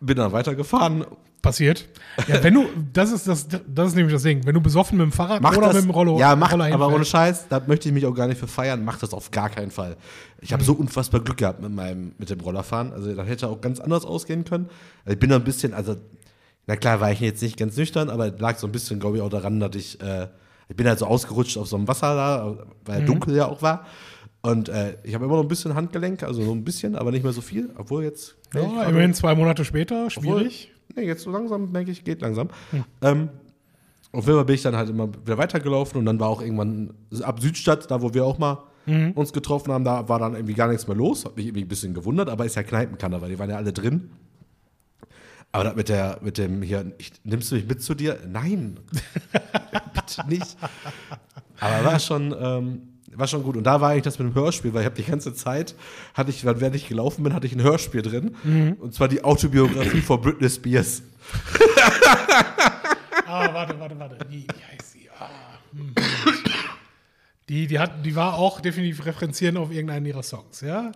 Bin 0.00 0.16
dann 0.16 0.32
weitergefahren. 0.32 1.04
Passiert. 1.40 1.88
Ja, 2.26 2.42
wenn 2.42 2.54
du, 2.54 2.66
das 2.92 3.12
ist 3.12 3.28
das, 3.28 3.46
das 3.48 3.88
ist 3.88 3.94
nämlich 3.94 4.12
das 4.12 4.24
Ding. 4.24 4.44
Wenn 4.44 4.54
du 4.54 4.60
besoffen 4.60 4.98
mit 4.98 5.04
dem 5.04 5.12
Fahrrad 5.12 5.40
Mach 5.40 5.56
oder 5.56 5.68
das, 5.68 5.76
mit 5.76 5.84
dem 5.84 5.90
Rollo, 5.90 6.18
ja, 6.18 6.34
mach, 6.34 6.52
Roller 6.52 6.74
aber 6.74 6.88
ohne. 6.92 7.04
Scheiß, 7.04 7.46
da 7.48 7.62
möchte 7.64 7.88
ich 7.88 7.94
mich 7.94 8.04
auch 8.06 8.14
gar 8.14 8.26
nicht 8.26 8.38
für 8.38 8.48
feiern. 8.48 8.84
Mach 8.84 8.98
das 8.98 9.14
auf 9.14 9.30
gar 9.30 9.48
keinen 9.48 9.70
Fall. 9.70 9.96
Ich 10.40 10.52
habe 10.52 10.64
so 10.64 10.72
unfassbar 10.72 11.20
Glück 11.20 11.36
gehabt 11.36 11.62
mit 11.62 11.72
meinem, 11.72 12.12
mit 12.18 12.28
dem 12.28 12.40
Rollerfahren. 12.40 12.92
Also, 12.92 13.14
das 13.14 13.28
hätte 13.28 13.48
auch 13.48 13.60
ganz 13.60 13.78
anders 13.78 14.04
ausgehen 14.04 14.44
können. 14.44 14.68
Also, 15.04 15.14
ich 15.14 15.20
bin 15.20 15.30
da 15.30 15.36
ein 15.36 15.44
bisschen, 15.44 15.74
also, 15.74 15.94
na 16.66 16.74
klar, 16.74 17.00
war 17.00 17.12
ich 17.12 17.20
jetzt 17.20 17.40
nicht 17.40 17.56
ganz 17.56 17.76
nüchtern, 17.76 18.10
aber 18.10 18.30
lag 18.30 18.58
so 18.58 18.66
ein 18.66 18.72
bisschen, 18.72 18.98
glaube 18.98 19.18
ich, 19.18 19.22
auch 19.22 19.30
daran, 19.30 19.60
dass 19.60 19.76
ich, 19.76 20.00
äh, 20.02 20.26
ich 20.68 20.76
bin 20.76 20.88
halt 20.88 20.98
so 20.98 21.06
ausgerutscht 21.06 21.56
auf 21.56 21.68
so 21.68 21.76
einem 21.76 21.86
Wasser 21.86 22.16
da, 22.16 22.56
weil 22.84 23.04
dunkel 23.04 23.36
ja 23.36 23.46
auch 23.46 23.62
war. 23.62 23.86
Und 24.50 24.68
äh, 24.70 24.96
ich 25.04 25.14
habe 25.14 25.26
immer 25.26 25.36
noch 25.36 25.42
ein 25.42 25.48
bisschen 25.48 25.74
Handgelenk, 25.74 26.22
also 26.22 26.42
so 26.42 26.52
ein 26.52 26.64
bisschen, 26.64 26.96
aber 26.96 27.10
nicht 27.10 27.22
mehr 27.22 27.32
so 27.32 27.40
viel. 27.42 27.70
Obwohl 27.76 28.04
jetzt. 28.04 28.36
Ja, 28.54 28.62
ich 28.62 28.66
gerade- 28.68 28.90
immerhin 28.90 29.12
zwei 29.14 29.34
Monate 29.34 29.64
später, 29.64 30.08
schwierig. 30.08 30.72
Nee, 30.96 31.02
jetzt 31.04 31.22
so 31.22 31.30
langsam, 31.30 31.70
merke 31.70 31.90
ich, 31.90 32.02
geht 32.02 32.22
langsam. 32.22 32.48
Ähm, 33.02 33.28
auf 34.12 34.24
jeden 34.24 34.36
Fall 34.38 34.44
bin 34.46 34.54
ich 34.54 34.62
dann 34.62 34.74
halt 34.74 34.88
immer 34.88 35.08
wieder 35.12 35.36
weitergelaufen 35.36 35.98
und 35.98 36.06
dann 36.06 36.18
war 36.18 36.28
auch 36.28 36.40
irgendwann 36.40 36.94
ab 37.22 37.40
Südstadt, 37.40 37.90
da 37.90 38.00
wo 38.00 38.14
wir 38.14 38.24
auch 38.24 38.38
mal 38.38 38.64
uns 39.14 39.34
getroffen 39.34 39.70
haben, 39.70 39.84
da 39.84 40.08
war 40.08 40.18
dann 40.18 40.32
irgendwie 40.34 40.54
gar 40.54 40.66
nichts 40.68 40.86
mehr 40.88 40.96
los. 40.96 41.26
Hat 41.26 41.36
mich 41.36 41.44
irgendwie 41.44 41.64
ein 41.64 41.68
bisschen 41.68 41.92
gewundert, 41.92 42.30
aber 42.30 42.46
ist 42.46 42.54
ja 42.54 42.62
Kneipenkanner, 42.62 43.20
weil 43.20 43.28
die 43.28 43.38
waren 43.38 43.50
ja 43.50 43.56
alle 43.56 43.74
drin. 43.74 44.08
Aber 45.52 45.64
das 45.64 45.76
mit 45.76 45.90
der, 45.90 46.18
mit 46.22 46.38
dem 46.38 46.62
hier, 46.62 46.92
ich, 46.96 47.12
nimmst 47.22 47.50
du 47.50 47.56
mich 47.56 47.66
mit 47.68 47.82
zu 47.82 47.94
dir? 47.94 48.18
Nein. 48.26 48.80
Bitte 49.92 50.26
nicht. 50.26 50.56
Aber 51.60 51.84
war 51.84 51.98
schon, 52.00 52.34
ähm, 52.40 52.82
war 53.18 53.26
schon 53.26 53.42
gut. 53.42 53.56
Und 53.56 53.64
da 53.64 53.80
war 53.80 53.90
eigentlich 53.90 54.04
das 54.04 54.18
mit 54.18 54.28
dem 54.28 54.34
Hörspiel, 54.34 54.72
weil 54.74 54.82
ich 54.82 54.86
habe 54.86 54.96
die 54.96 55.04
ganze 55.08 55.34
Zeit, 55.34 55.74
hatte 56.14 56.30
ich, 56.30 56.44
während 56.44 56.76
ich 56.76 56.88
gelaufen 56.88 57.24
bin, 57.24 57.34
hatte 57.34 57.46
ich 57.46 57.54
ein 57.54 57.62
Hörspiel 57.62 58.02
drin. 58.02 58.36
Und 58.80 58.94
zwar 58.94 59.08
die 59.08 59.24
Autobiografie 59.24 60.00
von 60.00 60.20
Britney 60.20 60.48
Spears. 60.48 61.02
Ah, 63.30 63.52
warte, 63.52 63.78
warte, 63.78 63.98
warte. 63.98 64.18
Wie, 64.30 64.46
wie 64.46 64.64
heißt 64.72 64.92
sie? 64.92 65.08
Ah, 65.20 65.28
hm. 65.72 65.94
Die, 67.50 67.66
die, 67.66 67.78
hat, 67.78 68.04
die 68.04 68.16
war 68.16 68.34
auch 68.34 68.60
definitiv 68.60 69.04
referenzieren 69.04 69.58
auf 69.58 69.70
irgendeinen 69.70 70.06
ihrer 70.06 70.22
Songs, 70.22 70.62
ja? 70.62 70.92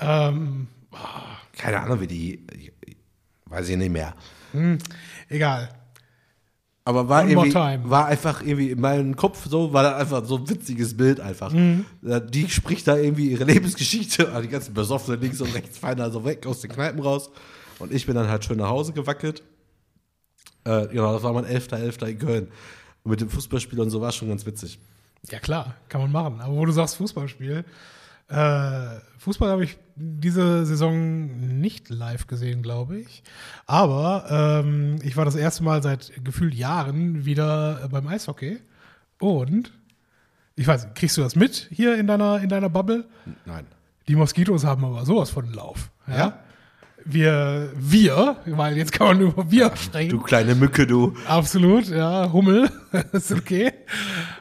Ähm, 0.00 0.66
Keine 1.56 1.80
Ahnung, 1.80 2.00
wie 2.00 2.08
die, 2.08 2.44
ich, 2.52 2.72
ich, 2.84 2.96
weiß 3.46 3.68
ich 3.68 3.76
nicht 3.76 3.92
mehr. 3.92 4.14
egal. 5.28 5.68
Aber 6.86 7.08
war 7.08 7.22
One 7.22 7.32
irgendwie, 7.32 7.90
war 7.90 8.06
einfach 8.06 8.42
irgendwie 8.42 8.70
in 8.70 8.80
meinem 8.80 9.16
Kopf 9.16 9.46
so, 9.48 9.72
war 9.72 9.82
das 9.84 9.94
einfach 9.94 10.24
so 10.26 10.36
ein 10.36 10.48
witziges 10.50 10.94
Bild 10.94 11.18
einfach. 11.18 11.50
Mhm. 11.50 11.86
Die 12.02 12.50
spricht 12.50 12.86
da 12.86 12.96
irgendwie 12.96 13.30
ihre 13.30 13.44
Lebensgeschichte, 13.52 14.30
ah, 14.32 14.42
die 14.42 14.48
ganzen 14.48 14.74
Besoffenen 14.74 15.20
links 15.20 15.40
und 15.40 15.54
rechts 15.54 15.78
fallen 15.78 15.96
da 15.96 16.10
so 16.10 16.26
weg 16.26 16.46
aus 16.46 16.60
den 16.60 16.70
Kneipen 16.70 17.00
raus. 17.00 17.30
Und 17.78 17.90
ich 17.92 18.04
bin 18.04 18.14
dann 18.14 18.28
halt 18.28 18.44
schön 18.44 18.58
nach 18.58 18.68
Hause 18.68 18.92
gewackelt. 18.92 19.42
Äh, 20.64 20.88
genau, 20.88 21.14
das 21.14 21.22
war 21.22 21.32
mein 21.32 21.46
11.11. 21.46 22.06
in 22.06 22.18
Köln. 22.18 22.48
Und 23.02 23.10
mit 23.10 23.20
dem 23.20 23.30
Fußballspiel 23.30 23.80
und 23.80 23.88
so 23.88 24.00
war 24.02 24.10
es 24.10 24.16
schon 24.16 24.28
ganz 24.28 24.44
witzig. 24.44 24.78
Ja, 25.30 25.38
klar, 25.38 25.74
kann 25.88 26.02
man 26.02 26.12
machen. 26.12 26.40
Aber 26.42 26.54
wo 26.54 26.66
du 26.66 26.72
sagst 26.72 26.96
Fußballspiel, 26.96 27.64
äh, 28.28 28.86
Fußball 29.18 29.50
habe 29.50 29.64
ich 29.64 29.76
diese 29.96 30.66
Saison 30.66 31.26
nicht 31.58 31.88
live 31.88 32.26
gesehen, 32.26 32.62
glaube 32.62 32.98
ich. 32.98 33.22
Aber 33.66 34.62
ähm, 34.64 34.96
ich 35.02 35.16
war 35.16 35.24
das 35.24 35.36
erste 35.36 35.62
Mal 35.64 35.82
seit 35.82 36.12
gefühlt 36.24 36.54
Jahren 36.54 37.24
wieder 37.24 37.82
äh, 37.84 37.88
beim 37.88 38.06
Eishockey. 38.06 38.58
Und 39.20 39.72
ich 40.56 40.66
weiß, 40.66 40.88
kriegst 40.94 41.16
du 41.16 41.22
das 41.22 41.36
mit 41.36 41.68
hier 41.70 41.96
in 41.96 42.06
deiner, 42.06 42.40
in 42.40 42.48
deiner 42.48 42.68
Bubble? 42.68 43.04
Nein. 43.44 43.66
Die 44.08 44.16
Moskitos 44.16 44.64
haben 44.64 44.84
aber 44.84 45.06
sowas 45.06 45.30
von 45.30 45.52
Lauf. 45.52 45.90
Ja? 46.06 46.16
Ja? 46.16 46.44
wir, 47.04 47.70
wir, 47.76 48.36
weil 48.46 48.76
jetzt 48.76 48.92
kann 48.92 49.06
man 49.08 49.20
über 49.20 49.50
wir 49.50 49.70
sprechen. 49.76 50.10
Du 50.10 50.20
kleine 50.20 50.54
Mücke, 50.54 50.86
du. 50.86 51.14
Absolut, 51.26 51.88
ja, 51.88 52.32
Hummel, 52.32 52.70
ist 53.12 53.32
okay. 53.32 53.72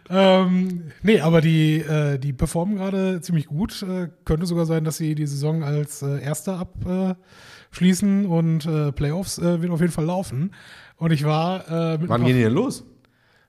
Ähm, 0.09 0.91
nee, 1.01 1.19
aber 1.21 1.41
die, 1.41 1.79
äh, 1.79 2.17
die 2.19 2.33
performen 2.33 2.75
gerade 2.75 3.21
ziemlich 3.21 3.47
gut. 3.47 3.83
Äh, 3.83 4.09
könnte 4.25 4.45
sogar 4.45 4.65
sein, 4.65 4.83
dass 4.83 4.97
sie 4.97 5.15
die 5.15 5.25
Saison 5.27 5.63
als 5.63 6.01
äh, 6.01 6.21
Erster 6.21 6.59
abschließen 6.59 8.25
und 8.25 8.65
äh, 8.65 8.91
Playoffs 8.91 9.37
äh, 9.37 9.61
wird 9.61 9.71
auf 9.71 9.79
jeden 9.81 9.93
Fall 9.93 10.05
laufen. 10.05 10.53
Und 10.97 11.11
ich 11.11 11.23
war 11.23 11.67
äh, 11.69 11.97
mit 11.97 12.09
Wann 12.09 12.23
gehen 12.25 12.35
die 12.35 12.43
denn 12.43 12.53
los? 12.53 12.85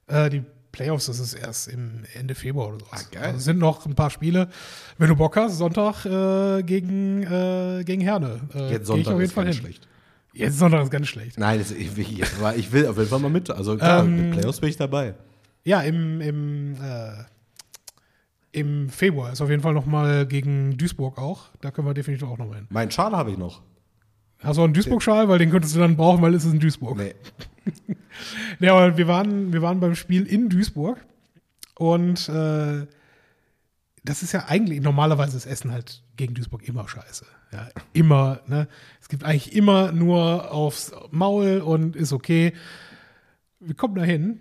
die 0.06 0.42
Playoffs, 0.70 1.06
das 1.06 1.18
ist 1.18 1.32
erst 1.32 1.66
im 1.68 2.02
Ende 2.12 2.34
Februar 2.34 2.68
oder 2.68 2.80
so. 2.80 2.86
Ah, 2.90 2.98
geil. 3.10 3.22
Also 3.24 3.36
es 3.38 3.44
sind 3.44 3.58
noch 3.58 3.86
ein 3.86 3.94
paar 3.94 4.10
Spiele. 4.10 4.50
Wenn 4.98 5.08
du 5.08 5.16
Bock 5.16 5.34
hast, 5.36 5.56
Sonntag 5.56 6.02
gegen, 6.66 7.20
gegen 7.86 8.00
Herne. 8.02 8.40
Jetzt 8.52 8.52
geh 8.52 8.76
ich 8.76 8.86
Sonntag 8.86 9.14
auf 9.14 9.20
jeden 9.20 9.22
ist 9.22 9.32
Fall 9.32 9.44
ganz 9.44 9.56
hin. 9.56 9.64
schlecht. 9.64 9.88
Jetzt 10.34 10.58
Sonntag 10.58 10.82
ist 10.82 10.90
ganz 10.90 11.06
schlecht. 11.08 11.38
Nein, 11.38 11.58
das, 11.58 11.70
ich, 11.70 11.96
ich, 11.96 12.20
ich 12.20 12.72
will 12.72 12.86
auf 12.86 12.98
jeden 12.98 13.08
Fall 13.08 13.18
mal 13.20 13.30
mit. 13.30 13.48
Also 13.48 13.78
klar, 13.78 14.04
Ähm, 14.04 14.30
mit 14.30 14.38
Playoffs 14.38 14.60
bin 14.60 14.68
ich 14.68 14.76
dabei. 14.76 15.14
Ja, 15.64 15.80
im, 15.80 16.20
im, 16.20 16.74
äh, 16.74 17.24
im 18.52 18.88
Februar 18.90 19.32
ist 19.32 19.40
auf 19.40 19.50
jeden 19.50 19.62
Fall 19.62 19.72
noch 19.74 19.86
mal 19.86 20.26
gegen 20.26 20.76
Duisburg 20.76 21.18
auch. 21.18 21.48
Da 21.60 21.70
können 21.70 21.88
wir 21.88 21.94
definitiv 21.94 22.28
auch 22.28 22.38
noch 22.38 22.46
mal 22.46 22.56
hin. 22.56 22.66
Meinen 22.70 22.90
Schal 22.90 23.12
habe 23.12 23.30
ich 23.30 23.38
noch. 23.38 23.62
Hast 24.42 24.58
du 24.58 24.60
auch 24.60 24.64
einen 24.66 24.74
Duisburg-Schal? 24.74 25.28
Weil 25.28 25.38
den 25.38 25.50
könntest 25.50 25.74
du 25.74 25.80
dann 25.80 25.96
brauchen, 25.96 26.20
weil 26.20 26.34
es 26.34 26.44
ist 26.44 26.52
in 26.52 26.60
Duisburg. 26.60 26.98
Nee. 26.98 27.14
Ja, 28.60 28.74
aber 28.76 28.96
wir 28.96 29.08
waren, 29.08 29.52
wir 29.52 29.60
waren 29.60 29.80
beim 29.80 29.96
Spiel 29.96 30.24
in 30.24 30.48
Duisburg 30.48 31.04
und 31.74 32.28
äh, 32.28 32.86
das 34.04 34.22
ist 34.22 34.32
ja 34.32 34.44
eigentlich, 34.46 34.80
normalerweise 34.80 35.36
ist 35.36 35.46
Essen 35.46 35.72
halt 35.72 36.02
gegen 36.16 36.34
Duisburg 36.34 36.66
immer 36.68 36.88
scheiße. 36.88 37.24
Ja, 37.52 37.68
immer, 37.92 38.40
ne? 38.46 38.68
Es 39.00 39.08
gibt 39.08 39.24
eigentlich 39.24 39.54
immer 39.54 39.92
nur 39.92 40.52
aufs 40.52 40.92
Maul 41.10 41.58
und 41.58 41.96
ist 41.96 42.12
okay. 42.12 42.52
Wir 43.60 43.74
kommen 43.74 43.94
da 43.94 44.02
hin 44.02 44.40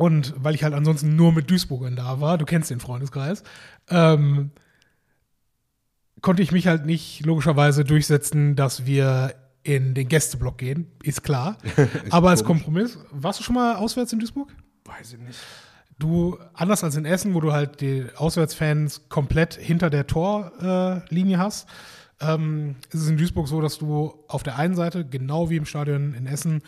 und 0.00 0.32
weil 0.38 0.54
ich 0.54 0.64
halt 0.64 0.72
ansonsten 0.72 1.14
nur 1.14 1.30
mit 1.30 1.50
Duisburgern 1.50 1.94
da 1.94 2.22
war, 2.22 2.38
du 2.38 2.46
kennst 2.46 2.70
den 2.70 2.80
Freundeskreis, 2.80 3.42
ähm, 3.90 4.50
konnte 6.22 6.42
ich 6.42 6.52
mich 6.52 6.66
halt 6.66 6.86
nicht 6.86 7.26
logischerweise 7.26 7.84
durchsetzen, 7.84 8.56
dass 8.56 8.86
wir 8.86 9.34
in 9.62 9.92
den 9.92 10.08
Gästeblock 10.08 10.56
gehen, 10.56 10.86
ist 11.02 11.22
klar. 11.22 11.58
Aber 12.08 12.30
als 12.30 12.44
komisch. 12.44 12.62
Kompromiss, 12.64 12.98
warst 13.10 13.40
du 13.40 13.44
schon 13.44 13.56
mal 13.56 13.76
auswärts 13.76 14.14
in 14.14 14.20
Duisburg? 14.20 14.48
Weiß 14.86 15.12
ich 15.12 15.18
nicht. 15.18 15.38
Du, 15.98 16.38
anders 16.54 16.82
als 16.82 16.96
in 16.96 17.04
Essen, 17.04 17.34
wo 17.34 17.40
du 17.42 17.52
halt 17.52 17.82
die 17.82 18.06
Auswärtsfans 18.16 19.10
komplett 19.10 19.52
hinter 19.52 19.90
der 19.90 20.06
Torlinie 20.06 21.36
äh, 21.36 21.38
hast, 21.38 21.68
ähm, 22.20 22.76
ist 22.90 23.02
es 23.02 23.08
in 23.10 23.18
Duisburg 23.18 23.48
so, 23.48 23.60
dass 23.60 23.76
du 23.76 24.14
auf 24.28 24.42
der 24.44 24.56
einen 24.56 24.74
Seite, 24.74 25.04
genau 25.04 25.50
wie 25.50 25.56
im 25.56 25.66
Stadion 25.66 26.14
in 26.14 26.26
Essen, 26.26 26.62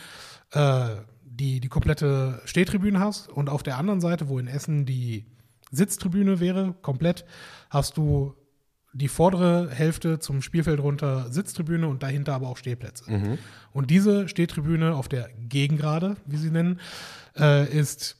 äh, 0.50 0.96
die, 1.34 1.60
die 1.60 1.68
komplette 1.68 2.40
Stehtribüne 2.44 3.00
hast 3.00 3.28
und 3.28 3.48
auf 3.48 3.62
der 3.62 3.78
anderen 3.78 4.00
Seite, 4.00 4.28
wo 4.28 4.38
in 4.38 4.48
Essen 4.48 4.84
die 4.84 5.24
Sitztribüne 5.70 6.40
wäre, 6.40 6.74
komplett, 6.82 7.24
hast 7.70 7.96
du 7.96 8.34
die 8.92 9.08
vordere 9.08 9.70
Hälfte 9.70 10.18
zum 10.18 10.42
Spielfeld 10.42 10.78
runter 10.78 11.32
Sitztribüne 11.32 11.88
und 11.88 12.02
dahinter 12.02 12.34
aber 12.34 12.48
auch 12.48 12.58
Stehplätze. 12.58 13.10
Und 13.72 13.90
diese 13.90 14.28
Stehtribüne 14.28 14.94
auf 14.94 15.08
der 15.08 15.30
Gegengrade, 15.48 16.16
wie 16.26 16.36
sie 16.36 16.50
nennen, 16.50 16.78
äh, 17.38 17.66
ist 17.72 18.16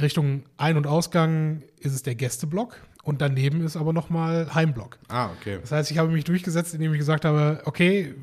Richtung 0.00 0.42
Ein- 0.56 0.76
und 0.76 0.86
Ausgang 0.88 1.62
ist 1.78 1.94
es 1.94 2.02
der 2.02 2.16
Gästeblock 2.16 2.76
und 3.04 3.20
daneben 3.20 3.64
ist 3.64 3.76
aber 3.76 3.92
nochmal 3.92 4.52
Heimblock. 4.52 4.98
Ah, 5.08 5.30
okay. 5.38 5.58
Das 5.60 5.70
heißt, 5.70 5.92
ich 5.92 5.98
habe 5.98 6.10
mich 6.10 6.24
durchgesetzt, 6.24 6.74
indem 6.74 6.92
ich 6.92 6.98
gesagt 6.98 7.24
habe, 7.24 7.62
okay, 7.64 8.14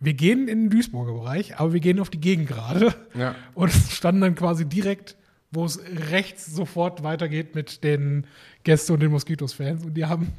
wir 0.00 0.14
gehen 0.14 0.48
in 0.48 0.64
den 0.64 0.70
Duisburger 0.70 1.12
Bereich, 1.12 1.58
aber 1.58 1.72
wir 1.72 1.80
gehen 1.80 2.00
auf 2.00 2.10
die 2.10 2.20
Gegengrade 2.20 2.94
Ja. 3.14 3.34
und 3.54 3.72
standen 3.72 4.20
dann 4.20 4.34
quasi 4.34 4.64
direkt, 4.64 5.16
wo 5.50 5.64
es 5.64 5.80
rechts 6.10 6.46
sofort 6.46 7.02
weitergeht 7.02 7.54
mit 7.54 7.82
den 7.82 8.26
Gäste 8.64 8.92
und 8.92 9.00
den 9.00 9.10
Moskitos-Fans. 9.10 9.84
Und 9.84 9.94
die 9.94 10.04
haben, 10.04 10.32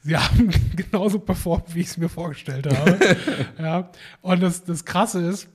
sie 0.00 0.16
haben 0.18 0.50
genauso 0.76 1.18
performt, 1.18 1.74
wie 1.74 1.80
ich 1.80 1.88
es 1.88 1.96
mir 1.96 2.08
vorgestellt 2.08 2.66
habe. 2.66 2.98
ja. 3.58 3.90
Und 4.20 4.42
das, 4.42 4.64
das 4.64 4.84
Krasse 4.84 5.26
ist, 5.26 5.48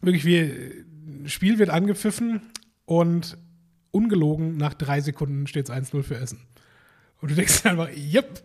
wirklich, 0.00 0.24
wie, 0.24 0.40
ein 0.40 1.28
Spiel 1.28 1.58
wird 1.58 1.70
angepfiffen 1.70 2.40
und 2.86 3.36
ungelogen, 3.90 4.56
nach 4.56 4.74
drei 4.74 5.00
Sekunden 5.00 5.46
steht 5.46 5.68
es 5.68 5.74
1-0 5.74 6.02
für 6.02 6.16
Essen. 6.16 6.40
Und 7.20 7.30
du 7.30 7.34
denkst 7.34 7.64
einfach, 7.64 7.88
yep, 7.88 8.42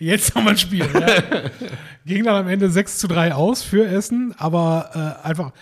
jetzt 0.00 0.34
haben 0.34 0.44
wir 0.44 0.50
ein 0.50 0.58
Spiel. 0.58 0.86
Ja. 0.92 1.50
Ging 2.04 2.24
dann 2.24 2.34
am 2.34 2.48
Ende 2.48 2.68
6 2.70 2.98
zu 2.98 3.06
3 3.08 3.34
aus 3.34 3.62
für 3.62 3.86
Essen, 3.86 4.34
aber 4.38 5.20
äh, 5.24 5.26
einfach 5.26 5.52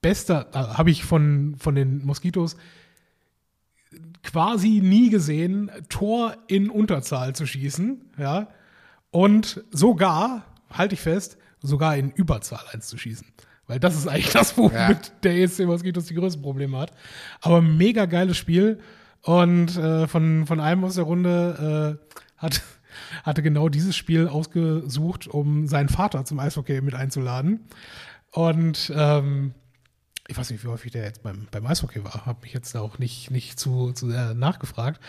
bester, 0.00 0.48
äh, 0.52 0.56
habe 0.76 0.90
ich 0.90 1.04
von, 1.04 1.54
von 1.58 1.74
den 1.74 2.04
Moskitos 2.04 2.56
quasi 4.22 4.80
nie 4.82 5.10
gesehen, 5.10 5.70
Tor 5.88 6.36
in 6.46 6.70
Unterzahl 6.70 7.34
zu 7.34 7.46
schießen, 7.46 8.12
ja, 8.18 8.48
und 9.10 9.62
sogar, 9.70 10.44
halte 10.70 10.94
ich 10.94 11.00
fest, 11.00 11.36
sogar 11.60 11.96
in 11.96 12.10
Überzahl 12.12 12.64
eins 12.72 12.88
zu 12.88 12.96
schießen. 12.96 13.26
Weil 13.66 13.78
das 13.78 13.94
ist 13.96 14.08
eigentlich 14.08 14.32
das, 14.32 14.56
womit 14.56 14.72
Ja. 14.74 14.94
der 15.22 15.36
ESC 15.36 15.60
Moskitos 15.66 16.06
die 16.06 16.14
größten 16.14 16.42
Probleme 16.42 16.78
hat. 16.78 16.92
Aber 17.40 17.60
mega 17.62 18.06
geiles 18.06 18.36
Spiel. 18.36 18.80
Und 19.22 19.76
äh, 19.76 20.08
von, 20.08 20.46
von 20.46 20.60
einem 20.60 20.82
aus 20.84 20.96
der 20.96 21.04
Runde 21.04 21.98
äh, 22.02 22.42
hat, 22.42 22.62
hatte 23.22 23.42
genau 23.42 23.68
dieses 23.68 23.96
Spiel 23.96 24.28
ausgesucht, 24.28 25.26
um 25.28 25.66
seinen 25.66 25.88
Vater 25.88 26.24
zum 26.24 26.38
Eishockey 26.38 26.80
mit 26.80 26.94
einzuladen. 26.94 27.66
Und 28.30 28.92
ähm, 28.96 29.54
ich 30.32 30.38
weiß 30.38 30.50
nicht, 30.50 30.64
wie 30.64 30.68
häufig 30.68 30.92
der 30.92 31.04
jetzt 31.04 31.22
beim, 31.22 31.46
beim 31.50 31.66
Eishockey 31.66 32.02
war, 32.04 32.26
habe 32.26 32.40
mich 32.42 32.54
jetzt 32.54 32.74
auch 32.74 32.98
nicht, 32.98 33.30
nicht 33.30 33.60
zu, 33.60 33.92
zu 33.92 34.10
sehr 34.10 34.34
nachgefragt. 34.34 35.00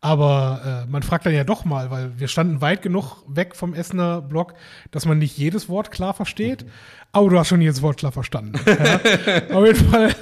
Aber 0.00 0.84
äh, 0.86 0.90
man 0.90 1.02
fragt 1.02 1.26
dann 1.26 1.34
ja 1.34 1.42
doch 1.42 1.64
mal, 1.64 1.90
weil 1.90 2.20
wir 2.20 2.28
standen 2.28 2.60
weit 2.60 2.82
genug 2.82 3.24
weg 3.26 3.56
vom 3.56 3.74
Essener 3.74 4.20
Block, 4.20 4.54
dass 4.90 5.06
man 5.06 5.18
nicht 5.18 5.38
jedes 5.38 5.68
Wort 5.68 5.90
klar 5.90 6.12
versteht. 6.12 6.66
Aber 7.12 7.30
du 7.30 7.38
hast 7.38 7.48
schon 7.48 7.62
jedes 7.62 7.82
Wort 7.82 7.96
klar 7.96 8.12
verstanden. 8.12 8.60
Ja? 8.68 9.56
auf, 9.56 9.64
jeden 9.64 9.90
Fall, 9.90 10.14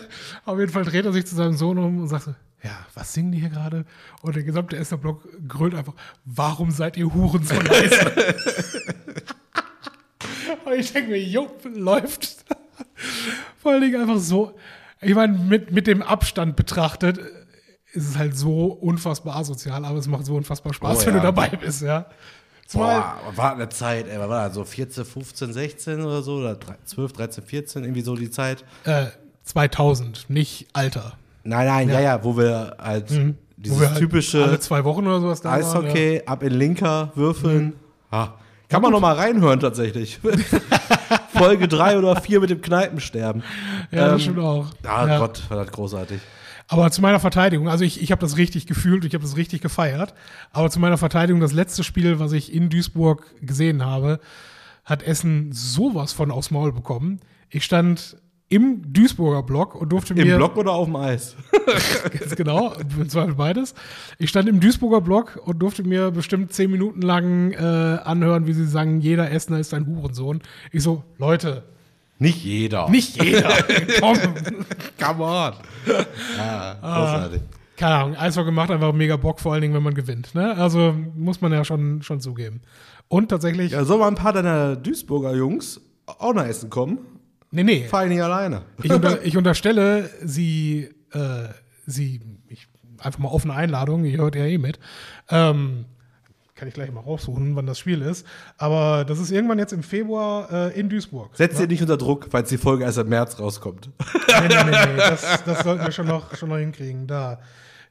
auf 0.44 0.58
jeden 0.58 0.72
Fall 0.72 0.84
dreht 0.84 1.04
er 1.04 1.12
sich 1.12 1.26
zu 1.26 1.34
seinem 1.34 1.54
Sohn 1.54 1.78
um 1.78 2.02
und 2.02 2.08
sagt 2.08 2.28
ja, 2.62 2.86
was 2.94 3.12
singen 3.12 3.32
die 3.32 3.40
hier 3.40 3.50
gerade? 3.50 3.84
Und 4.22 4.36
der 4.36 4.44
gesamte 4.44 4.76
Essener 4.76 5.00
Block 5.00 5.28
grölt 5.46 5.74
einfach, 5.74 5.94
warum 6.24 6.70
seid 6.70 6.96
ihr 6.96 7.12
Huren 7.12 7.44
so 7.44 7.60
leise? 7.60 8.12
und 10.64 10.72
ich 10.72 10.92
denke 10.92 11.10
mir, 11.10 11.22
jo, 11.22 11.50
läuft. 11.74 12.46
Vor 13.62 13.72
allen 13.72 13.80
Dingen 13.82 14.00
einfach 14.00 14.18
so, 14.18 14.54
ich 15.00 15.14
meine, 15.14 15.36
mit, 15.38 15.72
mit 15.72 15.86
dem 15.86 16.02
Abstand 16.02 16.56
betrachtet, 16.56 17.18
äh, 17.18 17.22
ist 17.92 18.10
es 18.10 18.18
halt 18.18 18.36
so 18.36 18.66
unfassbar 18.66 19.36
asozial, 19.36 19.84
aber 19.84 19.98
es 19.98 20.06
macht 20.06 20.26
so 20.26 20.34
unfassbar 20.34 20.74
Spaß, 20.74 21.02
Oh, 21.02 21.06
wenn 21.06 21.12
du 21.14 21.18
ja. 21.18 21.24
dabei 21.24 21.48
bist, 21.48 21.82
ja. 21.82 22.06
Zumal, 22.66 23.00
Boah, 23.00 23.36
war 23.36 23.52
eine 23.54 23.68
Zeit, 23.68 24.08
ey, 24.08 24.18
war 24.18 24.28
das, 24.28 24.54
so 24.54 24.64
14, 24.64 25.04
15, 25.04 25.52
16 25.52 26.00
oder 26.02 26.20
so, 26.22 26.36
oder 26.38 26.56
3 26.56 26.74
12, 26.84 27.12
13, 27.12 27.44
14, 27.44 27.82
irgendwie 27.84 28.02
so 28.02 28.16
die 28.16 28.30
Zeit. 28.30 28.64
äh, 28.84 29.06
2000, 29.44 30.28
nicht 30.28 30.66
Alter. 30.72 31.12
Nein, 31.44 31.66
nein, 31.68 31.88
ja, 31.88 32.00
ja, 32.00 32.24
wo 32.24 32.36
wir 32.36 32.76
halt 32.78 33.08
Wo 33.10 33.32
dieses 33.56 33.80
wir 33.80 33.88
halt 33.90 33.98
typische 33.98 34.42
alle 34.42 34.58
zwei 34.58 34.82
Wochen 34.84 35.06
oder 35.06 35.20
sowas 35.20 35.40
da 35.40 35.50
waren. 35.52 35.60
Eishockey, 35.60 36.22
ab 36.26 36.42
in 36.42 36.54
linker, 36.54 37.12
würfeln. 37.14 37.74
Ah, 38.10 38.30
kann 38.68 38.82
man 38.82 38.90
noch 38.90 39.00
mal 39.00 39.14
reinhören 39.14 39.60
tatsächlich. 39.60 40.18
Folge 41.36 41.68
3 41.68 41.98
oder 41.98 42.16
4 42.16 42.40
mit 42.40 42.50
dem 42.50 42.60
Kneipensterben. 42.60 43.42
Ja, 43.90 43.98
ja 43.98 44.04
das 44.06 44.12
Ähm, 44.14 44.20
stimmt 44.20 44.38
auch. 44.40 44.66
Ah 44.84 45.06
ja. 45.06 45.18
Gott, 45.18 45.42
war 45.48 45.56
das 45.64 45.72
großartig. 45.72 46.20
Aber 46.68 46.90
zu 46.90 47.00
meiner 47.00 47.20
Verteidigung, 47.20 47.68
also 47.68 47.84
ich, 47.84 48.02
ich 48.02 48.10
habe 48.10 48.20
das 48.20 48.36
richtig 48.36 48.66
gefühlt, 48.66 49.04
ich 49.04 49.14
habe 49.14 49.22
das 49.22 49.36
richtig 49.36 49.60
gefeiert. 49.60 50.14
Aber 50.50 50.68
zu 50.70 50.80
meiner 50.80 50.98
Verteidigung, 50.98 51.40
das 51.40 51.52
letzte 51.52 51.84
Spiel, 51.84 52.18
was 52.18 52.32
ich 52.32 52.52
in 52.52 52.70
Duisburg 52.70 53.24
gesehen 53.40 53.84
habe, 53.84 54.18
hat 54.84 55.02
Essen 55.02 55.52
sowas 55.52 56.12
von 56.12 56.30
aufs 56.30 56.50
Maul 56.50 56.72
bekommen. 56.72 57.20
Ich 57.50 57.64
stand 57.64 58.16
im 58.48 58.92
Duisburger 58.92 59.42
Block 59.42 59.74
und 59.74 59.90
durfte 59.90 60.14
Im 60.14 60.26
mir 60.26 60.36
Block 60.36 60.56
oder 60.56 60.72
auf 60.72 60.86
dem 60.86 60.96
Eis? 60.96 61.34
Ganz 62.18 62.36
genau, 62.36 62.72
im 62.74 63.08
Zweifel 63.08 63.34
beides. 63.34 63.74
Ich 64.18 64.30
stand 64.30 64.48
im 64.48 64.60
Duisburger 64.60 65.00
Block 65.00 65.40
und 65.44 65.58
durfte 65.58 65.82
mir 65.82 66.10
bestimmt 66.12 66.52
zehn 66.52 66.70
Minuten 66.70 67.02
lang 67.02 67.52
äh, 67.52 67.56
anhören, 68.04 68.46
wie 68.46 68.52
sie 68.52 68.66
sagen, 68.66 69.00
jeder 69.00 69.30
Essener 69.32 69.58
ist 69.58 69.74
ein 69.74 69.86
Hurensohn. 69.86 70.42
Ich 70.70 70.82
so, 70.84 71.02
Leute, 71.18 71.64
Nicht 72.20 72.44
jeder. 72.44 72.88
nicht 72.88 73.20
jeder, 73.22 73.52
komm. 74.00 74.16
Come 75.02 75.24
on. 75.24 75.52
Ja, 76.36 76.74
großartig. 76.80 77.40
Keine 77.76 77.94
Ahnung, 77.94 78.16
Eishockey 78.16 78.52
macht 78.52 78.70
einfach 78.70 78.92
mega 78.94 79.16
Bock, 79.16 79.38
vor 79.40 79.52
allen 79.52 79.62
Dingen, 79.62 79.74
wenn 79.74 79.82
man 79.82 79.92
gewinnt. 79.94 80.34
Ne? 80.34 80.56
Also 80.56 80.94
muss 81.16 81.40
man 81.40 81.52
ja 81.52 81.64
schon, 81.64 82.00
schon 82.02 82.20
zugeben. 82.20 82.62
Und 83.08 83.28
tatsächlich, 83.28 83.72
Ja, 83.72 83.84
soll 83.84 83.98
mal 83.98 84.08
ein 84.08 84.14
paar 84.14 84.32
deiner 84.32 84.76
Duisburger 84.76 85.34
Jungs 85.34 85.80
auch 86.06 86.32
nach 86.32 86.46
Essen 86.46 86.70
kommen? 86.70 86.98
Nee, 87.56 87.64
nee, 87.64 87.88
Fahr 87.88 88.04
ich 88.04 88.10
nicht 88.10 88.22
alleine. 88.22 88.62
ich, 88.82 88.92
unter, 88.92 89.24
ich 89.24 89.36
unterstelle, 89.36 90.10
sie, 90.22 90.90
äh, 91.12 91.48
sie, 91.86 92.20
ich, 92.48 92.68
einfach 92.98 93.18
mal 93.18 93.28
offene 93.28 93.54
Einladung, 93.54 94.04
ihr 94.04 94.18
hört 94.18 94.36
ja 94.36 94.44
eh 94.44 94.58
mit, 94.58 94.78
ähm, 95.30 95.86
kann 96.54 96.68
ich 96.68 96.74
gleich 96.74 96.90
mal 96.90 97.00
raussuchen, 97.00 97.54
wann 97.56 97.66
das 97.66 97.78
Spiel 97.78 98.00
ist. 98.00 98.26
Aber 98.56 99.04
das 99.04 99.18
ist 99.18 99.30
irgendwann 99.30 99.58
jetzt 99.58 99.72
im 99.72 99.82
Februar 99.82 100.50
äh, 100.50 100.78
in 100.80 100.88
Duisburg. 100.88 101.36
Setz 101.36 101.58
dir 101.58 101.66
nicht 101.66 101.82
unter 101.82 101.98
Druck, 101.98 102.28
falls 102.30 102.48
die 102.48 102.56
Folge 102.56 102.84
erst 102.84 102.98
im 102.98 103.08
März 103.08 103.38
rauskommt. 103.38 103.90
Nee, 104.28 104.48
nee, 104.48 104.64
nee, 104.64 104.70
nee. 104.70 104.96
Das, 104.96 105.44
das 105.44 105.60
sollten 105.60 105.84
wir 105.84 105.92
schon 105.92 106.06
noch, 106.06 106.34
schon 106.34 106.48
noch 106.48 106.56
hinkriegen. 106.56 107.06
Da 107.06 107.40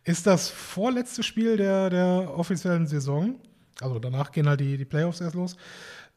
ist 0.03 0.27
das 0.27 0.49
vorletzte 0.49 1.23
Spiel 1.23 1.57
der, 1.57 1.89
der 1.89 2.31
offiziellen 2.35 2.87
Saison. 2.87 3.35
Also 3.81 3.99
danach 3.99 4.31
gehen 4.31 4.47
halt 4.47 4.59
die, 4.59 4.77
die 4.77 4.85
Playoffs 4.85 5.21
erst 5.21 5.35
los. 5.35 5.55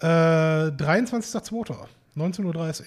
Äh, 0.00 0.06
23.02. 0.06 1.76
19.30 2.16 2.80
Uhr. 2.80 2.86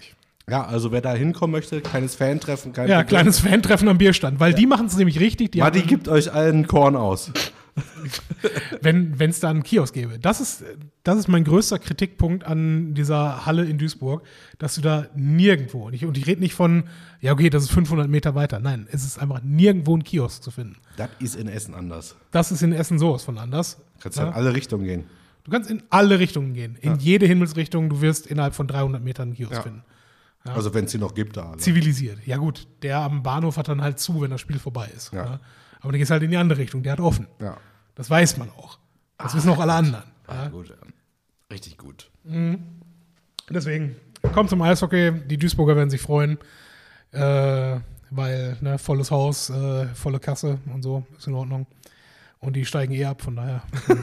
Ja, 0.50 0.66
also 0.66 0.92
wer 0.92 1.02
da 1.02 1.14
hinkommen 1.14 1.52
möchte, 1.52 1.82
kleines 1.82 2.16
Fan-Treffen. 2.16 2.74
kein 2.74 2.90
Ja, 2.90 2.98
Problem. 2.98 3.08
kleines 3.10 3.40
Fan-Treffen 3.40 3.88
am 3.88 3.98
Bierstand, 3.98 4.40
weil 4.40 4.54
die 4.54 4.66
machen 4.66 4.88
es 4.88 4.98
nämlich 4.98 5.20
richtig. 5.20 5.52
Die 5.52 5.60
Matti 5.60 5.82
gibt 5.82 6.08
euch 6.08 6.34
allen 6.34 6.68
Korn 6.68 6.96
aus. 6.96 7.32
wenn 8.82 9.16
es 9.20 9.40
da 9.40 9.50
einen 9.50 9.64
Kiosk 9.64 9.94
gäbe. 9.94 10.20
Das 10.20 10.42
ist, 10.42 10.64
das 11.04 11.18
ist 11.18 11.28
mein 11.28 11.44
größter 11.44 11.80
Kritikpunkt 11.80 12.44
an 12.46 12.94
dieser 12.94 13.46
Halle 13.46 13.64
in 13.66 13.78
Duisburg, 13.78 14.24
dass 14.60 14.76
du 14.76 14.82
da 14.82 15.08
nirgendwo, 15.16 15.86
und 15.88 15.94
ich, 15.94 16.06
und 16.06 16.18
ich 16.18 16.28
rede 16.28 16.42
nicht 16.42 16.54
von, 16.54 16.84
ja 17.22 17.32
okay, 17.34 17.50
das 17.50 17.64
ist 17.64 17.72
500 17.72 18.10
Meter 18.10 18.36
weiter. 18.36 18.60
Nein, 18.60 18.88
es 18.92 19.06
ist 19.06 19.20
einfach 19.20 19.42
nirgendwo 19.44 19.96
ein 19.96 20.04
Kiosk 20.04 20.44
zu 20.44 20.52
finden. 20.52 20.76
Das 20.98 21.10
ist 21.20 21.36
in 21.36 21.48
Essen 21.48 21.74
anders. 21.74 22.16
Das 22.32 22.52
ist 22.52 22.62
in 22.62 22.74
Essen 22.74 23.00
sowas 23.00 23.24
von 23.24 23.38
anders. 23.38 23.78
Kannst 24.02 24.18
Ja. 24.18 24.26
ja 24.26 24.30
in 24.32 24.36
alle 24.36 24.54
Richtungen 24.54 24.84
gehen. 24.86 25.04
Du 25.44 25.52
kannst 25.52 25.72
in 25.72 25.82
alle 25.90 26.20
Richtungen 26.20 26.54
gehen, 26.54 26.78
in 26.82 26.98
jede 27.00 27.26
Himmelsrichtung. 27.26 27.90
Du 27.90 28.02
wirst 28.02 28.28
innerhalb 28.28 28.54
von 28.54 28.68
300 28.68 29.04
Metern 29.04 29.30
einen 29.30 29.36
Kiosk 29.36 29.54
Ja. 29.54 29.62
finden. 29.62 29.84
Also 30.44 30.74
wenn 30.74 30.86
es 30.86 30.92
sie 30.92 30.98
noch 30.98 31.14
gibt, 31.14 31.38
da 31.38 31.50
alle. 31.50 31.58
Zivilisiert. 31.58 32.26
Ja 32.26 32.38
gut, 32.38 32.68
der 32.82 33.00
am 33.00 33.22
Bahnhof 33.22 33.58
hat 33.58 33.68
dann 33.68 33.82
halt 33.82 34.00
zu, 34.00 34.22
wenn 34.22 34.32
das 34.32 34.42
Spiel 34.42 34.60
vorbei 34.60 34.90
ist. 34.96 35.14
Ja. 35.14 35.26
Ja. 35.26 35.40
Aber 35.82 35.92
du 35.92 35.98
gehst 35.98 36.12
halt 36.12 36.24
in 36.24 36.32
die 36.32 36.38
andere 36.38 36.60
Richtung, 36.60 36.84
der 36.84 36.94
hat 36.94 37.00
offen. 37.00 37.28
Ja. 37.40 37.58
Das 37.96 38.10
weiß 38.10 38.38
man 38.38 38.50
auch. 38.52 38.80
Das 39.18 39.36
wissen 39.36 39.50
auch 39.50 39.60
alle 39.60 39.74
anderen. 39.74 40.06
Ah, 40.28 40.48
gut. 40.48 40.70
ja. 40.70 40.76
Richtig 41.52 41.78
gut. 41.78 42.10
Deswegen, 43.50 43.96
kommt 44.34 44.50
zum 44.50 44.62
Eishockey. 44.62 45.12
Die 45.28 45.38
Duisburger 45.38 45.76
werden 45.76 45.90
sich 45.90 46.02
freuen, 46.02 46.38
äh, 47.12 47.80
weil 48.10 48.58
ne, 48.62 48.78
volles 48.78 49.12
Haus, 49.12 49.50
äh, 49.50 49.88
volle 49.94 50.20
Kasse 50.20 50.60
und 50.74 50.84
so 50.84 51.06
ist 51.18 51.28
in 51.28 51.34
Ordnung. 51.34 51.68
Und 52.40 52.56
die 52.56 52.66
steigen 52.66 52.94
eh 52.94 53.06
ab, 53.06 53.22
von 53.22 53.36
daher. 53.36 53.62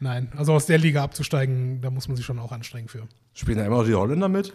Nein, 0.00 0.28
also 0.36 0.52
aus 0.54 0.66
der 0.66 0.78
Liga 0.78 1.02
abzusteigen, 1.02 1.80
da 1.80 1.90
muss 1.90 2.08
man 2.08 2.16
sich 2.16 2.24
schon 2.26 2.38
auch 2.38 2.52
anstrengen 2.52 2.88
für. 2.88 3.06
Spielen 3.34 3.58
da 3.58 3.64
immer 3.66 3.78
noch 3.78 3.86
die 3.86 3.94
Holländer 3.94 4.28
mit? 4.28 4.52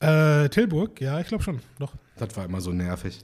Äh, 0.00 0.48
Tilburg, 0.48 1.00
ja, 1.00 1.20
ich 1.20 1.26
glaube 1.28 1.42
schon, 1.44 1.60
doch. 1.78 1.92
Das 2.16 2.36
war 2.36 2.44
immer 2.44 2.60
so 2.60 2.72
nervig. 2.72 3.20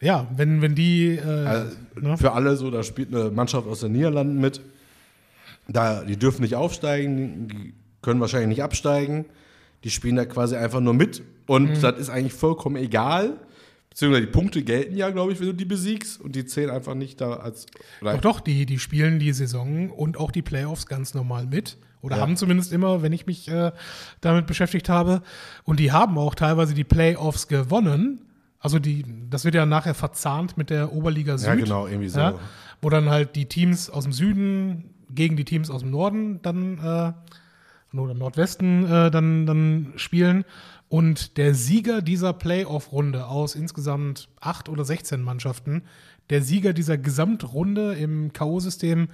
Ja, 0.00 0.28
wenn, 0.36 0.62
wenn 0.62 0.74
die, 0.76 1.16
äh, 1.16 1.22
Also, 1.22 1.76
ne? 2.00 2.16
Für 2.18 2.32
alle 2.32 2.56
so, 2.56 2.70
da 2.70 2.82
spielt 2.84 3.12
eine 3.14 3.30
Mannschaft 3.30 3.66
aus 3.66 3.80
den 3.80 3.92
Niederlanden 3.92 4.40
mit. 4.40 4.60
Da, 5.66 6.04
die 6.04 6.16
dürfen 6.16 6.42
nicht 6.42 6.54
aufsteigen, 6.54 7.48
die 7.48 7.74
können 8.00 8.20
wahrscheinlich 8.20 8.48
nicht 8.48 8.62
absteigen. 8.62 9.24
Die 9.84 9.90
spielen 9.90 10.16
da 10.16 10.24
quasi 10.24 10.56
einfach 10.56 10.80
nur 10.80 10.94
mit. 10.94 11.22
Und 11.46 11.70
Mhm. 11.70 11.80
das 11.80 11.98
ist 11.98 12.10
eigentlich 12.10 12.32
vollkommen 12.32 12.76
egal. 12.76 13.36
Beziehungsweise 13.90 14.26
die 14.26 14.32
Punkte 14.32 14.62
gelten 14.62 14.96
ja, 14.96 15.10
glaube 15.10 15.32
ich, 15.32 15.40
wenn 15.40 15.46
du 15.48 15.54
die 15.54 15.64
besiegst. 15.64 16.20
Und 16.20 16.36
die 16.36 16.44
zählen 16.46 16.70
einfach 16.70 16.94
nicht 16.94 17.20
da 17.20 17.34
als. 17.34 17.66
Doch, 18.00 18.20
doch, 18.20 18.40
die, 18.40 18.66
die 18.66 18.78
spielen 18.78 19.18
die 19.18 19.32
Saison 19.32 19.90
und 19.90 20.18
auch 20.18 20.30
die 20.30 20.42
Playoffs 20.42 20.86
ganz 20.86 21.14
normal 21.14 21.46
mit. 21.46 21.78
Oder 22.00 22.16
Ja. 22.16 22.22
haben 22.22 22.36
zumindest 22.36 22.72
immer, 22.72 23.02
wenn 23.02 23.12
ich 23.12 23.26
mich 23.26 23.48
äh, 23.48 23.72
damit 24.20 24.46
beschäftigt 24.46 24.88
habe. 24.88 25.22
Und 25.64 25.80
die 25.80 25.90
haben 25.90 26.16
auch 26.16 26.34
teilweise 26.36 26.74
die 26.74 26.84
Playoffs 26.84 27.48
gewonnen. 27.48 28.20
Also 28.60 28.78
die, 28.78 29.04
das 29.30 29.44
wird 29.44 29.54
ja 29.56 29.66
nachher 29.66 29.94
verzahnt 29.94 30.56
mit 30.56 30.70
der 30.70 30.92
Oberliga 30.92 31.38
Süd. 31.38 31.48
Ja, 31.48 31.54
genau, 31.56 31.86
irgendwie 31.86 32.08
so. 32.08 32.20
Ja, 32.20 32.38
wo 32.80 32.90
dann 32.90 33.08
halt 33.08 33.34
die 33.34 33.46
Teams 33.46 33.90
aus 33.90 34.04
dem 34.04 34.12
Süden 34.12 34.94
gegen 35.10 35.36
die 35.36 35.44
Teams 35.44 35.70
aus 35.70 35.80
dem 35.80 35.90
Norden 35.90 36.40
dann 36.42 36.78
äh, 36.78 37.96
oder 37.96 38.14
Nordwesten 38.14 38.84
äh, 38.84 39.10
dann, 39.10 39.46
dann 39.46 39.92
spielen. 39.96 40.44
Und 40.88 41.36
der 41.36 41.54
Sieger 41.54 42.00
dieser 42.00 42.32
Playoff-Runde 42.32 43.26
aus 43.26 43.54
insgesamt 43.54 44.28
acht 44.40 44.68
oder 44.68 44.84
16 44.84 45.20
Mannschaften, 45.22 45.82
der 46.30 46.42
Sieger 46.42 46.72
dieser 46.72 46.96
Gesamtrunde 46.96 47.94
im 47.94 48.32
K.O.-System, 48.32 49.08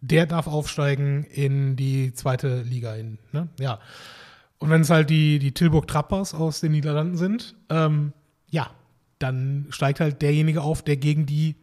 der 0.00 0.26
darf 0.26 0.46
aufsteigen 0.46 1.24
in 1.24 1.76
die 1.76 2.12
zweite 2.14 2.62
Liga. 2.62 2.94
In, 2.94 3.18
ne? 3.32 3.48
Ja. 3.58 3.80
Und 4.58 4.70
wenn 4.70 4.80
es 4.82 4.90
halt 4.90 5.10
die, 5.10 5.38
die 5.38 5.52
Tilburg 5.52 5.88
Trappers 5.88 6.34
aus 6.34 6.60
den 6.60 6.72
Niederlanden 6.72 7.16
sind, 7.16 7.54
ähm, 7.70 8.12
ja, 8.50 8.70
dann 9.18 9.66
steigt 9.70 10.00
halt 10.00 10.22
derjenige 10.22 10.62
auf, 10.62 10.82
der 10.82 10.96
gegen 10.96 11.26
die 11.26 11.54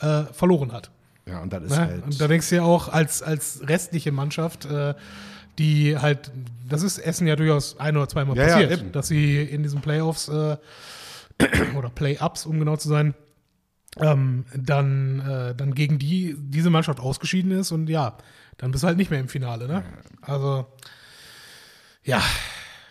äh, 0.00 0.24
verloren 0.32 0.72
hat. 0.72 0.90
Ja, 1.26 1.40
und 1.42 1.52
das 1.52 1.64
ist 1.64 1.70
Ne? 1.70 1.76
halt. 1.78 2.04
Und 2.04 2.20
da 2.20 2.28
denkst 2.28 2.48
du 2.50 2.56
ja 2.56 2.62
auch 2.62 2.88
als, 2.88 3.22
als 3.22 3.60
restliche 3.66 4.12
Mannschaft, 4.12 4.66
äh, 4.66 4.94
die 5.58 5.98
halt, 5.98 6.30
das 6.68 6.82
ist 6.82 6.98
Essen 6.98 7.26
ja 7.26 7.36
durchaus 7.36 7.78
ein 7.78 7.96
oder 7.96 8.08
zweimal 8.08 8.36
Ja, 8.36 8.42
ja, 8.46 8.52
passiert, 8.54 8.72
eben. 8.72 8.92
dass 8.92 9.08
sie 9.08 9.42
in 9.42 9.62
diesen 9.62 9.80
Playoffs 9.80 10.28
äh, 10.28 10.56
oder 11.76 11.90
Play-Ups, 11.90 12.46
um 12.46 12.58
genau 12.58 12.76
zu 12.76 12.88
sein, 12.88 13.14
ähm, 13.98 14.44
dann, 14.56 15.20
äh, 15.20 15.54
dann 15.54 15.74
gegen 15.74 15.98
die 15.98 16.36
diese 16.38 16.70
Mannschaft 16.70 17.00
ausgeschieden 17.00 17.52
ist 17.52 17.70
und 17.70 17.88
ja, 17.88 18.16
dann 18.56 18.70
bist 18.70 18.82
du 18.82 18.88
halt 18.88 18.96
nicht 18.96 19.10
mehr 19.10 19.20
im 19.20 19.28
Finale. 19.28 19.68
Ne? 19.68 19.84
Also, 20.22 20.66
ja, 22.02 22.20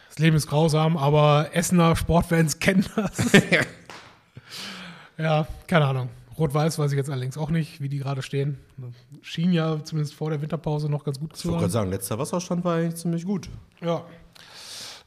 das 0.09 0.19
Leben 0.19 0.35
ist 0.35 0.47
grausam, 0.47 0.95
aber 0.97 1.49
Essener 1.53 1.95
Sportfans 1.95 2.59
kennen 2.59 2.85
das. 2.95 3.31
ja, 5.17 5.47
keine 5.67 5.85
Ahnung. 5.85 6.09
Rot-Weiß 6.37 6.79
weiß 6.79 6.91
ich 6.91 6.97
jetzt 6.97 7.09
allerdings 7.09 7.37
auch 7.37 7.49
nicht, 7.49 7.81
wie 7.81 7.89
die 7.89 7.99
gerade 7.99 8.21
stehen. 8.21 8.57
Schien 9.21 9.53
ja 9.53 9.83
zumindest 9.83 10.15
vor 10.15 10.29
der 10.29 10.41
Winterpause 10.41 10.89
noch 10.89 11.03
ganz 11.03 11.19
gut 11.19 11.33
ich 11.33 11.39
zu 11.39 11.49
wollte 11.49 11.61
gerade 11.61 11.71
sein. 11.71 11.81
sagen, 11.81 11.91
letzter 11.91 12.19
Wasserstand 12.19 12.63
war 12.65 12.77
eigentlich 12.77 12.95
ziemlich 12.95 13.25
gut. 13.25 13.49
Ja. 13.81 14.03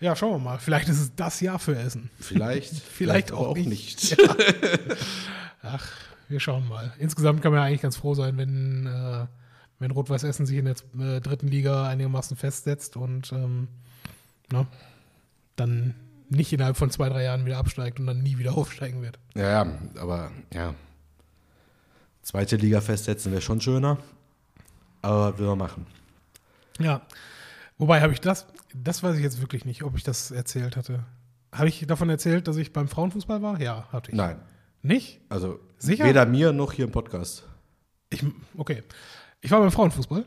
ja, 0.00 0.14
schauen 0.14 0.32
wir 0.32 0.38
mal. 0.38 0.58
Vielleicht 0.58 0.88
ist 0.88 1.00
es 1.00 1.14
das 1.16 1.40
Jahr 1.40 1.58
für 1.58 1.76
Essen. 1.76 2.10
Vielleicht, 2.20 2.74
Vielleicht 2.78 3.32
auch 3.32 3.56
nicht. 3.56 4.16
Ach, 5.62 5.86
wir 6.28 6.40
schauen 6.40 6.68
mal. 6.68 6.92
Insgesamt 6.98 7.42
kann 7.42 7.52
man 7.52 7.60
ja 7.60 7.66
eigentlich 7.66 7.82
ganz 7.82 7.96
froh 7.96 8.14
sein, 8.14 8.36
wenn, 8.36 8.86
äh, 8.86 9.26
wenn 9.78 9.90
Rot-Weiß 9.90 10.22
Essen 10.24 10.46
sich 10.46 10.58
in 10.58 10.64
der 10.66 10.76
äh, 11.16 11.20
dritten 11.20 11.48
Liga 11.48 11.88
einigermaßen 11.88 12.36
festsetzt 12.36 12.96
und 12.96 13.32
ähm, 13.32 13.68
ne, 14.52 14.66
dann 15.56 15.94
nicht 16.28 16.52
innerhalb 16.52 16.76
von 16.76 16.90
zwei, 16.90 17.08
drei 17.08 17.24
Jahren 17.24 17.46
wieder 17.46 17.58
absteigt 17.58 17.98
und 18.00 18.06
dann 18.06 18.22
nie 18.22 18.38
wieder 18.38 18.54
aufsteigen 18.56 19.02
wird. 19.02 19.18
Ja, 19.34 19.64
ja, 19.64 19.72
aber 19.98 20.30
ja. 20.52 20.74
Zweite 22.26 22.56
Liga 22.56 22.80
festsetzen 22.80 23.30
wäre 23.30 23.40
schon 23.40 23.60
schöner. 23.60 23.98
Aber 25.00 25.38
will 25.38 25.46
man 25.46 25.58
machen? 25.58 25.86
Ja. 26.80 27.02
Wobei 27.78 28.00
habe 28.00 28.12
ich 28.14 28.20
das, 28.20 28.48
das 28.74 29.04
weiß 29.04 29.14
ich 29.14 29.22
jetzt 29.22 29.40
wirklich 29.40 29.64
nicht, 29.64 29.84
ob 29.84 29.96
ich 29.96 30.02
das 30.02 30.32
erzählt 30.32 30.74
hatte. 30.76 31.04
Habe 31.52 31.68
ich 31.68 31.86
davon 31.86 32.10
erzählt, 32.10 32.48
dass 32.48 32.56
ich 32.56 32.72
beim 32.72 32.88
Frauenfußball 32.88 33.42
war? 33.42 33.60
Ja, 33.60 33.86
hatte 33.92 34.10
ich. 34.10 34.16
Nein. 34.16 34.40
Nicht? 34.82 35.20
Also 35.28 35.60
Sicher? 35.78 36.04
weder 36.04 36.26
mir 36.26 36.52
noch 36.52 36.72
hier 36.72 36.86
im 36.86 36.90
Podcast. 36.90 37.44
Ich, 38.10 38.24
okay. 38.56 38.82
Ich 39.40 39.52
war 39.52 39.60
beim 39.60 39.70
Frauenfußball. 39.70 40.24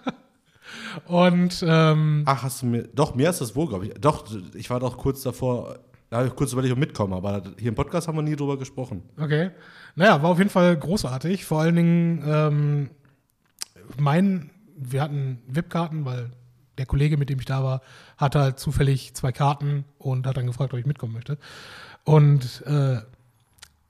Und 1.06 1.64
ähm, 1.66 2.24
Ach, 2.26 2.42
hast 2.42 2.60
du 2.60 2.66
mir. 2.66 2.82
Doch, 2.88 3.14
mir 3.14 3.30
ist 3.30 3.40
das 3.40 3.56
wohl, 3.56 3.66
glaube 3.66 3.86
ich. 3.86 3.94
Doch, 3.94 4.26
ich 4.52 4.68
war 4.68 4.78
doch 4.78 4.98
kurz 4.98 5.22
davor. 5.22 5.78
Da 6.10 6.18
habe 6.18 6.28
ich 6.28 6.36
kurz 6.36 6.52
überlegt, 6.52 6.72
ob 6.72 6.78
ich 6.78 6.86
mitkomme, 6.86 7.16
aber 7.16 7.44
hier 7.56 7.70
im 7.70 7.74
Podcast 7.74 8.08
haben 8.08 8.16
wir 8.16 8.22
nie 8.22 8.36
drüber 8.36 8.58
gesprochen. 8.58 9.02
Okay. 9.18 9.52
Naja, 9.94 10.22
war 10.22 10.30
auf 10.30 10.38
jeden 10.38 10.50
Fall 10.50 10.76
großartig. 10.76 11.44
Vor 11.44 11.60
allen 11.60 11.76
Dingen, 11.76 12.24
ähm, 12.26 12.90
mein, 13.98 14.50
wir 14.76 15.02
hatten 15.02 15.42
VIP-Karten, 15.46 16.04
weil 16.04 16.30
der 16.78 16.86
Kollege, 16.86 17.16
mit 17.16 17.28
dem 17.28 17.38
ich 17.38 17.44
da 17.44 17.62
war, 17.62 17.82
hatte 18.16 18.40
halt 18.40 18.58
zufällig 18.58 19.14
zwei 19.14 19.32
Karten 19.32 19.84
und 19.98 20.26
hat 20.26 20.36
dann 20.36 20.46
gefragt, 20.46 20.72
ob 20.72 20.78
ich 20.78 20.86
mitkommen 20.86 21.12
möchte. 21.12 21.38
Und 22.04 22.62
äh, 22.66 23.00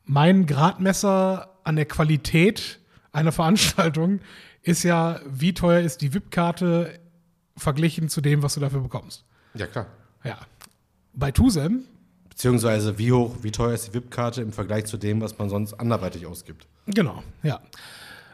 mein 0.05 0.46
Gradmesser 0.46 1.50
an 1.64 1.76
der 1.76 1.86
Qualität 1.86 2.80
einer 3.12 3.32
Veranstaltung 3.32 4.20
ist 4.62 4.82
ja, 4.82 5.20
wie 5.26 5.55
teuer 5.55 5.80
ist 5.80 6.00
die 6.03 6.14
VIP-Karte 6.14 6.98
verglichen 7.57 8.09
zu 8.09 8.20
dem, 8.20 8.42
was 8.42 8.55
du 8.55 8.61
dafür 8.61 8.80
bekommst. 8.80 9.24
Ja, 9.55 9.66
klar. 9.66 9.86
Ja. 10.24 10.38
Bei 11.12 11.30
Tusem 11.30 11.84
Beziehungsweise, 12.33 12.99
wie 12.99 13.12
hoch, 13.12 13.37
wie 13.43 13.51
teuer 13.51 13.74
ist 13.74 13.89
die 13.89 13.95
VIP-Karte 13.95 14.41
im 14.41 14.53
Vergleich 14.53 14.87
zu 14.87 14.97
dem, 14.97 15.20
was 15.20 15.39
man 15.39 15.51
sonst 15.51 15.74
anderweitig 15.74 16.26
ausgibt? 16.26 16.66
Genau, 16.87 17.22
ja. 17.43 17.61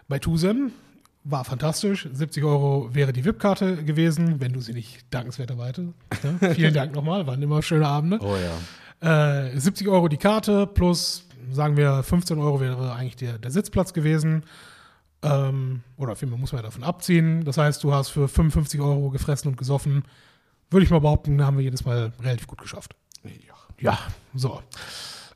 Bei 0.06 0.20
Tusem 0.20 0.70
war 1.24 1.44
fantastisch. 1.44 2.08
70 2.12 2.44
Euro 2.44 2.90
wäre 2.92 3.12
die 3.12 3.24
VIP-Karte 3.24 3.82
gewesen, 3.82 4.40
wenn 4.40 4.52
du 4.52 4.60
sie 4.60 4.72
nicht 4.72 5.04
dankenswerterweise. 5.10 5.94
Ja, 6.22 6.50
vielen 6.54 6.74
Dank 6.74 6.94
nochmal, 6.94 7.26
waren 7.26 7.42
immer 7.42 7.60
schöne 7.60 7.88
Abende. 7.88 8.20
Oh 8.22 8.36
ja. 9.02 9.48
Äh, 9.48 9.58
70 9.58 9.88
Euro 9.88 10.06
die 10.06 10.16
Karte 10.16 10.68
plus, 10.68 11.24
sagen 11.50 11.76
wir, 11.76 12.04
15 12.04 12.38
Euro 12.38 12.60
wäre 12.60 12.92
eigentlich 12.92 13.16
der, 13.16 13.38
der 13.38 13.50
Sitzplatz 13.50 13.92
gewesen. 13.92 14.44
Ähm, 15.22 15.82
oder 15.96 16.14
vielmehr 16.14 16.38
muss 16.38 16.52
man 16.52 16.60
ja 16.60 16.66
davon 16.66 16.84
abziehen. 16.84 17.44
Das 17.44 17.58
heißt, 17.58 17.82
du 17.82 17.92
hast 17.92 18.10
für 18.10 18.28
55 18.28 18.80
Euro 18.80 19.10
gefressen 19.10 19.48
und 19.48 19.56
gesoffen. 19.56 20.04
Würde 20.70 20.84
ich 20.84 20.90
mal 20.90 21.00
behaupten, 21.00 21.44
haben 21.44 21.56
wir 21.56 21.64
jedes 21.64 21.84
Mal 21.84 22.12
relativ 22.22 22.46
gut 22.46 22.60
geschafft. 22.60 22.94
ja. 23.24 23.57
Ja, 23.80 23.98
so. 24.34 24.62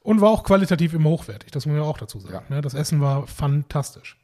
Und 0.02 0.20
war 0.20 0.30
auch 0.30 0.42
qualitativ 0.42 0.94
immer 0.94 1.10
hochwertig, 1.10 1.50
das 1.52 1.66
muss 1.66 1.74
man 1.74 1.82
ja 1.82 1.88
auch 1.88 1.98
dazu 1.98 2.18
sagen. 2.18 2.44
Ja. 2.48 2.56
Ne? 2.56 2.60
Das 2.60 2.74
Essen 2.74 3.00
war 3.00 3.26
fantastisch. 3.26 4.16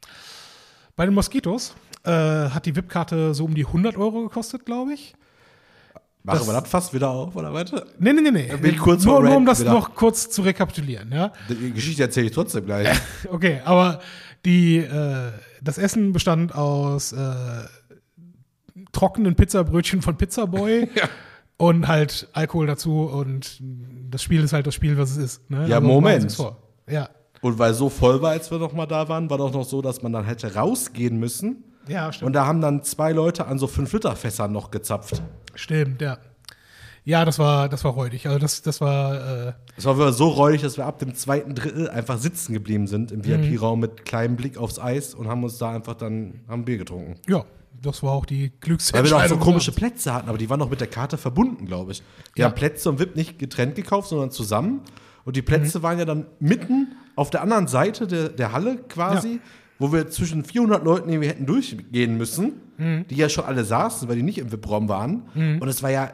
Bei 0.95 1.05
den 1.05 1.13
Moskitos 1.13 1.75
äh, 2.03 2.11
hat 2.11 2.65
die 2.65 2.75
VIP-Karte 2.75 3.33
so 3.33 3.45
um 3.45 3.55
die 3.55 3.65
100 3.65 3.95
Euro 3.95 4.23
gekostet, 4.23 4.65
glaube 4.65 4.93
ich. 4.93 5.15
Machen 6.23 6.47
wir 6.47 6.53
das 6.53 6.69
fast 6.69 6.93
wieder 6.93 7.09
auf, 7.09 7.35
oder 7.35 7.53
weiter? 7.53 7.85
Nee, 7.97 8.11
nee, 8.11 8.21
nee, 8.21 8.31
nee. 8.31 8.55
bin 8.57 8.73
ich 8.73 8.79
kurz 8.79 9.05
nur, 9.05 9.23
nur 9.23 9.37
um 9.37 9.45
das 9.45 9.61
wieder. 9.61 9.71
noch 9.71 9.95
kurz 9.95 10.29
zu 10.29 10.41
rekapitulieren, 10.41 11.11
ja. 11.13 11.31
Die 11.47 11.71
Geschichte 11.71 12.03
erzähle 12.03 12.27
ich 12.27 12.33
trotzdem 12.33 12.65
gleich. 12.65 12.89
Okay, 13.31 13.61
aber 13.63 14.01
die, 14.45 14.77
äh, 14.77 15.31
das 15.61 15.77
Essen 15.77 16.11
bestand 16.11 16.53
aus 16.53 17.13
äh, 17.13 17.25
trockenen 18.91 19.35
Pizzabrötchen 19.35 20.01
von 20.01 20.17
Pizzaboy 20.17 20.89
Ja. 20.95 21.07
Und 21.59 21.87
halt 21.89 22.29
Alkohol 22.33 22.67
dazu 22.67 23.01
und 23.01 23.61
das 24.09 24.23
Spiel 24.23 24.43
ist 24.43 24.53
halt 24.53 24.65
das 24.65 24.73
Spiel, 24.73 24.97
was 24.97 25.11
es 25.11 25.17
ist. 25.17 25.51
Ne? 25.51 25.67
Ja, 25.67 25.75
Also 25.75 25.87
Moment. 25.87 26.37
Ja. 26.89 27.09
Und 27.41 27.59
weil 27.59 27.73
so 27.73 27.89
voll 27.89 28.21
war, 28.21 28.31
als 28.31 28.49
wir 28.49 28.57
noch 28.59 28.73
mal 28.73 28.85
da 28.85 29.07
waren, 29.09 29.29
war 29.29 29.37
doch 29.37 29.51
noch 29.51 29.65
so, 29.65 29.81
dass 29.81 30.01
man 30.01 30.13
dann 30.13 30.25
hätte 30.25 30.55
rausgehen 30.55 31.19
müssen. 31.19 31.63
Ja, 31.87 32.11
stimmt. 32.13 32.27
Und 32.27 32.33
da 32.33 32.45
haben 32.45 32.61
dann 32.61 32.83
zwei 32.83 33.11
Leute 33.11 33.45
an 33.45 33.59
so 33.59 33.65
5-Liter-Fässern 33.65 34.51
noch 34.51 34.71
gezapft. 34.71 35.21
Stimmt, 35.53 36.01
ja. 36.01 36.17
Ja, 37.03 37.25
das 37.25 37.39
war, 37.39 37.67
das 37.67 37.83
war 37.83 37.91
räudig. 37.91 38.27
Also 38.27 38.39
das, 38.39 38.61
das 38.61 38.79
war, 38.79 39.47
äh, 39.47 39.53
Es 39.75 39.85
war 39.85 40.13
so 40.13 40.29
räudig, 40.29 40.61
dass 40.61 40.77
wir 40.77 40.85
ab 40.85 40.99
dem 40.99 41.13
zweiten 41.15 41.55
Drittel 41.55 41.89
einfach 41.89 42.17
sitzen 42.17 42.53
geblieben 42.53 42.87
sind 42.87 43.11
im 43.11 43.25
VIP-Raum 43.25 43.79
mit 43.79 44.05
kleinem 44.05 44.35
Blick 44.37 44.57
aufs 44.57 44.79
Eis 44.79 45.13
und 45.13 45.27
haben 45.27 45.43
uns 45.43 45.57
da 45.57 45.71
einfach 45.71 45.95
dann 45.95 46.41
haben 46.47 46.63
Bier 46.65 46.77
getrunken. 46.77 47.15
ja, 47.27 47.43
das 47.81 48.03
war 48.03 48.11
auch 48.11 48.25
die 48.25 48.49
klügste 48.49 48.93
Weil 48.93 49.03
wir 49.05 49.11
noch 49.11 49.27
so 49.27 49.37
komische 49.37 49.71
Plätze 49.71 50.13
hatten, 50.13 50.29
aber 50.29 50.37
die 50.37 50.49
waren 50.49 50.59
noch 50.59 50.69
mit 50.69 50.79
der 50.81 50.87
Karte 50.87 51.17
verbunden, 51.17 51.65
glaube 51.65 51.91
ich. 51.93 52.03
Die 52.35 52.41
Ja. 52.41 52.47
haben 52.47 52.55
Plätze 52.55 52.89
und 52.89 52.99
VIP 52.99 53.15
nicht 53.15 53.39
getrennt 53.39 53.75
gekauft, 53.75 54.09
sondern 54.09 54.31
zusammen. 54.31 54.81
Und 55.25 55.35
die 55.35 55.41
Mhm. 55.41 55.45
Plätze 55.45 55.83
waren 55.83 55.99
ja 55.99 56.05
dann 56.05 56.25
mitten 56.39 56.95
auf 57.15 57.29
der 57.29 57.41
anderen 57.41 57.67
Seite 57.67 58.07
der, 58.07 58.29
der 58.29 58.51
Halle 58.51 58.77
quasi, 58.87 59.33
Ja. 59.33 59.39
wo 59.77 59.91
wir 59.93 60.09
zwischen 60.09 60.43
400 60.43 60.83
Leuten 60.83 61.09
irgendwie 61.09 61.29
hätten 61.29 61.45
durchgehen 61.45 62.17
müssen, 62.17 62.53
Mhm. 62.77 63.05
die 63.09 63.15
ja 63.15 63.29
schon 63.29 63.45
alle 63.45 63.63
saßen, 63.63 64.07
weil 64.09 64.15
die 64.15 64.23
nicht 64.23 64.37
im 64.37 64.51
VIP-Raum 64.51 64.87
waren. 64.89 65.23
Und 65.59 65.67
es 65.67 65.83
war 65.83 65.89
ja, 65.91 66.13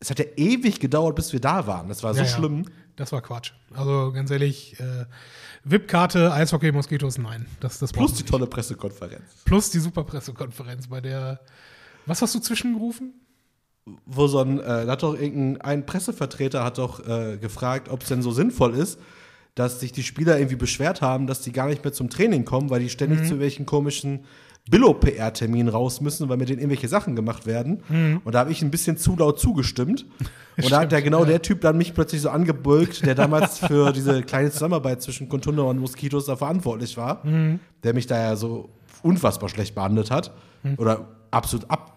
es 0.00 0.10
hat 0.10 0.18
ja 0.18 0.24
ewig 0.36 0.80
gedauert, 0.80 1.14
bis 1.16 1.32
wir 1.32 1.40
da 1.40 1.66
waren. 1.66 1.88
Das 1.88 2.02
war 2.02 2.12
so 2.14 2.22
ja. 2.22 2.26
schlimm. 2.26 2.64
Das 2.96 3.12
war 3.12 3.22
Quatsch. 3.22 3.52
Also 3.74 4.12
ganz 4.12 4.30
ehrlich, 4.30 4.78
äh, 4.80 5.04
VIP-Karte, 5.64 6.32
Eishockey, 6.32 6.72
Moskitos, 6.72 7.18
nein. 7.18 7.46
Das, 7.60 7.78
das 7.78 7.92
Plus 7.92 8.14
die 8.14 8.24
tolle 8.24 8.46
Pressekonferenz. 8.46 9.22
Plus 9.44 9.70
die 9.70 9.78
super 9.78 10.04
Pressekonferenz, 10.04 10.88
bei 10.88 11.00
der. 11.00 11.40
Was 12.06 12.20
hast 12.20 12.34
du 12.34 12.40
zwischengerufen? 12.40 13.14
wo 14.06 14.26
so 14.26 14.40
ein, 14.40 14.60
äh, 14.60 14.86
da 14.86 14.92
hat 14.92 15.02
doch 15.02 15.14
irgendein 15.14 15.60
ein 15.60 15.86
Pressevertreter 15.86 16.64
hat 16.64 16.78
doch 16.78 17.06
äh, 17.06 17.36
gefragt, 17.38 17.88
ob 17.88 18.02
es 18.02 18.08
denn 18.08 18.22
so 18.22 18.30
sinnvoll 18.30 18.74
ist, 18.74 18.98
dass 19.54 19.80
sich 19.80 19.92
die 19.92 20.02
Spieler 20.02 20.38
irgendwie 20.38 20.56
beschwert 20.56 21.02
haben, 21.02 21.26
dass 21.26 21.40
die 21.40 21.52
gar 21.52 21.66
nicht 21.66 21.84
mehr 21.84 21.92
zum 21.92 22.08
Training 22.08 22.44
kommen, 22.44 22.70
weil 22.70 22.80
die 22.80 22.88
ständig 22.88 23.26
zu 23.26 23.38
welchen 23.38 23.66
komischen 23.66 24.24
Billo-PR-Terminen 24.70 25.68
raus 25.68 26.00
müssen, 26.00 26.28
weil 26.28 26.36
mit 26.36 26.48
denen 26.48 26.58
irgendwelche 26.60 26.88
Sachen 26.88 27.16
gemacht 27.16 27.46
werden. 27.46 27.82
Und 28.24 28.34
da 28.34 28.40
habe 28.40 28.52
ich 28.52 28.62
ein 28.62 28.70
bisschen 28.70 28.96
zu 28.96 29.16
laut 29.16 29.38
zugestimmt. 29.40 30.06
Und 30.56 30.70
da 30.70 30.80
hat 30.80 30.92
der 30.92 31.02
genau 31.02 31.24
der 31.24 31.42
Typ 31.42 31.60
dann 31.62 31.76
mich 31.76 31.94
plötzlich 31.94 32.20
so 32.22 32.30
angebulgt, 32.30 33.04
der 33.04 33.14
damals 33.14 33.58
für 33.58 33.92
diese 33.92 34.22
kleine 34.22 34.50
Zusammenarbeit 34.50 35.02
zwischen 35.02 35.28
Contunda 35.28 35.62
und 35.62 35.78
Moskitos 35.78 36.26
da 36.26 36.36
verantwortlich 36.36 36.96
war, 36.96 37.22
der 37.82 37.94
mich 37.94 38.06
da 38.06 38.18
ja 38.18 38.36
so 38.36 38.68
unfassbar 39.02 39.48
schlecht 39.48 39.74
behandelt 39.74 40.10
hat. 40.10 40.32
Oder 40.76 41.06
absolut 41.30 41.68
ab. 41.70 41.88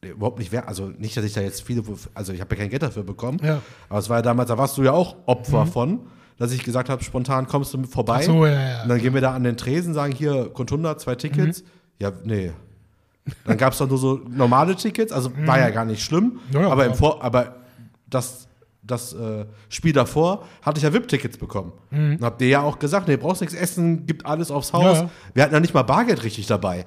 Überhaupt 0.00 0.38
nicht 0.38 0.52
wert, 0.52 0.68
also 0.68 0.92
nicht, 0.96 1.16
dass 1.16 1.24
ich 1.24 1.32
da 1.32 1.40
jetzt 1.40 1.62
viele, 1.62 1.82
also 2.14 2.32
ich 2.32 2.40
habe 2.40 2.54
ja 2.54 2.60
kein 2.60 2.70
Geld 2.70 2.82
dafür 2.84 3.02
bekommen, 3.02 3.40
Ja. 3.42 3.60
aber 3.88 3.98
es 3.98 4.08
war 4.08 4.18
ja 4.18 4.22
damals, 4.22 4.46
da 4.48 4.56
warst 4.56 4.78
du 4.78 4.84
ja 4.84 4.92
auch 4.92 5.16
Opfer 5.26 5.66
von, 5.66 5.98
dass 6.36 6.52
ich 6.52 6.62
gesagt 6.62 6.88
habe, 6.88 7.02
spontan 7.02 7.48
kommst 7.48 7.74
du 7.74 7.78
mit 7.78 7.90
vorbei. 7.90 8.22
So, 8.22 8.46
ja, 8.46 8.52
ja. 8.52 8.82
Und 8.84 8.90
dann 8.90 9.00
gehen 9.00 9.12
wir 9.12 9.20
da 9.20 9.34
an 9.34 9.42
den 9.42 9.56
Tresen, 9.56 9.94
sagen 9.94 10.12
hier, 10.14 10.50
Contunda, 10.50 10.96
zwei 10.98 11.16
Tickets. 11.16 11.62
Mhm. 11.62 11.66
Ja, 11.98 12.12
nee. 12.24 12.52
Dann 13.44 13.58
gab 13.58 13.72
es 13.72 13.78
doch 13.78 13.88
nur 13.88 13.98
so 13.98 14.20
normale 14.28 14.74
Tickets, 14.76 15.12
also 15.12 15.30
war 15.46 15.58
ja 15.58 15.70
gar 15.70 15.84
nicht 15.84 16.02
schlimm. 16.02 16.40
Mhm. 16.48 16.54
Ja, 16.54 16.60
ja, 16.62 16.68
aber, 16.70 16.86
im. 16.86 16.94
Vor 16.94 17.22
aber 17.22 17.56
das, 18.08 18.48
das 18.82 19.12
äh, 19.12 19.46
Spiel 19.68 19.92
davor 19.92 20.46
hatte 20.62 20.78
ich 20.78 20.84
ja 20.84 20.92
VIP-Tickets 20.92 21.36
bekommen. 21.36 21.72
Und 21.90 22.22
habt 22.22 22.40
ihr 22.40 22.48
ja 22.48 22.62
auch 22.62 22.78
gesagt, 22.78 23.08
nee, 23.08 23.16
brauchst 23.16 23.40
nichts 23.40 23.54
essen, 23.54 24.06
gibt 24.06 24.24
alles 24.24 24.50
aufs 24.50 24.72
Haus. 24.72 24.98
Mhm. 24.98 25.04
Ja. 25.04 25.10
Wir 25.34 25.42
hatten 25.42 25.54
ja 25.54 25.60
nicht 25.60 25.74
mal 25.74 25.82
Bargeld 25.82 26.24
richtig 26.24 26.46
dabei. 26.46 26.84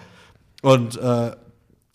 Und 0.61 0.97
äh, 0.97 1.31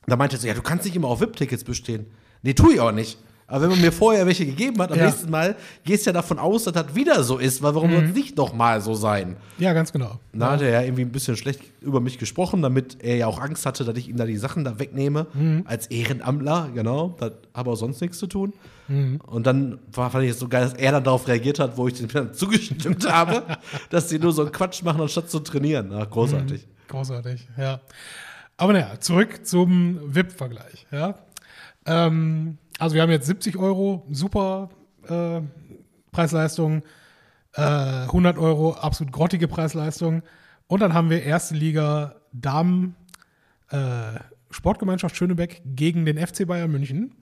da 0.06 0.16
meinte 0.16 0.36
er 0.36 0.40
so, 0.40 0.46
ja, 0.46 0.54
du 0.54 0.62
kannst 0.62 0.84
nicht 0.84 0.94
immer 0.94 1.08
auf 1.08 1.20
VIP-Tickets 1.20 1.64
bestehen. 1.64 2.06
Nee, 2.42 2.54
tu 2.54 2.70
ich 2.70 2.80
auch 2.80 2.92
nicht. 2.92 3.18
Aber 3.48 3.62
wenn 3.62 3.70
man 3.70 3.80
mir 3.80 3.92
vorher 3.92 4.26
welche 4.26 4.44
gegeben 4.44 4.80
hat, 4.82 4.90
am 4.90 4.98
Ja. 4.98 5.06
nächsten 5.06 5.30
Mal 5.30 5.54
gehst 5.84 6.04
du 6.04 6.10
ja 6.10 6.12
davon 6.14 6.38
aus, 6.40 6.64
dass 6.64 6.72
das 6.72 6.94
wieder 6.96 7.22
so 7.22 7.38
ist, 7.38 7.62
weil 7.62 7.74
warum 7.76 7.92
soll 7.92 8.02
es 8.04 8.12
nicht 8.14 8.36
nochmal 8.36 8.80
so 8.80 8.94
sein? 8.94 9.36
Ja, 9.58 9.72
ganz 9.72 9.92
genau. 9.92 10.18
Da 10.32 10.52
hat 10.52 10.62
er 10.62 10.70
ja 10.70 10.82
irgendwie 10.82 11.02
ein 11.02 11.12
bisschen 11.12 11.36
schlecht 11.36 11.60
über 11.80 12.00
mich 12.00 12.18
gesprochen, 12.18 12.60
damit 12.60 12.98
er 13.04 13.16
ja 13.16 13.26
auch 13.28 13.40
Angst 13.40 13.64
hatte, 13.64 13.84
dass 13.84 13.96
ich 13.96 14.08
ihm 14.08 14.16
da 14.16 14.24
die 14.26 14.36
Sachen 14.36 14.64
da 14.64 14.80
wegnehme. 14.80 15.26
Als 15.64 15.86
Ehrenamtler, 15.86 16.70
genau. 16.74 17.14
Das 17.20 17.32
habe 17.54 17.70
auch 17.70 17.76
sonst 17.76 18.00
nichts 18.00 18.18
zu 18.18 18.26
tun. 18.26 18.52
Und 18.88 19.46
dann 19.46 19.78
war, 19.92 20.10
fand 20.10 20.24
ich 20.24 20.30
es 20.30 20.38
so 20.40 20.48
geil, 20.48 20.62
dass 20.64 20.74
er 20.74 20.92
dann 20.92 21.04
darauf 21.04 21.26
reagiert 21.28 21.58
hat, 21.60 21.76
wo 21.76 21.86
ich 21.88 21.94
dem 21.94 22.08
dann 22.08 22.34
zugestimmt 22.34 23.08
habe, 23.10 23.44
dass 23.90 24.08
sie 24.08 24.18
nur 24.18 24.32
so 24.32 24.42
einen 24.42 24.52
Quatsch 24.52 24.82
machen, 24.82 25.00
anstatt 25.00 25.30
zu 25.30 25.38
trainieren. 25.40 25.92
Ach, 25.92 26.08
großartig. 26.10 26.66
Großartig, 26.88 27.48
ja. 27.58 27.80
Aber 28.56 28.72
naja, 28.72 28.98
zurück 29.00 29.40
zum 29.46 29.98
VIP-Vergleich. 30.14 30.86
Ja. 30.90 31.14
Ähm, 31.84 32.58
also 32.78 32.94
wir 32.94 33.02
haben 33.02 33.10
jetzt 33.10 33.26
70 33.26 33.56
Euro, 33.56 34.06
super 34.10 34.70
äh, 35.08 35.40
Preisleistung, 36.12 36.82
äh, 37.54 37.62
100 37.62 38.38
Euro, 38.38 38.74
absolut 38.74 39.12
grottige 39.12 39.48
Preisleistung. 39.48 40.22
Und 40.66 40.80
dann 40.80 40.94
haben 40.94 41.10
wir 41.10 41.22
erste 41.22 41.54
Liga 41.54 42.16
Damen 42.32 42.96
äh, 43.70 44.18
Sportgemeinschaft 44.50 45.16
Schönebeck 45.16 45.62
gegen 45.64 46.04
den 46.04 46.24
FC 46.24 46.46
Bayern 46.46 46.70
München. 46.70 47.14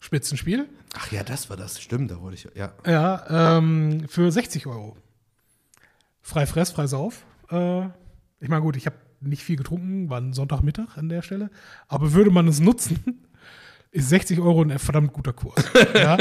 Spitzenspiel. 0.00 0.68
Ach 0.98 1.10
ja, 1.10 1.22
das 1.22 1.48
war 1.48 1.56
das. 1.56 1.80
Stimmt, 1.80 2.10
da 2.10 2.20
wollte 2.20 2.36
ich, 2.36 2.48
ja. 2.54 2.72
Ja, 2.86 3.56
ähm, 3.56 4.06
für 4.08 4.30
60 4.30 4.66
Euro. 4.66 4.96
Frei 6.20 6.46
Fress, 6.46 6.70
frei 6.70 6.86
Sauf. 6.86 7.24
Äh, 7.50 7.86
ich 8.40 8.48
meine, 8.48 8.60
gut, 8.60 8.76
ich 8.76 8.84
habe 8.84 8.96
nicht 9.20 9.42
viel 9.42 9.56
getrunken, 9.56 10.10
war 10.10 10.20
ein 10.20 10.34
Sonntagmittag 10.34 10.98
an 10.98 11.08
der 11.08 11.22
Stelle. 11.22 11.50
Aber 11.88 12.12
würde 12.12 12.30
man 12.30 12.46
es 12.48 12.60
nutzen, 12.60 13.24
ist 13.94 14.08
60 14.08 14.40
Euro 14.40 14.62
ein 14.62 14.76
verdammt 14.78 15.12
guter 15.12 15.32
Kurs. 15.32 15.64
ja? 15.94 16.18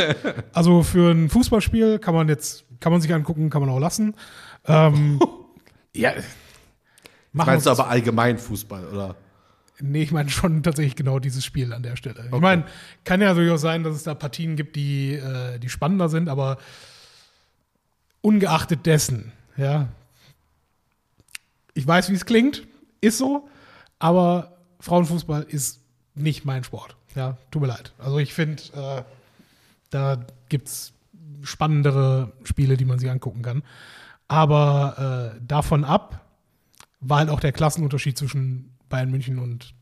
Also 0.53 0.83
für 0.83 1.11
ein 1.11 1.29
Fußballspiel 1.29 1.97
kann 1.97 2.13
man 2.13 2.29
jetzt, 2.29 2.65
kann 2.79 2.91
man 2.91 3.01
sich 3.01 3.11
angucken, 3.13 3.49
kann 3.49 3.61
man 3.61 3.69
auch 3.71 3.79
lassen. 3.79 4.15
Ähm, 4.65 5.19
ja. 5.93 6.13
Meinst 7.31 7.65
du 7.65 7.71
aber 7.71 7.89
allgemein 7.89 8.37
Fußball, 8.37 8.85
oder? 8.85 9.15
Nee, 9.79 10.03
ich 10.03 10.11
meine 10.11 10.29
schon 10.29 10.61
tatsächlich 10.61 10.95
genau 10.95 11.17
dieses 11.17 11.43
Spiel 11.43 11.73
an 11.73 11.81
der 11.81 11.95
Stelle. 11.95 12.29
Ich 12.31 12.39
meine, 12.39 12.65
kann 13.05 13.21
ja 13.21 13.33
durchaus 13.33 13.61
sein, 13.61 13.83
dass 13.83 13.95
es 13.95 14.03
da 14.03 14.13
Partien 14.13 14.55
gibt, 14.55 14.75
die, 14.75 15.13
äh, 15.13 15.57
die 15.57 15.69
spannender 15.69 16.09
sind, 16.09 16.29
aber 16.29 16.59
ungeachtet 18.21 18.85
dessen, 18.85 19.31
ja. 19.57 19.87
Ich 21.73 21.87
weiß, 21.87 22.11
wie 22.11 22.15
es 22.15 22.25
klingt, 22.25 22.67
ist 23.01 23.17
so, 23.17 23.49
aber 23.97 24.57
Frauenfußball 24.79 25.41
ist 25.49 25.81
nicht 26.13 26.45
mein 26.45 26.63
Sport. 26.63 26.95
Ja, 27.15 27.37
tut 27.51 27.61
mir 27.61 27.67
leid. 27.67 27.93
Also 27.97 28.17
ich 28.19 28.33
finde, 28.33 28.61
äh, 28.73 29.03
da 29.89 30.25
gibt 30.49 30.67
es 30.67 30.93
spannendere 31.43 32.31
Spiele, 32.43 32.77
die 32.77 32.85
man 32.85 32.99
sich 32.99 33.09
angucken 33.09 33.41
kann. 33.41 33.63
Aber 34.27 35.33
äh, 35.35 35.39
davon 35.45 35.83
ab 35.83 36.21
war 37.01 37.19
halt 37.19 37.29
auch 37.29 37.39
der 37.39 37.51
Klassenunterschied 37.51 38.17
zwischen 38.17 38.71
Bayern 38.89 39.11
München 39.11 39.37
und 39.39 39.73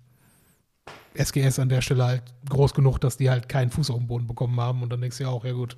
SGS 1.14 1.60
an 1.60 1.70
der 1.70 1.82
Stelle 1.82 2.06
halt 2.06 2.24
groß 2.50 2.74
genug, 2.74 3.00
dass 3.00 3.18
die 3.18 3.30
halt 3.30 3.48
keinen 3.50 3.70
Fuß 3.70 3.92
auf 3.92 3.98
den 3.98 4.08
Boden 4.08 4.28
bekommen 4.28 4.60
haben. 4.60 4.82
Und 4.82 4.90
dann 4.90 5.02
denkst 5.02 5.18
du 5.18 5.24
ja 5.24 5.30
auch, 5.30 5.46
ja 5.46 5.52
gut, 5.52 5.78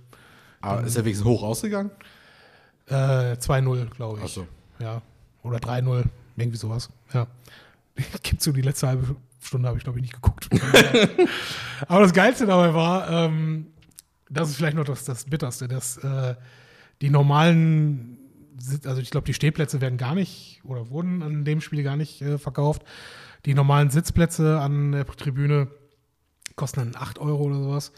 Aber 0.61 0.83
ist 0.83 0.95
er 0.95 1.03
wenigstens 1.05 1.27
hoch 1.27 1.43
ausgegangen? 1.43 1.91
äh, 2.87 3.33
2-0, 3.35 3.89
glaube 3.91 4.19
ich. 4.19 4.25
Ach 4.25 4.29
so. 4.29 4.47
Ja. 4.79 5.01
Oder 5.43 5.57
3-0, 5.57 6.03
irgendwie 6.37 6.57
sowas. 6.57 6.89
Ja. 7.13 7.27
Gibt 8.23 8.41
so 8.41 8.51
die 8.51 8.61
letzte 8.61 8.87
halbe 8.87 9.15
Stunde, 9.45 9.67
habe 9.67 9.77
ich 9.77 9.83
glaube 9.83 9.99
ich 9.99 10.03
nicht 10.03 10.13
geguckt. 10.13 10.49
Aber 11.87 12.01
das 12.01 12.13
Geilste 12.13 12.45
dabei 12.45 12.73
war, 12.73 13.09
ähm, 13.09 13.67
das 14.29 14.49
ist 14.49 14.55
vielleicht 14.57 14.77
noch 14.77 14.85
das, 14.85 15.05
das 15.05 15.25
Bitterste, 15.25 15.67
dass 15.67 15.97
äh, 15.97 16.35
die 17.01 17.09
normalen, 17.09 18.17
also 18.85 19.01
ich 19.01 19.11
glaube, 19.11 19.25
die 19.25 19.33
Stehplätze 19.33 19.81
werden 19.81 19.97
gar 19.97 20.15
nicht 20.15 20.61
oder 20.63 20.89
wurden 20.89 21.21
an 21.21 21.45
dem 21.45 21.61
Spiel 21.61 21.83
gar 21.83 21.97
nicht 21.97 22.21
äh, 22.21 22.37
verkauft. 22.37 22.83
Die 23.45 23.53
normalen 23.53 23.89
Sitzplätze 23.89 24.59
an 24.59 24.93
der 24.93 25.05
Tribüne 25.05 25.67
kosten 26.55 26.79
dann 26.79 26.95
8 26.95 27.19
Euro 27.19 27.43
oder 27.43 27.55
sowas. 27.61 27.91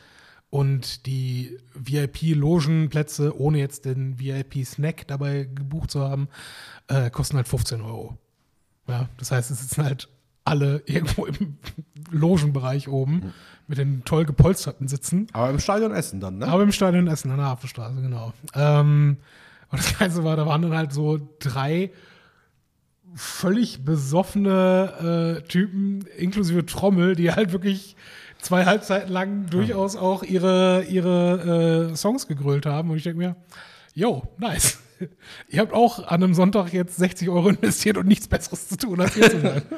Und 0.49 1.05
die 1.05 1.57
VIP-Logenplätze, 1.73 3.37
ohne 3.37 3.59
jetzt 3.59 3.85
den 3.85 4.19
VIP-Snack 4.19 5.07
dabei 5.07 5.43
gebucht 5.43 5.91
zu 5.91 6.01
haben, 6.01 6.29
äh, 6.87 7.09
kosten 7.09 7.37
halt 7.37 7.47
15 7.47 7.81
Euro. 7.81 8.17
Ja, 8.87 9.09
das 9.17 9.31
heißt, 9.31 9.51
es 9.51 9.61
sitzen 9.61 9.83
halt 9.83 10.07
alle 10.45 10.81
irgendwo 10.85 11.25
im 11.25 11.57
Logenbereich 12.11 12.87
oben 12.87 13.33
mit 13.67 13.77
den 13.77 14.05
toll 14.05 14.25
gepolsterten 14.25 14.87
Sitzen. 14.87 15.27
Aber 15.33 15.49
im 15.49 15.59
Stadion 15.59 15.91
essen 15.91 16.19
dann, 16.19 16.37
ne? 16.37 16.47
Aber 16.47 16.63
im 16.63 16.71
Stadion 16.71 17.07
Essen 17.07 17.31
an 17.31 17.37
der 17.37 17.47
Hafenstraße, 17.47 18.01
genau. 18.01 18.31
Ähm, 18.53 19.17
Und 19.71 19.79
das 19.79 19.97
Geilste 19.97 20.23
war, 20.23 20.37
da 20.37 20.45
waren 20.45 20.61
dann 20.61 20.77
halt 20.77 20.93
so 20.93 21.19
drei 21.39 21.91
völlig 23.15 23.83
besoffene 23.83 25.39
äh, 25.39 25.47
Typen, 25.47 26.05
inklusive 26.17 26.65
Trommel, 26.65 27.15
die 27.15 27.31
halt 27.31 27.51
wirklich 27.51 27.95
zwei 28.39 28.65
Halbzeiten 28.65 29.11
lang 29.11 29.47
durchaus 29.49 29.95
auch 29.95 30.21
ihre, 30.21 30.83
ihre 30.83 31.89
äh, 31.91 31.95
Songs 31.95 32.27
gegrölt 32.27 32.65
haben. 32.65 32.91
Und 32.91 32.97
ich 32.97 33.03
denke 33.03 33.17
mir, 33.17 33.35
yo, 33.93 34.23
nice. 34.37 34.79
Ihr 35.49 35.59
habt 35.59 35.73
auch 35.73 36.07
an 36.07 36.23
einem 36.23 36.33
Sonntag 36.33 36.71
jetzt 36.71 36.97
60 36.97 37.29
Euro 37.29 37.49
investiert 37.49 37.97
und 37.97 38.07
nichts 38.07 38.27
Besseres 38.27 38.67
zu 38.67 38.77
tun, 38.77 39.01
als 39.01 39.15
hier 39.15 39.29
zu 39.29 39.41
sein. 39.41 39.61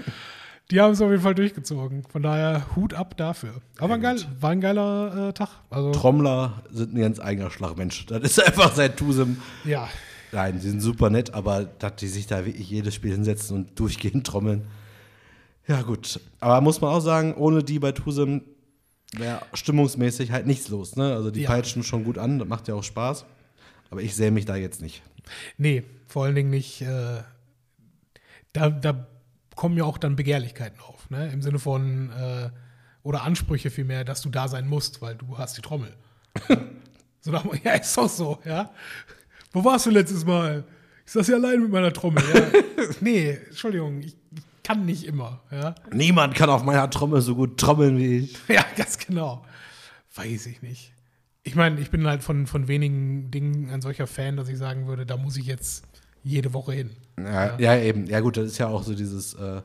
Die 0.69 0.81
haben 0.81 0.91
es 0.93 1.01
auf 1.01 1.09
jeden 1.09 1.21
Fall 1.23 1.35
durchgezogen. 1.35 2.03
Von 2.09 2.23
daher 2.23 2.65
Hut 2.75 2.93
ab 2.93 3.15
dafür. 3.15 3.61
Aber 3.79 3.93
ein 3.93 4.01
geil, 4.01 4.17
war 4.41 4.49
ein 4.51 4.59
geiler 4.61 5.29
äh, 5.29 5.33
Tag. 5.33 5.49
Also, 5.69 5.91
Trommler 5.93 6.61
sind 6.71 6.93
ein 6.93 6.99
ganz 6.99 7.19
eigener 7.19 7.49
Schlagmensch. 7.49 8.05
Das 8.07 8.21
ist 8.23 8.43
einfach 8.45 8.73
seit 8.75 8.97
Tusem. 8.97 9.37
ja, 9.63 9.87
Nein, 10.33 10.55
die 10.55 10.67
sind 10.67 10.81
super 10.81 11.09
nett, 11.09 11.33
aber 11.33 11.63
dass 11.63 11.95
die 11.95 12.09
sich 12.09 12.27
da 12.27 12.45
wirklich 12.45 12.69
jedes 12.69 12.93
Spiel 12.93 13.13
hinsetzen 13.13 13.55
und 13.55 13.79
durchgehend 13.79 14.27
trommeln. 14.27 14.67
Ja, 15.67 15.83
gut. 15.83 16.19
Aber 16.41 16.59
muss 16.59 16.81
man 16.81 16.91
auch 16.93 16.99
sagen, 16.99 17.33
ohne 17.35 17.63
die 17.63 17.79
bei 17.79 17.93
Tusem 17.93 18.41
wäre 19.15 19.41
stimmungsmäßig 19.53 20.31
halt 20.33 20.45
nichts 20.45 20.67
los. 20.67 20.97
Ne? 20.97 21.13
Also 21.13 21.31
die 21.31 21.43
Ja. 21.43 21.49
peitschen 21.49 21.81
schon 21.81 22.03
gut 22.03 22.17
an, 22.17 22.39
das 22.39 22.47
macht 22.47 22.67
ja 22.67 22.73
auch 22.75 22.83
Spaß. 22.83 23.23
Aber 23.89 24.01
ich 24.01 24.15
sehe 24.15 24.31
mich 24.31 24.43
da 24.43 24.57
jetzt 24.57 24.81
nicht. 24.81 25.01
nee, 25.57 25.83
vor 26.07 26.25
allen 26.25 26.35
Dingen 26.35 26.49
nicht. 26.49 26.81
Äh, 26.81 27.21
da, 28.51 28.69
da 28.69 29.07
kommen 29.57 29.75
ja 29.75 29.83
auch 29.83 29.97
dann 29.97 30.15
Begehrlichkeiten 30.15 30.79
auf. 30.79 31.09
Ne? 31.09 31.29
Im 31.33 31.41
Sinne 31.41 31.59
von, 31.59 32.11
äh, 32.11 32.49
oder 33.03 33.23
Ansprüche 33.23 33.69
vielmehr, 33.69 34.05
dass 34.05 34.21
du 34.21 34.29
da 34.29 34.47
sein 34.47 34.67
musst, 34.67 35.01
weil 35.01 35.15
du 35.15 35.37
hast 35.37 35.57
die 35.57 35.61
Trommel. 35.61 35.93
so 37.19 37.31
nach, 37.31 37.43
ja, 37.63 37.73
ist 37.73 37.97
doch 37.97 38.07
so, 38.07 38.39
ja. 38.45 38.71
Wo 39.51 39.65
warst 39.65 39.87
du 39.87 39.89
letztes 39.89 40.25
Mal? 40.25 40.63
Ich 41.05 41.11
saß 41.11 41.27
ja 41.27 41.35
allein 41.35 41.61
mit 41.61 41.71
meiner 41.71 41.91
Trommel, 41.91 42.23
ja. 42.33 42.85
nee, 43.01 43.31
Entschuldigung, 43.47 44.01
ich, 44.01 44.15
ich 44.35 44.43
kann 44.63 44.85
nicht 44.85 45.05
immer, 45.05 45.41
ja. 45.51 45.75
Niemand 45.91 46.35
kann 46.35 46.49
auf 46.49 46.63
meiner 46.63 46.89
Trommel 46.89 47.21
so 47.21 47.35
gut 47.35 47.57
trommeln 47.59 47.97
wie 47.97 48.19
ich. 48.19 48.37
Ja, 48.47 48.63
ganz 48.75 48.97
genau. 48.97 49.43
Weiß 50.15 50.45
ich 50.45 50.61
nicht. 50.61 50.93
Ich 51.43 51.55
meine, 51.55 51.79
ich 51.79 51.89
bin 51.89 52.05
halt 52.05 52.23
von, 52.23 52.45
von 52.45 52.67
wenigen 52.67 53.31
Dingen 53.31 53.69
ein 53.69 53.81
solcher 53.81 54.05
Fan, 54.05 54.35
dass 54.35 54.49
ich 54.49 54.57
sagen 54.57 54.87
würde, 54.87 55.05
da 55.05 55.17
muss 55.17 55.37
ich 55.37 55.45
jetzt 55.45 55.86
jede 56.27 56.53
Woche 56.53 56.73
hin. 56.73 56.91
Ja, 57.17 57.57
ja. 57.57 57.77
eben. 57.77 58.05
Ja, 58.07 58.19
gut, 58.19 58.37
das 58.37 58.45
ist 58.45 58.57
ja 58.57 58.67
auch 58.67 58.83
so 58.83 58.93
dieses 58.93 59.33
äh, 59.35 59.61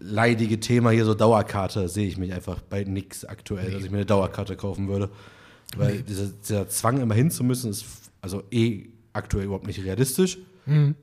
leidige 0.00 0.60
Thema 0.60 0.90
hier, 0.90 1.04
so 1.04 1.14
Dauerkarte, 1.14 1.88
sehe 1.88 2.06
ich 2.06 2.18
mich 2.18 2.32
einfach 2.32 2.60
bei 2.62 2.84
nix 2.84 3.24
aktuell, 3.24 3.70
dass 3.70 3.84
ich 3.84 3.90
mir 3.90 3.98
eine 3.98 4.06
Dauerkarte 4.06 4.56
kaufen 4.56 4.88
würde. 4.88 5.10
Weil 5.76 6.02
dieser, 6.02 6.26
dieser 6.26 6.68
Zwang, 6.68 7.00
immer 7.00 7.14
hin 7.14 7.30
zu 7.30 7.42
müssen, 7.44 7.70
ist 7.70 7.84
also 8.20 8.42
eh 8.50 8.86
aktuell 9.12 9.44
überhaupt 9.44 9.66
nicht 9.66 9.82
realistisch. 9.84 10.38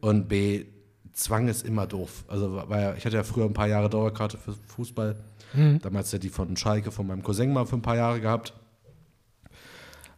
Und 0.01 0.27
B, 0.27 0.65
Zwang 1.13 1.47
ist 1.47 1.65
immer 1.65 1.85
doof. 1.85 2.23
Also, 2.27 2.63
ja, 2.69 2.95
ich 2.95 3.05
hatte 3.05 3.17
ja 3.17 3.23
früher 3.23 3.45
ein 3.45 3.53
paar 3.53 3.67
Jahre 3.67 3.89
Dauerkarte 3.89 4.37
für 4.37 4.53
Fußball. 4.67 5.15
Damals 5.81 6.11
ja 6.11 6.19
die 6.19 6.29
von 6.29 6.55
Schalke 6.55 6.91
von 6.91 7.05
meinem 7.05 7.23
Cousin 7.23 7.51
mal 7.51 7.65
für 7.65 7.75
ein 7.75 7.81
paar 7.81 7.97
Jahre 7.97 8.21
gehabt. 8.21 8.53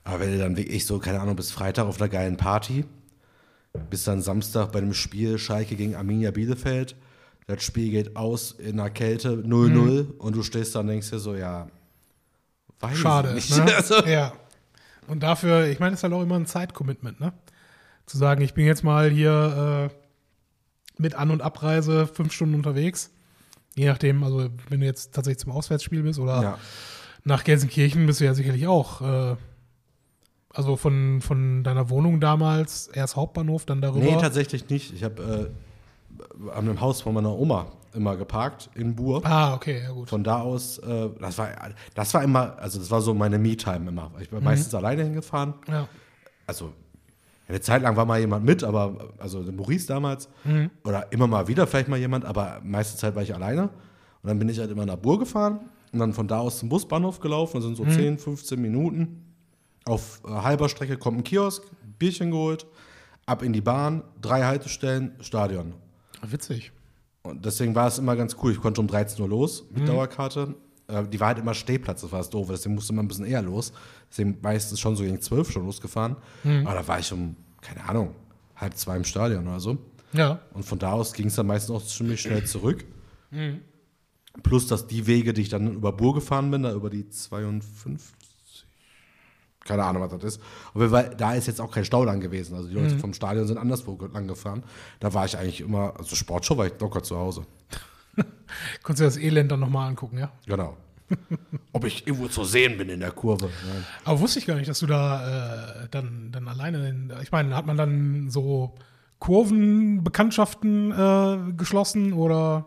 Aber 0.03 0.19
wenn 0.19 0.31
du 0.31 0.37
dann 0.37 0.57
wirklich 0.57 0.85
so, 0.85 0.99
keine 0.99 1.19
Ahnung, 1.19 1.35
bis 1.35 1.51
Freitag 1.51 1.85
auf 1.85 1.99
einer 1.99 2.09
geilen 2.09 2.37
Party, 2.37 2.85
bis 3.89 4.03
dann 4.03 4.21
Samstag 4.21 4.71
bei 4.71 4.79
einem 4.79 4.93
Spiel 4.93 5.37
Schalke 5.37 5.75
gegen 5.75 5.95
Arminia 5.95 6.31
Bielefeld, 6.31 6.95
das 7.47 7.63
Spiel 7.63 7.91
geht 7.91 8.15
aus 8.15 8.51
in 8.51 8.77
der 8.77 8.89
Kälte 8.89 9.29
0-0 9.31 10.17
und 10.17 10.35
du 10.35 10.43
stehst 10.43 10.75
da 10.75 10.79
und 10.79 10.87
denkst 10.87 11.09
dir 11.09 11.19
so, 11.19 11.35
ja, 11.35 11.67
weiß 12.79 12.97
Schade. 12.97 13.33
nicht. 13.33 13.55
Ne? 13.57 13.65
Also, 13.75 14.05
Ja. 14.05 14.33
Und 15.07 15.21
dafür, 15.21 15.67
ich 15.67 15.79
meine, 15.79 15.93
es 15.93 15.99
ist 15.99 16.03
halt 16.03 16.13
auch 16.13 16.21
immer 16.21 16.35
ein 16.35 16.45
Zeitcommitment, 16.45 17.19
ne? 17.19 17.33
Zu 18.05 18.17
sagen, 18.17 18.41
ich 18.41 18.53
bin 18.53 18.65
jetzt 18.65 18.83
mal 18.83 19.09
hier 19.09 19.91
äh, 19.91 21.01
mit 21.01 21.15
An- 21.15 21.31
und 21.31 21.41
Abreise 21.41 22.07
fünf 22.07 22.31
Stunden 22.31 22.55
unterwegs. 22.55 23.11
Je 23.75 23.87
nachdem, 23.87 24.23
also 24.23 24.49
wenn 24.69 24.79
du 24.79 24.85
jetzt 24.85 25.13
tatsächlich 25.13 25.39
zum 25.39 25.51
Auswärtsspiel 25.51 26.03
bist 26.03 26.19
oder 26.19 26.41
ja. 26.41 26.57
nach 27.25 27.43
Gelsenkirchen 27.43 28.05
bist 28.05 28.21
du 28.21 28.25
ja 28.25 28.33
sicherlich 28.33 28.67
auch. 28.67 29.01
Äh, 29.01 29.35
also 30.53 30.75
von, 30.75 31.19
von 31.21 31.63
deiner 31.63 31.89
Wohnung 31.89 32.19
damals, 32.19 32.87
erst 32.87 33.15
Hauptbahnhof, 33.15 33.65
dann 33.65 33.81
darüber. 33.81 34.05
Nee, 34.05 34.17
tatsächlich 34.19 34.69
nicht. 34.69 34.93
Ich 34.93 35.03
habe 35.03 35.51
äh, 36.41 36.49
an 36.49 36.69
einem 36.69 36.79
Haus 36.79 37.01
von 37.01 37.13
meiner 37.13 37.33
Oma 37.33 37.67
immer 37.93 38.15
geparkt 38.15 38.69
in 38.75 38.95
Bur. 38.95 39.25
ah, 39.25 39.53
okay, 39.55 39.81
ja 39.83 39.91
gut. 39.91 40.09
Von 40.09 40.23
da 40.23 40.41
aus, 40.41 40.77
äh, 40.79 41.09
das 41.19 41.37
war, 41.37 41.49
das 41.95 42.13
war 42.13 42.23
immer, 42.23 42.57
also 42.59 42.79
das 42.79 42.89
war 42.89 43.01
so 43.01 43.13
meine 43.13 43.37
Me-Time 43.37 43.89
immer. 43.89 44.11
Ich 44.19 44.29
bin 44.29 44.43
meistens 44.43 44.73
alleine 44.73 45.03
hingefahren. 45.03 45.55
Ja. 45.67 45.87
Also 46.47 46.71
eine 47.47 47.61
Zeit 47.61 47.81
lang 47.81 47.95
war 47.95 48.05
mal 48.05 48.19
jemand 48.19 48.45
mit, 48.45 48.63
aber 48.63 49.09
also 49.19 49.39
Maurice 49.41 49.87
damals 49.87 50.29
oder 50.83 51.11
immer 51.11 51.27
mal 51.27 51.47
wieder 51.47 51.67
vielleicht 51.67 51.87
mal 51.87 51.99
jemand, 51.99 52.25
aber 52.25 52.61
meiste 52.63 52.97
Zeit 52.97 53.15
war 53.15 53.21
ich 53.21 53.33
alleine. 53.33 53.63
Und 53.63 54.29
dann 54.29 54.39
bin 54.39 54.49
ich 54.49 54.59
halt 54.59 54.71
immer 54.71 54.85
nach 54.85 54.95
Bur 54.95 55.19
gefahren 55.19 55.59
und 55.91 55.99
dann 55.99 56.13
von 56.13 56.27
da 56.27 56.39
aus 56.39 56.59
zum 56.59 56.69
Busbahnhof 56.69 57.19
gelaufen. 57.19 57.57
Das 57.57 57.65
sind 57.65 57.75
so 57.75 57.85
10, 57.85 58.17
15 58.17 58.61
Minuten. 58.61 59.22
Auf 59.85 60.21
äh, 60.25 60.29
halber 60.29 60.69
Strecke 60.69 60.97
kommt 60.97 61.19
ein 61.19 61.23
Kiosk, 61.23 61.63
Bierchen 61.99 62.31
geholt, 62.31 62.65
ab 63.25 63.43
in 63.43 63.53
die 63.53 63.61
Bahn, 63.61 64.03
drei 64.21 64.43
Haltestellen, 64.43 65.13
Stadion. 65.21 65.73
Witzig. 66.21 66.71
Und 67.23 67.45
deswegen 67.45 67.73
war 67.75 67.87
es 67.87 67.97
immer 67.97 68.15
ganz 68.15 68.35
cool. 68.41 68.51
Ich 68.51 68.61
konnte 68.61 68.81
um 68.81 68.87
13 68.87 69.21
Uhr 69.21 69.29
los 69.29 69.65
mit 69.71 69.87
Dauerkarte. 69.87 70.55
Äh, 70.87 71.07
die 71.07 71.19
war 71.19 71.27
halt 71.27 71.39
immer 71.39 71.53
Stehplatz, 71.53 72.01
das 72.01 72.11
war 72.11 72.19
das 72.19 72.29
doof. 72.29 72.47
Deswegen 72.49 72.75
musste 72.75 72.93
man 72.93 73.05
ein 73.05 73.07
bisschen 73.07 73.25
eher 73.25 73.41
los. 73.41 73.71
Deswegen 74.09 74.37
meistens 74.41 74.79
schon 74.79 74.95
so 74.95 75.03
gegen 75.03 75.21
12 75.21 75.51
schon 75.51 75.65
losgefahren. 75.65 76.17
Aber 76.65 76.75
da 76.75 76.87
war 76.87 76.99
ich 76.99 77.11
um, 77.13 77.35
keine 77.61 77.87
Ahnung, 77.87 78.13
halb 78.55 78.75
zwei 78.75 78.97
im 78.97 79.05
Stadion 79.05 79.47
oder 79.47 79.59
so. 79.59 79.77
Ja. 80.11 80.39
Und 80.53 80.63
von 80.63 80.79
da 80.79 80.91
aus 80.91 81.13
ging 81.13 81.27
es 81.27 81.35
dann 81.35 81.47
meistens 81.47 81.75
auch 81.75 81.85
ziemlich 81.85 82.21
schnell 82.21 82.43
zurück. 82.45 82.85
Plus, 84.43 84.67
dass 84.67 84.87
die 84.87 85.07
Wege, 85.07 85.33
die 85.33 85.41
ich 85.41 85.49
dann 85.49 85.73
über 85.73 85.91
Bur 85.93 86.13
gefahren 86.13 86.51
bin, 86.51 86.63
da 86.63 86.73
über 86.73 86.89
die 86.89 87.07
52, 87.09 88.13
keine 89.65 89.83
Ahnung, 89.83 90.01
was 90.01 90.11
das 90.11 90.35
ist. 90.35 90.41
Aber 90.73 90.91
weil, 90.91 91.15
da 91.15 91.33
ist 91.33 91.47
jetzt 91.47 91.61
auch 91.61 91.71
kein 91.71 91.85
Stau 91.85 92.03
lang 92.03 92.19
gewesen. 92.19 92.55
Also 92.55 92.67
die 92.67 92.75
Leute 92.75 92.97
vom 92.99 93.13
Stadion 93.13 93.47
sind 93.47 93.57
anderswo 93.57 93.97
lang 94.13 94.27
gefahren. 94.27 94.63
Da 94.99 95.13
war 95.13 95.25
ich 95.25 95.37
eigentlich 95.37 95.61
immer, 95.61 95.93
also 95.97 96.15
Sportshow 96.15 96.57
war 96.57 96.67
ich 96.67 96.73
locker 96.79 97.01
zu 97.01 97.17
Hause. 97.17 97.45
Konntest 98.83 98.99
du 98.99 99.03
das 99.05 99.17
Elend 99.17 99.51
dann 99.51 99.61
nochmal 99.61 99.87
angucken, 99.87 100.17
ja? 100.17 100.31
Genau. 100.45 100.77
Ob 101.73 101.85
ich 101.85 102.07
irgendwo 102.07 102.27
zu 102.27 102.43
sehen 102.43 102.77
bin 102.77 102.89
in 102.89 102.99
der 102.99 103.11
Kurve. 103.11 103.45
Nein. 103.45 103.85
Aber 104.03 104.19
wusste 104.19 104.39
ich 104.39 104.45
gar 104.45 104.55
nicht, 104.55 104.69
dass 104.69 104.79
du 104.79 104.85
da 104.85 105.83
äh, 105.83 105.87
dann, 105.91 106.31
dann 106.31 106.47
alleine, 106.47 106.89
in, 106.89 107.13
ich 107.21 107.31
meine, 107.31 107.55
hat 107.55 107.65
man 107.65 107.77
dann 107.77 108.29
so 108.29 108.75
Kurvenbekanntschaften 109.19 110.91
äh, 110.91 111.53
geschlossen 111.53 112.13
oder? 112.13 112.65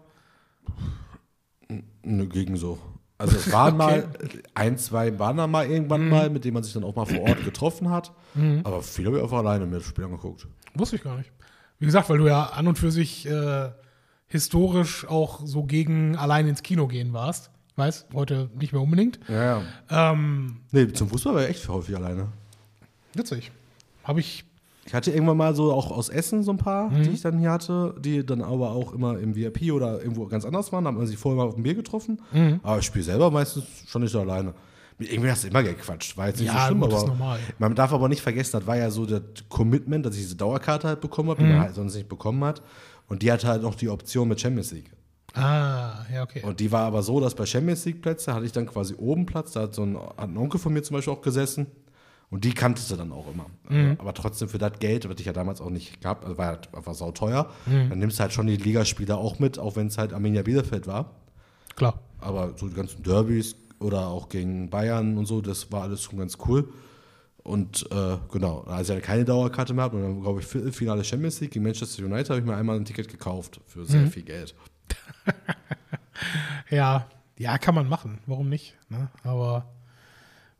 Nö, 2.02 2.26
Gegen 2.26 2.56
so. 2.56 2.78
Also 3.18 3.36
es 3.36 3.50
waren 3.52 3.76
mal, 3.76 4.08
ein, 4.54 4.76
zwei 4.78 5.18
waren 5.18 5.36
da 5.38 5.46
mal 5.46 5.66
irgendwann 5.70 6.08
mal, 6.08 6.28
mit 6.30 6.44
denen 6.44 6.54
man 6.54 6.62
sich 6.62 6.72
dann 6.74 6.84
auch 6.84 6.94
mal 6.94 7.06
vor 7.06 7.20
Ort 7.22 7.44
getroffen 7.44 7.90
hat. 7.90 8.12
Aber 8.64 8.82
viele 8.82 9.08
habe 9.08 9.18
ich 9.18 9.22
einfach 9.24 9.38
alleine 9.38 9.66
mir 9.66 9.76
das 9.76 9.86
Spiel 9.86 10.04
angeguckt. 10.04 10.46
Wusste 10.74 10.96
ich 10.96 11.02
gar 11.02 11.16
nicht. 11.16 11.30
Wie 11.78 11.86
gesagt, 11.86 12.08
weil 12.10 12.18
du 12.18 12.26
ja 12.26 12.44
an 12.44 12.68
und 12.68 12.78
für 12.78 12.90
sich 12.90 13.26
äh, 13.26 13.70
historisch 14.28 15.06
auch 15.06 15.40
so 15.44 15.64
gegen 15.64 16.16
allein 16.16 16.46
ins 16.46 16.62
Kino 16.62 16.86
gehen 16.86 17.12
warst. 17.12 17.50
Weiß, 17.76 18.06
heute 18.14 18.48
nicht 18.58 18.72
mehr 18.72 18.80
unbedingt. 18.82 19.18
Ja, 19.28 19.60
ja. 19.90 20.12
Ähm, 20.12 20.60
Nee, 20.72 20.88
zum 20.92 21.08
Fußball 21.08 21.34
war 21.34 21.42
ich 21.42 21.50
echt 21.50 21.68
häufig 21.68 21.94
alleine. 21.96 22.28
witzig. 23.14 23.50
Habe 24.04 24.20
ich, 24.20 24.44
Ich 24.86 24.94
hatte 24.94 25.10
irgendwann 25.10 25.36
mal 25.36 25.54
so 25.54 25.72
auch 25.72 25.90
aus 25.90 26.08
Essen 26.08 26.42
so 26.44 26.52
ein 26.52 26.58
paar, 26.58 26.90
die 26.90 27.10
ich 27.10 27.20
dann 27.20 27.38
hier 27.38 27.50
hatte, 27.50 27.94
die 27.98 28.24
dann 28.24 28.40
aber 28.40 28.70
auch 28.70 28.92
immer 28.92 29.18
im 29.18 29.34
VIP 29.34 29.72
oder 29.72 30.00
irgendwo 30.00 30.26
ganz 30.26 30.44
anders 30.44 30.72
waren. 30.72 30.84
Da 30.84 30.90
hat 30.90 30.96
man 30.96 31.06
sich 31.06 31.18
vorher 31.18 31.36
mal 31.42 31.48
auf 31.48 31.56
ein 31.56 31.62
Bier 31.62 31.74
getroffen. 31.74 32.20
Aber 32.62 32.78
ich 32.78 32.84
spiele 32.86 33.04
selber 33.04 33.30
meistens 33.30 33.64
schon 33.88 34.02
nicht 34.02 34.12
so 34.12 34.20
alleine. 34.20 34.54
Irgendwie 34.98 35.28
hast 35.30 35.44
du 35.44 35.48
immer 35.48 35.62
gequatscht. 35.62 36.16
War 36.16 36.28
jetzt 36.28 36.40
nicht 36.40 36.48
Ja, 36.48 36.60
so 36.60 36.66
schlimm, 36.68 36.80
gut, 36.80 36.90
aber 36.90 36.98
ist 37.02 37.06
normal. 37.08 37.38
man 37.58 37.74
darf 37.74 37.92
aber 37.92 38.08
nicht 38.08 38.22
vergessen, 38.22 38.52
das 38.58 38.66
war 38.66 38.76
ja 38.78 38.90
so 38.90 39.04
das 39.04 39.20
Commitment, 39.50 40.06
dass 40.06 40.14
ich 40.14 40.22
diese 40.22 40.36
Dauerkarte 40.36 40.88
halt 40.88 41.00
bekommen 41.02 41.28
habe, 41.30 41.42
die 41.42 41.48
man 41.50 41.60
halt 41.60 41.74
sonst 41.74 41.94
nicht 41.94 42.08
bekommen 42.08 42.42
hat. 42.44 42.62
Und 43.08 43.20
die 43.22 43.30
hatte 43.30 43.46
halt 43.46 43.62
noch 43.62 43.74
die 43.74 43.88
Option 43.90 44.26
mit 44.28 44.40
Champions 44.40 44.72
League. 44.72 44.90
ah, 45.34 46.04
ja, 46.12 46.22
okay. 46.22 46.42
Und 46.44 46.60
die 46.60 46.72
war 46.72 46.86
aber 46.86 47.02
so, 47.02 47.20
dass 47.20 47.34
bei 47.34 47.44
Champions 47.44 47.84
League 47.84 48.00
Plätze 48.00 48.32
hatte 48.32 48.46
ich 48.46 48.52
dann 48.52 48.66
quasi 48.66 48.94
oben 48.96 49.26
Platz. 49.26 49.52
Da 49.52 49.62
hat 49.62 49.74
so 49.74 49.82
ein, 49.82 49.96
hat 49.98 50.18
ein 50.30 50.36
Onkel 50.38 50.58
von 50.58 50.72
mir 50.72 50.82
zum 50.82 50.96
Beispiel 50.96 51.12
auch 51.12 51.20
gesessen. 51.20 51.66
Und 52.30 52.44
die 52.44 52.52
kanntest 52.54 52.90
du 52.90 52.96
dann 52.96 53.12
auch 53.12 53.26
immer. 53.32 53.46
Mhm. 53.68 53.96
Aber 53.98 54.12
trotzdem 54.12 54.48
für 54.48 54.58
das 54.58 54.78
Geld, 54.80 55.08
was 55.08 55.18
ich 55.20 55.26
ja 55.26 55.32
damals 55.32 55.60
auch 55.60 55.70
nicht 55.70 56.00
gehabt, 56.00 56.24
also 56.24 56.36
war 56.38 56.46
halt 56.46 56.74
einfach 56.74 56.94
sauteuer, 56.94 57.48
Mhm. 57.66 57.90
dann 57.90 57.98
nimmst 58.00 58.18
du 58.18 58.22
halt 58.22 58.32
schon 58.32 58.46
die 58.48 58.56
Ligaspieler 58.56 59.16
auch 59.18 59.38
mit, 59.38 59.58
auch 59.58 59.76
wenn 59.76 59.86
es 59.86 59.96
halt 59.98 60.12
Arminia 60.12 60.42
Bielefeld 60.42 60.86
war. 60.88 61.12
Klar. 61.76 62.00
Aber 62.18 62.54
so 62.56 62.68
die 62.68 62.74
ganzen 62.74 63.02
Derbys 63.04 63.54
oder 63.78 64.08
auch 64.08 64.28
gegen 64.28 64.70
Bayern 64.70 65.16
und 65.18 65.26
so, 65.26 65.40
das 65.40 65.70
war 65.70 65.82
alles 65.82 66.02
schon 66.02 66.18
ganz 66.18 66.36
cool. 66.48 66.68
Und 67.44 67.86
äh, 67.92 68.16
genau, 68.32 68.62
als 68.62 68.88
ich 68.88 68.94
ja 68.96 69.00
keine 69.00 69.24
Dauerkarte 69.24 69.72
mehr 69.72 69.84
habe, 69.84 69.96
und 69.98 70.02
dann 70.02 70.20
glaube 70.22 70.40
ich 70.40 70.46
Viertelfinale 70.46 71.04
Champions 71.04 71.40
League 71.40 71.52
gegen 71.52 71.64
Manchester 71.64 72.04
United 72.04 72.30
habe 72.30 72.40
ich 72.40 72.44
mir 72.46 72.56
einmal 72.56 72.74
ein 72.76 72.84
Ticket 72.84 73.06
gekauft 73.08 73.60
für 73.66 73.84
sehr 73.84 74.00
Mhm. 74.02 74.10
viel 74.10 74.22
Geld. 74.24 74.54
Ja, 76.70 77.06
ja, 77.38 77.58
kann 77.58 77.74
man 77.74 77.88
machen. 77.88 78.18
Warum 78.26 78.48
nicht? 78.48 78.74
Ne? 78.88 79.08
Aber 79.22 79.66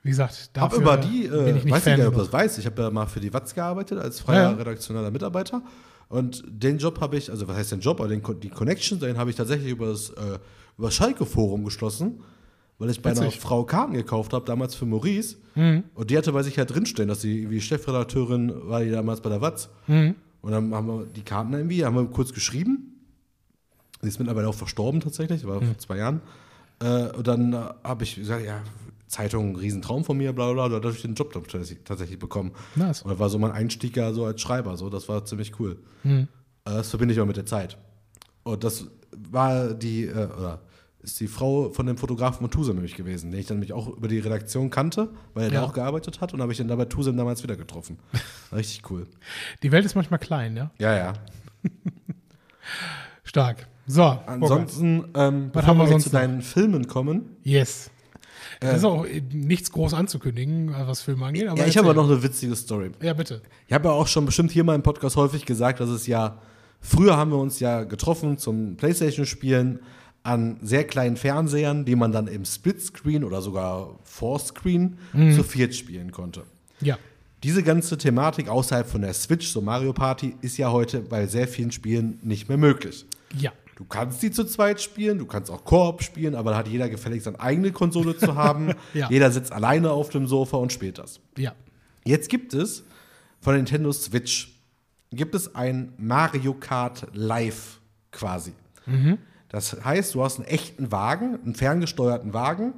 Wie 0.07 0.11
gesagt, 0.11 0.51
dafür 0.57 0.83
über 0.83 0.97
die, 0.97 1.23
bin 1.29 1.33
äh, 1.33 1.59
ich 1.59 1.65
nicht 1.65 1.71
weiß 1.75 1.83
Fan 1.83 1.99
nicht, 1.99 2.07
ob 2.09 2.15
das 2.15 2.33
weißt, 2.33 2.59
ich 2.61 2.67
habe 2.67 2.81
ja 2.81 2.91
mal 2.91 3.07
für 3.07 3.19
die 3.19 3.35
Watz 3.35 3.55
gearbeitet 3.55 3.99
als 3.99 4.21
freier 4.21 4.43
Ja, 4.45 4.51
ja. 4.53 4.57
redaktioneller 4.57 5.11
Mitarbeiter. 5.11 5.63
Und 6.09 6.45
den 6.47 6.79
Job 6.79 7.01
habe 7.01 7.17
ich, 7.17 7.29
also 7.29 7.49
was 7.49 7.57
heißt 7.57 7.73
den 7.73 7.81
Job, 7.81 7.99
aber 8.01 8.09
den, 8.09 8.23
die 8.41 8.49
Connection, 8.49 9.01
den 9.01 9.19
habe 9.19 9.31
ich 9.31 9.37
tatsächlich 9.37 9.73
über 9.73 9.87
das, 9.89 10.11
äh, 10.11 10.39
über 10.79 10.87
das 10.87 10.95
Schalke-Forum 10.95 11.65
geschlossen, 11.65 12.21
weil 12.79 12.91
ich 12.91 13.03
bei 13.03 13.11
einer 13.11 13.23
Witzig. 13.23 13.41
Frau 13.41 13.65
Karten 13.65 13.95
gekauft 13.95 14.33
habe, 14.33 14.45
damals 14.45 14.77
für 14.77 14.87
Maurice. 14.87 15.39
Mhm. 15.57 15.83
Und 15.95 16.11
die 16.11 16.17
hatte 16.17 16.31
bei 16.33 16.45
sich 16.45 16.57
halt 16.57 16.73
drinstehen, 16.73 17.09
dass 17.09 17.23
sie 17.23 17.41
irgendwie 17.41 17.61
Chefredakteurin 17.61 18.53
war, 18.69 18.83
die 18.83 18.91
damals 18.93 19.21
bei 19.21 19.31
der 19.31 19.41
Watz. 19.41 19.69
Mhm. 19.89 20.15
Und 20.43 20.53
dann 20.53 20.73
haben 20.73 20.87
wir 20.87 21.07
die 21.07 21.23
Karten 21.23 21.53
irgendwie, 21.55 21.85
haben 21.85 21.97
wir 21.97 22.05
kurz 22.07 22.33
geschrieben. 22.33 22.93
Sie 24.03 24.09
ist 24.09 24.21
mittlerweile 24.21 24.47
auch 24.47 24.55
verstorben 24.55 25.01
tatsächlich, 25.01 25.45
war 25.45 25.61
Mhm. 25.61 25.67
vor 25.67 25.79
zwei 25.79 25.97
Jahren. 25.97 26.21
Äh, 26.79 27.09
und 27.17 27.27
dann 27.27 27.53
äh, 27.53 27.57
habe 27.83 28.05
ich 28.05 28.15
gesagt, 28.17 28.45
ja, 28.45 28.61
Zeitung, 29.09 29.57
Riesentraum 29.57 30.05
von 30.05 30.17
mir, 30.17 30.33
bla 30.33 30.53
bla 30.53 30.69
bla. 30.69 30.79
Da 30.81 30.87
habe 30.89 30.97
ich 30.97 31.03
den 31.03 31.15
Job 31.15 31.33
tatsächlich, 31.33 32.19
bekommen. 32.19 32.53
Nice. 32.75 33.03
Und 33.03 33.11
das 33.11 33.19
war 33.19 33.29
so 33.29 33.39
mein 33.39 33.53
Einstieg 33.53 33.97
ja 33.97 34.13
so 34.13 34.25
als 34.25 34.41
Schreiber, 34.41 34.77
so, 34.77 34.91
das 34.91 35.09
war 35.09 35.25
ziemlich 35.25 35.59
cool. 35.61 35.79
Mhm. 36.03 36.29
Das 36.65 36.91
verbinde 36.91 37.13
ich 37.15 37.21
aber 37.21 37.27
mit 37.27 37.37
der 37.37 37.47
Zeit. 37.47 37.79
Und 38.43 38.65
das 38.65 38.87
war 39.31 39.75
die, 39.75 40.05
äh, 40.07 40.13
oder 40.27 40.61
ist 41.01 41.21
die 41.21 41.29
Frau 41.29 41.71
von 41.71 41.87
dem 41.87 41.97
Fotografen 41.97 42.41
von 42.41 42.51
Tusem 42.51 42.75
nämlich 42.75 42.97
gewesen, 42.97 43.31
den 43.31 43.39
ich 43.39 43.47
dann 43.47 43.59
nämlich 43.59 43.73
auch 43.73 43.87
über 43.89 44.09
die 44.09 44.19
Redaktion 44.19 44.71
kannte, 44.71 45.11
weil 45.35 45.45
er 45.45 45.53
Ja. 45.53 45.61
da 45.61 45.67
auch 45.67 45.73
gearbeitet 45.73 46.21
hat 46.21 46.35
und 46.35 46.43
habe 46.43 46.51
ich 46.51 46.59
dann 46.59 46.67
dabei 46.67 46.87
Tusem 46.87 47.17
damals 47.17 47.45
wieder 47.45 47.55
getroffen. 47.57 47.99
Richtig 48.53 48.91
cool. 48.91 49.07
Die 49.63 49.71
Welt 49.71 49.85
ist 49.85 49.95
manchmal 49.95 50.19
klein, 50.19 50.57
ja? 50.57 50.71
Ja, 50.79 50.97
ja. 50.97 51.13
Stark. 53.25 53.67
So. 53.87 54.03
Ansonsten, 54.03 55.05
ähm, 55.15 55.47
Was 55.47 55.53
bevor 55.53 55.69
haben 55.69 55.79
wir 55.79 55.85
wir 55.85 55.91
sonst 55.93 56.05
zu 56.05 56.09
noch? 56.11 56.21
deinen 56.21 56.43
Filmen 56.43 56.87
kommen, 56.89 57.37
Yes. 57.45 57.91
Äh, 58.67 58.71
Das 58.73 58.79
ist 58.79 58.85
auch 58.85 59.05
äh, 59.07 59.23
nichts 59.33 59.71
groß 59.73 59.95
anzukündigen, 59.95 60.73
was 60.73 61.01
Filme 61.03 61.27
angeht. 61.27 61.45
Ja, 61.45 61.67
ich 61.67 61.77
habe 61.77 61.91
aber 61.91 62.03
noch 62.03 62.11
eine 62.11 62.23
witzige 62.23 62.55
Story. 62.57 62.91
Ja, 63.03 63.13
bitte. 63.15 63.43
Ich 63.67 63.73
habe 63.73 63.89
ja 63.89 63.95
auch 63.95 64.07
schon 64.07 64.27
bestimmt 64.27 64.51
hier 64.51 64.65
mal 64.65 64.75
im 64.75 64.83
Podcast 64.83 65.17
häufig 65.17 65.45
gesagt, 65.47 65.81
dass 65.81 65.89
es 65.89 66.07
ja, 66.07 66.39
früher 66.81 67.17
haben 67.17 67.31
wir 67.31 67.39
uns 67.39 67.61
ja 67.61 67.85
getroffen 67.85 68.39
zum 68.39 68.77
Playstation-Spielen 68.77 69.81
an 70.23 70.59
sehr 70.63 70.85
kleinen 70.85 71.17
Fernsehern, 71.17 71.85
die 71.85 71.95
man 71.95 72.11
dann 72.11 72.27
im 72.27 72.45
Splitscreen 72.45 73.23
oder 73.23 73.41
sogar 73.43 73.99
Four-Screen 74.03 74.99
zu 75.35 75.45
viert 75.45 75.75
spielen 75.75 76.11
konnte. 76.11 76.43
Ja. 76.81 76.99
Diese 77.45 77.63
ganze 77.63 77.97
Thematik 77.97 78.49
außerhalb 78.49 78.89
von 78.89 79.03
der 79.03 79.13
Switch, 79.15 79.47
so 79.47 79.61
Mario 79.61 79.93
Party, 79.93 80.35
ist 80.41 80.57
ja 80.57 80.73
heute 80.73 80.99
bei 81.01 81.27
sehr 81.29 81.47
vielen 81.47 81.71
Spielen 81.71 82.19
nicht 82.23 82.49
mehr 82.49 82.59
möglich. 82.59 83.07
Ja. 83.39 83.53
Du 83.77 83.85
kannst 83.85 84.23
die 84.23 84.31
zu 84.31 84.45
zweit 84.45 84.81
spielen, 84.81 85.19
du 85.19 85.27
kannst 85.27 85.51
auch 85.51 85.65
Koop 85.65 86.03
spielen, 86.03 86.35
aber 86.35 86.51
da 86.51 86.57
hat 86.57 86.69
jeder 86.69 86.89
gefälligst 86.89 87.27
seine 87.27 87.39
eigene 87.39 87.73
Konsole 87.73 88.17
zu 88.17 88.35
haben. 88.35 88.75
Ja. 88.95 89.09
Jeder 89.11 89.31
sitzt 89.31 89.53
alleine 89.53 89.91
auf 89.91 90.09
dem 90.09 90.27
Sofa 90.27 90.57
und 90.57 90.73
spielt 90.73 90.99
das. 90.99 91.21
Ja. 91.37 91.55
Jetzt 92.05 92.31
gibt 92.31 92.55
es 92.55 92.85
von 93.41 93.55
Nintendo 93.55 93.93
Switch 93.93 94.57
gibt 95.13 95.35
es 95.35 95.55
ein 95.55 95.93
Mario 95.99 96.55
Kart 96.55 97.07
Live 97.13 97.81
quasi. 98.11 98.53
Das 99.49 99.85
heißt, 99.85 100.15
du 100.15 100.23
hast 100.23 100.39
einen 100.39 100.49
echten 100.49 100.93
Wagen, 100.93 101.39
einen 101.45 101.55
ferngesteuerten 101.55 102.33
Wagen, 102.33 102.75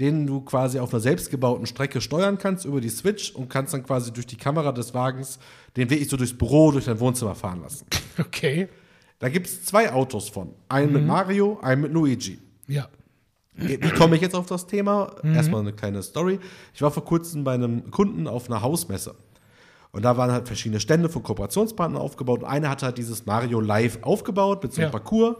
den 0.00 0.26
du 0.26 0.42
quasi 0.42 0.78
auf 0.78 0.92
einer 0.92 1.00
selbstgebauten 1.00 1.66
Strecke 1.66 2.00
steuern 2.00 2.38
kannst 2.38 2.64
über 2.66 2.80
die 2.80 2.90
Switch 2.90 3.30
und 3.32 3.48
kannst 3.48 3.72
dann 3.72 3.82
quasi 3.82 4.12
durch 4.12 4.26
die 4.26 4.36
Kamera 4.36 4.72
des 4.72 4.92
Wagens 4.94 5.38
den 5.76 5.88
wirklich 5.88 6.08
so 6.08 6.16
durchs 6.16 6.36
Büro, 6.36 6.70
durch 6.70 6.84
dein 6.84 7.00
Wohnzimmer 7.00 7.34
fahren 7.34 7.62
lassen. 7.62 7.86
Okay. 8.18 8.68
Da 9.18 9.28
gibt 9.28 9.46
es 9.46 9.64
zwei 9.64 9.92
Autos 9.92 10.28
von. 10.28 10.50
Einen 10.68 10.92
mit 10.92 11.06
Mario, 11.06 11.58
einen 11.62 11.82
mit 11.82 11.92
Luigi. 11.92 12.38
Ja. 12.66 12.88
Wie 13.54 13.78
komme 13.96 14.16
ich 14.16 14.22
jetzt 14.22 14.34
auf 14.34 14.46
das 14.46 14.66
Thema? 14.66 15.14
Erstmal 15.22 15.62
eine 15.62 15.72
kleine 15.72 16.02
Story. 16.02 16.38
Ich 16.74 16.82
war 16.82 16.90
vor 16.90 17.04
kurzem 17.04 17.42
bei 17.42 17.54
einem 17.54 17.90
Kunden 17.90 18.28
auf 18.28 18.50
einer 18.50 18.60
Hausmesse. 18.60 19.14
Und 19.92 20.04
da 20.04 20.18
waren 20.18 20.30
halt 20.30 20.46
verschiedene 20.46 20.78
Stände 20.80 21.08
von 21.08 21.22
Kooperationspartnern 21.22 22.00
aufgebaut. 22.00 22.42
Und 22.42 22.48
einer 22.48 22.68
hatte 22.68 22.84
halt 22.84 22.98
dieses 22.98 23.24
Mario 23.24 23.60
Live 23.60 23.98
aufgebaut 24.02 24.62
mit 24.62 24.74
so 24.74 24.82
einem 24.82 24.88
Ja. 24.88 24.98
Parcours. 24.98 25.36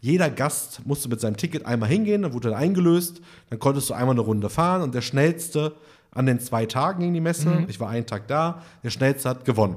Jeder 0.00 0.30
Gast 0.30 0.86
musste 0.86 1.08
mit 1.10 1.20
seinem 1.20 1.36
Ticket 1.36 1.66
einmal 1.66 1.88
hingehen, 1.90 2.22
dann 2.22 2.32
wurde 2.32 2.52
er 2.52 2.56
eingelöst. 2.56 3.20
Dann 3.50 3.58
konntest 3.58 3.90
du 3.90 3.94
einmal 3.94 4.14
eine 4.14 4.20
Runde 4.20 4.48
fahren 4.48 4.80
und 4.80 4.94
der 4.94 5.00
Schnellste 5.02 5.74
an 6.12 6.24
den 6.24 6.40
zwei 6.40 6.64
Tagen 6.64 7.00
ging 7.02 7.12
die 7.12 7.20
Messe. 7.20 7.64
Ich 7.68 7.80
war 7.80 7.90
einen 7.90 8.06
Tag 8.06 8.28
da. 8.28 8.62
Der 8.82 8.90
Schnellste 8.90 9.28
hat 9.28 9.44
gewonnen. 9.44 9.76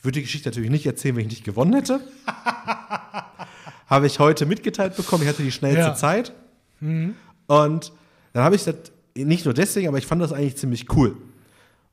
Ich 0.00 0.04
würde 0.06 0.14
die 0.14 0.22
Geschichte 0.22 0.48
natürlich 0.48 0.70
nicht 0.70 0.86
erzählen, 0.86 1.14
wenn 1.14 1.24
ich 1.26 1.30
nicht 1.30 1.44
gewonnen 1.44 1.74
hätte. 1.74 2.00
Habe 3.86 4.06
ich 4.06 4.18
heute 4.18 4.46
mitgeteilt 4.46 4.96
bekommen. 4.96 5.24
Ich 5.24 5.28
hatte 5.28 5.42
die 5.42 5.52
schnellste 5.52 5.80
Ja. 5.82 5.94
Zeit. 5.94 6.32
Und 6.80 7.92
dann 8.32 8.42
habe 8.44 8.56
ich 8.56 8.64
das 8.64 8.76
nicht 9.14 9.44
nur 9.44 9.52
deswegen, 9.52 9.88
aber 9.88 9.98
ich 9.98 10.06
fand 10.06 10.22
das 10.22 10.32
eigentlich 10.32 10.56
ziemlich 10.56 10.90
cool. 10.96 11.18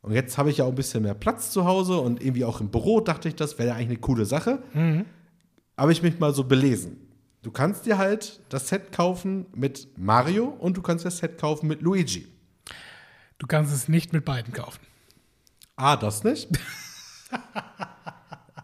Und 0.03 0.13
jetzt 0.13 0.37
habe 0.37 0.49
ich 0.49 0.57
ja 0.59 0.63
auch 0.65 0.69
ein 0.69 0.75
bisschen 0.75 1.03
mehr 1.03 1.15
Platz 1.15 1.51
zu 1.51 1.65
Hause 1.65 1.97
und 1.97 2.21
irgendwie 2.21 2.45
auch 2.45 2.61
im 2.61 2.69
Büro 2.69 3.01
dachte 3.01 3.27
ich, 3.27 3.35
das 3.35 3.57
wäre 3.59 3.69
ja 3.69 3.73
eigentlich 3.75 3.87
eine 3.89 3.97
coole 3.97 4.25
Sache. 4.25 4.63
Habe 5.75 5.91
ich 5.91 6.01
mich 6.01 6.17
mal 6.17 6.33
so 6.33 6.45
belesen. 6.45 6.95
Du 7.41 7.51
kannst 7.51 7.85
dir 7.85 7.97
halt 7.97 8.39
das 8.47 8.69
Set 8.69 8.93
kaufen 8.93 9.47
mit 9.53 9.89
Mario 9.97 10.45
und 10.45 10.77
du 10.77 10.81
kannst 10.81 11.03
das 11.03 11.17
Set 11.17 11.37
kaufen 11.37 11.67
mit 11.67 11.81
Luigi. 11.81 12.25
Du 13.37 13.47
kannst 13.47 13.73
es 13.73 13.89
nicht 13.89 14.13
mit 14.13 14.23
beiden 14.23 14.53
kaufen. 14.53 14.79
Ah, 15.75 15.97
das 15.97 16.23
nicht? 16.23 16.47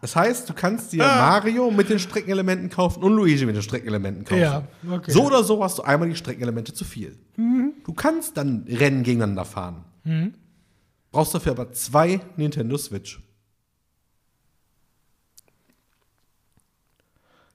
Das 0.04 0.14
heißt, 0.16 0.50
du 0.50 0.52
kannst 0.52 0.92
dir 0.92 0.98
Mario 0.98 1.70
mit 1.70 1.88
den 1.88 1.98
Streckenelementen 1.98 2.68
kaufen 2.68 3.02
und 3.02 3.14
Luigi 3.16 3.46
mit 3.46 3.56
den 3.56 3.62
Streckenelementen 3.62 4.26
kaufen. 4.26 4.38
Ja, 4.38 4.68
okay. 4.90 5.10
So 5.10 5.24
oder 5.24 5.42
so 5.42 5.64
hast 5.64 5.78
du 5.78 5.82
einmal 5.82 6.10
die 6.10 6.14
Streckenelemente 6.14 6.74
zu 6.74 6.84
viel. 6.84 7.16
Du 7.38 7.94
kannst 7.94 8.36
dann 8.36 8.66
Rennen 8.68 9.02
gegeneinander 9.02 9.46
fahren. 9.46 9.82
Brauchst 11.10 11.34
dafür 11.34 11.52
aber 11.52 11.72
zwei 11.72 12.20
Nintendo 12.36 12.76
Switch. 12.76 13.18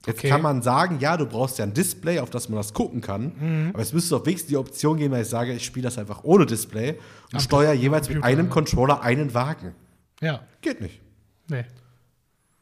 Jetzt 0.08 0.18
Okay. 0.18 0.30
kann 0.30 0.42
man 0.42 0.64
sagen, 0.64 0.98
ja, 1.00 1.18
du 1.18 1.28
brauchst 1.28 1.60
ja 1.60 1.66
ein 1.66 1.76
Display, 1.76 2.18
auf 2.20 2.32
das 2.32 2.50
man 2.50 2.58
das 2.58 2.74
gucken 2.74 3.02
kann. 3.02 3.70
Aber 3.76 3.84
es 3.84 3.94
müsste 3.94 4.16
doch 4.16 4.26
wenigstens 4.26 4.50
die 4.50 4.58
Option 4.58 4.98
geben, 4.98 5.14
weil 5.14 5.22
ich 5.22 5.28
sage, 5.30 5.54
ich 5.54 5.64
spiele 5.64 5.84
das 5.84 6.00
einfach 6.00 6.24
ohne 6.24 6.48
Display 6.48 6.94
und 7.28 7.36
Am 7.36 7.40
steuere 7.42 7.74
jeweils 7.74 8.10
mit 8.10 8.24
einem. 8.24 8.50
Controller 8.50 9.04
einen 9.04 9.36
Wagen. 9.36 9.76
Ja. 10.20 10.42
Geht 10.62 10.82
nicht. 10.82 11.00
Nee. 11.48 11.66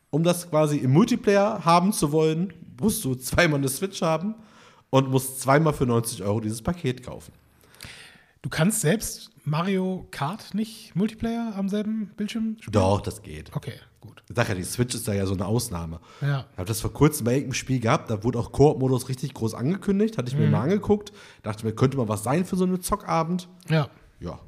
Um 0.10 0.24
das 0.24 0.50
quasi 0.50 0.78
im 0.78 0.92
Multiplayer 0.92 1.66
haben 1.66 1.92
zu 1.92 2.12
wollen, 2.12 2.54
musst 2.80 3.04
du 3.04 3.16
zweimal 3.16 3.60
eine 3.60 3.70
Switch 3.70 4.02
haben 4.02 4.36
und 4.90 5.10
musst 5.10 5.42
zweimal 5.42 5.74
für 5.74 5.86
90 5.86 6.24
Euro 6.24 6.40
dieses 6.40 6.62
Paket 6.62 7.04
kaufen. 7.04 7.34
Du 8.42 8.50
kannst 8.50 8.82
selbst 8.82 9.32
Mario 9.44 10.08
Kart 10.12 10.54
nicht 10.54 10.96
Multiplayer 10.96 11.54
am 11.56 11.70
selben 11.70 12.12
Bildschirm 12.16 12.58
spielen? 12.60 12.74
Doch, 12.74 13.02
das 13.02 13.22
geht. 13.22 13.54
Okay, 13.56 13.74
gut. 14.00 14.24
Ich 14.30 14.36
sag 14.36 14.50
ja, 14.50 14.56
die 14.56 14.64
Switch 14.64 14.94
ist 14.94 15.08
da 15.08 15.14
ja 15.14 15.26
so 15.26 15.34
eine 15.34 15.46
Ausnahme. 15.46 16.00
Ja. 16.22 16.46
Ich 16.52 16.58
habe 16.58 16.68
das 16.68 16.82
vor 16.82 16.94
kurzem 16.94 17.26
bei 17.26 17.34
irgendeinem 17.34 17.54
Spiel 17.54 17.80
gehabt, 17.80 18.10
da 18.10 18.24
wurde 18.24 18.40
auch 18.40 18.52
Koop-Modus 18.52 19.10
richtig 19.10 19.34
groß 19.34 19.54
angekündigt, 19.54 20.18
hatte 20.18 20.30
ich 20.30 20.38
mir 20.38 20.50
mal 20.50 20.62
angeguckt, 20.64 21.12
dachte 21.44 21.66
mir, 21.66 21.74
könnte 21.74 21.98
mal 21.98 22.08
was 22.08 22.24
sein 22.24 22.46
für 22.46 22.56
so 22.56 22.66
einen 22.66 22.82
Zockabend. 22.82 23.48
Ja. 23.70 23.90
Ja, 24.20 24.40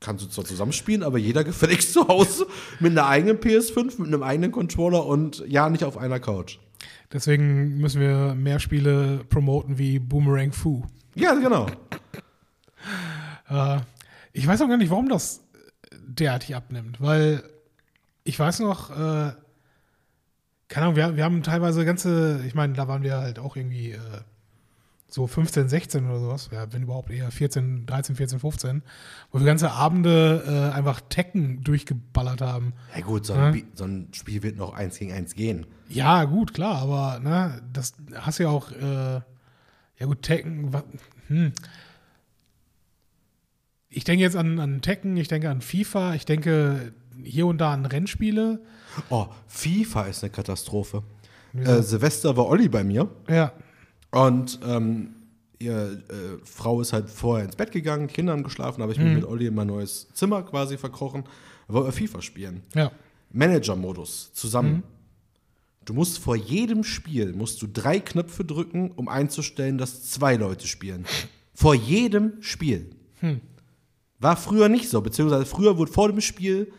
kannst 0.00 0.24
du 0.24 0.28
zwar 0.28 0.44
zusammenspielen, 0.44 1.02
aber 1.02 1.18
jeder 1.18 1.44
gefälligst 1.44 1.92
zu 1.92 2.08
Hause 2.08 2.46
mit 2.80 2.92
einer 2.92 3.06
eigenen 3.06 3.38
PS5, 3.38 4.00
mit 4.00 4.08
einem 4.08 4.22
eigenen 4.22 4.52
Controller 4.52 5.06
und 5.06 5.44
ja, 5.46 5.68
nicht 5.68 5.84
auf 5.84 5.96
einer 5.96 6.20
Couch. 6.20 6.58
Deswegen 7.12 7.78
müssen 7.78 8.00
wir 8.00 8.34
mehr 8.34 8.60
Spiele 8.60 9.24
promoten 9.28 9.78
wie 9.78 9.98
Boomerang 9.98 10.52
Fu. 10.52 10.84
Ja, 11.14 11.34
genau. 11.34 11.66
Äh, 13.48 13.80
ich 14.32 14.46
weiß 14.46 14.62
auch 14.62 14.68
gar 14.68 14.76
nicht, 14.76 14.90
warum 14.90 15.08
das 15.08 15.42
derartig 15.92 16.54
abnimmt, 16.54 17.00
weil 17.00 17.42
ich 18.24 18.38
weiß 18.38 18.60
noch, 18.60 18.90
äh, 18.90 19.32
keine 20.68 20.86
Ahnung, 20.86 20.96
wir, 20.96 21.16
wir 21.16 21.24
haben 21.24 21.42
teilweise 21.42 21.84
ganze, 21.84 22.44
ich 22.46 22.54
meine, 22.54 22.74
da 22.74 22.86
waren 22.86 23.02
wir 23.02 23.16
halt 23.18 23.40
auch 23.40 23.56
irgendwie 23.56 23.90
äh, 23.90 23.98
so 25.10 25.26
15, 25.26 25.68
16 25.68 26.06
oder 26.08 26.20
sowas, 26.20 26.48
ja, 26.52 26.72
wenn 26.72 26.82
überhaupt 26.84 27.10
eher 27.10 27.30
14, 27.30 27.84
13, 27.86 28.14
14, 28.16 28.38
15, 28.38 28.82
wo 29.32 29.38
wir 29.40 29.46
ganze 29.46 29.72
Abende 29.72 30.44
äh, 30.72 30.74
einfach 30.76 31.00
Tekken 31.08 31.62
durchgeballert 31.64 32.40
haben. 32.40 32.72
Ja 32.94 33.02
gut, 33.02 33.26
so 33.26 33.34
Ja. 33.34 33.46
ein, 33.46 33.52
Bi- 33.52 33.64
so 33.74 33.84
ein 33.84 34.08
Spiel 34.12 34.42
wird 34.42 34.56
noch 34.56 34.72
eins 34.74 34.98
gegen 34.98 35.12
eins 35.12 35.34
gehen. 35.34 35.66
Ja, 35.88 36.24
gut, 36.24 36.54
klar, 36.54 36.76
aber 36.82 37.18
ne, 37.20 37.60
das 37.72 37.94
hast 38.14 38.38
ja 38.38 38.48
auch, 38.48 38.70
äh, 38.70 39.14
ja 39.98 40.06
gut, 40.06 40.22
Tekken, 40.22 40.70
hm. 41.28 41.52
Ich 43.88 44.04
denke 44.04 44.22
jetzt 44.22 44.36
an, 44.36 44.58
an 44.60 44.82
Tekken, 44.82 45.16
ich 45.16 45.28
denke 45.28 45.50
an 45.50 45.60
FIFA, 45.60 46.14
ich 46.14 46.24
denke 46.24 46.92
hier 47.22 47.46
und 47.46 47.58
da 47.58 47.72
an 47.72 47.84
Rennspiele. 47.86 48.60
Oh, 49.08 49.26
FIFA 49.48 50.04
ist 50.04 50.22
eine 50.22 50.30
Katastrophe. 50.30 51.02
Äh, 51.54 51.82
Silvester 51.82 52.36
war 52.36 52.46
Olli 52.46 52.68
bei 52.68 52.84
mir 52.84 53.08
Ja, 53.28 53.52
und 54.10 54.58
ähm, 54.64 55.14
ihre 55.58 55.92
äh, 55.92 56.38
Frau 56.44 56.80
ist 56.80 56.92
halt 56.92 57.10
vorher 57.10 57.44
ins 57.44 57.56
Bett 57.56 57.70
gegangen, 57.72 58.06
Kinder 58.08 58.32
haben 58.32 58.42
geschlafen, 58.42 58.82
habe 58.82 58.92
ich 58.92 58.98
Mhm. 58.98 59.04
mich 59.06 59.14
mit 59.16 59.24
Olli 59.24 59.46
in 59.46 59.54
mein 59.54 59.66
neues 59.66 60.08
Zimmer 60.14 60.42
quasi 60.42 60.78
verkrochen, 60.78 61.24
da 61.68 61.74
wollten 61.74 61.88
wir 61.88 61.92
FIFA 61.92 62.22
spielen. 62.22 62.62
ja, 62.74 62.90
Manager-Modus 63.32 64.32
zusammen. 64.32 64.72
Mhm. 64.72 64.82
Du 65.84 65.94
musst 65.94 66.18
vor 66.18 66.36
jedem 66.36 66.84
Spiel 66.84 67.32
musst 67.32 67.62
du 67.62 67.66
drei 67.66 68.00
Knöpfe 68.00 68.44
drücken, 68.44 68.90
um 68.96 69.08
einzustellen, 69.08 69.78
dass 69.78 70.04
zwei 70.10 70.36
Leute 70.36 70.66
spielen. 70.66 71.04
Vor 71.54 71.74
jedem 71.74 72.34
Spiel. 72.42 72.90
Hm. 73.20 73.40
War 74.18 74.36
früher 74.36 74.68
nicht 74.68 74.88
so, 74.88 75.00
beziehungsweise 75.00 75.46
früher 75.46 75.78
wurde 75.78 75.90
vor 75.92 76.08
dem 76.08 76.20
Spiel 76.20 76.72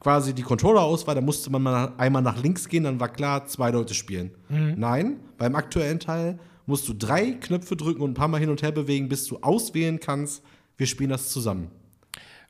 quasi 0.00 0.34
die 0.34 0.42
Controller-Auswahl, 0.42 1.14
da 1.14 1.20
musste 1.20 1.50
man 1.50 1.62
mal 1.62 1.92
einmal 1.96 2.22
nach 2.22 2.42
links 2.42 2.68
gehen, 2.68 2.82
dann 2.84 2.98
war 2.98 3.08
klar, 3.08 3.46
zwei 3.46 3.70
Leute 3.70 3.94
spielen. 3.94 4.32
Nein, 4.48 5.20
beim 5.38 5.54
aktuellen 5.54 6.00
Teil 6.00 6.38
musst 6.72 6.88
du 6.88 6.94
drei 6.94 7.32
Knöpfe 7.32 7.76
drücken 7.76 8.00
und 8.00 8.12
ein 8.12 8.14
paar 8.14 8.28
Mal 8.28 8.40
hin 8.40 8.48
und 8.48 8.62
her 8.62 8.72
bewegen, 8.72 9.10
bis 9.10 9.26
du 9.26 9.36
auswählen 9.42 10.00
kannst, 10.00 10.42
wir 10.78 10.86
spielen 10.86 11.10
das 11.10 11.28
zusammen. 11.28 11.70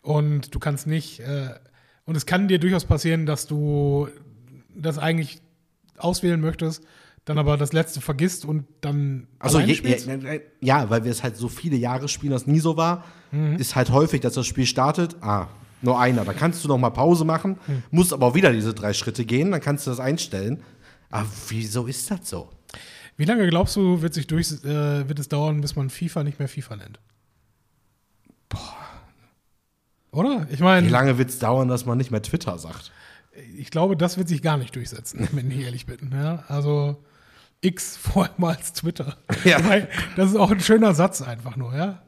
Und 0.00 0.54
du 0.54 0.60
kannst 0.60 0.86
nicht, 0.86 1.18
äh, 1.18 1.50
und 2.04 2.16
es 2.16 2.24
kann 2.24 2.46
dir 2.46 2.60
durchaus 2.60 2.84
passieren, 2.84 3.26
dass 3.26 3.48
du 3.48 4.06
das 4.76 4.98
eigentlich 4.98 5.40
auswählen 5.98 6.40
möchtest, 6.40 6.84
dann 7.24 7.36
aber 7.36 7.56
das 7.56 7.72
letzte 7.72 8.00
vergisst 8.00 8.44
und 8.44 8.64
dann 8.80 9.26
Also 9.40 9.58
je, 9.58 9.74
ja, 9.82 10.38
ja, 10.60 10.90
weil 10.90 11.02
wir 11.02 11.10
es 11.10 11.24
halt 11.24 11.36
so 11.36 11.48
viele 11.48 11.74
Jahre 11.76 12.06
spielen, 12.06 12.30
das 12.30 12.46
nie 12.46 12.60
so 12.60 12.76
war, 12.76 13.04
ist 13.58 13.74
halt 13.74 13.90
häufig, 13.90 14.20
dass 14.20 14.34
das 14.34 14.46
Spiel 14.46 14.66
startet, 14.66 15.16
ah, 15.20 15.48
nur 15.80 15.98
einer. 15.98 16.24
Da 16.24 16.32
kannst 16.32 16.62
du 16.62 16.68
noch 16.68 16.78
mal 16.78 16.90
Pause 16.90 17.24
machen, 17.24 17.58
musst 17.90 18.12
aber 18.12 18.26
auch 18.26 18.34
wieder 18.36 18.52
diese 18.52 18.72
drei 18.72 18.92
Schritte 18.92 19.24
gehen, 19.24 19.50
dann 19.50 19.60
kannst 19.60 19.84
du 19.86 19.90
das 19.90 19.98
einstellen. 19.98 20.62
Aber 21.10 21.26
wieso 21.48 21.86
ist 21.86 22.08
das 22.08 22.28
so? 22.28 22.50
Wie 23.16 23.24
lange 23.24 23.46
glaubst 23.48 23.76
du, 23.76 24.02
wird, 24.02 24.14
sich 24.14 24.26
durch, 24.26 24.50
äh, 24.64 25.08
wird 25.08 25.18
es 25.18 25.28
dauern, 25.28 25.60
bis 25.60 25.76
man 25.76 25.90
FIFA 25.90 26.24
nicht 26.24 26.38
mehr 26.38 26.48
FIFA 26.48 26.76
nennt? 26.76 26.98
Boah. 28.48 28.76
Oder? 30.12 30.46
Ich 30.50 30.60
Wie 30.60 30.64
meine, 30.64 30.88
lange 30.88 31.16
wird 31.18 31.30
es 31.30 31.38
dauern, 31.38 31.68
dass 31.68 31.86
man 31.86 31.98
nicht 31.98 32.10
mehr 32.10 32.22
Twitter 32.22 32.58
sagt? 32.58 32.90
ich 33.56 33.70
glaube, 33.70 33.96
das 33.96 34.18
wird 34.18 34.28
sich 34.28 34.42
gar 34.42 34.58
nicht 34.58 34.76
durchsetzen, 34.76 35.26
wenn 35.32 35.50
ich 35.50 35.60
ehrlich 35.60 35.86
bin. 35.86 36.10
Ja, 36.12 36.44
also 36.48 37.02
X 37.62 37.96
vormals 38.02 38.72
Twitter. 38.74 39.16
Ja. 39.44 39.58
Das 40.16 40.30
ist 40.30 40.36
auch 40.36 40.50
ein 40.50 40.60
schöner 40.60 40.94
Satz 40.94 41.22
einfach 41.22 41.56
nur, 41.56 41.74
ja. 41.74 42.02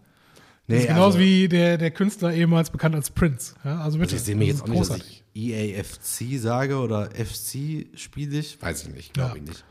Das 0.67 0.79
ist 0.79 0.83
Nee, 0.83 0.87
genauso 0.89 1.05
also- 1.05 1.19
wie 1.21 1.49
der, 1.49 1.79
der 1.79 1.91
Künstler 1.91 2.33
ehemals 2.35 2.71
bekannt 2.71 2.95
als 2.95 3.11
Prince. 3.11 3.55
Ja, 3.65 3.81
also 3.81 3.99
bitte. 3.99 4.13
Also 4.15 4.17
ich 4.17 4.23
sehe 4.23 4.37
mich 4.37 4.49
jetzt 4.49 4.63
auch 4.63 4.69
nicht, 4.69 4.91
dass 4.91 4.97
ich 4.99 5.25
EAFC 5.35 6.39
sage 6.39 6.77
oder 6.79 7.11
FC 7.11 7.87
spiele 7.95 8.39
ich. 8.39 8.61
Weiß 8.61 8.83
ich 8.87 8.95
nicht, 8.95 9.15
glaube 9.15 9.37
Ja. 9.39 9.43
ich 9.43 9.49
nicht. 9.49 9.65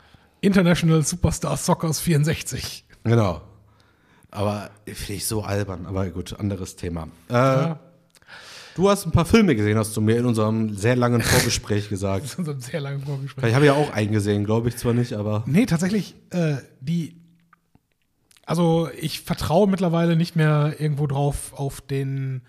International 0.44 1.02
Superstar 1.04 1.58
Soccers 1.58 2.00
64. 2.00 2.86
Genau. 3.04 3.42
Aber 4.30 4.70
finde 4.86 5.14
ich 5.14 5.26
so 5.26 5.44
albern. 5.44 5.86
Aber 5.86 6.10
gut, 6.10 6.38
anderes 6.40 6.76
Thema. 6.76 7.08
Äh, 7.30 7.34
Ja, 7.34 7.80
Du 8.76 8.90
hast 8.90 9.06
ein 9.06 9.12
paar 9.12 9.26
Filme 9.26 9.56
gesehen, 9.56 9.78
hast 9.78 9.96
du 9.96 10.02
mir 10.02 10.18
in 10.18 10.26
unserem 10.26 10.76
sehr 10.76 10.96
langen 10.96 11.22
Vorgespräch 11.22 11.90
gesagt. 11.90 12.24
das 12.24 12.32
ist 12.32 12.40
unser 12.40 12.60
sehr 12.60 12.82
langes 12.82 13.04
Vorgespräch. 13.06 13.50
Ich 13.50 13.54
habe 13.56 13.68
ja 13.68 13.74
auch 13.74 13.94
eingesehen, 13.94 14.46
glaube 14.46 14.70
ich 14.70 14.78
zwar 14.78 14.94
nicht, 14.94 15.14
aber 15.14 15.44
Nee, 15.46 15.66
tatsächlich, 15.68 16.16
äh, 16.32 16.56
die. 16.82 17.22
Also, 18.46 18.90
ich 19.00 19.22
vertraue 19.22 19.68
mittlerweile 19.70 20.16
nicht 20.16 20.36
mehr 20.36 20.76
irgendwo 20.80 21.06
drauf 21.08 21.54
auf 21.54 21.82
den, 21.82 22.42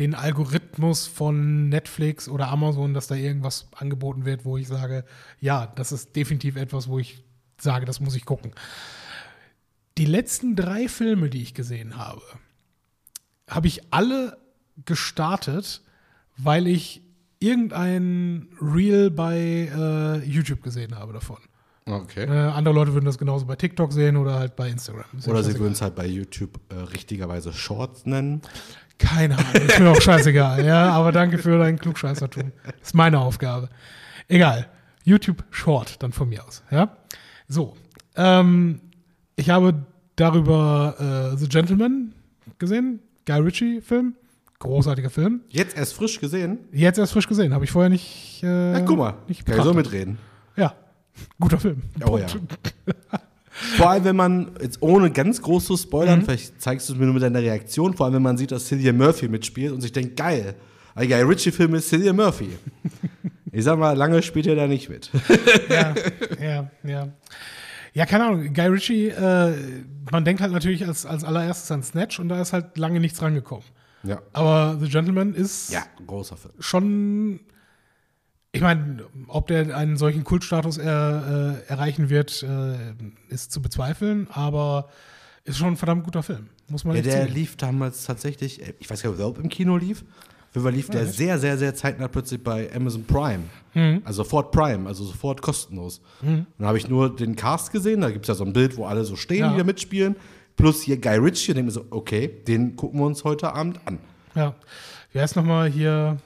den 0.00 0.14
Algorithmus 0.16 1.06
von 1.06 1.68
Netflix 1.68 2.28
oder 2.28 2.48
Amazon, 2.48 2.92
dass 2.92 3.06
da 3.06 3.14
irgendwas 3.14 3.68
angeboten 3.76 4.24
wird, 4.26 4.44
wo 4.44 4.56
ich 4.58 4.66
sage, 4.68 5.04
ja, 5.38 5.66
das 5.76 5.92
ist 5.92 6.16
definitiv 6.16 6.56
etwas, 6.56 6.88
wo 6.88 6.98
ich 6.98 7.22
sage, 7.62 7.86
das 7.86 8.00
muss 8.00 8.14
ich 8.14 8.24
gucken. 8.24 8.52
Die 9.98 10.06
letzten 10.06 10.56
drei 10.56 10.88
Filme, 10.88 11.30
die 11.30 11.42
ich 11.42 11.54
gesehen 11.54 11.96
habe, 11.96 12.22
habe 13.48 13.66
ich 13.66 13.92
alle 13.92 14.38
gestartet, 14.84 15.82
weil 16.36 16.66
ich 16.66 17.02
irgendein 17.40 18.48
Reel 18.60 19.10
bei 19.10 19.36
äh, 19.38 20.24
YouTube 20.24 20.62
gesehen 20.62 20.96
habe 20.96 21.12
davon. 21.12 21.38
okay. 21.86 22.24
Äh, 22.24 22.30
andere 22.30 22.74
Leute 22.74 22.92
würden 22.92 23.06
das 23.06 23.18
genauso 23.18 23.46
bei 23.46 23.56
TikTok 23.56 23.92
sehen 23.92 24.16
oder 24.16 24.34
halt 24.34 24.56
bei 24.56 24.68
Instagram. 24.68 25.04
Ist 25.16 25.26
Oder 25.26 25.42
sie 25.42 25.58
würden 25.58 25.72
es 25.72 25.82
halt 25.82 25.94
bei 25.94 26.06
YouTube 26.06 26.60
äh, 26.68 26.74
richtigerweise 26.76 27.52
Shorts 27.52 28.06
nennen. 28.06 28.42
Keine 28.98 29.38
Ahnung, 29.38 29.54
ist 29.54 29.80
mir 29.80 29.90
auch 29.90 30.00
scheißegal. 30.00 30.64
Ja, 30.64 30.90
aber 30.90 31.10
danke 31.10 31.38
für 31.38 31.58
dein 31.58 31.78
Klugscheißertum. 31.78 32.52
Ist 32.82 32.94
meine 32.94 33.18
Aufgabe. 33.18 33.70
Egal. 34.28 34.68
YouTube 35.04 35.42
Short 35.50 36.02
dann 36.02 36.12
von 36.12 36.28
mir 36.28 36.46
aus. 36.46 36.62
Ja. 36.70 36.96
So. 37.50 37.74
Ähm, 38.16 38.80
ich 39.36 39.50
habe 39.50 39.74
darüber 40.14 41.32
äh, 41.34 41.36
The 41.36 41.48
Gentleman 41.48 42.12
gesehen. 42.58 43.00
Guy 43.26 43.40
Ritchie-Film. 43.40 44.14
Großartiger 44.60 45.10
Film. 45.10 45.40
Jetzt 45.48 45.76
erst 45.76 45.94
frisch 45.94 46.20
gesehen. 46.20 46.58
Jetzt 46.72 46.98
erst 46.98 47.12
frisch 47.12 47.26
gesehen. 47.26 47.52
Habe 47.52 47.64
ich 47.64 47.70
vorher 47.72 47.88
nicht. 47.90 48.42
Äh, 48.44 48.72
Ja, 48.74 48.80
guck 48.80 48.98
mal, 48.98 49.14
Nicht 49.26 49.44
kann 49.46 49.58
ich 49.58 49.64
so 49.64 49.74
mitreden. 49.74 50.18
Ja. 50.56 50.74
Guter 51.40 51.58
Film. 51.58 51.82
Oh 52.06 52.18
ja. 52.18 52.26
Vor 53.76 53.90
allem, 53.90 54.04
wenn 54.04 54.16
man, 54.16 54.50
jetzt 54.62 54.80
ohne 54.80 55.10
ganz 55.10 55.42
groß 55.42 55.64
zu 55.66 55.72
Mhm. 55.72 55.78
spoilern, 55.78 56.22
vielleicht 56.22 56.62
zeigst 56.62 56.88
du 56.88 56.92
es 56.92 56.98
mir 56.98 57.06
nur 57.06 57.14
mit 57.14 57.22
deiner 57.22 57.40
Reaktion, 57.40 57.94
vor 57.94 58.06
allem, 58.06 58.14
wenn 58.14 58.22
man 58.22 58.38
sieht, 58.38 58.52
dass 58.52 58.66
Cillian 58.66 58.96
Murphy 58.96 59.28
mitspielt 59.28 59.72
und 59.72 59.80
sich 59.80 59.92
denkt, 59.92 60.16
geil, 60.16 60.54
ein 60.94 61.08
Guy 61.08 61.20
Ritchie-Film 61.22 61.74
ist 61.74 61.88
Cillian 61.88 62.14
Murphy. 62.16 62.50
ich 63.52 63.64
sag 63.64 63.78
mal, 63.78 63.96
lange 63.96 64.22
spielt 64.22 64.46
er 64.46 64.54
da 64.56 64.66
nicht 64.66 64.88
mit. 64.88 65.10
ja, 65.68 65.94
ja, 66.40 66.70
ja. 66.84 67.08
Ja, 67.92 68.06
keine 68.06 68.26
Ahnung. 68.26 68.54
Guy 68.54 68.66
Ritchie, 68.68 69.08
äh, 69.08 69.52
man 70.12 70.24
denkt 70.24 70.40
halt 70.40 70.52
natürlich 70.52 70.86
als, 70.86 71.04
als 71.06 71.24
allererstes 71.24 71.70
an 71.72 71.82
Snatch 71.82 72.20
und 72.20 72.28
da 72.28 72.40
ist 72.40 72.52
halt 72.52 72.78
lange 72.78 73.00
nichts 73.00 73.20
rangekommen. 73.20 73.64
ja. 74.04 74.20
Aber 74.32 74.78
The 74.80 74.88
Gentleman 74.88 75.34
ist 75.34 75.72
Ja, 75.72 75.82
großer 76.06 76.36
Film. 76.36 76.54
schon. 76.60 77.40
Ich 78.52 78.60
meine, 78.62 79.04
ob 79.28 79.46
der 79.46 79.76
einen 79.76 79.96
solchen 79.96 80.24
Kultstatus 80.24 80.76
er, 80.78 81.62
äh, 81.66 81.70
erreichen 81.70 82.10
wird, 82.10 82.42
äh, 82.42 82.74
ist 83.28 83.52
zu 83.52 83.62
bezweifeln, 83.62 84.26
aber 84.30 84.88
ist 85.44 85.58
schon 85.58 85.68
ein 85.68 85.76
verdammt 85.76 86.02
guter 86.04 86.22
Film. 86.24 86.48
Muss 86.68 86.84
man 86.84 86.96
Ja, 86.96 87.02
der 87.02 87.12
zugeben. 87.22 87.34
lief 87.34 87.56
damals 87.56 88.04
tatsächlich, 88.04 88.60
äh, 88.66 88.74
ich 88.80 88.90
weiß 88.90 89.02
gar 89.02 89.10
nicht, 89.12 89.20
ob 89.20 89.36
er 89.38 89.42
im 89.44 89.48
Kino 89.50 89.76
lief. 89.76 90.04
Auf 90.50 90.56
jeden 90.56 90.64
Fall 90.64 90.74
lief 90.74 90.90
der 90.90 91.06
sehr, 91.06 91.38
sehr, 91.38 91.56
sehr 91.58 91.74
zeitnah 91.74 92.08
plötzlich 92.08 92.42
bei 92.42 92.68
Amazon 92.74 93.04
Prime. 93.04 93.44
Also 94.04 94.24
sofort 94.24 94.50
Prime, 94.50 94.88
also 94.88 95.04
sofort 95.04 95.40
kostenlos. 95.42 96.00
Und 96.22 96.46
dann 96.58 96.66
habe 96.66 96.76
ich 96.76 96.88
nur 96.88 97.14
den 97.14 97.36
Cast 97.36 97.70
gesehen, 97.70 98.00
da 98.00 98.10
gibt 98.10 98.24
es 98.24 98.28
ja 98.28 98.34
so 98.34 98.44
ein 98.44 98.52
Bild, 98.52 98.76
wo 98.76 98.84
alle 98.86 99.04
so 99.04 99.14
stehen, 99.14 99.40
Ja. 99.40 99.52
die 99.52 99.58
da 99.58 99.64
mitspielen. 99.64 100.16
Plus 100.56 100.82
hier 100.82 101.00
Guy 101.00 101.16
Ritchie, 101.18 101.52
und 101.52 101.56
denke 101.56 101.66
mir 101.66 101.72
so, 101.72 101.84
okay, 101.90 102.28
den 102.48 102.74
gucken 102.76 102.98
wir 103.00 103.06
uns 103.06 103.22
heute 103.24 103.54
Abend 103.54 103.78
an. 103.86 103.98
Ja. 104.34 104.54
Wie 105.12 105.20
heißt 105.20 105.36
nochmal 105.36 105.70
hier 105.70 106.18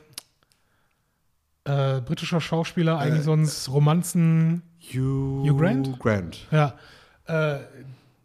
äh, 1.64 2.00
britischer 2.00 2.40
Schauspieler, 2.40 2.98
eigentlich 2.98 3.24
sonst 3.24 3.70
Romanzen. 3.70 4.62
Hugh, 4.80 5.44
Hugh 5.48 5.56
Grant? 5.56 5.98
Grant. 5.98 6.46
Ja, 6.50 6.74
äh, 7.26 7.58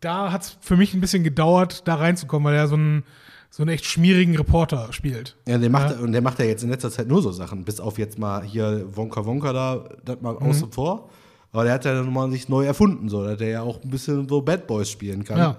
da 0.02 0.32
hat 0.32 0.44
es 0.44 0.58
für 0.62 0.76
mich 0.78 0.94
ein 0.94 1.02
bisschen 1.02 1.24
gedauert, 1.24 1.88
da 1.88 1.96
reinzukommen, 1.96 2.46
weil 2.46 2.56
er 2.56 2.68
so 2.68 2.76
einen, 2.76 3.04
so 3.50 3.64
einen 3.64 3.72
echt 3.72 3.86
schmierigen 3.86 4.36
Reporter 4.38 4.94
spielt. 4.94 5.36
Ja, 5.48 5.58
der 5.58 5.70
macht, 5.70 5.96
Ja. 5.96 6.00
und 6.04 6.12
der 6.12 6.22
macht 6.22 6.40
ja 6.40 6.46
jetzt 6.46 6.64
in 6.64 6.70
letzter 6.70 6.92
Zeit 6.92 7.08
nur 7.08 7.22
so 7.22 7.32
Sachen, 7.32 7.66
bis 7.66 7.80
auf 7.80 7.98
jetzt 7.98 8.20
mal 8.20 8.44
hier 8.44 8.86
Wonka 8.96 9.26
Wonka 9.26 9.54
da, 9.54 9.90
das 10.06 10.22
mal 10.22 10.34
Mhm. 10.34 10.40
außen 10.40 10.72
vor. 10.72 11.10
Aber 11.52 11.64
der 11.64 11.74
hat 11.74 11.84
ja 11.86 11.96
nun 12.02 12.14
mal 12.14 12.30
sich 12.30 12.48
neu 12.48 12.64
erfunden, 12.66 13.10
so, 13.10 13.24
dass 13.26 13.38
der 13.40 13.50
ja 13.50 13.62
auch 13.64 13.82
ein 13.84 13.90
bisschen 13.90 14.30
so 14.30 14.42
Bad 14.42 14.68
Boys 14.68 14.90
spielen 14.90 15.24
kann. 15.24 15.38
Ja. 15.40 15.58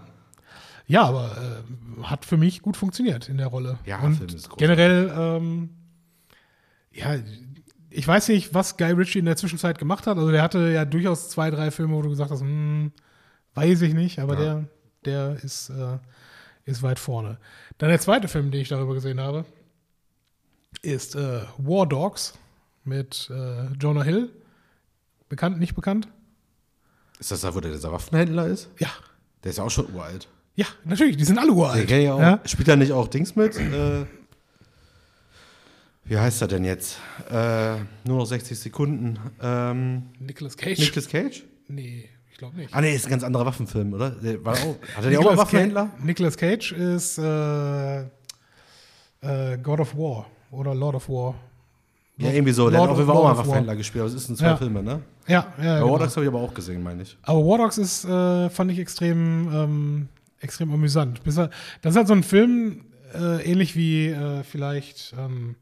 Ja, 0.87 1.03
aber 1.05 1.31
äh, 1.37 2.03
hat 2.05 2.25
für 2.25 2.37
mich 2.37 2.63
gut 2.63 2.77
funktioniert 2.77 3.29
in 3.29 3.39
der 3.39 3.47
Rolle. 3.49 3.79
Ja, 3.87 4.01
Und 4.01 4.15
Film 4.17 4.29
ist 4.29 4.49
großartig. 4.49 4.59
generell, 4.59 5.13
ähm, 5.17 5.71
ja, 6.93 7.15
ich 7.91 8.07
weiß 8.07 8.29
nicht, 8.29 8.55
was 8.55 8.77
Guy 8.77 8.93
Ritchie 8.93 9.21
in 9.21 9.25
der 9.25 9.37
Zwischenzeit 9.37 9.79
gemacht 9.79 10.07
hat. 10.07 10.17
Also 10.17 10.31
der 10.31 10.43
hatte 10.43 10.71
ja 10.73 10.85
durchaus 10.85 11.29
zwei, 11.29 11.51
drei 11.51 11.71
Filme, 11.71 11.95
wo 11.95 12.03
du 12.03 12.09
gesagt 12.11 12.31
hast, 12.31 12.41
hm, 12.41 12.93
weiß 13.55 13.83
ich 13.83 13.95
nicht, 13.95 14.19
aber 14.21 14.37
der, 14.37 14.65
der 15.05 15.37
ist, 15.43 15.71
äh, 15.71 15.99
ist 16.65 16.83
weit 16.83 16.99
vorne. 16.99 17.39
Dann 17.79 17.89
der 17.89 18.01
zweite 18.01 18.29
Film, 18.29 18.51
den 18.51 18.61
ich 18.61 18.69
darüber 18.69 18.95
gesehen 18.95 19.21
habe, 19.21 19.45
ist 20.83 21.15
äh, 21.17 21.43
War 21.59 21.87
Dogs 21.87 22.35
mit 22.85 23.31
äh, 23.33 23.67
Jonah 23.75 24.03
Hill. 24.03 24.31
Bekannt, 25.29 25.59
nicht 25.59 25.75
bekannt? 25.75 26.09
Ist 27.19 27.31
das 27.31 27.43
da, 27.43 27.55
wo 27.55 27.61
der 27.61 27.73
dieser 27.73 27.93
Waffenhändler 27.93 28.47
ist? 28.47 28.69
Ja. 28.79 28.89
Der 29.45 29.51
ist 29.51 29.59
ja 29.59 29.65
auch 29.65 29.71
schon 29.71 29.93
uralt. 29.95 30.29
Ja, 30.55 30.67
natürlich, 30.85 31.17
die 31.17 31.25
sind 31.25 31.39
alle 31.39 31.53
uralt. 31.53 31.89
kenn 31.89 32.03
ich 32.03 32.09
auch. 32.09 32.21
Ja? 32.21 32.41
Spielt 32.45 32.69
da 32.69 32.77
nicht 32.77 32.93
auch 32.93 33.09
Dings 33.09 33.37
mit? 33.37 33.57
Äh, 33.57 34.05
wie 36.05 36.19
heißt 36.19 36.43
er 36.43 36.49
denn 36.49 36.65
jetzt? 36.65 36.99
Äh, 37.31 37.77
nur 38.05 38.19
noch 38.19 38.27
60 38.27 38.59
Sekunden. 38.59 39.19
Ähm, 39.41 40.11
Nicolas 40.19 40.57
Cage? 40.57 40.79
Nicolas 40.79 41.09
Cage? 41.09 41.45
nee, 41.69 42.09
glaube 42.41 42.57
nicht. 42.57 42.75
Ah, 42.75 42.81
nee, 42.81 42.95
ist 42.95 43.07
ein 43.07 43.11
ganz 43.11 43.23
anderer 43.23 43.47
Waffenfilm, 43.47 43.93
oder? 43.93 44.11
Der 44.11 44.45
war 44.45 44.55
auch, 44.55 44.77
hat 44.97 45.05
er 45.05 45.11
nicht 45.11 45.19
auch 45.19 45.25
mal 45.25 45.37
Waffenhändler? 45.37 45.91
Nicolas 46.03 46.37
Cage 46.37 46.73
ist 46.73 47.19
äh, 47.19 48.01
äh, 48.01 48.07
God 49.63 49.81
of 49.81 49.95
War 49.97 50.27
oder 50.51 50.75
Lord 50.75 50.97
of 50.97 51.09
War. 51.09 51.35
Ja, 52.17 52.31
irgendwie 52.31 52.53
so. 52.53 52.69
Der 52.69 52.79
Lord 52.81 52.91
hat 52.91 52.95
auf 52.95 52.99
jeden 52.99 53.11
auch 53.11 53.23
mal. 53.25 53.37
Waffenhändler 53.39 53.77
gespielt, 53.77 54.05
aber 54.05 54.13
es 54.15 54.27
sind 54.27 54.37
zwei 54.37 54.47
Ja. 54.49 54.57
Filme, 54.57 54.83
ne? 54.83 55.01
Ja, 55.27 55.47
ja. 55.59 55.65
Ja, 55.65 55.79
genau. 55.81 55.93
War 55.93 55.99
Dogs 56.01 56.17
habe 56.17 56.25
ich 56.27 56.33
aber 56.33 56.41
auch 56.41 56.53
gesehen, 56.53 56.83
meine 56.83 57.03
ich. 57.03 57.17
Aber 57.23 57.39
War 57.47 57.59
Dogs 57.59 57.79
ist, 57.79 58.05
äh, 58.05 58.51
fand 58.51 58.71
ich 58.73 58.79
extrem, 58.79 59.49
ähm, 59.55 60.09
extrem 60.41 60.73
amüsant. 60.73 61.21
Das 61.25 61.37
ist 61.93 61.97
halt 61.97 62.09
so 62.09 62.15
ein 62.15 62.23
Film, 62.23 62.85
äh, 63.15 63.43
ähnlich 63.51 63.77
wie 63.77 64.09
äh, 64.09 64.43
vielleicht, 64.43 65.15
ähm, 65.19 65.55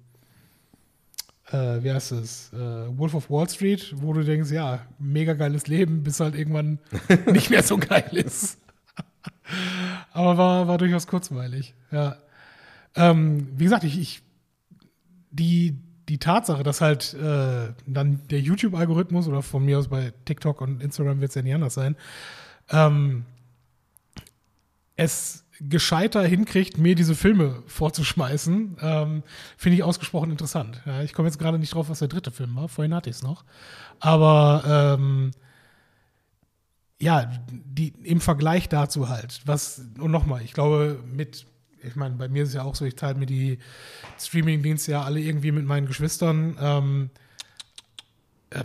äh, 1.53 1.83
wie 1.83 1.93
heißt 1.93 2.13
es, 2.13 2.53
äh, 2.53 2.57
Wolf 2.57 3.15
of 3.15 3.31
Wall 3.31 3.49
Street, 3.49 3.95
wo 3.97 4.13
du 4.13 4.25
denkst, 4.25 4.51
ja, 4.51 4.81
mega 4.99 5.35
geiles 5.35 5.67
Leben, 5.67 6.03
bis 6.03 6.21
halt 6.21 6.35
irgendwann 6.35 6.79
nicht 7.27 7.51
mehr 7.51 7.63
so 7.63 7.79
geil 7.79 8.11
ist. 8.13 8.59
Aber 10.13 10.37
war, 10.37 10.69
war 10.69 10.79
durchaus 10.79 11.07
kurzweilig, 11.07 11.75
ja. 11.91 12.17
Ähm, 12.95 13.49
wie 13.57 13.65
gesagt, 13.65 13.85
ich, 13.85 13.99
ich 13.99 14.23
die, 15.31 15.79
die 16.09 16.19
Tatsache, 16.19 16.63
dass 16.63 16.81
halt 16.81 17.15
äh, 17.15 17.73
dann 17.87 18.21
der 18.29 18.41
YouTube-Algorithmus 18.41 19.29
oder 19.29 19.43
von 19.43 19.65
mir 19.65 19.79
aus 19.79 19.89
bei 19.89 20.13
TikTok 20.25 20.61
und 20.61 20.83
Instagram 20.83 21.21
wird 21.21 21.31
es 21.31 21.35
ja 21.35 21.43
nicht 21.43 21.55
anders 21.55 21.75
sein, 21.75 21.97
ähm, 22.71 23.25
es 24.97 25.45
gescheiter 25.61 26.25
hinkriegt, 26.25 26.79
mir 26.79 26.95
diese 26.95 27.15
Filme 27.15 27.63
vorzuschmeißen, 27.67 28.77
ähm, 28.81 29.23
finde 29.57 29.77
ich 29.77 29.83
ausgesprochen 29.83 30.31
interessant. 30.31 30.81
Ja, 30.87 31.03
ich 31.03 31.13
komme 31.13 31.29
jetzt 31.29 31.39
gerade 31.39 31.59
nicht 31.59 31.75
drauf, 31.75 31.89
was 31.89 31.99
der 31.99 32.09
dritte 32.09 32.31
Film 32.31 32.55
war. 32.57 32.69
Vorhin 32.69 32.95
hatte 32.95 33.11
ich 33.11 33.17
es 33.17 33.23
noch. 33.23 33.45
Aber 33.99 34.97
ähm, 34.99 35.33
ja, 37.01 37.31
die, 37.51 37.89
im 38.03 38.21
Vergleich 38.21 38.69
dazu 38.69 39.09
halt, 39.09 39.41
was, 39.47 39.83
und 39.99 40.11
nochmal, 40.11 40.43
ich 40.43 40.53
glaube, 40.53 41.03
mit, 41.05 41.47
ich 41.83 41.97
meine, 41.97 42.17
bei 42.17 42.29
mir 42.29 42.43
ist 42.45 42.51
es 42.51 42.55
ja 42.55 42.63
auch 42.63 42.75
so, 42.75 42.85
ich 42.85 42.97
teile 42.97 43.19
mir 43.19 43.27
die 43.27 43.59
Streaming-Dienste 44.19 44.93
ja 44.93 45.03
alle 45.03 45.21
irgendwie 45.21 45.53
mit 45.53 45.65
meinen 45.65 45.87
Geschwistern. 45.87 46.57
Ähm, 46.61 47.11
äh, 48.51 48.63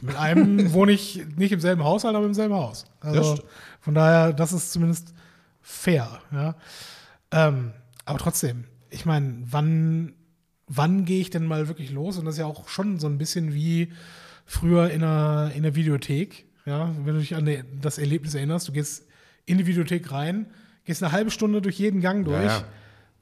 mit 0.00 0.16
einem 0.16 0.72
wohne 0.72 0.92
ich 0.92 1.24
nicht 1.36 1.52
im 1.52 1.60
selben 1.60 1.84
Haushalt, 1.84 2.16
aber 2.16 2.26
im 2.26 2.34
selben 2.34 2.54
Haus. 2.54 2.86
Also 3.00 3.38
von 3.80 3.94
daher, 3.94 4.32
das 4.32 4.52
ist 4.52 4.72
zumindest 4.72 5.14
fair. 5.68 6.20
Ja? 6.32 6.54
Ähm, 7.30 7.72
aber 8.04 8.18
trotzdem, 8.18 8.64
ich 8.90 9.04
meine, 9.04 9.42
wann, 9.44 10.14
wann 10.66 11.04
gehe 11.04 11.20
ich 11.20 11.30
denn 11.30 11.44
mal 11.44 11.68
wirklich 11.68 11.90
los? 11.90 12.16
Und 12.16 12.24
das 12.24 12.34
ist 12.34 12.40
ja 12.40 12.46
auch 12.46 12.68
schon 12.68 12.98
so 12.98 13.06
ein 13.06 13.18
bisschen 13.18 13.52
wie 13.52 13.92
früher 14.46 14.90
in 14.90 15.04
einer, 15.04 15.52
in 15.54 15.64
einer 15.64 15.74
Videothek. 15.74 16.46
Ja? 16.64 16.94
Wenn 17.04 17.14
du 17.14 17.20
dich 17.20 17.34
an 17.34 17.64
das 17.80 17.98
Erlebnis 17.98 18.34
erinnerst, 18.34 18.68
du 18.68 18.72
gehst 18.72 19.06
in 19.44 19.58
die 19.58 19.66
Videothek 19.66 20.10
rein, 20.10 20.46
gehst 20.84 21.02
eine 21.02 21.12
halbe 21.12 21.30
Stunde 21.30 21.60
durch 21.60 21.78
jeden 21.78 22.00
Gang 22.00 22.24
durch. 22.24 22.44
Ja, 22.44 22.58
ja 22.58 22.64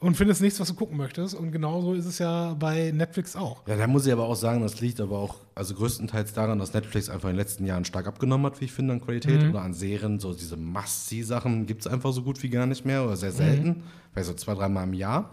und 0.07 0.17
findest 0.17 0.41
nichts, 0.41 0.61
was 0.61 0.69
du 0.69 0.75
gucken 0.75 0.97
möchtest. 0.97 1.35
Und 1.35 1.51
genauso 1.51 1.95
ist 1.95 2.07
es 2.07 2.19
ja 2.19 2.55
bei 2.55 2.93
Netflix 2.95 3.35
auch. 3.35 3.67
Ja, 3.67 3.77
da 3.77 3.87
muss 3.87 4.07
ich 4.07 4.13
aber 4.13 4.25
auch 4.25 4.37
sagen, 4.37 4.63
das 4.63 4.81
liegt 4.81 5.01
aber 5.01 5.19
auch, 5.19 5.37
also 5.55 5.75
größtenteils 5.75 6.33
daran, 6.33 6.59
dass 6.59 6.73
Netflix 6.73 7.11
einfach 7.11 7.29
in 7.29 7.35
den 7.35 7.41
letzten 7.41 7.67
Jahren 7.67 7.85
stark 7.85 8.07
abgenommen 8.07 8.47
hat, 8.47 8.61
wie 8.61 8.67
ich 8.67 8.73
finde, 8.73 8.95
an 8.95 9.01
Qualität 9.01 9.43
mhm. 9.43 9.51
oder 9.51 9.63
an 9.63 9.75
Serien. 9.75 10.21
So 10.21 10.33
diese 10.33 10.57
Must-See-Sachen 10.57 11.67
gibt 11.67 11.81
es 11.81 11.87
einfach 11.87 12.13
so 12.13 12.23
gut 12.23 12.43
wie 12.43 12.49
gar 12.49 12.67
nicht 12.67 12.85
mehr 12.85 13.05
oder 13.05 13.17
sehr 13.17 13.33
selten. 13.33 13.69
Mhm. 13.69 13.83
Vielleicht 14.13 14.29
so 14.29 14.35
zwei, 14.35 14.55
dreimal 14.55 14.85
im 14.85 14.95
Jahr. 14.95 15.31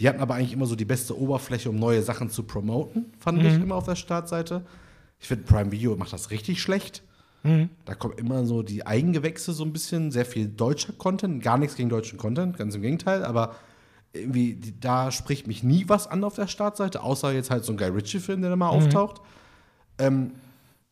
Die 0.00 0.08
hatten 0.08 0.20
aber 0.20 0.34
eigentlich 0.34 0.52
immer 0.52 0.66
so 0.66 0.76
die 0.76 0.84
beste 0.84 1.18
Oberfläche, 1.18 1.70
um 1.70 1.76
neue 1.76 2.02
Sachen 2.02 2.28
zu 2.28 2.42
promoten, 2.42 3.06
fand 3.18 3.38
mhm. 3.38 3.46
ich 3.46 3.54
immer 3.54 3.76
auf 3.76 3.86
der 3.86 3.96
Startseite. 3.96 4.66
Ich 5.20 5.28
finde, 5.28 5.44
Prime 5.44 5.72
Video 5.72 5.96
macht 5.96 6.12
das 6.12 6.30
richtig 6.30 6.60
schlecht. 6.60 7.02
Mhm. 7.42 7.70
Da 7.84 7.94
kommt 7.94 8.18
immer 8.18 8.44
so 8.44 8.62
die 8.62 8.86
Eigengewächse 8.86 9.52
so 9.52 9.64
ein 9.64 9.72
bisschen, 9.72 10.10
sehr 10.10 10.26
viel 10.26 10.48
deutscher 10.48 10.92
Content, 10.92 11.42
gar 11.42 11.56
nichts 11.56 11.76
gegen 11.76 11.88
deutschen 11.88 12.18
Content, 12.18 12.58
ganz 12.58 12.74
im 12.74 12.82
Gegenteil, 12.82 13.24
aber 13.24 13.54
irgendwie, 14.14 14.58
da 14.80 15.10
spricht 15.10 15.46
mich 15.46 15.62
nie 15.62 15.84
was 15.88 16.06
an 16.06 16.24
auf 16.24 16.36
der 16.36 16.46
Startseite, 16.46 17.02
außer 17.02 17.32
jetzt 17.32 17.50
halt 17.50 17.64
so 17.64 17.72
ein 17.72 17.76
Guy 17.76 17.88
Ritchie-Film, 17.88 18.40
der 18.40 18.50
da 18.50 18.56
mal 18.56 18.70
mhm. 18.70 18.84
auftaucht. 18.84 19.20
Ähm, 19.98 20.32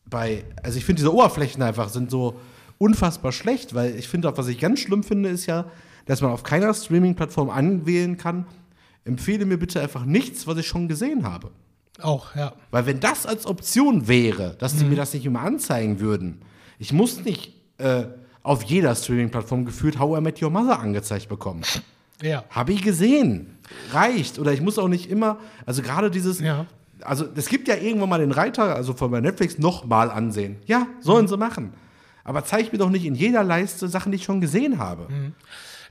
bei, 0.05 0.43
also 0.61 0.77
ich 0.77 0.85
finde 0.85 0.99
diese 0.99 1.13
Oberflächen 1.13 1.63
einfach 1.63 1.89
sind 1.89 2.11
so 2.11 2.39
unfassbar 2.77 3.31
schlecht, 3.31 3.73
weil 3.73 3.95
ich 3.95 4.07
finde 4.07 4.29
auch, 4.29 4.37
was 4.37 4.47
ich 4.47 4.59
ganz 4.59 4.81
schlimm 4.81 5.03
finde, 5.03 5.29
ist 5.29 5.45
ja, 5.45 5.65
dass 6.05 6.21
man 6.21 6.31
auf 6.31 6.43
keiner 6.43 6.73
Streaming-Plattform 6.73 7.49
anwählen 7.49 8.17
kann, 8.17 8.45
empfehle 9.05 9.45
mir 9.45 9.57
bitte 9.57 9.79
einfach 9.79 10.05
nichts, 10.05 10.45
was 10.45 10.57
ich 10.57 10.67
schon 10.67 10.87
gesehen 10.87 11.25
habe. 11.25 11.51
Auch, 12.01 12.35
ja. 12.35 12.53
Weil 12.71 12.85
wenn 12.85 12.99
das 12.99 13.25
als 13.25 13.45
Option 13.45 14.07
wäre, 14.07 14.55
dass 14.59 14.77
sie 14.77 14.83
mhm. 14.83 14.91
mir 14.91 14.95
das 14.97 15.13
nicht 15.13 15.25
immer 15.25 15.41
anzeigen 15.41 15.99
würden, 15.99 16.41
ich 16.79 16.91
muss 16.91 17.23
nicht 17.23 17.53
äh, 17.77 18.03
auf 18.41 18.63
jeder 18.63 18.93
Streaming-Plattform 18.95 19.63
gefühlt 19.63 19.99
How 19.99 20.17
I 20.17 20.21
Met 20.21 20.41
Your 20.41 20.49
Mother 20.49 20.79
angezeigt 20.79 21.29
bekommen. 21.29 21.61
Ja. 22.23 22.45
Habe 22.49 22.73
ich 22.73 22.81
gesehen. 22.81 23.57
Reicht. 23.91 24.39
Oder 24.39 24.53
ich 24.53 24.61
muss 24.61 24.79
auch 24.79 24.87
nicht 24.87 25.09
immer, 25.09 25.39
also 25.65 25.81
gerade 25.81 26.09
dieses, 26.09 26.39
ja. 26.39 26.65
also 27.01 27.25
es 27.35 27.47
gibt 27.47 27.67
ja 27.67 27.75
irgendwann 27.75 28.09
mal 28.09 28.19
den 28.19 28.31
Reiter, 28.31 28.75
also 28.75 28.93
von 28.93 29.11
bei 29.11 29.19
Netflix, 29.21 29.57
nochmal 29.57 30.09
ansehen. 30.09 30.57
Ja, 30.65 30.87
sollen 31.01 31.25
mhm. 31.25 31.29
sie 31.29 31.37
machen. 31.37 31.73
Aber 32.23 32.45
zeig 32.45 32.71
mir 32.71 32.79
doch 32.79 32.89
nicht 32.89 33.05
in 33.05 33.15
jeder 33.15 33.43
Leiste 33.43 33.87
Sachen, 33.89 34.11
die 34.11 34.17
ich 34.17 34.23
schon 34.23 34.39
gesehen 34.39 34.79
habe. 34.79 35.11
Mhm. 35.11 35.33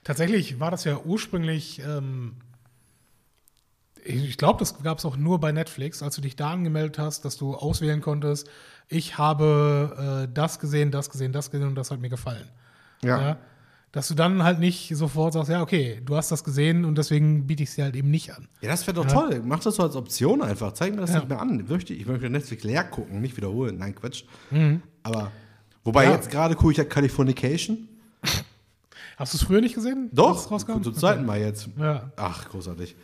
Tatsächlich 0.04 0.58
war 0.58 0.70
das 0.70 0.84
ja 0.84 0.98
ursprünglich, 1.04 1.80
ähm, 1.86 2.36
ich 4.04 4.38
glaube, 4.38 4.58
das 4.58 4.82
gab 4.82 4.98
es 4.98 5.04
auch 5.04 5.16
nur 5.16 5.38
bei 5.38 5.52
Netflix, 5.52 6.02
als 6.02 6.16
du 6.16 6.22
dich 6.22 6.34
da 6.34 6.50
angemeldet 6.50 6.98
hast, 6.98 7.24
dass 7.24 7.36
du 7.36 7.54
auswählen 7.54 8.00
konntest, 8.00 8.48
ich 8.88 9.18
habe 9.18 10.26
äh, 10.26 10.32
das 10.32 10.58
gesehen, 10.58 10.90
das 10.90 11.10
gesehen, 11.10 11.32
das 11.32 11.50
gesehen 11.50 11.68
und 11.68 11.74
das 11.74 11.90
hat 11.90 12.00
mir 12.00 12.08
gefallen. 12.08 12.48
ja? 13.02 13.20
ja? 13.20 13.38
Dass 13.92 14.08
du 14.08 14.14
dann 14.14 14.42
halt 14.42 14.58
nicht 14.58 14.96
sofort 14.96 15.34
sagst, 15.34 15.50
ja, 15.50 15.60
okay, 15.60 16.00
du 16.04 16.16
hast 16.16 16.32
das 16.32 16.42
gesehen 16.44 16.86
und 16.86 16.96
deswegen 16.96 17.46
biete 17.46 17.62
ich 17.62 17.68
es 17.68 17.74
dir 17.74 17.84
halt 17.84 17.94
eben 17.94 18.10
nicht 18.10 18.34
an. 18.34 18.48
Ja, 18.62 18.70
das 18.70 18.86
wäre 18.86 18.94
doch 18.94 19.04
ja. 19.04 19.12
toll. 19.12 19.42
Mach 19.44 19.60
das 19.60 19.76
so 19.76 19.82
als 19.82 19.96
Option 19.96 20.40
einfach. 20.40 20.72
Zeig 20.72 20.94
mir 20.94 21.02
das 21.02 21.10
ja. 21.10 21.18
nicht 21.18 21.28
mehr 21.28 21.38
an. 21.38 21.60
Ich 21.60 21.68
möchte, 21.68 21.92
ich 21.92 22.06
möchte 22.06 22.30
Netflix 22.30 22.64
leer 22.64 22.84
gucken, 22.84 23.20
nicht 23.20 23.36
wiederholen. 23.36 23.76
Nein, 23.76 23.94
Quatsch. 23.94 24.24
Mhm. 24.50 24.82
Aber, 25.02 25.30
wobei 25.84 26.04
ja. 26.04 26.12
jetzt 26.12 26.30
gerade 26.30 26.54
gucke 26.54 26.72
ich 26.72 26.78
ja 26.78 26.84
Californication. 26.84 27.86
Hast 29.18 29.34
du 29.34 29.36
es 29.36 29.44
früher 29.44 29.60
nicht 29.60 29.74
gesehen? 29.74 30.08
Doch, 30.10 30.46
zum 30.46 30.94
zweiten 30.94 31.20
okay. 31.20 31.26
Mal 31.26 31.40
jetzt. 31.40 31.68
Ja. 31.78 32.10
Ach, 32.16 32.48
großartig. 32.48 32.96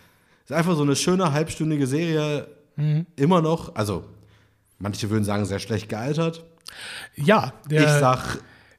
Ist 0.44 0.52
einfach 0.52 0.74
so 0.74 0.82
eine 0.82 0.96
schöne 0.96 1.32
halbstündige 1.32 1.86
Serie. 1.86 2.48
Mhm. 2.76 3.04
Immer 3.16 3.42
noch, 3.42 3.74
also 3.74 4.04
manche 4.78 5.10
würden 5.10 5.24
sagen, 5.24 5.44
sehr 5.44 5.58
schlecht 5.58 5.90
gealtert. 5.90 6.44
Ja, 7.14 7.52
der, 7.70 7.82
ich 7.82 8.00
sag 8.00 8.38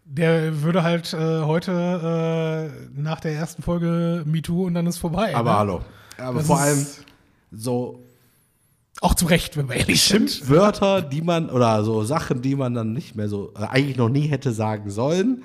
der 0.09 0.63
würde 0.63 0.83
halt 0.83 1.13
äh, 1.13 1.41
heute 1.41 2.71
äh, 2.95 2.99
nach 2.99 3.19
der 3.19 3.33
ersten 3.33 3.61
Folge 3.61 4.23
MeToo 4.25 4.65
und 4.65 4.73
dann 4.73 4.87
ist 4.87 4.97
vorbei. 4.97 5.35
Aber 5.35 5.51
ne? 5.51 5.57
hallo. 5.57 5.81
Aber 6.17 6.39
das 6.39 6.47
vor 6.47 6.59
allem 6.59 6.85
so. 7.51 8.03
Auch 9.01 9.13
zu 9.13 9.27
Recht, 9.27 9.55
wenn 9.55 9.69
wir 9.69 9.75
ehrlich 9.75 10.01
sind. 10.01 10.49
Wörter, 10.49 11.01
die 11.01 11.21
man, 11.21 11.49
oder 11.49 11.83
so 11.85 12.03
Sachen, 12.03 12.41
die 12.41 12.55
man 12.55 12.73
dann 12.73 12.91
nicht 12.91 13.15
mehr 13.15 13.29
so, 13.29 13.53
äh, 13.55 13.65
eigentlich 13.67 13.97
noch 13.97 14.09
nie 14.09 14.27
hätte 14.27 14.51
sagen 14.51 14.89
sollen, 14.89 15.43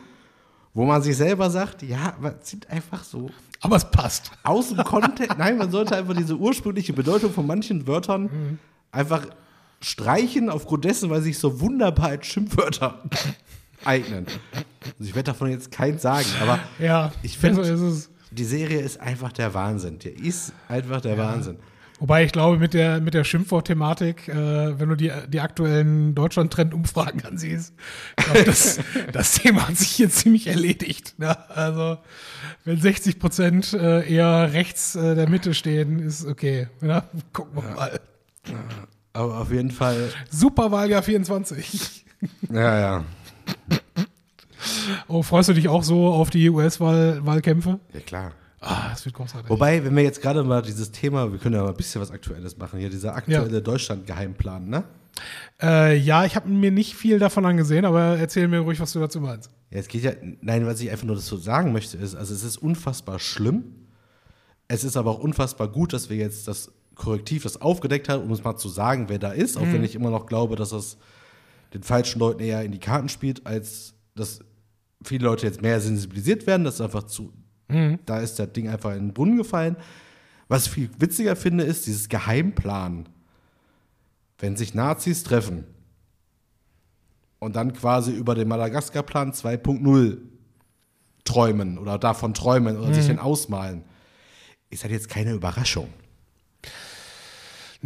wo 0.72 0.84
man 0.84 1.02
sich 1.02 1.16
selber 1.16 1.50
sagt, 1.50 1.82
ja, 1.82 2.14
sind 2.40 2.68
einfach 2.68 3.04
so. 3.04 3.30
Aber 3.60 3.76
es 3.76 3.88
passt. 3.90 4.32
Aus 4.42 4.70
dem 4.70 4.82
Kontext. 4.82 5.36
Nein, 5.38 5.58
man 5.58 5.70
sollte 5.70 5.94
einfach 5.94 6.16
diese 6.16 6.36
ursprüngliche 6.36 6.94
Bedeutung 6.94 7.32
von 7.32 7.46
manchen 7.46 7.86
Wörtern 7.86 8.22
mhm. 8.22 8.58
einfach 8.90 9.26
streichen, 9.80 10.48
aufgrund 10.48 10.84
dessen, 10.84 11.10
weil 11.10 11.22
sich 11.22 11.38
so 11.38 11.60
wunderbar 11.60 12.08
als 12.08 12.26
Schimpfwörter 12.26 13.02
eignen. 13.86 14.26
Also 14.82 14.94
ich 15.00 15.14
werde 15.14 15.32
davon 15.32 15.50
jetzt 15.50 15.70
keins 15.70 16.02
sagen, 16.02 16.26
aber 16.40 16.58
ja, 16.78 17.12
ich 17.22 17.38
finde, 17.38 17.92
die 18.30 18.44
Serie 18.44 18.80
ist 18.80 19.00
einfach 19.00 19.32
der 19.32 19.54
Wahnsinn. 19.54 19.98
Die 19.98 20.08
ist 20.08 20.52
einfach 20.68 21.00
der 21.00 21.16
ja. 21.16 21.24
Wahnsinn. 21.24 21.56
Wobei 22.00 22.24
ich 22.24 22.32
glaube, 22.32 22.58
mit 22.58 22.74
der, 22.74 23.00
mit 23.00 23.14
der 23.14 23.22
Schimpfwort-Thematik, 23.22 24.28
äh, 24.28 24.78
wenn 24.78 24.88
du 24.88 24.96
die, 24.96 25.12
die 25.28 25.40
aktuellen 25.40 26.14
Deutschland-Trend-Umfragen 26.14 27.24
ansiehst, 27.24 27.72
glaub, 28.16 28.44
das, 28.44 28.80
das 29.12 29.32
Thema 29.36 29.68
hat 29.68 29.76
sich 29.76 29.90
hier 29.90 30.10
ziemlich 30.10 30.48
erledigt. 30.48 31.18
Ne? 31.18 31.36
Also, 31.50 31.98
wenn 32.64 32.80
60 32.80 33.20
Prozent 33.20 33.72
äh, 33.74 34.06
eher 34.06 34.52
rechts 34.52 34.96
äh, 34.96 35.14
der 35.14 35.28
Mitte 35.28 35.54
stehen, 35.54 36.00
ist 36.00 36.26
okay. 36.26 36.66
Ne? 36.80 37.04
Gucken 37.32 37.62
wir 37.62 37.68
ja. 37.68 37.74
mal. 37.74 38.00
Aber 39.12 39.38
auf 39.38 39.52
jeden 39.52 39.70
Fall. 39.70 40.10
Superwahljahr 40.30 41.02
24. 41.02 42.04
Ja, 42.50 42.80
ja. 42.80 43.04
Oh, 45.08 45.22
freust 45.22 45.48
du 45.48 45.52
dich 45.52 45.68
auch 45.68 45.82
so 45.82 46.08
auf 46.08 46.30
die 46.30 46.48
US-Wahlkämpfe? 46.50 47.78
Ja, 47.92 48.00
klar. 48.00 48.32
Ah, 48.60 48.88
das 48.90 49.04
wird 49.04 49.14
großartig. 49.14 49.50
Wobei, 49.50 49.84
wenn 49.84 49.94
wir 49.94 50.02
jetzt 50.02 50.22
gerade 50.22 50.42
mal 50.42 50.62
dieses 50.62 50.90
Thema, 50.90 51.30
wir 51.30 51.38
können 51.38 51.54
ja 51.54 51.62
mal 51.62 51.68
ein 51.68 51.76
bisschen 51.76 52.00
was 52.00 52.10
Aktuelles 52.10 52.56
machen, 52.56 52.80
hier 52.80 52.88
dieser 52.88 53.14
aktuelle 53.14 53.52
ja. 53.54 53.60
Deutschland-Geheimplan, 53.60 54.68
ne? 54.68 54.84
Äh, 55.60 55.96
ja, 55.98 56.24
ich 56.24 56.34
habe 56.34 56.48
mir 56.48 56.72
nicht 56.72 56.94
viel 56.94 57.18
davon 57.18 57.44
angesehen, 57.44 57.84
aber 57.84 58.18
erzähl 58.18 58.48
mir 58.48 58.60
ruhig, 58.60 58.80
was 58.80 58.92
du 58.92 59.00
dazu 59.00 59.20
meinst. 59.20 59.50
Ja, 59.70 59.78
es 59.78 59.88
geht 59.88 60.02
ja, 60.02 60.12
nein, 60.40 60.66
was 60.66 60.80
ich 60.80 60.90
einfach 60.90 61.04
nur 61.04 61.16
dazu 61.16 61.36
sagen 61.36 61.72
möchte, 61.72 61.96
ist, 61.98 62.14
also 62.14 62.34
es 62.34 62.42
ist 62.42 62.56
unfassbar 62.56 63.18
schlimm. 63.18 63.64
Es 64.66 64.82
ist 64.82 64.96
aber 64.96 65.10
auch 65.10 65.18
unfassbar 65.18 65.68
gut, 65.68 65.92
dass 65.92 66.08
wir 66.08 66.16
jetzt 66.16 66.48
das 66.48 66.72
Korrektiv, 66.94 67.42
das 67.42 67.60
aufgedeckt 67.60 68.08
haben, 68.08 68.22
um 68.22 68.32
es 68.32 68.42
mal 68.42 68.56
zu 68.56 68.68
sagen, 68.68 69.08
wer 69.08 69.18
da 69.18 69.32
ist, 69.32 69.56
auch 69.56 69.62
mhm. 69.62 69.74
wenn 69.74 69.84
ich 69.84 69.94
immer 69.94 70.10
noch 70.10 70.26
glaube, 70.26 70.56
dass 70.56 70.70
das 70.70 70.96
den 71.74 71.82
falschen 71.82 72.20
Leuten 72.20 72.40
eher 72.40 72.62
in 72.62 72.72
die 72.72 72.78
Karten 72.78 73.08
spielt, 73.08 73.46
als 73.46 73.94
dass 74.14 74.40
viele 75.02 75.24
Leute 75.24 75.46
jetzt 75.46 75.60
mehr 75.60 75.80
sensibilisiert 75.80 76.46
werden. 76.46 76.64
Das 76.64 76.76
ist 76.76 76.80
einfach 76.80 77.02
zu, 77.02 77.32
mhm. 77.68 77.98
da 78.06 78.20
ist 78.20 78.38
das 78.38 78.52
Ding 78.52 78.68
einfach 78.68 78.92
in 78.92 79.08
den 79.08 79.14
Brunnen 79.14 79.36
gefallen. 79.36 79.76
Was 80.48 80.66
ich 80.66 80.72
viel 80.72 80.90
witziger 80.98 81.36
finde, 81.36 81.64
ist 81.64 81.86
dieses 81.86 82.08
Geheimplan. 82.08 83.08
Wenn 84.38 84.56
sich 84.56 84.74
Nazis 84.74 85.24
treffen 85.24 85.64
und 87.38 87.56
dann 87.56 87.72
quasi 87.72 88.12
über 88.12 88.34
den 88.34 88.48
Madagaskar-Plan 88.48 89.32
2.0 89.32 90.18
träumen 91.24 91.78
oder 91.78 91.98
davon 91.98 92.34
träumen 92.34 92.76
oder 92.76 92.88
mhm. 92.88 92.94
sich 92.94 93.06
den 93.06 93.18
ausmalen, 93.18 93.84
ist 94.70 94.84
halt 94.84 94.92
jetzt 94.92 95.08
keine 95.08 95.32
Überraschung. 95.32 95.88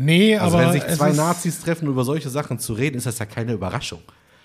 Nee, 0.01 0.37
also 0.37 0.57
aber. 0.59 0.67
wenn 0.73 0.81
sich 0.81 0.97
zwei 0.97 1.11
Nazis 1.13 1.59
treffen, 1.61 1.89
über 1.89 2.05
solche 2.05 2.29
Sachen 2.31 2.61
zu 2.61 2.73
reden, 2.73 2.99
ist 2.99 3.07
das 3.07 3.19
ja 3.19 3.27
keine 3.27 3.53
Überraschung. 3.53 4.01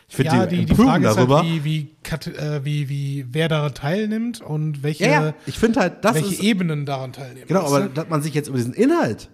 Ich 0.10 0.16
finde 0.16 0.32
Ja, 0.36 0.46
die, 0.48 0.58
die, 0.58 0.66
die 0.66 0.76
Frage 0.76 1.08
ist 1.08 1.16
darüber. 1.16 1.44
halt, 1.44 1.48
wie, 1.48 1.64
wie, 1.64 1.90
äh, 2.32 2.66
wie, 2.66 2.90
wie, 2.90 3.26
wer 3.30 3.50
daran 3.50 3.74
teilnimmt 3.76 4.42
und 4.42 4.82
welche, 4.82 5.04
ja, 5.06 5.26
ja, 5.28 5.34
ich 5.46 5.60
finde 5.60 5.80
halt, 5.80 6.04
welche 6.04 6.34
ist. 6.34 6.42
Ebenen 6.42 6.88
daran 6.88 7.14
teilnehmen. 7.14 7.46
Genau, 7.48 7.66
aber 7.68 7.82
dass 7.88 8.10
man 8.10 8.24
sich 8.24 8.34
jetzt 8.34 8.48
über 8.48 8.58
diesen 8.58 8.74
Inhalt 8.74 9.30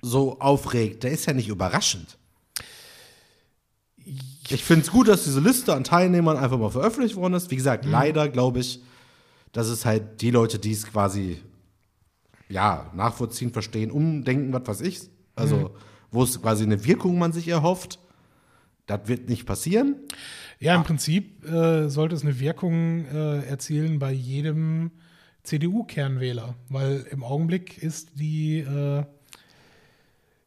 so 0.00 0.40
aufregt, 0.40 1.02
der 1.04 1.10
ist 1.10 1.26
ja 1.26 1.34
nicht 1.34 1.48
überraschend. 1.48 2.16
Ich 4.48 4.64
finde 4.64 4.84
es 4.86 4.90
gut, 4.90 5.08
dass 5.08 5.24
diese 5.24 5.40
Liste 5.40 5.74
an 5.74 5.84
Teilnehmern 5.84 6.38
einfach 6.38 6.58
mal 6.58 6.70
veröffentlicht 6.70 7.16
worden 7.16 7.34
ist. 7.34 7.50
Wie 7.50 7.56
gesagt, 7.56 7.84
Mhm. 7.84 7.92
leider 7.92 8.28
glaube 8.30 8.60
ich, 8.60 8.80
dass 9.52 9.68
es 9.68 9.84
halt 9.84 10.22
die 10.22 10.30
Leute, 10.30 10.58
die 10.58 10.72
es 10.72 10.86
quasi 10.86 11.40
ja, 12.48 12.90
nachvollziehen, 12.94 13.52
verstehen, 13.52 13.90
umdenken, 13.90 14.52
was 14.54 14.66
weiß 14.66 14.80
ich. 14.80 15.00
Also, 15.36 15.56
Mhm. 15.56 15.68
wo 16.10 16.22
es 16.22 16.40
quasi 16.40 16.64
eine 16.64 16.84
Wirkung 16.84 17.18
man 17.18 17.32
sich 17.32 17.48
erhofft, 17.48 17.98
das 18.86 19.06
wird 19.06 19.28
nicht 19.28 19.46
passieren. 19.46 19.96
Ja, 20.58 20.74
im 20.74 20.82
Prinzip 20.82 21.44
äh, 21.48 21.88
sollte 21.88 22.14
es 22.16 22.22
eine 22.22 22.40
Wirkung 22.40 23.04
äh, 23.06 23.42
erzielen 23.46 23.98
bei 23.98 24.12
jedem 24.12 24.90
CDU-Kernwähler, 25.44 26.54
weil 26.68 27.06
im 27.10 27.22
Augenblick 27.24 27.78
ist 27.82 28.18
die, 28.18 28.58
äh, 28.58 29.04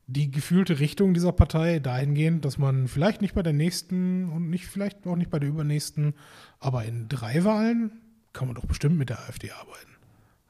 die 0.08 0.30
gefühlte 0.30 0.80
Richtung 0.80 1.14
dieser 1.14 1.32
Partei 1.32 1.80
dahingehend, 1.80 2.44
dass 2.46 2.58
man 2.58 2.88
vielleicht 2.88 3.22
nicht 3.22 3.34
bei 3.34 3.42
der 3.42 3.54
nächsten 3.54 4.30
und 4.30 4.50
nicht 4.50 4.66
vielleicht 4.68 5.08
auch 5.08 5.16
nicht 5.16 5.32
bei 5.32 5.40
der 5.40 5.50
übernächsten, 5.50 6.14
aber 6.60 6.84
in 6.86 7.08
drei 7.10 7.44
Wahlen 7.46 7.92
kann 8.34 8.48
man 8.48 8.56
doch 8.56 8.66
bestimmt 8.66 8.98
mit 8.98 9.10
der 9.10 9.20
AfD 9.20 9.52
arbeiten. 9.52 9.92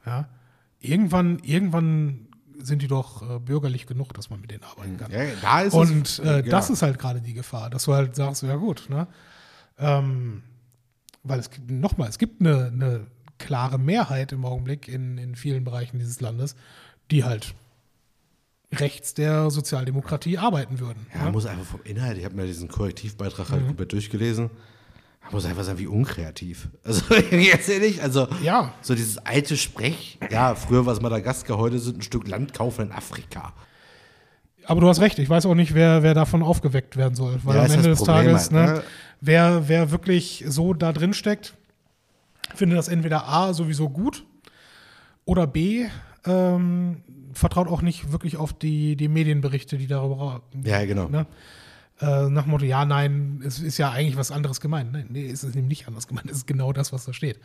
Ja, 0.04 0.28
irgendwann, 0.80 1.38
irgendwann 1.44 2.26
sind 2.58 2.82
die 2.82 2.88
doch 2.88 3.22
äh, 3.22 3.38
bürgerlich 3.38 3.86
genug, 3.86 4.12
dass 4.14 4.30
man 4.30 4.40
mit 4.40 4.50
denen 4.50 4.64
arbeiten 4.64 4.96
kann. 4.96 5.10
Ja, 5.10 5.24
da 5.40 5.60
ist 5.62 5.74
Und 5.74 6.06
es, 6.06 6.18
äh, 6.18 6.36
ja. 6.36 6.42
das 6.42 6.70
ist 6.70 6.82
halt 6.82 6.98
gerade 6.98 7.20
die 7.20 7.34
Gefahr, 7.34 7.70
dass 7.70 7.84
du 7.84 7.94
halt 7.94 8.14
sagst, 8.16 8.42
ja 8.42 8.56
gut, 8.56 8.86
ne? 8.88 9.06
Ähm, 9.78 10.42
weil 11.22 11.40
es 11.40 11.50
gibt, 11.50 11.70
nochmal, 11.70 12.08
es 12.08 12.18
gibt 12.18 12.40
eine, 12.40 12.66
eine 12.66 13.06
klare 13.38 13.78
Mehrheit 13.78 14.32
im 14.32 14.44
Augenblick 14.44 14.88
in, 14.88 15.18
in 15.18 15.34
vielen 15.34 15.64
Bereichen 15.64 15.98
dieses 15.98 16.20
Landes, 16.20 16.54
die 17.10 17.24
halt 17.24 17.54
rechts 18.72 19.14
der 19.14 19.50
Sozialdemokratie 19.50 20.38
arbeiten 20.38 20.80
würden. 20.80 21.06
Ja, 21.14 21.24
ne? 21.24 21.32
muss 21.32 21.46
einfach 21.46 21.64
vom 21.64 21.82
Inhalt, 21.84 22.18
ich 22.18 22.24
habe 22.24 22.34
mir 22.34 22.46
diesen 22.46 22.68
Korrektivbeitrag 22.68 23.50
halt 23.50 23.66
komplett 23.66 23.92
durchgelesen. 23.92 24.50
Man 25.24 25.32
muss 25.32 25.46
einfach 25.46 25.64
sagen, 25.64 25.78
wie 25.78 25.86
unkreativ. 25.86 26.68
Also, 26.84 27.02
ganz 27.30 27.68
ehrlich, 27.68 28.02
also, 28.02 28.28
Ja. 28.42 28.74
so 28.82 28.94
dieses 28.94 29.18
alte 29.18 29.56
Sprech, 29.56 30.18
ja, 30.30 30.54
früher 30.54 30.84
war 30.86 30.92
es 30.92 31.00
Madagaskar, 31.00 31.58
heute 31.58 31.78
sind 31.78 31.98
ein 31.98 32.02
Stück 32.02 32.28
Land 32.28 32.52
kaufen 32.54 32.86
in 32.86 32.92
Afrika. 32.92 33.52
Aber 34.66 34.80
du 34.80 34.88
hast 34.88 35.00
recht, 35.00 35.18
ich 35.18 35.28
weiß 35.28 35.46
auch 35.46 35.54
nicht, 35.54 35.74
wer, 35.74 36.02
wer 36.02 36.14
davon 36.14 36.42
aufgeweckt 36.42 36.96
werden 36.96 37.14
soll. 37.14 37.38
Weil 37.42 37.56
Ja, 37.56 37.64
am 37.64 37.70
Ende 37.70 37.88
des 37.90 37.98
Problem 37.98 38.16
Tages, 38.26 38.42
halt, 38.44 38.52
ne, 38.52 38.72
ne? 38.74 38.82
wer, 39.20 39.68
wer 39.68 39.90
wirklich 39.90 40.44
so 40.46 40.72
da 40.72 40.92
drin 40.92 41.12
steckt, 41.12 41.54
findet 42.54 42.78
das 42.78 42.88
entweder 42.88 43.28
A 43.28 43.52
sowieso 43.52 43.88
gut 43.90 44.24
oder 45.26 45.46
B 45.46 45.86
ähm, 46.26 47.02
vertraut 47.34 47.68
auch 47.68 47.82
nicht 47.82 48.12
wirklich 48.12 48.36
auf 48.36 48.52
die, 48.52 48.96
die 48.96 49.08
Medienberichte, 49.08 49.76
die 49.76 49.86
darüber 49.86 50.42
Ja, 50.62 50.84
genau. 50.86 51.08
ne? 51.08 51.26
Äh, 52.00 52.28
nach 52.28 52.42
dem 52.42 52.50
Motto, 52.50 52.64
ja, 52.64 52.84
nein, 52.84 53.42
es 53.44 53.60
ist 53.60 53.78
ja 53.78 53.90
eigentlich 53.90 54.16
was 54.16 54.30
anderes 54.30 54.60
gemeint. 54.60 54.92
Nein, 54.92 55.06
nee, 55.10 55.26
es 55.30 55.44
ist 55.44 55.54
eben 55.56 55.68
nicht 55.68 55.86
anders 55.86 56.08
gemeint, 56.08 56.30
es 56.30 56.38
ist 56.38 56.46
genau 56.46 56.72
das, 56.72 56.92
was 56.92 57.04
da 57.04 57.12
steht. 57.12 57.40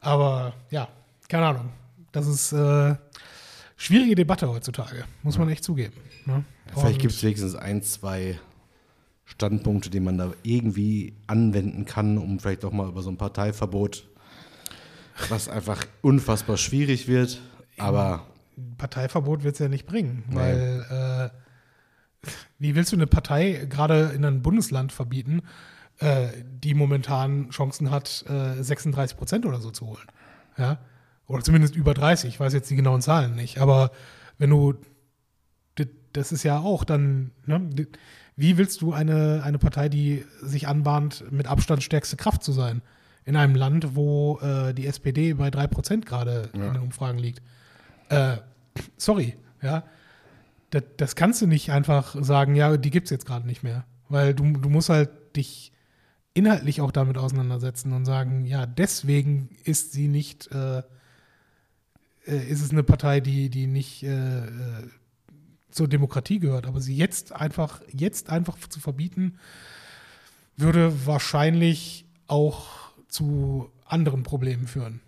Aber 0.00 0.54
ja, 0.70 0.88
keine 1.28 1.46
Ahnung. 1.46 1.70
Das 2.12 2.26
ist 2.26 2.52
äh, 2.52 2.96
schwierige 3.76 4.14
Debatte 4.14 4.48
heutzutage, 4.48 5.04
muss 5.22 5.38
man 5.38 5.48
echt 5.50 5.64
zugeben. 5.64 5.94
Ne? 6.26 6.44
Vielleicht 6.74 7.00
gibt 7.00 7.12
es 7.12 7.22
wenigstens 7.22 7.54
ein, 7.54 7.82
zwei 7.82 8.38
Standpunkte, 9.24 9.90
die 9.90 10.00
man 10.00 10.16
da 10.18 10.32
irgendwie 10.42 11.14
anwenden 11.26 11.84
kann, 11.84 12.18
um 12.18 12.40
vielleicht 12.40 12.64
auch 12.64 12.72
mal 12.72 12.88
über 12.88 13.02
so 13.02 13.10
ein 13.10 13.18
Parteiverbot, 13.18 14.08
was 15.28 15.48
einfach 15.48 15.84
unfassbar 16.00 16.56
schwierig 16.56 17.08
wird. 17.08 17.40
Aber 17.76 18.26
Parteiverbot 18.78 19.44
wird 19.44 19.54
es 19.54 19.58
ja 19.60 19.68
nicht 19.68 19.86
bringen, 19.86 20.24
weil 20.28 21.30
äh, 21.32 21.47
wie 22.58 22.74
willst 22.74 22.92
du 22.92 22.96
eine 22.96 23.06
Partei 23.06 23.66
gerade 23.68 24.12
in 24.14 24.24
einem 24.24 24.42
Bundesland 24.42 24.92
verbieten, 24.92 25.42
äh, 25.98 26.28
die 26.44 26.74
momentan 26.74 27.50
Chancen 27.50 27.90
hat, 27.90 28.24
äh, 28.28 28.62
36 28.62 29.16
Prozent 29.16 29.46
oder 29.46 29.60
so 29.60 29.70
zu 29.70 29.86
holen? 29.86 30.06
Ja? 30.56 30.78
Oder 31.26 31.42
zumindest 31.42 31.76
über 31.76 31.94
30, 31.94 32.30
ich 32.30 32.40
weiß 32.40 32.52
jetzt 32.52 32.70
die 32.70 32.76
genauen 32.76 33.02
Zahlen 33.02 33.34
nicht, 33.34 33.58
aber 33.58 33.90
wenn 34.38 34.50
du, 34.50 34.74
das 36.12 36.32
ist 36.32 36.42
ja 36.42 36.58
auch 36.58 36.84
dann, 36.84 37.32
ne? 37.44 37.70
wie 38.34 38.56
willst 38.56 38.80
du 38.80 38.92
eine, 38.92 39.42
eine 39.44 39.58
Partei, 39.58 39.88
die 39.88 40.24
sich 40.40 40.66
anbahnt, 40.66 41.30
mit 41.30 41.46
Abstand 41.46 41.82
stärkste 41.82 42.16
Kraft 42.16 42.42
zu 42.42 42.52
sein, 42.52 42.82
in 43.24 43.36
einem 43.36 43.54
Land, 43.54 43.94
wo 43.94 44.38
äh, 44.40 44.72
die 44.72 44.86
SPD 44.86 45.34
bei 45.34 45.50
3 45.50 45.66
Prozent 45.66 46.06
gerade 46.06 46.48
in 46.54 46.60
den 46.60 46.82
Umfragen 46.82 47.18
liegt? 47.18 47.42
Äh, 48.08 48.38
sorry, 48.96 49.36
ja. 49.60 49.84
Das, 50.70 50.82
das 50.96 51.16
kannst 51.16 51.40
du 51.42 51.46
nicht 51.46 51.70
einfach 51.70 52.16
sagen, 52.20 52.54
ja, 52.54 52.76
die 52.76 52.90
gibt 52.90 53.06
es 53.06 53.10
jetzt 53.10 53.26
gerade 53.26 53.46
nicht 53.46 53.62
mehr. 53.62 53.84
Weil 54.08 54.34
du, 54.34 54.44
du 54.52 54.68
musst 54.68 54.88
halt 54.88 55.10
dich 55.36 55.72
inhaltlich 56.34 56.80
auch 56.80 56.92
damit 56.92 57.18
auseinandersetzen 57.18 57.92
und 57.92 58.04
sagen, 58.04 58.44
ja, 58.44 58.66
deswegen 58.66 59.50
ist 59.64 59.92
sie 59.92 60.08
nicht, 60.08 60.50
äh, 60.52 60.78
äh, 62.26 62.48
ist 62.48 62.62
es 62.62 62.70
eine 62.70 62.82
Partei, 62.82 63.20
die, 63.20 63.50
die 63.50 63.66
nicht 63.66 64.02
äh, 64.02 64.46
äh, 64.46 64.88
zur 65.70 65.88
Demokratie 65.88 66.38
gehört. 66.38 66.66
Aber 66.66 66.80
sie 66.80 66.96
jetzt 66.96 67.32
einfach, 67.32 67.82
jetzt 67.92 68.30
einfach 68.30 68.56
zu 68.68 68.80
verbieten, 68.80 69.38
würde 70.56 71.06
wahrscheinlich 71.06 72.06
auch 72.26 72.92
zu 73.08 73.70
anderen 73.84 74.22
Problemen 74.22 74.66
führen. 74.66 75.00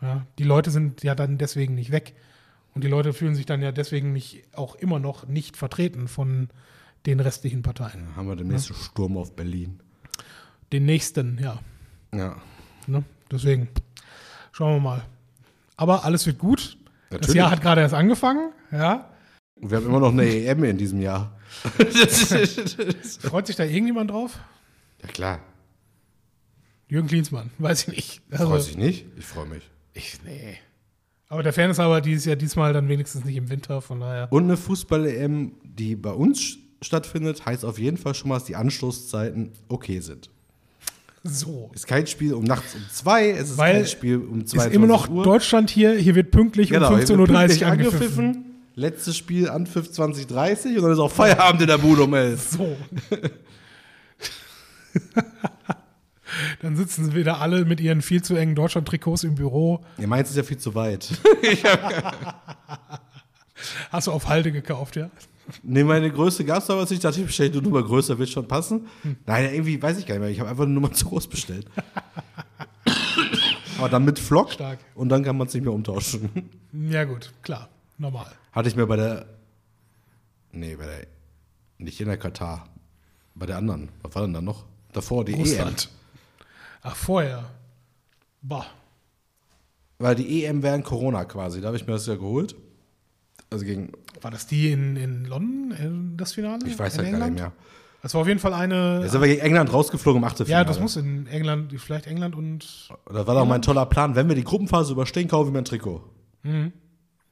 Ja, 0.00 0.26
die 0.38 0.44
Leute 0.44 0.70
sind 0.70 1.02
ja 1.02 1.14
dann 1.14 1.38
deswegen 1.38 1.74
nicht 1.74 1.90
weg. 1.90 2.14
Und 2.76 2.84
die 2.84 2.88
Leute 2.88 3.14
fühlen 3.14 3.34
sich 3.34 3.46
dann 3.46 3.62
ja 3.62 3.72
deswegen 3.72 4.12
nicht, 4.12 4.42
auch 4.54 4.74
immer 4.74 4.98
noch 4.98 5.26
nicht 5.26 5.56
vertreten 5.56 6.08
von 6.08 6.50
den 7.06 7.20
restlichen 7.20 7.62
Parteien. 7.62 8.14
haben 8.16 8.28
wir 8.28 8.36
den 8.36 8.48
nächsten 8.48 8.74
Sturm 8.74 9.16
auf 9.16 9.34
Berlin. 9.34 9.80
Den 10.74 10.84
nächsten, 10.84 11.38
ja. 11.38 11.58
Ja. 12.14 12.36
Ne? 12.86 13.02
Deswegen 13.30 13.68
schauen 14.52 14.74
wir 14.74 14.80
mal. 14.80 15.02
Aber 15.78 16.04
alles 16.04 16.26
wird 16.26 16.36
gut. 16.36 16.76
Das 17.08 17.20
Natürlich. 17.20 17.36
Jahr 17.36 17.50
hat 17.50 17.62
gerade 17.62 17.80
erst 17.80 17.94
angefangen. 17.94 18.52
Ja. 18.70 19.08
Und 19.54 19.70
wir 19.70 19.78
haben 19.78 19.86
immer 19.86 20.00
noch 20.00 20.12
eine 20.12 20.26
EM 20.26 20.62
in 20.64 20.76
diesem 20.76 21.00
Jahr. 21.00 21.34
Freut 23.22 23.46
sich 23.46 23.56
da 23.56 23.64
irgendjemand 23.64 24.10
drauf? 24.10 24.38
ja, 25.00 25.08
klar. 25.08 25.40
Jürgen 26.88 27.08
Klinsmann, 27.08 27.52
weiß 27.56 27.88
ich 27.88 27.96
nicht. 27.96 28.22
Also, 28.30 28.48
Freut 28.48 28.62
sich 28.64 28.76
nicht? 28.76 29.06
Ich 29.16 29.24
freue 29.24 29.46
mich. 29.46 29.62
ich, 29.94 30.22
nee. 30.24 30.58
Aber 31.28 31.42
der 31.42 31.52
Fairness 31.52 31.80
aber 31.80 32.00
dieses 32.00 32.24
Jahr 32.24 32.36
diesmal 32.36 32.72
dann 32.72 32.88
wenigstens 32.88 33.24
nicht 33.24 33.36
im 33.36 33.50
Winter, 33.50 33.80
von 33.80 34.00
daher. 34.00 34.28
Und 34.30 34.44
eine 34.44 34.56
Fußball-EM, 34.56 35.52
die 35.64 35.96
bei 35.96 36.12
uns 36.12 36.58
stattfindet, 36.80 37.44
heißt 37.44 37.64
auf 37.64 37.78
jeden 37.78 37.96
Fall 37.96 38.14
schon 38.14 38.28
mal, 38.28 38.36
dass 38.36 38.44
die 38.44 38.54
Anstoßzeiten 38.54 39.50
okay 39.68 40.00
sind. 40.00 40.30
So. 41.24 41.70
Es 41.74 41.80
ist 41.80 41.86
kein 41.88 42.06
Spiel 42.06 42.34
um 42.34 42.44
nachts 42.44 42.76
um 42.76 42.82
zwei, 42.92 43.30
es 43.30 43.50
ist 43.50 43.58
Weil 43.58 43.74
kein 43.74 43.86
Spiel 43.86 44.18
um 44.18 44.46
22 44.46 44.58
Ist 44.58 44.74
immer 44.74 44.86
noch 44.86 45.08
Uhr. 45.08 45.24
Deutschland 45.24 45.70
hier, 45.70 45.94
hier 45.94 46.14
wird 46.14 46.30
pünktlich 46.30 46.70
Genau, 46.70 46.92
um 46.92 46.98
hier 46.98 47.08
wird 47.08 47.18
15.30 47.18 47.18
Uhr 47.18 47.26
pünktlich 47.26 47.66
angepfiffen. 47.66 48.44
Letztes 48.76 49.16
Spiel 49.16 49.48
Anpfiff 49.48 49.90
2030 49.90 50.76
und 50.76 50.84
dann 50.84 50.92
ist 50.92 50.98
auch 50.98 51.10
Feierabend 51.10 51.62
in 51.62 51.66
der 51.66 51.78
Bude 51.78 52.04
um 52.04 52.14
11. 52.14 52.50
So. 52.50 52.76
Dann 56.62 56.76
sitzen 56.76 57.04
sie 57.06 57.14
wieder 57.14 57.40
alle 57.40 57.64
mit 57.64 57.80
ihren 57.80 58.02
viel 58.02 58.22
zu 58.22 58.34
engen 58.36 58.54
Deutschland-Trikots 58.54 59.24
im 59.24 59.34
Büro. 59.36 59.80
Ihr 59.98 60.06
meint 60.08 60.24
es 60.24 60.30
ist 60.30 60.36
ja 60.36 60.42
viel 60.42 60.58
zu 60.58 60.74
weit. 60.74 61.08
Hast 63.90 64.06
du 64.06 64.12
auf 64.12 64.28
Halde 64.28 64.52
gekauft, 64.52 64.96
ja? 64.96 65.10
Nee, 65.62 65.84
meine 65.84 66.10
Größe 66.10 66.44
gab 66.44 66.58
es 66.58 66.66
damals 66.66 66.90
nicht. 66.90 67.04
Da 67.04 67.08
dachte 67.08 67.20
ich, 67.20 67.26
bestell 67.26 67.50
eine 67.50 67.62
Nummer 67.62 67.82
größer, 67.82 68.18
wird 68.18 68.28
schon 68.28 68.48
passen. 68.48 68.86
Nein, 69.26 69.52
irgendwie 69.54 69.80
weiß 69.80 69.98
ich 69.98 70.06
gar 70.06 70.14
nicht 70.14 70.22
mehr. 70.22 70.30
Ich 70.30 70.40
habe 70.40 70.50
einfach 70.50 70.64
eine 70.64 70.72
Nummer 70.72 70.92
zu 70.94 71.06
groß 71.06 71.28
bestellt. 71.28 71.66
Aber 73.78 73.88
dann 73.88 74.04
mit 74.04 74.18
Flock 74.18 74.52
Stark. 74.52 74.78
und 74.94 75.08
dann 75.08 75.22
kann 75.22 75.36
man 75.36 75.46
es 75.46 75.54
nicht 75.54 75.62
mehr 75.62 75.72
umtauschen. 75.72 76.30
Ja, 76.72 77.04
gut, 77.04 77.32
klar. 77.42 77.68
Normal. 77.98 78.30
Hatte 78.52 78.68
ich 78.68 78.76
mir 78.76 78.86
bei 78.86 78.96
der. 78.96 79.26
Nee, 80.52 80.76
bei 80.76 80.86
der. 80.86 81.06
Nicht 81.78 82.00
in 82.00 82.08
der 82.08 82.16
Katar. 82.18 82.68
Bei 83.34 83.46
der 83.46 83.58
anderen. 83.58 83.90
Was 84.02 84.14
war 84.14 84.22
denn 84.22 84.32
da 84.32 84.40
noch? 84.40 84.64
Davor 84.92 85.24
die 85.24 85.34
Russland. 85.34 85.90
Ach, 86.88 86.94
vorher. 86.94 87.44
Boah. 88.42 88.66
Weil 89.98 90.14
die 90.14 90.44
EM 90.44 90.62
während 90.62 90.84
Corona 90.84 91.24
quasi. 91.24 91.60
Da 91.60 91.68
habe 91.68 91.76
ich 91.76 91.86
mir 91.86 91.94
das 91.94 92.06
ja 92.06 92.14
geholt. 92.14 92.54
Also 93.50 93.64
gegen. 93.64 93.92
War 94.20 94.30
das 94.30 94.46
die 94.46 94.70
in, 94.70 94.96
in 94.96 95.24
London, 95.24 96.16
das 96.16 96.34
Finale? 96.34 96.66
Ich 96.66 96.78
weiß 96.78 96.98
halt 96.98 97.10
gar 97.10 97.28
nicht 97.28 97.40
mehr. 97.40 97.52
Das 98.02 98.14
war 98.14 98.20
auf 98.20 98.28
jeden 98.28 98.38
Fall 98.38 98.54
eine. 98.54 99.00
Da 99.00 99.08
sind 99.08 99.20
wir 99.20 99.28
gegen 99.28 99.40
England 99.40 99.72
rausgeflogen 99.72 100.22
im 100.22 100.24
Achtelfinale. 100.24 100.62
ja, 100.62 100.68
das 100.68 100.78
muss 100.78 100.96
in 100.96 101.26
England, 101.26 101.72
vielleicht 101.80 102.06
England 102.06 102.36
und. 102.36 102.88
Das 103.06 103.26
war 103.26 103.34
doch 103.34 103.46
mein 103.46 103.62
toller 103.62 103.86
Plan. 103.86 104.14
Wenn 104.14 104.28
wir 104.28 104.36
die 104.36 104.44
Gruppenphase 104.44 104.92
überstehen, 104.92 105.26
kaufen 105.26 105.48
wir 105.48 105.52
mir 105.52 105.58
ein 105.58 105.64
Trikot. 105.64 106.04
Mhm. 106.44 106.72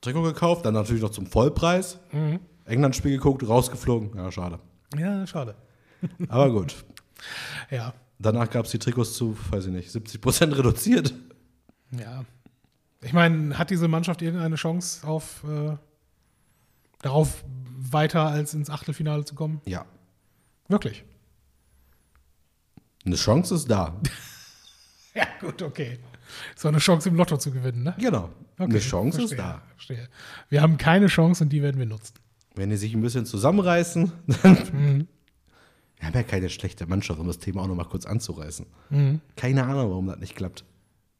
Trikot 0.00 0.22
gekauft, 0.22 0.66
dann 0.66 0.74
natürlich 0.74 1.02
noch 1.02 1.10
zum 1.10 1.26
Vollpreis. 1.26 2.00
England-Spiel 2.64 3.12
geguckt, 3.12 3.46
rausgeflogen. 3.46 4.16
Ja, 4.16 4.32
schade. 4.32 4.58
Ja, 4.98 5.26
schade. 5.26 5.54
Aber 6.28 6.50
gut. 6.50 6.84
Ja. 7.70 7.94
Danach 8.18 8.48
gab 8.50 8.64
es 8.66 8.70
die 8.70 8.78
Trikots 8.78 9.14
zu, 9.14 9.36
weiß 9.50 9.66
ich 9.66 9.72
nicht, 9.72 9.90
70 9.90 10.20
Prozent 10.20 10.56
reduziert. 10.56 11.14
Ja. 11.98 12.24
Ich 13.02 13.12
meine, 13.12 13.58
hat 13.58 13.70
diese 13.70 13.88
Mannschaft 13.88 14.22
irgendeine 14.22 14.56
Chance 14.56 15.06
auf 15.06 15.44
äh, 15.44 15.76
darauf 17.02 17.44
weiter 17.76 18.26
als 18.26 18.54
ins 18.54 18.70
Achtelfinale 18.70 19.24
zu 19.24 19.34
kommen? 19.34 19.60
Ja. 19.66 19.84
Wirklich. 20.68 21.04
Eine 23.04 23.16
Chance 23.16 23.54
ist 23.54 23.70
da. 23.70 24.00
Ja, 25.16 25.28
gut, 25.40 25.62
okay. 25.62 26.00
So 26.56 26.66
eine 26.66 26.78
Chance 26.78 27.08
im 27.08 27.14
Lotto 27.14 27.36
zu 27.36 27.52
gewinnen, 27.52 27.84
ne? 27.84 27.94
Genau. 28.00 28.30
Okay, 28.58 28.64
Eine 28.64 28.78
Chance 28.80 29.18
verstehe, 29.18 29.38
ist 29.38 29.44
da. 29.44 29.62
Verstehe. 29.76 30.08
Wir 30.48 30.60
haben 30.60 30.76
keine 30.76 31.06
Chance 31.06 31.44
und 31.44 31.50
die 31.50 31.62
werden 31.62 31.78
wir 31.78 31.86
nutzen. 31.86 32.14
Wenn 32.56 32.70
die 32.70 32.76
sich 32.76 32.94
ein 32.94 33.00
bisschen 33.00 33.24
zusammenreißen, 33.24 34.10
dann. 34.42 35.06
Wir 35.98 36.08
haben 36.08 36.14
ja 36.14 36.22
keine 36.22 36.48
schlechte 36.50 36.86
Mannschaft, 36.86 37.18
um 37.20 37.26
das 37.26 37.38
Thema 37.38 37.62
auch 37.62 37.66
noch 37.68 37.74
mal 37.76 37.84
kurz 37.84 38.04
anzureißen. 38.06 38.66
Mhm. 38.90 39.20
Keine 39.36 39.64
Ahnung, 39.64 39.90
warum 39.90 40.06
das 40.06 40.18
nicht 40.18 40.34
klappt. 40.36 40.64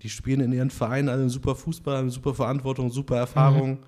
Die 0.03 0.09
spielen 0.11 0.41
in 0.41 0.53
ihren 0.53 0.71
Vereinen 0.71 1.09
alle 1.09 1.29
super 1.31 1.55
Fußball, 1.55 1.97
eine 1.97 2.11
super 2.11 2.35
Verantwortung, 2.35 2.91
super 2.91 3.17
Erfahrung. 3.17 3.71
Mhm. 3.71 3.79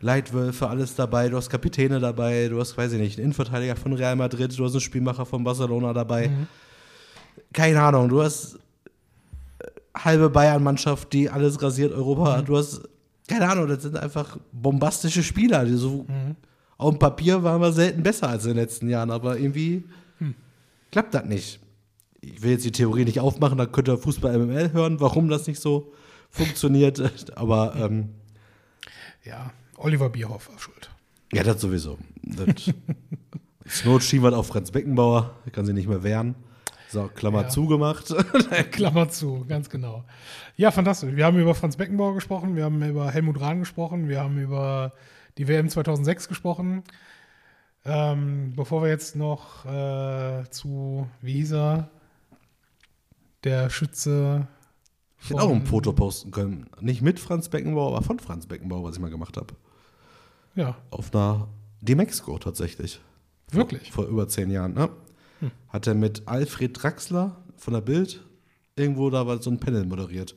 Leitwölfe, 0.00 0.68
alles 0.68 0.94
dabei. 0.94 1.28
Du 1.28 1.36
hast 1.36 1.48
Kapitäne 1.48 1.98
dabei, 1.98 2.48
du 2.48 2.60
hast, 2.60 2.76
weiß 2.76 2.92
ich 2.92 3.00
nicht, 3.00 3.16
einen 3.18 3.24
Innenverteidiger 3.26 3.74
von 3.74 3.92
Real 3.94 4.16
Madrid, 4.16 4.56
du 4.58 4.64
hast 4.64 4.72
einen 4.72 4.80
Spielmacher 4.80 5.24
von 5.24 5.42
Barcelona 5.42 5.92
dabei. 5.92 6.28
Mhm. 6.28 6.46
Keine 7.52 7.80
Ahnung, 7.82 8.08
du 8.08 8.22
hast 8.22 8.56
äh, 9.60 9.66
halbe 9.96 10.28
Bayern-Mannschaft, 10.28 11.12
die 11.12 11.30
alles 11.30 11.60
rasiert 11.62 11.92
Europa. 11.92 12.40
Mhm. 12.40 12.44
Du 12.44 12.56
hast, 12.56 12.82
keine 13.28 13.48
Ahnung, 13.48 13.66
das 13.68 13.82
sind 13.82 13.96
einfach 13.96 14.36
bombastische 14.52 15.22
Spieler. 15.22 15.64
Die 15.64 15.74
so, 15.74 16.04
Mhm. 16.08 16.36
Auf 16.76 16.90
dem 16.94 16.98
Papier 16.98 17.42
waren 17.42 17.60
wir 17.60 17.72
selten 17.72 18.02
besser 18.02 18.28
als 18.28 18.44
in 18.44 18.50
den 18.50 18.56
letzten 18.58 18.88
Jahren, 18.88 19.10
aber 19.10 19.38
irgendwie 19.38 19.84
Hm. 20.18 20.34
klappt 20.90 21.14
das 21.14 21.24
nicht. 21.24 21.60
Ich 22.20 22.42
will 22.42 22.52
jetzt 22.52 22.64
die 22.64 22.72
Theorie 22.72 23.04
nicht 23.04 23.20
aufmachen, 23.20 23.58
da 23.58 23.66
könnt 23.66 23.88
ihr 23.88 23.98
Fußball 23.98 24.38
MML 24.38 24.72
hören, 24.72 24.98
warum 25.00 25.28
das 25.28 25.46
nicht 25.46 25.60
so 25.60 25.92
funktioniert. 26.30 27.00
Aber 27.36 27.74
ähm, 27.76 28.10
Ja, 29.24 29.52
Oliver 29.76 30.08
Bierhoff 30.08 30.48
war 30.50 30.58
schuld. 30.58 30.90
ja, 31.32 31.42
das 31.42 31.60
sowieso. 31.60 31.98
Das, 32.22 32.46
das 33.64 33.84
Not 33.84 34.02
schieben 34.02 34.24
wir 34.30 34.36
auf 34.38 34.46
Franz 34.46 34.70
Beckenbauer, 34.70 35.34
der 35.44 35.52
kann 35.52 35.66
sich 35.66 35.74
nicht 35.74 35.88
mehr 35.88 36.02
wehren. 36.02 36.34
So, 36.88 37.08
Klammer 37.14 37.42
Ja. 37.42 37.48
zugemacht. 37.48 38.14
Klammer 38.70 39.08
zu, 39.10 39.44
ganz 39.48 39.68
genau. 39.68 40.04
Ja, 40.56 40.70
fantastisch. 40.70 41.14
Wir 41.16 41.24
haben 41.26 41.38
über 41.38 41.54
Franz 41.54 41.76
Beckenbauer 41.76 42.14
gesprochen, 42.14 42.56
wir 42.56 42.64
haben 42.64 42.80
über 42.82 43.10
Helmut 43.10 43.40
Rahn 43.40 43.60
gesprochen, 43.60 44.08
wir 44.08 44.20
haben 44.20 44.38
über 44.38 44.92
die 45.38 45.48
WM 45.48 45.68
2006 45.68 46.28
gesprochen. 46.28 46.82
Ähm, 47.84 48.54
bevor 48.56 48.82
wir 48.82 48.88
jetzt 48.88 49.14
noch 49.14 49.64
äh, 49.66 50.44
zu, 50.50 51.06
wie 51.20 51.34
hieß 51.34 51.52
er, 51.52 51.90
der 53.44 53.68
Schütze. 53.68 54.46
Ich 55.20 55.30
hätte 55.30 55.42
auch 55.42 55.50
ein 55.50 55.66
Foto 55.66 55.92
posten 55.92 56.30
können. 56.30 56.66
Nicht 56.80 57.02
mit 57.02 57.20
Franz 57.20 57.48
Beckenbauer, 57.48 57.94
aber 57.96 58.04
von 58.04 58.18
Franz 58.18 58.46
Beckenbauer, 58.46 58.84
was 58.84 58.96
ich 58.96 59.02
mal 59.02 59.10
gemacht 59.10 59.36
habe. 59.36 59.54
Ja, 60.54 60.76
Auf 60.90 61.14
einer 61.14 61.48
D-Mexico 61.80 62.38
tatsächlich. 62.38 63.00
wirklich. 63.50 63.92
Vor 63.92 64.06
über 64.06 64.28
zehn 64.28 64.50
Jahren, 64.50 64.74
ne? 64.74 64.88
Hm. 65.40 65.50
Hat 65.68 65.86
er 65.86 65.94
mit 65.94 66.26
Alfred 66.26 66.82
Draxler 66.82 67.42
von 67.56 67.74
der 67.74 67.80
Bild 67.80 68.24
irgendwo 68.76 69.10
da 69.10 69.40
so 69.42 69.50
ein 69.50 69.60
Panel 69.60 69.84
moderiert. 69.84 70.36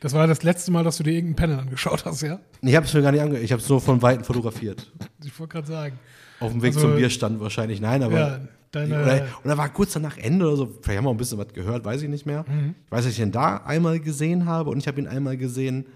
Das 0.00 0.12
war 0.14 0.26
das 0.26 0.42
letzte 0.42 0.70
Mal, 0.70 0.84
dass 0.84 0.96
du 0.98 1.02
dir 1.02 1.12
irgendein 1.12 1.36
Panel 1.36 1.58
angeschaut 1.60 2.04
hast, 2.04 2.22
ja? 2.22 2.40
Ich 2.62 2.74
habe 2.76 2.86
es 2.86 2.94
mir 2.94 3.02
gar 3.02 3.12
nicht 3.12 3.20
angehört, 3.22 3.44
ich 3.44 3.52
habe 3.52 3.62
es 3.62 3.68
nur 3.68 3.80
von 3.80 4.00
Weitem 4.02 4.24
fotografiert. 4.24 4.90
Ich 5.24 5.38
wollte 5.38 5.52
gerade 5.52 5.66
sagen. 5.66 5.98
Auf 6.40 6.52
dem 6.52 6.62
Weg 6.62 6.74
Also- 6.74 6.88
zum 6.88 6.96
Bierstand 6.96 7.40
wahrscheinlich, 7.40 7.80
nein, 7.80 8.02
aber. 8.02 8.18
Ja, 8.18 8.40
deine. 8.70 9.02
oder, 9.02 9.26
oder 9.44 9.58
war 9.58 9.68
kurz 9.72 9.92
danach 9.94 10.16
Ende 10.18 10.46
oder 10.46 10.56
so, 10.56 10.66
vielleicht 10.82 10.98
haben 10.98 11.04
wir 11.04 11.08
auch 11.10 11.14
ein 11.14 11.18
bisschen 11.18 11.38
was 11.38 11.52
gehört, 11.52 11.84
weiß 11.84 12.02
ich 12.02 12.08
nicht 12.08 12.26
mehr. 12.26 12.44
Mhm. 12.48 12.74
Ich 12.86 12.92
weiß, 12.92 13.04
dass 13.04 13.12
ich 13.14 13.20
ihn 13.20 13.32
da 13.32 13.56
einmal 13.58 13.98
gesehen 14.00 14.46
habe 14.46 14.70
und 14.70 14.78
ich 14.78 14.86
habe 14.86 15.00
ihn 15.00 15.06
einmal 15.08 15.36
gesehen, 15.36 15.86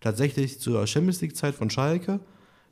tatsächlich 0.00 0.60
zur 0.60 0.86
Champions 0.86 1.20
League-Zeit 1.20 1.54
von 1.54 1.70
Schalke. 1.70 2.20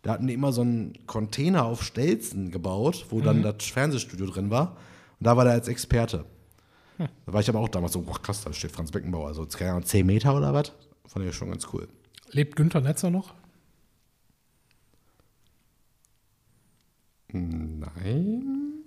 Da 0.02 0.12
hatten 0.12 0.26
die 0.26 0.34
immer 0.34 0.52
so 0.52 0.62
einen 0.62 0.94
Container 1.06 1.64
auf 1.64 1.82
Stelzen 1.84 2.50
gebaut, 2.50 3.06
wo 3.10 3.18
Mhm. 3.20 3.22
dann 3.24 3.42
das 3.42 3.54
Fernsehstudio 3.66 4.26
drin 4.26 4.50
war. 4.50 4.76
Und 5.20 5.26
da 5.26 5.36
war 5.36 5.46
er 5.46 5.52
als 5.52 5.68
Experte. 5.68 6.24
Hm. 7.02 7.08
Da 7.26 7.32
war 7.32 7.40
ich 7.40 7.48
aber 7.48 7.60
auch 7.60 7.68
damals 7.68 7.92
so, 7.92 8.02
boah, 8.02 8.20
krass, 8.20 8.42
da 8.44 8.52
steht 8.52 8.72
Franz 8.72 8.90
Beckenbauer, 8.90 9.28
also 9.28 9.46
keine 9.46 9.72
Ahnung, 9.72 9.84
10 9.84 10.06
Meter 10.06 10.36
oder 10.36 10.54
was. 10.54 10.72
Fand 11.06 11.26
ich 11.26 11.34
schon 11.34 11.50
ganz 11.50 11.66
cool. 11.72 11.88
Lebt 12.30 12.56
Günther 12.56 12.80
Netzer 12.80 13.10
noch? 13.10 13.34
Nein. 17.32 18.84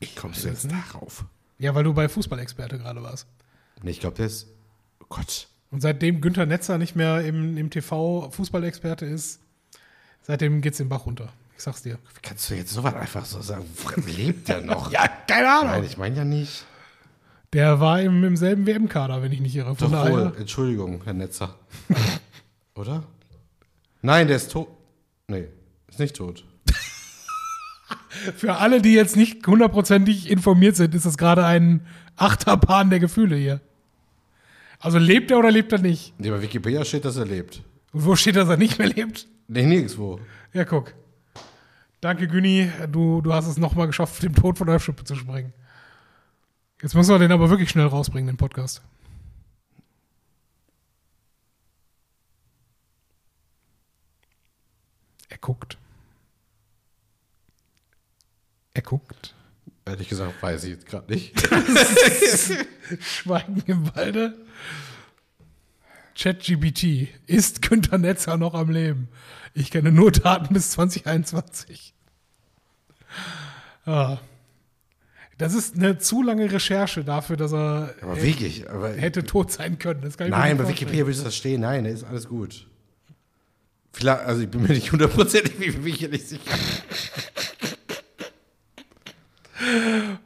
Wie 0.00 0.14
kommst 0.14 0.44
du 0.44 0.48
jetzt 0.48 0.70
darauf? 0.70 1.24
Ja, 1.58 1.74
weil 1.74 1.84
du 1.84 1.94
bei 1.94 2.08
Fußballexperte 2.08 2.78
gerade 2.78 3.02
warst. 3.02 3.26
Nee, 3.82 3.90
ich 3.92 4.00
glaube, 4.00 4.16
der 4.16 4.26
ist. 4.26 4.48
Oh 5.00 5.06
Gott. 5.08 5.48
Und 5.70 5.80
seitdem 5.80 6.20
Günther 6.20 6.46
Netzer 6.46 6.78
nicht 6.78 6.94
mehr 6.96 7.24
im, 7.24 7.56
im 7.56 7.70
TV 7.70 8.30
Fußballexperte 8.30 9.06
ist, 9.06 9.40
seitdem 10.22 10.60
geht's 10.60 10.78
den 10.78 10.88
Bach 10.88 11.06
runter. 11.06 11.32
Ich 11.56 11.62
sag's 11.62 11.82
dir. 11.82 11.98
Wie 12.14 12.20
kannst 12.22 12.50
du 12.50 12.54
jetzt 12.54 12.72
sowas 12.72 12.94
einfach 12.94 13.24
so 13.24 13.40
sagen? 13.40 13.64
Lebt 14.06 14.48
der 14.48 14.60
noch? 14.60 14.90
Ja, 14.92 15.08
keine 15.08 15.48
Ahnung. 15.48 15.70
Nein, 15.70 15.84
ich 15.84 15.96
meine 15.96 16.16
ja 16.16 16.24
nicht. 16.24 16.64
Der 17.54 17.78
war 17.78 18.02
im, 18.02 18.24
im 18.24 18.36
selben 18.36 18.66
WM-Kader, 18.66 19.22
wenn 19.22 19.30
ich 19.30 19.40
nicht 19.40 19.54
irre. 19.54 19.76
Von 19.76 19.92
Doch 19.92 20.10
wohl. 20.10 20.32
Entschuldigung, 20.38 21.02
Herr 21.04 21.14
Netzer. 21.14 21.54
Oder? 22.74 23.04
Nein, 24.02 24.26
der 24.26 24.36
ist 24.36 24.50
tot. 24.50 24.66
Nee, 25.28 25.46
ist 25.88 26.00
nicht 26.00 26.16
tot. 26.16 26.44
Für 28.36 28.56
alle, 28.56 28.82
die 28.82 28.92
jetzt 28.92 29.16
nicht 29.16 29.46
hundertprozentig 29.46 30.28
informiert 30.28 30.74
sind, 30.74 30.96
ist 30.96 31.06
das 31.06 31.16
gerade 31.16 31.46
ein 31.46 31.86
Achterbahn 32.16 32.90
der 32.90 32.98
Gefühle 32.98 33.36
hier. 33.36 33.60
Also 34.80 34.98
lebt 34.98 35.30
er 35.30 35.38
oder 35.38 35.52
lebt 35.52 35.72
er 35.72 35.78
nicht? 35.78 36.12
Nee, 36.18 36.30
bei 36.30 36.42
Wikipedia 36.42 36.84
steht, 36.84 37.04
dass 37.04 37.16
er 37.16 37.24
lebt. 37.24 37.62
Und 37.92 38.04
wo 38.04 38.16
steht, 38.16 38.34
dass 38.34 38.48
er 38.48 38.56
nicht 38.56 38.78
mehr 38.80 38.88
lebt? 38.88 39.28
Nee, 39.46 39.64
nirgendwo. 39.64 40.18
Ja, 40.52 40.64
guck. 40.64 40.92
Danke, 42.00 42.26
Güni. 42.26 42.70
Du, 42.90 43.20
du 43.22 43.32
hast 43.32 43.46
es 43.46 43.58
nochmal 43.58 43.86
geschafft, 43.86 44.22
dem 44.24 44.34
Tod 44.34 44.58
von 44.58 44.66
der 44.66 44.80
Schippe 44.80 45.04
zu 45.04 45.14
springen. 45.14 45.52
Jetzt 46.84 46.94
müssen 46.94 47.12
wir 47.12 47.18
den 47.18 47.32
aber 47.32 47.48
wirklich 47.48 47.70
schnell 47.70 47.86
rausbringen, 47.86 48.26
den 48.26 48.36
Podcast. 48.36 48.82
Er 55.30 55.38
guckt. 55.38 55.78
Er 58.74 58.82
guckt. 58.82 59.34
Ehrlich 59.86 60.10
gesagt, 60.10 60.42
weiß 60.42 60.64
ich 60.64 60.72
jetzt 60.72 60.84
gerade 60.84 61.10
nicht. 61.10 61.40
Schweigen 63.00 63.62
im 63.64 63.96
Walde. 63.96 64.36
ChatGBT. 66.14 67.08
Ist 67.26 67.62
Günther 67.62 67.96
Netzer 67.96 68.36
noch 68.36 68.52
am 68.52 68.68
Leben? 68.68 69.08
Ich 69.54 69.70
kenne 69.70 69.90
nur 69.90 70.12
Daten 70.12 70.52
bis 70.52 70.72
2021. 70.72 71.94
Ah. 73.86 74.18
Das 75.38 75.54
ist 75.54 75.76
eine 75.76 75.98
zu 75.98 76.22
lange 76.22 76.50
Recherche 76.50 77.04
dafür, 77.04 77.36
dass 77.36 77.52
er 77.52 77.94
Aber 78.02 78.16
äh, 78.16 78.22
wirklich. 78.22 78.70
Aber 78.70 78.90
hätte 78.92 79.24
tot 79.24 79.50
sein 79.50 79.78
können. 79.78 80.12
Nein, 80.18 80.58
bei. 80.58 80.68
Wikipedia 80.68 81.06
würde 81.06 81.22
das 81.22 81.36
stehen. 81.36 81.62
Nein, 81.62 81.84
da 81.84 81.90
ist 81.90 82.04
alles 82.04 82.28
gut. 82.28 82.66
Vielleicht, 83.92 84.20
also 84.22 84.42
ich 84.42 84.50
bin 84.50 84.62
mir 84.62 84.68
nicht 84.68 84.90
hundertprozentig 84.92 85.58
wie 85.58 85.70
bin 85.70 85.86
ich 85.86 85.98
hier 85.98 86.08
nicht 86.08 86.28
sicher. 86.28 86.50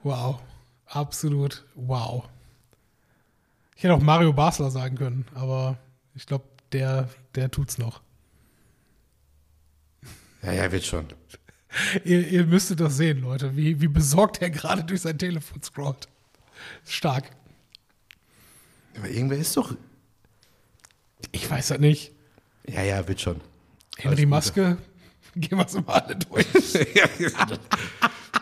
Wow. 0.03 0.41
Absolut 0.87 1.65
wow. 1.75 2.29
Ich 3.77 3.85
hätte 3.85 3.95
auch 3.95 4.01
Mario 4.01 4.33
Basler 4.33 4.71
sagen 4.71 4.97
können, 4.97 5.27
aber 5.35 5.79
ich 6.15 6.27
glaube, 6.27 6.45
der, 6.73 7.09
der 7.35 7.51
tut's 7.51 7.79
noch. 7.79 8.01
Ja, 10.43 10.53
ja, 10.53 10.73
wird 10.73 10.85
schon. 10.85 11.07
Ihr, 12.05 12.27
ihr 12.29 12.45
müsstet 12.47 12.81
das 12.81 12.97
sehen, 12.97 13.21
Leute, 13.21 13.57
wie, 13.57 13.81
wie 13.81 13.89
besorgt 13.89 14.41
er 14.41 14.51
gerade 14.51 14.85
durch 14.85 15.03
sein 15.03 15.19
Telefon 15.19 15.63
scrollt. 15.63 16.09
Stark. 16.87 17.31
Aber 18.97 19.09
irgendwer 19.09 19.39
ist 19.39 19.57
doch. 19.57 19.75
Ich 21.33 21.49
weiß 21.51 21.69
das 21.69 21.79
nicht. 21.79 22.13
Ja, 22.67 22.83
ja, 22.83 23.07
wird 23.07 23.21
schon. 23.21 23.41
Henry 23.99 24.17
Alles 24.21 24.29
Maske, 24.29 24.79
gehen 25.37 25.59
wir 25.59 25.67
es 25.67 25.75
mal 25.75 25.85
alle 25.89 26.17
durch. 26.17 26.47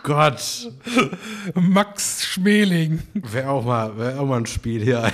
Gott. 0.02 0.72
Max 1.54 2.24
Schmeling. 2.24 3.02
Wäre 3.14 3.50
auch, 3.50 3.64
mal- 3.64 3.96
wär 3.98 4.20
auch 4.20 4.26
mal 4.26 4.38
ein 4.38 4.46
Spiel 4.46 4.82
hier. 4.84 5.12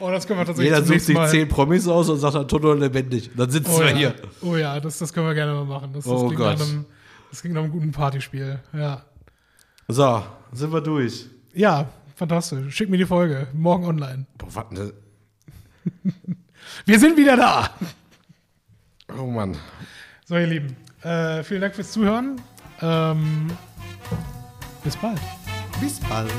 Oh, 0.00 0.10
das 0.10 0.26
können 0.26 0.40
wir 0.40 0.46
tatsächlich 0.46 0.72
Jeder 0.72 0.84
sucht 0.84 1.00
sich 1.00 1.14
Mal. 1.14 1.28
zehn 1.28 1.48
Promis 1.48 1.86
aus 1.88 2.08
und 2.08 2.18
sagt 2.18 2.34
dann 2.34 2.48
tot 2.48 2.64
oder 2.64 2.76
lebendig. 2.80 3.30
Dann 3.36 3.50
sitzen 3.50 3.70
Oh 3.74 3.78
wir 3.80 3.90
ja, 3.90 3.96
hier. 3.96 4.14
oh 4.42 4.56
ja 4.56 4.80
das, 4.80 4.98
das 4.98 5.12
können 5.12 5.26
wir 5.26 5.34
gerne 5.34 5.52
mal 5.52 5.64
machen. 5.64 5.90
Das, 5.92 6.04
das, 6.04 6.12
Oh 6.12 6.26
klingt, 6.26 6.36
Gott. 6.40 6.60
Einem, 6.60 6.84
das 7.30 7.40
klingt 7.40 7.54
nach 7.54 7.62
einem 7.62 7.72
guten 7.72 7.92
Partyspiel. 7.92 8.60
Ja. 8.72 9.02
So, 9.88 10.22
sind 10.52 10.72
wir 10.72 10.80
durch. 10.80 11.26
ja, 11.52 11.88
fantastisch. 12.16 12.74
Schick 12.74 12.88
mir 12.90 12.96
die 12.98 13.04
Folge. 13.06 13.48
Morgen 13.52 13.84
online. 13.86 14.26
Boah, 14.38 14.48
was 14.54 14.70
ne? 14.70 14.92
Wir 16.86 16.98
sind 16.98 17.16
wieder 17.16 17.36
da. 17.36 17.70
Oh 19.18 19.26
Mann. 19.26 19.54
So, 20.24 20.34
ihr 20.36 20.46
Lieben, 20.46 20.76
äh, 21.02 21.42
vielen 21.42 21.60
Dank 21.60 21.74
fürs 21.74 21.92
Zuhören. 21.92 22.40
Ähm, 22.80 23.48
Bis 24.82 24.96
bald. 24.96 25.20
Bis 25.78 26.00
bald. 26.00 26.30